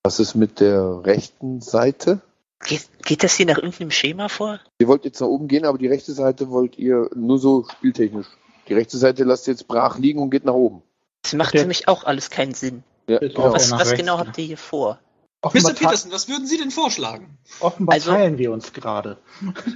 Was 0.02 0.20
ist 0.20 0.34
mit 0.34 0.60
der 0.60 1.04
rechten 1.04 1.60
Seite? 1.60 2.20
Geht, 2.64 2.88
geht 3.02 3.22
das 3.22 3.34
hier 3.34 3.46
nach 3.46 3.58
irgendeinem 3.58 3.90
Schema 3.90 4.28
vor? 4.28 4.60
Ihr 4.78 4.88
wollt 4.88 5.04
jetzt 5.04 5.20
nach 5.20 5.26
oben 5.28 5.48
gehen, 5.48 5.66
aber 5.66 5.76
die 5.76 5.88
rechte 5.88 6.12
Seite 6.12 6.48
wollt 6.48 6.78
ihr 6.78 7.10
nur 7.14 7.38
so 7.38 7.64
spieltechnisch. 7.64 8.28
Die 8.68 8.74
rechte 8.74 8.96
Seite 8.96 9.24
lasst 9.24 9.46
ihr 9.46 9.52
jetzt 9.52 9.68
brach 9.68 9.98
liegen 9.98 10.20
und 10.20 10.30
geht 10.30 10.44
nach 10.44 10.54
oben. 10.54 10.82
Das 11.22 11.34
macht 11.34 11.52
Der- 11.54 11.62
für 11.62 11.68
mich 11.68 11.88
auch 11.88 12.04
alles 12.04 12.30
keinen 12.30 12.54
Sinn. 12.54 12.82
Ja, 13.08 13.18
genau. 13.18 13.52
Was, 13.52 13.70
was 13.70 13.94
genau 13.94 14.18
habt 14.18 14.36
ihr 14.38 14.44
hier 14.44 14.58
vor? 14.58 14.98
Offenbar, 15.46 15.72
Mr. 15.72 15.78
Peterson, 15.78 16.12
was 16.12 16.28
würden 16.28 16.46
Sie 16.46 16.58
denn 16.58 16.70
vorschlagen? 16.70 17.38
offenbar 17.60 17.94
Also- 17.94 18.10
teilen 18.10 18.38
wir 18.38 18.52
uns 18.52 18.72
gerade. 18.72 19.18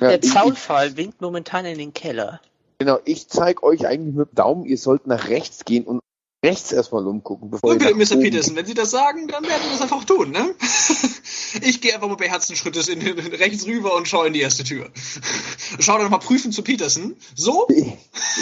Der 0.00 0.18
ich, 0.18 0.26
ich, 0.26 0.32
Zaunpfahl 0.32 0.96
winkt 0.96 1.20
momentan 1.20 1.64
in 1.64 1.78
den 1.78 1.94
Keller. 1.94 2.40
genau, 2.78 2.98
ich 3.04 3.28
zeige 3.28 3.62
euch 3.62 3.86
eigentlich 3.86 4.14
mit 4.14 4.30
dem 4.30 4.34
Daumen, 4.34 4.64
ihr 4.64 4.78
sollt 4.78 5.06
nach 5.06 5.28
rechts 5.28 5.64
gehen 5.64 5.84
und 5.84 6.00
rechts 6.44 6.72
erstmal 6.72 7.06
umgucken, 7.06 7.50
bevor 7.50 7.76
Gut, 7.76 7.82
ihr 7.82 7.94
Mr. 7.94 8.16
Peterson, 8.16 8.56
wenn 8.56 8.64
Sie 8.64 8.74
das 8.74 8.90
sagen, 8.90 9.28
dann 9.28 9.44
werden 9.44 9.62
wir 9.62 9.72
das 9.72 9.82
einfach 9.82 10.04
tun, 10.04 10.30
ne? 10.30 10.54
Ich 11.62 11.80
gehe 11.80 11.92
einfach 11.92 12.06
mal 12.06 12.14
bei 12.16 12.28
Herzenschrittes 12.28 12.86
in, 12.88 13.00
in, 13.00 13.18
rechts 13.18 13.66
rüber 13.66 13.96
und 13.96 14.06
schaue 14.06 14.28
in 14.28 14.32
die 14.32 14.40
erste 14.40 14.62
Tür. 14.62 14.88
Schau 15.80 15.98
dann 15.98 16.08
mal 16.08 16.18
prüfen 16.18 16.52
zu 16.52 16.62
Peterson. 16.62 17.16
So? 17.34 17.66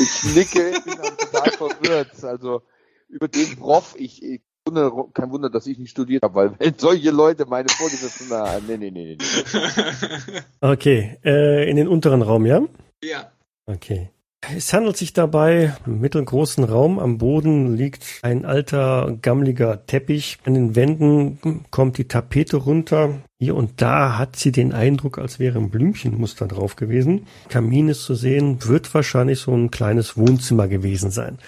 Ich, 0.01 0.25
ich 0.25 0.35
nicke, 0.35 0.81
bin 0.85 0.99
halt 0.99 1.19
total 1.19 1.51
verwirrt. 1.53 2.23
Also 2.23 2.63
über 3.09 3.27
den 3.29 3.57
Prof, 3.57 3.95
ich, 3.97 4.23
ich 4.23 4.43
wundere, 4.69 4.93
kein 5.15 5.31
Wunder, 5.31 5.51
dass 5.51 5.67
ich 5.67 5.79
nicht 5.79 5.91
studiert 5.91 6.23
habe, 6.23 6.35
weil 6.35 6.53
wenn 6.59 6.75
solche 6.77 7.11
Leute 7.11 7.47
meine 7.47 7.69
Vorgesetzten, 7.69 8.27
na, 8.31 8.61
nee, 8.67 8.77
nee, 8.77 8.91
nee, 8.91 9.05
nee. 9.05 9.19
nee. 9.19 10.41
Okay, 10.61 11.19
äh, 11.25 11.69
in 11.69 11.77
den 11.77 11.89
unteren 11.89 12.23
Raum, 12.23 12.47
ja? 12.47 12.63
ja. 13.03 13.33
Okay. 13.67 14.11
Es 14.57 14.73
handelt 14.73 14.97
sich 14.97 15.13
dabei 15.13 15.75
um 15.85 15.93
einen 15.93 16.01
mittelgroßen 16.01 16.63
Raum. 16.63 17.01
Am 17.01 17.19
Boden 17.19 17.77
liegt 17.77 18.05
ein 18.23 18.45
alter, 18.45 19.19
gammeliger 19.21 19.85
Teppich. 19.87 20.39
An 20.45 20.55
den 20.55 20.77
Wänden 20.77 21.65
kommt 21.71 21.99
die 21.99 22.07
Tapete 22.07 22.57
runter. 22.57 23.21
Hier 23.41 23.57
und 23.57 23.83
da 23.83 24.17
hat 24.17 24.37
sie 24.37 24.53
den 24.53 24.73
Eindruck, 24.73 25.19
als 25.19 25.41
wäre 25.41 25.59
ein 25.59 25.71
Blümchenmuster 25.71 26.47
drauf 26.47 26.77
gewesen. 26.77 27.27
Kamin 27.49 27.89
ist 27.89 28.05
zu 28.05 28.15
sehen, 28.15 28.65
wird 28.65 28.95
wahrscheinlich 28.95 29.41
so 29.41 29.53
ein 29.53 29.73
kleines 29.73 30.17
Wohnzimmer 30.17 30.69
gewesen 30.69 31.11
sein. 31.11 31.39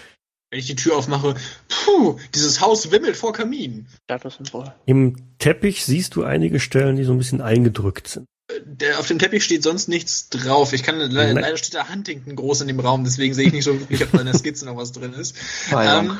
Wenn 0.50 0.58
ich 0.58 0.66
die 0.66 0.74
Tür 0.76 0.96
aufmache, 0.96 1.34
puh, 1.68 2.18
dieses 2.34 2.60
Haus 2.60 2.90
wimmelt 2.90 3.16
vor 3.16 3.32
Kamin. 3.32 3.86
Statussymbol. 4.04 4.72
Im 4.84 5.14
Teppich 5.38 5.84
siehst 5.84 6.16
du 6.16 6.24
einige 6.24 6.58
Stellen, 6.58 6.96
die 6.96 7.04
so 7.04 7.12
ein 7.12 7.18
bisschen 7.18 7.40
eingedrückt 7.40 8.08
sind. 8.08 8.26
Der, 8.64 8.98
auf 8.98 9.06
dem 9.06 9.20
Teppich 9.20 9.44
steht 9.44 9.62
sonst 9.62 9.88
nichts 9.88 10.28
drauf. 10.28 10.72
Ich 10.72 10.82
kann 10.82 10.98
le 10.98 11.08
Nein. 11.08 11.36
leider 11.36 11.56
steht 11.56 11.74
da 11.74 11.88
Huntington 11.88 12.34
groß 12.34 12.62
in 12.62 12.66
dem 12.68 12.80
Raum, 12.80 13.04
deswegen 13.04 13.32
sehe 13.32 13.46
ich 13.46 13.52
nicht 13.52 13.62
so 13.62 13.78
wirklich, 13.78 14.02
ob 14.02 14.10
da 14.10 14.18
in 14.18 14.26
der 14.26 14.34
Skizze 14.38 14.64
noch 14.66 14.76
was 14.76 14.90
drin 14.90 15.12
ist. 15.12 15.36
Ähm, 15.72 16.18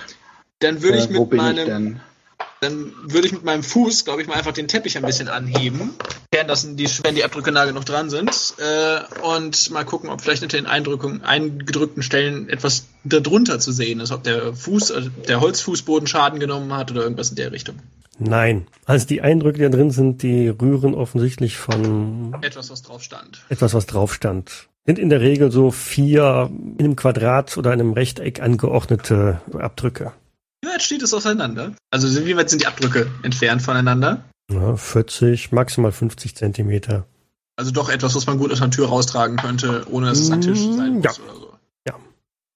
dann 0.61 0.81
würde 0.81 0.99
ich 0.99 1.11
Äh, 1.11 1.15
wo 1.17 1.25
mit 1.25 1.33
ich 1.33 1.37
meinem 1.39 1.67
denn? 1.67 2.01
Dann 2.61 2.93
würde 3.05 3.27
ich 3.27 3.33
mit 3.33 3.43
meinem 3.43 3.63
Fuß, 3.63 4.05
glaube 4.05 4.21
ich, 4.21 4.29
mal 4.29 4.35
einfach 4.35 4.53
den 4.53 4.69
Teppich 4.69 4.99
ein 4.99 5.05
bisschen 5.05 5.29
anheben, 5.29 5.95
während 6.31 6.51
das 6.51 6.67
die, 6.77 6.89
wenn 7.03 7.15
die 7.15 7.25
Abdrücke 7.25 7.53
nah 7.53 7.65
genug 7.65 7.87
dran 7.87 8.11
sind, 8.11 8.55
äh, 8.59 9.01
und 9.23 9.71
mal 9.71 9.85
gucken, 9.85 10.11
ob 10.11 10.21
vielleicht 10.21 10.43
unter 10.43 10.59
den 10.59 10.67
Eindrückungen, 10.67 11.23
eingedrückten 11.23 12.03
Stellen 12.03 12.51
etwas 12.51 12.87
darunter 13.05 13.61
zu 13.61 13.73
sehen 13.73 14.01
ist, 14.01 14.13
ob 14.13 14.25
der 14.25 14.53
Fuß, 14.53 14.91
äh, 14.91 15.03
der 15.27 15.41
Holzfußboden 15.41 16.07
Schaden 16.07 16.39
genommen 16.39 16.75
hat 16.75 16.91
oder 16.91 17.03
irgendwas 17.03 17.31
in 17.31 17.37
der 17.37 17.51
Richtung. 17.53 17.77
Nein. 18.19 18.67
Also 18.85 19.07
die 19.07 19.23
Eindrücke, 19.23 19.59
die 19.59 19.65
da 19.65 19.71
drin 19.71 19.91
sind, 19.91 20.23
die 20.23 20.49
rühren 20.49 20.95
offensichtlich 20.95 21.57
von 21.57 22.37
Etwas, 22.43 22.71
was 22.71 22.83
drauf 22.83 23.03
stand. 23.03 23.43
etwas, 23.49 23.73
was 23.73 23.87
drauf 23.87 24.13
stand. 24.13 24.69
Sind 24.85 24.99
in 24.99 25.09
der 25.09 25.23
Regel 25.23 25.51
so 25.51 25.71
vier 25.71 26.51
in 26.77 26.85
einem 26.85 26.97
Quadrat 26.97 27.57
oder 27.57 27.73
in 27.73 27.81
einem 27.81 27.93
Rechteck 27.95 28.43
angeordnete 28.43 29.41
Abdrücke. 29.59 30.13
Wie 30.63 30.69
weit 30.69 30.83
steht 30.83 31.03
es 31.03 31.15
auseinander? 31.15 31.73
Also 31.91 32.25
wie 32.27 32.37
weit 32.37 32.51
sind 32.51 32.63
die 32.63 32.67
Abdrücke 32.67 33.11
entfernt 33.23 33.63
voneinander? 33.63 34.25
Ja, 34.51 34.77
40, 34.77 35.53
maximal 35.53 35.93
50 35.93 36.35
Zentimeter. 36.37 37.07
Also 37.57 37.71
doch 37.71 37.89
etwas, 37.89 38.15
was 38.15 38.27
man 38.27 38.39
gut 38.39 38.53
aus 38.53 38.61
einer 38.63 38.71
Tür 38.71 38.89
raustragen 38.89 39.37
könnte, 39.37 39.87
ohne 39.91 40.07
dass 40.09 40.19
es 40.19 40.31
ein 40.31 40.41
Tisch 40.41 40.61
sein 40.61 40.95
muss 40.95 41.05
Ja. 41.05 41.25
oder 41.25 41.35
so. 41.35 41.53
Ja. 41.87 41.95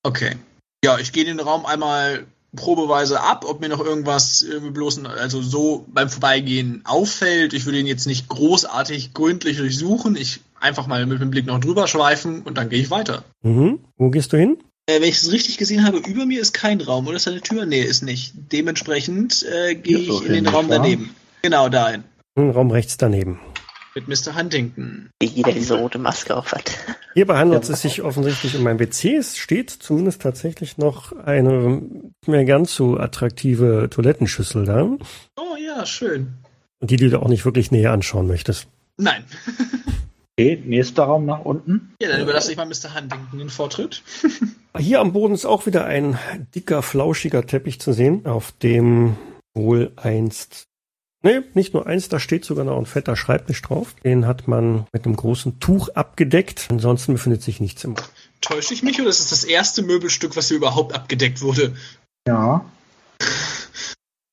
Okay. 0.03 0.37
Ja, 0.85 0.99
ich 0.99 1.13
gehe 1.13 1.25
den 1.25 1.41
Raum 1.41 1.67
einmal 1.67 2.25
probeweise 2.57 3.21
ab, 3.21 3.45
ob 3.49 3.61
mir 3.61 3.69
noch 3.69 3.81
irgendwas 3.85 4.43
irgendwie 4.43 4.71
bloß, 4.73 5.05
also 5.07 5.43
so 5.43 5.87
beim 5.89 6.09
Vorbeigehen 6.09 6.83
auffällt. 6.85 7.53
Ich 7.53 7.65
würde 7.67 7.79
ihn 7.81 7.87
jetzt 7.87 8.07
nicht 8.07 8.29
großartig 8.29 9.13
gründlich 9.13 9.57
durchsuchen. 9.57 10.15
Ich 10.17 10.41
einfach 10.61 10.87
mal 10.87 11.05
mit 11.07 11.21
dem 11.21 11.31
Blick 11.31 11.47
noch 11.47 11.59
drüber 11.61 11.89
schweifen 11.89 12.43
und 12.43 12.57
dann 12.57 12.69
gehe 12.69 12.81
ich 12.81 12.91
weiter. 12.91 13.25
Mhm. 13.43 13.81
Wo 13.97 14.11
gehst 14.11 14.33
du 14.33 14.37
hin? 14.37 14.57
Äh, 14.87 15.01
wenn 15.01 15.09
ich 15.09 15.17
es 15.23 15.33
richtig 15.33 15.57
gesehen 15.57 15.85
habe, 15.85 15.99
über 15.99 16.27
mir 16.27 16.41
ist 16.41 16.53
kein 16.53 16.81
Raum 16.81 17.07
oder 17.07 17.17
ist 17.17 17.27
da 17.27 17.31
eine 17.31 17.41
Tür? 17.41 17.65
Nee, 17.65 17.81
ist 17.83 18.03
nicht. 18.03 18.35
Dementsprechend 18.53 19.43
äh, 19.45 19.75
gehe 19.75 19.99
ich 19.99 20.27
in 20.27 20.33
den 20.33 20.47
Raum 20.47 20.69
daneben. 20.69 21.15
Genau 21.43 21.69
dahin. 21.69 22.05
Im 22.37 22.51
Raum 22.51 22.71
rechts 22.71 22.97
daneben. 22.97 23.41
Mit 23.95 24.09
Mr. 24.09 24.37
Huntington. 24.37 25.09
Wie 25.21 25.27
jeder 25.27 25.53
diese 25.53 25.79
rote 25.79 25.99
Maske 25.99 26.37
auf 26.37 26.53
hat. 26.53 26.77
Hierbei 27.15 27.39
handelt 27.39 27.69
es 27.69 27.81
sich 27.83 28.03
offensichtlich 28.03 28.57
um 28.57 28.67
ein 28.67 28.79
WC. 28.81 29.17
Es 29.17 29.39
steht 29.39 29.71
zumindest 29.71 30.21
tatsächlich 30.21 30.79
noch 30.79 31.13
eine 31.13 31.77
nicht 31.81 32.29
mehr 32.29 32.45
ganz 32.45 32.75
so 32.75 32.99
attraktive 32.99 33.89
Toilettenschüssel 33.89 34.65
da, 34.65 34.83
Oh 35.37 35.57
ja, 35.65 35.87
schön. 35.87 36.35
die 36.81 36.97
du 36.97 37.09
dir 37.09 37.23
auch 37.23 37.29
nicht 37.29 37.45
wirklich 37.45 37.71
näher 37.71 37.93
anschauen 37.93 38.27
möchtest. 38.27 38.67
Nein. 38.97 39.25
Okay, 40.37 40.61
nächster 40.65 41.05
Raum 41.05 41.27
nach 41.27 41.45
unten. 41.45 41.95
Ja, 42.01 42.09
dann 42.09 42.23
überlasse 42.23 42.51
ich 42.51 42.57
mal 42.57 42.67
Mr. 42.67 42.93
Huntington 42.93 43.39
den 43.39 43.51
Vortritt. 43.51 44.03
Hier 44.77 44.99
am 44.99 45.13
Boden 45.13 45.35
ist 45.35 45.45
auch 45.45 45.67
wieder 45.67 45.85
ein 45.85 46.19
dicker, 46.57 46.83
flauschiger 46.83 47.47
Teppich 47.47 47.81
zu 47.81 47.93
sehen, 47.93 48.27
auf 48.27 48.51
dem 48.51 49.17
wohl 49.55 49.93
einst, 49.95 50.65
nee, 51.23 51.43
nicht 51.55 51.73
nur 51.73 51.87
eins, 51.87 52.09
da 52.09 52.19
steht 52.19 52.45
sogar 52.45 52.65
noch 52.65 52.77
ein 52.77 52.87
fetter 52.87 53.15
Schreibtisch 53.15 53.63
drauf. 53.63 53.95
Den 54.03 54.27
hat 54.27 54.49
man 54.49 54.89
mit 54.93 55.07
einem 55.07 55.15
großen 55.15 55.61
Tuch 55.61 55.91
abgedeckt. 55.91 56.67
Ansonsten 56.69 57.13
befindet 57.13 57.43
sich 57.43 57.61
nichts 57.61 57.85
im 57.85 57.95
Raum. 57.95 58.09
Täusche 58.41 58.75
ich 58.75 58.83
mich 58.83 59.01
oder 59.01 59.11
ist 59.11 59.21
es 59.21 59.31
das 59.31 59.45
erste 59.45 59.83
Möbelstück, 59.83 60.35
was 60.37 60.49
hier 60.49 60.57
überhaupt 60.57 60.97
abgedeckt 60.97 61.43
wurde? 61.43 61.77
Ja. 62.27 62.65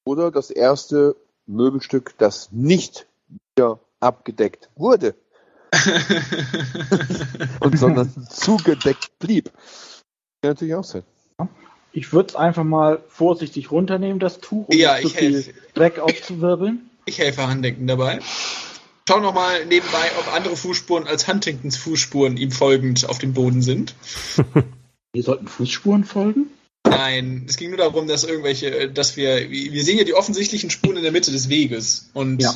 Oder 0.04 0.32
das 0.32 0.50
erste 0.50 1.16
Möbelstück, 1.46 2.16
das 2.18 2.52
nicht 2.52 3.06
wieder 3.54 3.80
abgedeckt 4.00 4.72
wurde 4.76 5.14
und 7.60 7.80
sondern 7.80 8.28
zugedeckt 8.30 9.18
blieb. 9.20 9.52
Kann 10.42 10.52
natürlich 10.52 10.76
auch 10.76 10.84
sein. 10.84 11.04
Ich 11.94 12.14
würde 12.14 12.30
es 12.30 12.36
einfach 12.36 12.64
mal 12.64 13.02
vorsichtig 13.10 13.72
runternehmen, 13.72 14.20
das 14.20 14.40
Tuch, 14.40 14.68
um 14.70 14.78
Ja, 14.78 14.94
nicht 14.94 15.04
so 15.04 15.08
ich 15.10 15.18
viel 15.18 15.34
helfe. 15.34 15.54
Dreck 15.74 16.00
aufzuwirbeln. 16.00 16.90
Ich 17.06 17.20
helfe 17.20 17.50
Huntington 17.50 17.88
dabei. 17.88 18.20
Schau 19.08 19.20
nochmal 19.20 19.66
nebenbei, 19.66 20.12
ob 20.20 20.34
andere 20.34 20.56
Fußspuren 20.56 21.08
als 21.08 21.28
Huntingtons 21.28 21.76
Fußspuren 21.78 22.38
ihm 22.38 22.52
folgend 22.52 23.10
auf 23.10 23.18
dem 23.18 23.34
Boden 23.34 23.62
sind. 23.62 23.96
Hier 25.14 25.24
sollten 25.24 25.48
Fußspuren 25.48 26.06
folgen. 26.06 26.48
Nein, 26.88 27.46
es 27.48 27.58
ging 27.58 27.70
nur 27.70 27.78
darum, 27.78 28.08
dass 28.08 28.24
irgendwelche, 28.24 28.90
dass 28.90 29.18
wir, 29.18 29.50
wir 29.50 29.84
sehen 29.84 29.98
ja 29.98 30.04
die 30.04 30.14
offensichtlichen 30.14 30.70
Spuren 30.70 30.98
in 30.98 31.04
der 31.04 31.12
Mitte 31.12 31.32
des 31.32 31.50
Weges 31.50 32.10
und 32.14 32.42
Ja. 32.42 32.56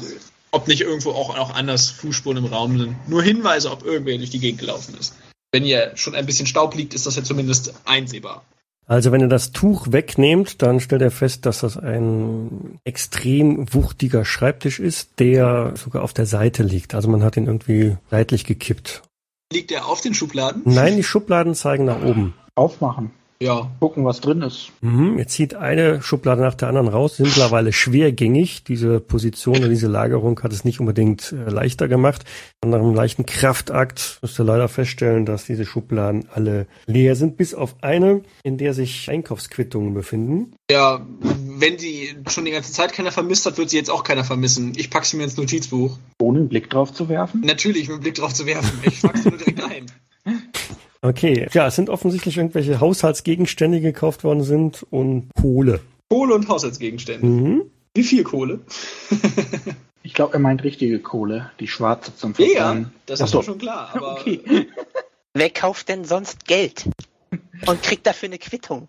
Ob 0.55 0.67
nicht 0.67 0.81
irgendwo 0.81 1.11
auch, 1.11 1.37
auch 1.37 1.53
anders 1.53 1.89
Fußspuren 1.89 2.37
im 2.37 2.45
Raum 2.45 2.79
sind. 2.79 3.09
Nur 3.09 3.21
Hinweise, 3.21 3.69
ob 3.71 3.83
irgendwer 3.83 4.17
durch 4.17 4.29
die 4.29 4.39
Gegend 4.39 4.61
gelaufen 4.61 4.95
ist. 4.97 5.13
Wenn 5.51 5.63
hier 5.63 5.91
schon 5.95 6.15
ein 6.15 6.25
bisschen 6.25 6.47
Staub 6.47 6.75
liegt, 6.75 6.93
ist 6.93 7.05
das 7.05 7.17
ja 7.17 7.23
zumindest 7.23 7.73
einsehbar. 7.85 8.43
Also 8.87 9.11
wenn 9.11 9.21
ihr 9.21 9.27
das 9.27 9.51
Tuch 9.51 9.91
wegnehmt, 9.91 10.61
dann 10.61 10.79
stellt 10.79 11.01
ihr 11.01 11.11
fest, 11.11 11.45
dass 11.45 11.59
das 11.59 11.75
ein 11.75 12.79
extrem 12.83 13.73
wuchtiger 13.73 14.25
Schreibtisch 14.25 14.79
ist, 14.79 15.19
der 15.19 15.73
sogar 15.75 16.03
auf 16.03 16.13
der 16.13 16.25
Seite 16.25 16.63
liegt. 16.63 16.93
Also 16.93 17.09
man 17.09 17.23
hat 17.23 17.35
ihn 17.35 17.47
irgendwie 17.47 17.97
seitlich 18.09 18.45
gekippt. 18.45 19.01
Liegt 19.51 19.71
er 19.71 19.87
auf 19.87 20.01
den 20.01 20.13
Schubladen? 20.13 20.61
Nein, 20.65 20.95
die 20.95 21.03
Schubladen 21.03 21.55
zeigen 21.55 21.85
nach 21.85 22.01
oben. 22.01 22.33
Aufmachen. 22.55 23.11
Ja. 23.41 23.69
Gucken, 23.79 24.05
was 24.05 24.21
drin 24.21 24.41
ist. 24.41 24.71
Mhm, 24.81 25.17
ihr 25.17 25.27
zieht 25.27 25.55
eine 25.55 26.01
Schublade 26.01 26.41
nach 26.41 26.55
der 26.55 26.69
anderen 26.69 26.87
raus, 26.87 27.17
sind 27.17 27.27
mittlerweile 27.27 27.73
schwergängig. 27.73 28.63
Diese 28.63 28.99
Position 28.99 29.63
und 29.63 29.69
diese 29.69 29.87
Lagerung 29.87 30.41
hat 30.41 30.53
es 30.53 30.63
nicht 30.63 30.79
unbedingt 30.79 31.33
äh, 31.33 31.49
leichter 31.49 31.87
gemacht. 31.87 32.23
Nach 32.65 32.79
einem 32.79 32.93
leichten 32.93 33.25
Kraftakt 33.25 34.19
müsst 34.21 34.39
ihr 34.39 34.45
leider 34.45 34.67
feststellen, 34.69 35.25
dass 35.25 35.45
diese 35.45 35.65
Schubladen 35.65 36.27
alle 36.33 36.67
leer 36.85 37.15
sind, 37.15 37.35
bis 37.37 37.53
auf 37.53 37.75
eine, 37.81 38.21
in 38.43 38.57
der 38.57 38.73
sich 38.73 39.09
Einkaufsquittungen 39.09 39.93
befinden. 39.93 40.53
Ja, 40.71 41.05
wenn 41.19 41.77
sie 41.77 42.15
schon 42.29 42.45
die 42.45 42.51
ganze 42.51 42.71
Zeit 42.71 42.93
keiner 42.93 43.11
vermisst 43.11 43.45
hat, 43.45 43.57
wird 43.57 43.69
sie 43.69 43.77
jetzt 43.77 43.91
auch 43.91 44.03
keiner 44.03 44.23
vermissen. 44.23 44.73
Ich 44.77 44.89
packe 44.89 45.05
sie 45.05 45.17
mir 45.17 45.23
ins 45.23 45.37
Notizbuch. 45.37 45.97
Ohne 46.21 46.39
einen 46.39 46.49
Blick 46.49 46.69
drauf 46.69 46.93
zu 46.93 47.09
werfen. 47.09 47.41
Natürlich, 47.41 47.89
mit 47.89 47.97
dem 47.97 48.01
Blick 48.01 48.15
drauf 48.15 48.33
zu 48.33 48.45
werfen. 48.45 48.79
Ich 48.83 49.01
pack 49.01 49.17
sie 49.17 49.29
nur 49.29 49.37
direkt 49.37 49.63
ein. 49.63 49.85
Okay, 51.09 51.47
ja, 51.53 51.67
es 51.67 51.75
sind 51.75 51.89
offensichtlich 51.89 52.37
irgendwelche 52.37 52.79
Haushaltsgegenstände, 52.79 53.77
die 53.77 53.83
gekauft 53.83 54.23
worden 54.23 54.43
sind 54.43 54.83
und 54.89 55.29
Kohle. 55.39 55.79
Kohle 56.09 56.33
und 56.35 56.47
Haushaltsgegenstände. 56.47 57.25
Mhm. 57.25 57.61
Wie 57.93 58.03
viel 58.03 58.23
Kohle? 58.23 58.59
Ich 60.03 60.13
glaube, 60.13 60.33
er 60.33 60.39
meint 60.39 60.63
richtige 60.63 60.99
Kohle, 60.99 61.49
die 61.59 61.67
schwarze 61.67 62.15
zum 62.15 62.35
Ja, 62.37 62.45
Verbrennen. 62.45 62.93
das 63.07 63.21
Ach 63.21 63.25
ist 63.25 63.33
mir 63.33 63.41
schon 63.43 63.57
klar. 63.57 63.89
Aber 63.95 64.11
Okay. 64.19 64.39
Wer 65.33 65.49
kauft 65.49 65.89
denn 65.89 66.05
sonst 66.05 66.45
Geld? 66.45 66.85
Und 67.65 67.81
kriegt 67.81 68.05
dafür 68.05 68.29
eine 68.29 68.37
Quittung? 68.37 68.87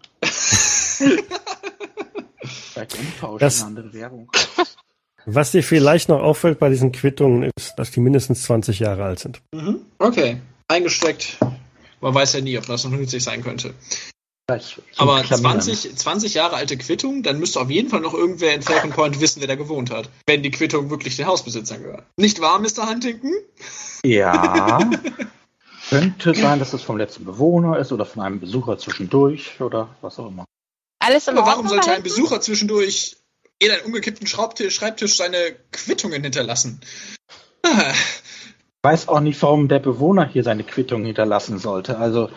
Vielleicht 2.45 2.99
umtauschen 2.99 3.39
Das- 3.39 3.63
andere 3.63 3.93
Währung. 3.95 4.31
Was 5.25 5.53
dir 5.53 5.63
vielleicht 5.63 6.11
noch 6.11 6.21
auffällt 6.21 6.59
bei 6.59 6.69
diesen 6.69 6.93
Quittungen 6.93 7.51
ist, 7.57 7.75
dass 7.79 7.91
die 7.93 8.01
mindestens 8.01 8.43
20 8.43 8.79
Jahre 8.81 9.05
alt 9.05 9.19
sind. 9.19 9.41
Mhm. 9.55 9.81
Okay. 9.99 10.37
Eingesteckt. 10.69 11.39
Man 12.07 12.15
weiß 12.15 12.35
ja 12.35 12.41
nie, 12.41 12.57
ob 12.57 12.65
das 12.67 12.85
noch 12.85 12.93
nützlich 12.93 13.25
sein 13.25 13.43
könnte. 13.43 13.75
Aber 14.97 15.23
Klamieren. 15.23 15.61
20, 15.61 15.97
20 15.97 16.35
Jahre 16.35 16.55
alte 16.55 16.77
Quittung, 16.77 17.25
dann 17.25 17.41
müsste 17.41 17.59
auf 17.61 17.69
jeden 17.69 17.89
Fall 17.89 17.99
noch 17.99 18.15
irgendwer 18.15 18.55
in 18.55 18.63
Falcon 18.63 18.91
Point 18.91 19.21
wissen, 19.21 19.41
wer 19.41 19.49
da 19.49 19.57
gewohnt 19.57 19.91
hat. 19.91 20.09
Wenn 20.25 20.45
die 20.45 20.53
Quittung 20.53 20.89
wirklich 20.89 21.17
den 21.17 21.27
Hausbesitzern 21.27 21.83
gehört. 21.83 22.05
Nicht 22.17 22.41
wahr, 22.41 22.61
Mr. 22.61 22.89
Huntington? 22.89 23.33
Ja. 24.05 24.89
Könnte 25.91 26.33
sein, 26.37 26.61
dass 26.61 26.73
es 26.75 26.83
vom 26.83 26.97
letzten 26.97 27.25
Bewohner 27.25 27.77
ist 27.77 27.91
oder 27.91 28.07
von 28.07 28.23
einem 28.23 28.39
Besucher 28.39 28.79
zwischendurch 28.79 29.61
oder 29.61 29.97
was 30.01 30.21
auch 30.21 30.29
immer. 30.29 30.45
Alles 31.01 31.27
in 31.27 31.37
Aber 31.37 31.49
warum 31.49 31.67
Ordnung 31.67 31.83
sollte 31.83 31.91
ein? 31.91 32.05
Besucher 32.05 32.41
zwischendurch 32.41 33.17
in 33.59 33.73
einen 33.73 33.83
umgekippten 33.83 34.29
Schreibtisch 34.29 35.17
seine 35.17 35.57
Quittungen 35.73 36.23
hinterlassen? 36.23 36.81
Ah, 37.65 37.93
weiß 38.87 39.09
auch 39.09 39.21
nicht, 39.21 39.41
warum 39.43 39.67
der 39.69 39.81
Bewohner 39.81 40.27
hier 40.29 40.45
seine 40.45 40.63
Quittung 40.65 41.05
hinterlassen 41.05 41.59
sollte. 41.59 41.99
Also 41.99 42.31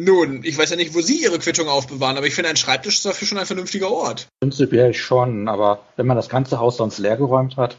Nun, 0.00 0.42
ich 0.42 0.58
weiß 0.58 0.70
ja 0.70 0.76
nicht, 0.76 0.94
wo 0.94 1.00
Sie 1.00 1.22
Ihre 1.22 1.38
Quittung 1.38 1.68
aufbewahren, 1.68 2.16
aber 2.16 2.26
ich 2.26 2.34
finde, 2.34 2.50
ein 2.50 2.56
Schreibtisch 2.56 2.96
ist 2.96 3.06
dafür 3.06 3.28
schon 3.28 3.38
ein 3.38 3.46
vernünftiger 3.46 3.90
Ort. 3.90 4.26
prinzipiell 4.40 4.94
schon, 4.94 5.48
aber 5.48 5.80
wenn 5.96 6.06
man 6.06 6.16
das 6.16 6.28
ganze 6.28 6.58
Haus 6.58 6.76
sonst 6.78 6.98
leergeräumt 6.98 7.56
hat, 7.56 7.76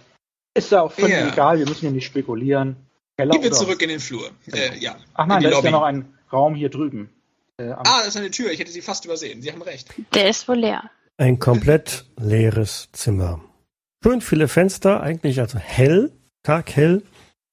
ist 0.55 0.71
ja 0.71 0.81
auch 0.83 0.91
völlig 0.91 1.11
Ja. 1.17 1.27
egal. 1.27 1.57
Wir 1.59 1.65
müssen 1.67 1.81
hier 1.81 1.91
nicht 1.91 2.05
spekulieren. 2.05 2.75
Keller 3.17 3.31
Gehen 3.33 3.43
wir 3.43 3.51
zurück 3.51 3.81
in 3.81 3.89
den 3.89 3.99
Flur. 3.99 4.29
Äh, 4.51 4.77
ja. 4.79 4.95
Ach 5.15 5.25
nein, 5.27 5.41
da 5.43 5.49
ist 5.49 5.55
Lobby. 5.55 5.65
ja 5.67 5.71
noch 5.71 5.83
ein 5.83 6.13
Raum 6.31 6.55
hier 6.55 6.69
drüben. 6.69 7.09
Äh, 7.57 7.71
Ah, 7.71 7.99
das 7.99 8.07
ist 8.09 8.17
eine 8.17 8.31
Tür. 8.31 8.51
Ich 8.51 8.59
hätte 8.59 8.71
sie 8.71 8.81
fast 8.81 9.05
übersehen. 9.05 9.41
Sie 9.41 9.51
haben 9.51 9.61
recht. 9.61 9.89
Der 10.13 10.29
ist 10.29 10.47
wohl 10.47 10.57
leer. 10.57 10.89
Ein 11.17 11.37
komplett 11.39 12.05
leeres 12.17 12.89
Zimmer. 12.93 13.39
Schön 14.03 14.21
viele 14.21 14.47
Fenster, 14.47 15.01
eigentlich 15.01 15.39
also 15.39 15.57
hell, 15.59 16.11
taghell, 16.43 17.03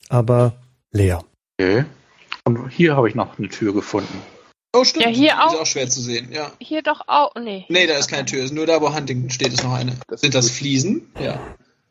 aber 0.08 0.54
leer. 0.92 1.24
Okay. 1.60 1.84
Und 2.44 2.68
hier 2.70 2.96
habe 2.96 3.08
ich 3.08 3.14
noch 3.14 3.38
eine 3.38 3.48
Tür 3.48 3.74
gefunden. 3.74 4.22
Oh, 4.72 4.84
stimmt. 4.84 5.06
Ja, 5.06 5.10
hier 5.10 5.44
auch. 5.44 5.54
Ist 5.54 5.60
auch 5.60 5.66
schwer 5.66 5.88
zu 5.88 6.00
sehen, 6.00 6.28
ja. 6.32 6.52
Hier 6.60 6.82
doch 6.82 7.02
auch. 7.08 7.32
Nee. 7.34 7.66
Nee, 7.68 7.86
da 7.86 7.94
ist 7.94 8.08
keine 8.08 8.24
Tür. 8.24 8.50
Nur 8.52 8.66
da, 8.66 8.80
wo 8.80 8.94
Huntington 8.94 9.30
steht, 9.30 9.52
ist 9.52 9.64
noch 9.64 9.74
eine. 9.74 9.96
Das 10.06 10.20
Sind 10.20 10.34
das 10.34 10.46
gut. 10.46 10.56
Fliesen? 10.56 11.10
Ja. 11.20 11.40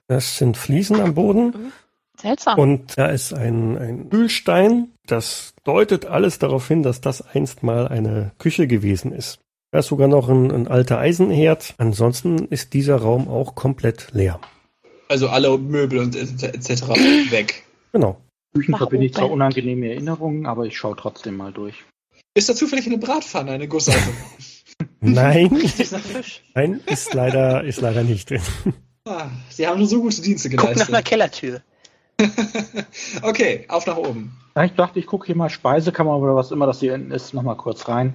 Das 0.07 0.38
sind 0.38 0.57
Fliesen 0.57 0.99
am 1.01 1.13
Boden 1.13 1.71
Seltsam. 2.19 2.57
und 2.57 2.97
da 2.97 3.07
ist 3.07 3.34
ein, 3.34 3.77
ein 3.77 4.09
Kühlstein. 4.09 4.91
Das 5.05 5.53
deutet 5.63 6.05
alles 6.05 6.39
darauf 6.39 6.67
hin, 6.67 6.81
dass 6.81 7.01
das 7.01 7.21
einst 7.21 7.63
mal 7.63 7.88
eine 7.88 8.31
Küche 8.39 8.65
gewesen 8.65 9.11
ist. 9.11 9.39
Da 9.71 9.80
ist 9.80 9.88
sogar 9.88 10.07
noch 10.07 10.30
ein, 10.30 10.51
ein 10.51 10.67
alter 10.67 10.97
Eisenherd. 10.97 11.76
Ansonsten 11.77 12.45
ist 12.45 12.73
dieser 12.73 12.95
Raum 12.95 13.27
auch 13.27 13.53
komplett 13.55 14.07
leer. 14.13 14.39
Also 15.09 15.27
alle 15.30 15.57
Möbel 15.57 15.99
und 15.99 16.15
etc. 16.15 16.88
weg. 17.30 17.63
Genau. 17.91 18.19
Küchen 18.53 18.76
verbinde 18.76 19.05
ich 19.05 19.13
zwar 19.13 19.30
unangenehme 19.30 19.89
Erinnerungen, 19.89 20.45
aber 20.45 20.65
ich 20.65 20.77
schaue 20.77 20.95
trotzdem 20.95 21.38
mal 21.38 21.51
durch. 21.53 21.84
Ist 22.34 22.49
da 22.49 22.55
zufällig 22.55 22.85
eine 22.88 22.97
Bratpfanne, 22.97 23.51
eine 23.51 23.67
gusseisen? 23.67 24.13
Nein, 25.01 25.49
nein, 26.55 26.81
ist 26.85 27.13
leider, 27.13 27.63
ist 27.63 27.80
leider 27.81 28.03
nicht 28.03 28.30
drin. 28.30 28.41
ah, 29.05 29.27
Sie 29.49 29.65
haben 29.65 29.77
schon 29.77 29.88
so 29.88 30.01
gute 30.01 30.21
Dienste 30.21 30.49
Guck 30.49 30.57
nach 30.57 30.63
geleistet. 30.71 30.89
einer 30.93 31.03
Kellertür. 31.03 31.61
okay, 33.21 33.65
auf 33.69 33.85
nach 33.88 33.97
oben. 33.97 34.38
Ja, 34.55 34.65
ich 34.65 34.73
dachte, 34.73 34.99
ich 34.99 35.05
gucke 35.05 35.26
hier 35.26 35.35
mal 35.35 35.49
Speisekammer 35.49 36.17
oder 36.17 36.35
was 36.35 36.51
immer 36.51 36.65
das 36.65 36.81
hier 36.81 36.93
hinten 36.93 37.11
ist, 37.11 37.34
nochmal 37.34 37.55
kurz 37.55 37.88
rein. 37.88 38.13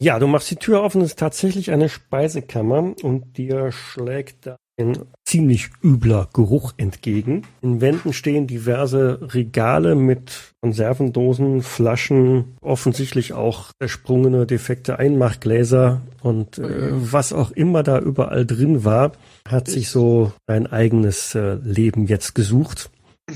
Ja, 0.00 0.18
du 0.18 0.26
machst 0.26 0.50
die 0.50 0.56
Tür 0.56 0.82
auf 0.82 0.94
und 0.94 1.00
es 1.02 1.10
ist 1.10 1.18
tatsächlich 1.18 1.70
eine 1.70 1.88
Speisekammer 1.88 2.94
und 3.02 3.38
dir 3.38 3.72
schlägt 3.72 4.46
da 4.46 4.56
ein 4.78 4.98
ziemlich 5.24 5.70
übler 5.82 6.28
Geruch 6.32 6.72
entgegen. 6.76 7.42
In 7.60 7.80
Wänden 7.80 8.12
stehen 8.12 8.46
diverse 8.46 9.18
Regale 9.34 9.94
mit 9.94 10.54
Konservendosen, 10.62 11.62
Flaschen, 11.62 12.56
offensichtlich 12.60 13.32
auch 13.32 13.72
zersprungene, 13.80 14.46
defekte 14.46 14.98
Einmachgläser 14.98 16.02
und 16.22 16.58
äh, 16.58 16.88
was 16.90 17.32
auch 17.32 17.50
immer 17.50 17.82
da 17.82 17.98
überall 17.98 18.46
drin 18.46 18.84
war, 18.84 19.12
hat 19.48 19.68
sich 19.68 19.90
so 19.90 20.32
ein 20.46 20.66
eigenes 20.66 21.34
äh, 21.34 21.54
Leben 21.54 22.06
jetzt 22.06 22.34
gesucht. 22.34 22.90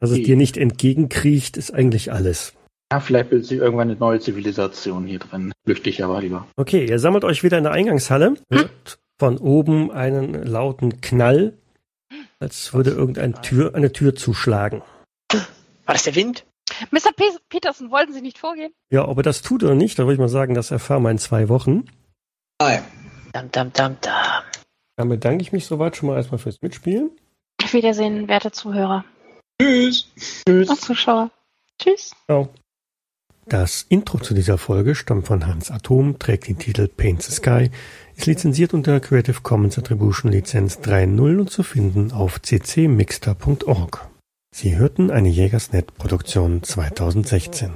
Dass 0.00 0.10
es 0.10 0.22
dir 0.22 0.36
nicht 0.36 0.56
entgegenkriecht, 0.56 1.56
ist 1.56 1.72
eigentlich 1.72 2.12
alles. 2.12 2.52
Ja, 2.92 3.00
vielleicht 3.00 3.30
bildet 3.30 3.48
sich 3.48 3.58
irgendwann 3.58 3.90
eine 3.90 3.98
neue 3.98 4.20
Zivilisation 4.20 5.06
hier 5.06 5.18
drin. 5.18 5.52
Flüchte 5.64 5.88
ich 5.88 6.04
aber 6.04 6.20
lieber. 6.20 6.46
Okay, 6.56 6.86
ihr 6.86 6.98
sammelt 6.98 7.24
euch 7.24 7.42
wieder 7.42 7.56
in 7.56 7.64
der 7.64 7.72
Eingangshalle, 7.72 8.34
hört 8.50 8.98
von 9.18 9.38
oben 9.38 9.90
einen 9.90 10.34
lauten 10.44 11.00
Knall, 11.00 11.56
als 12.38 12.72
würde 12.74 12.90
irgendeine 12.90 13.40
Tür, 13.40 13.74
eine 13.74 13.92
Tür 13.92 14.14
zuschlagen. 14.14 14.82
War 15.30 15.94
das 15.94 16.04
der 16.04 16.14
Wind? 16.14 16.44
Mr. 16.90 17.12
Pe 17.14 17.24
Peterson, 17.48 17.90
wollten 17.90 18.12
Sie 18.12 18.22
nicht 18.22 18.38
vorgehen? 18.38 18.72
Ja, 18.90 19.06
ob 19.06 19.18
er 19.18 19.22
das 19.22 19.42
tut 19.42 19.62
oder 19.62 19.74
nicht, 19.74 19.98
da 19.98 20.04
würde 20.04 20.14
ich 20.14 20.18
mal 20.18 20.28
sagen, 20.28 20.54
das 20.54 20.70
erfahren 20.70 21.02
wir 21.02 21.10
in 21.10 21.18
zwei 21.18 21.48
Wochen. 21.48 21.84
Hi. 22.60 22.80
Dam, 23.32 23.50
dam, 23.50 23.72
dam, 23.72 23.96
dam. 24.00 24.42
Dann 24.96 25.08
bedanke 25.08 25.42
ich 25.42 25.52
mich 25.52 25.66
soweit 25.66 25.96
schon 25.96 26.08
mal 26.08 26.16
erstmal 26.16 26.38
fürs 26.38 26.62
Mitspielen. 26.62 27.10
Auf 27.62 27.72
Wiedersehen, 27.72 28.28
werte 28.28 28.52
Zuhörer 28.52 29.04
Tschüss. 29.60 30.08
Tschüss. 30.16 30.68
und 30.68 30.80
Zuschauer. 30.80 31.30
Tschüss. 31.78 32.12
Ciao. 32.26 32.48
Das 33.46 33.84
Intro 33.88 34.18
zu 34.18 34.32
dieser 34.32 34.56
Folge 34.56 34.94
stammt 34.94 35.26
von 35.26 35.46
Hans 35.46 35.70
Atom, 35.70 36.18
trägt 36.18 36.48
den 36.48 36.58
Titel 36.58 36.88
Paint 36.88 37.22
the 37.22 37.32
Sky, 37.32 37.70
ist 38.16 38.26
lizenziert 38.26 38.74
unter 38.74 39.00
Creative 39.00 39.40
Commons 39.42 39.78
Attribution 39.78 40.32
Lizenz 40.32 40.78
3.0 40.78 41.38
und 41.40 41.50
zu 41.50 41.62
finden 41.62 42.12
auf 42.12 42.40
ccmixter.org. 42.40 44.08
Sie 44.54 44.76
hörten 44.76 45.10
eine 45.10 45.28
Jägersnet 45.28 45.94
Produktion 45.94 46.62
2016. 46.62 47.74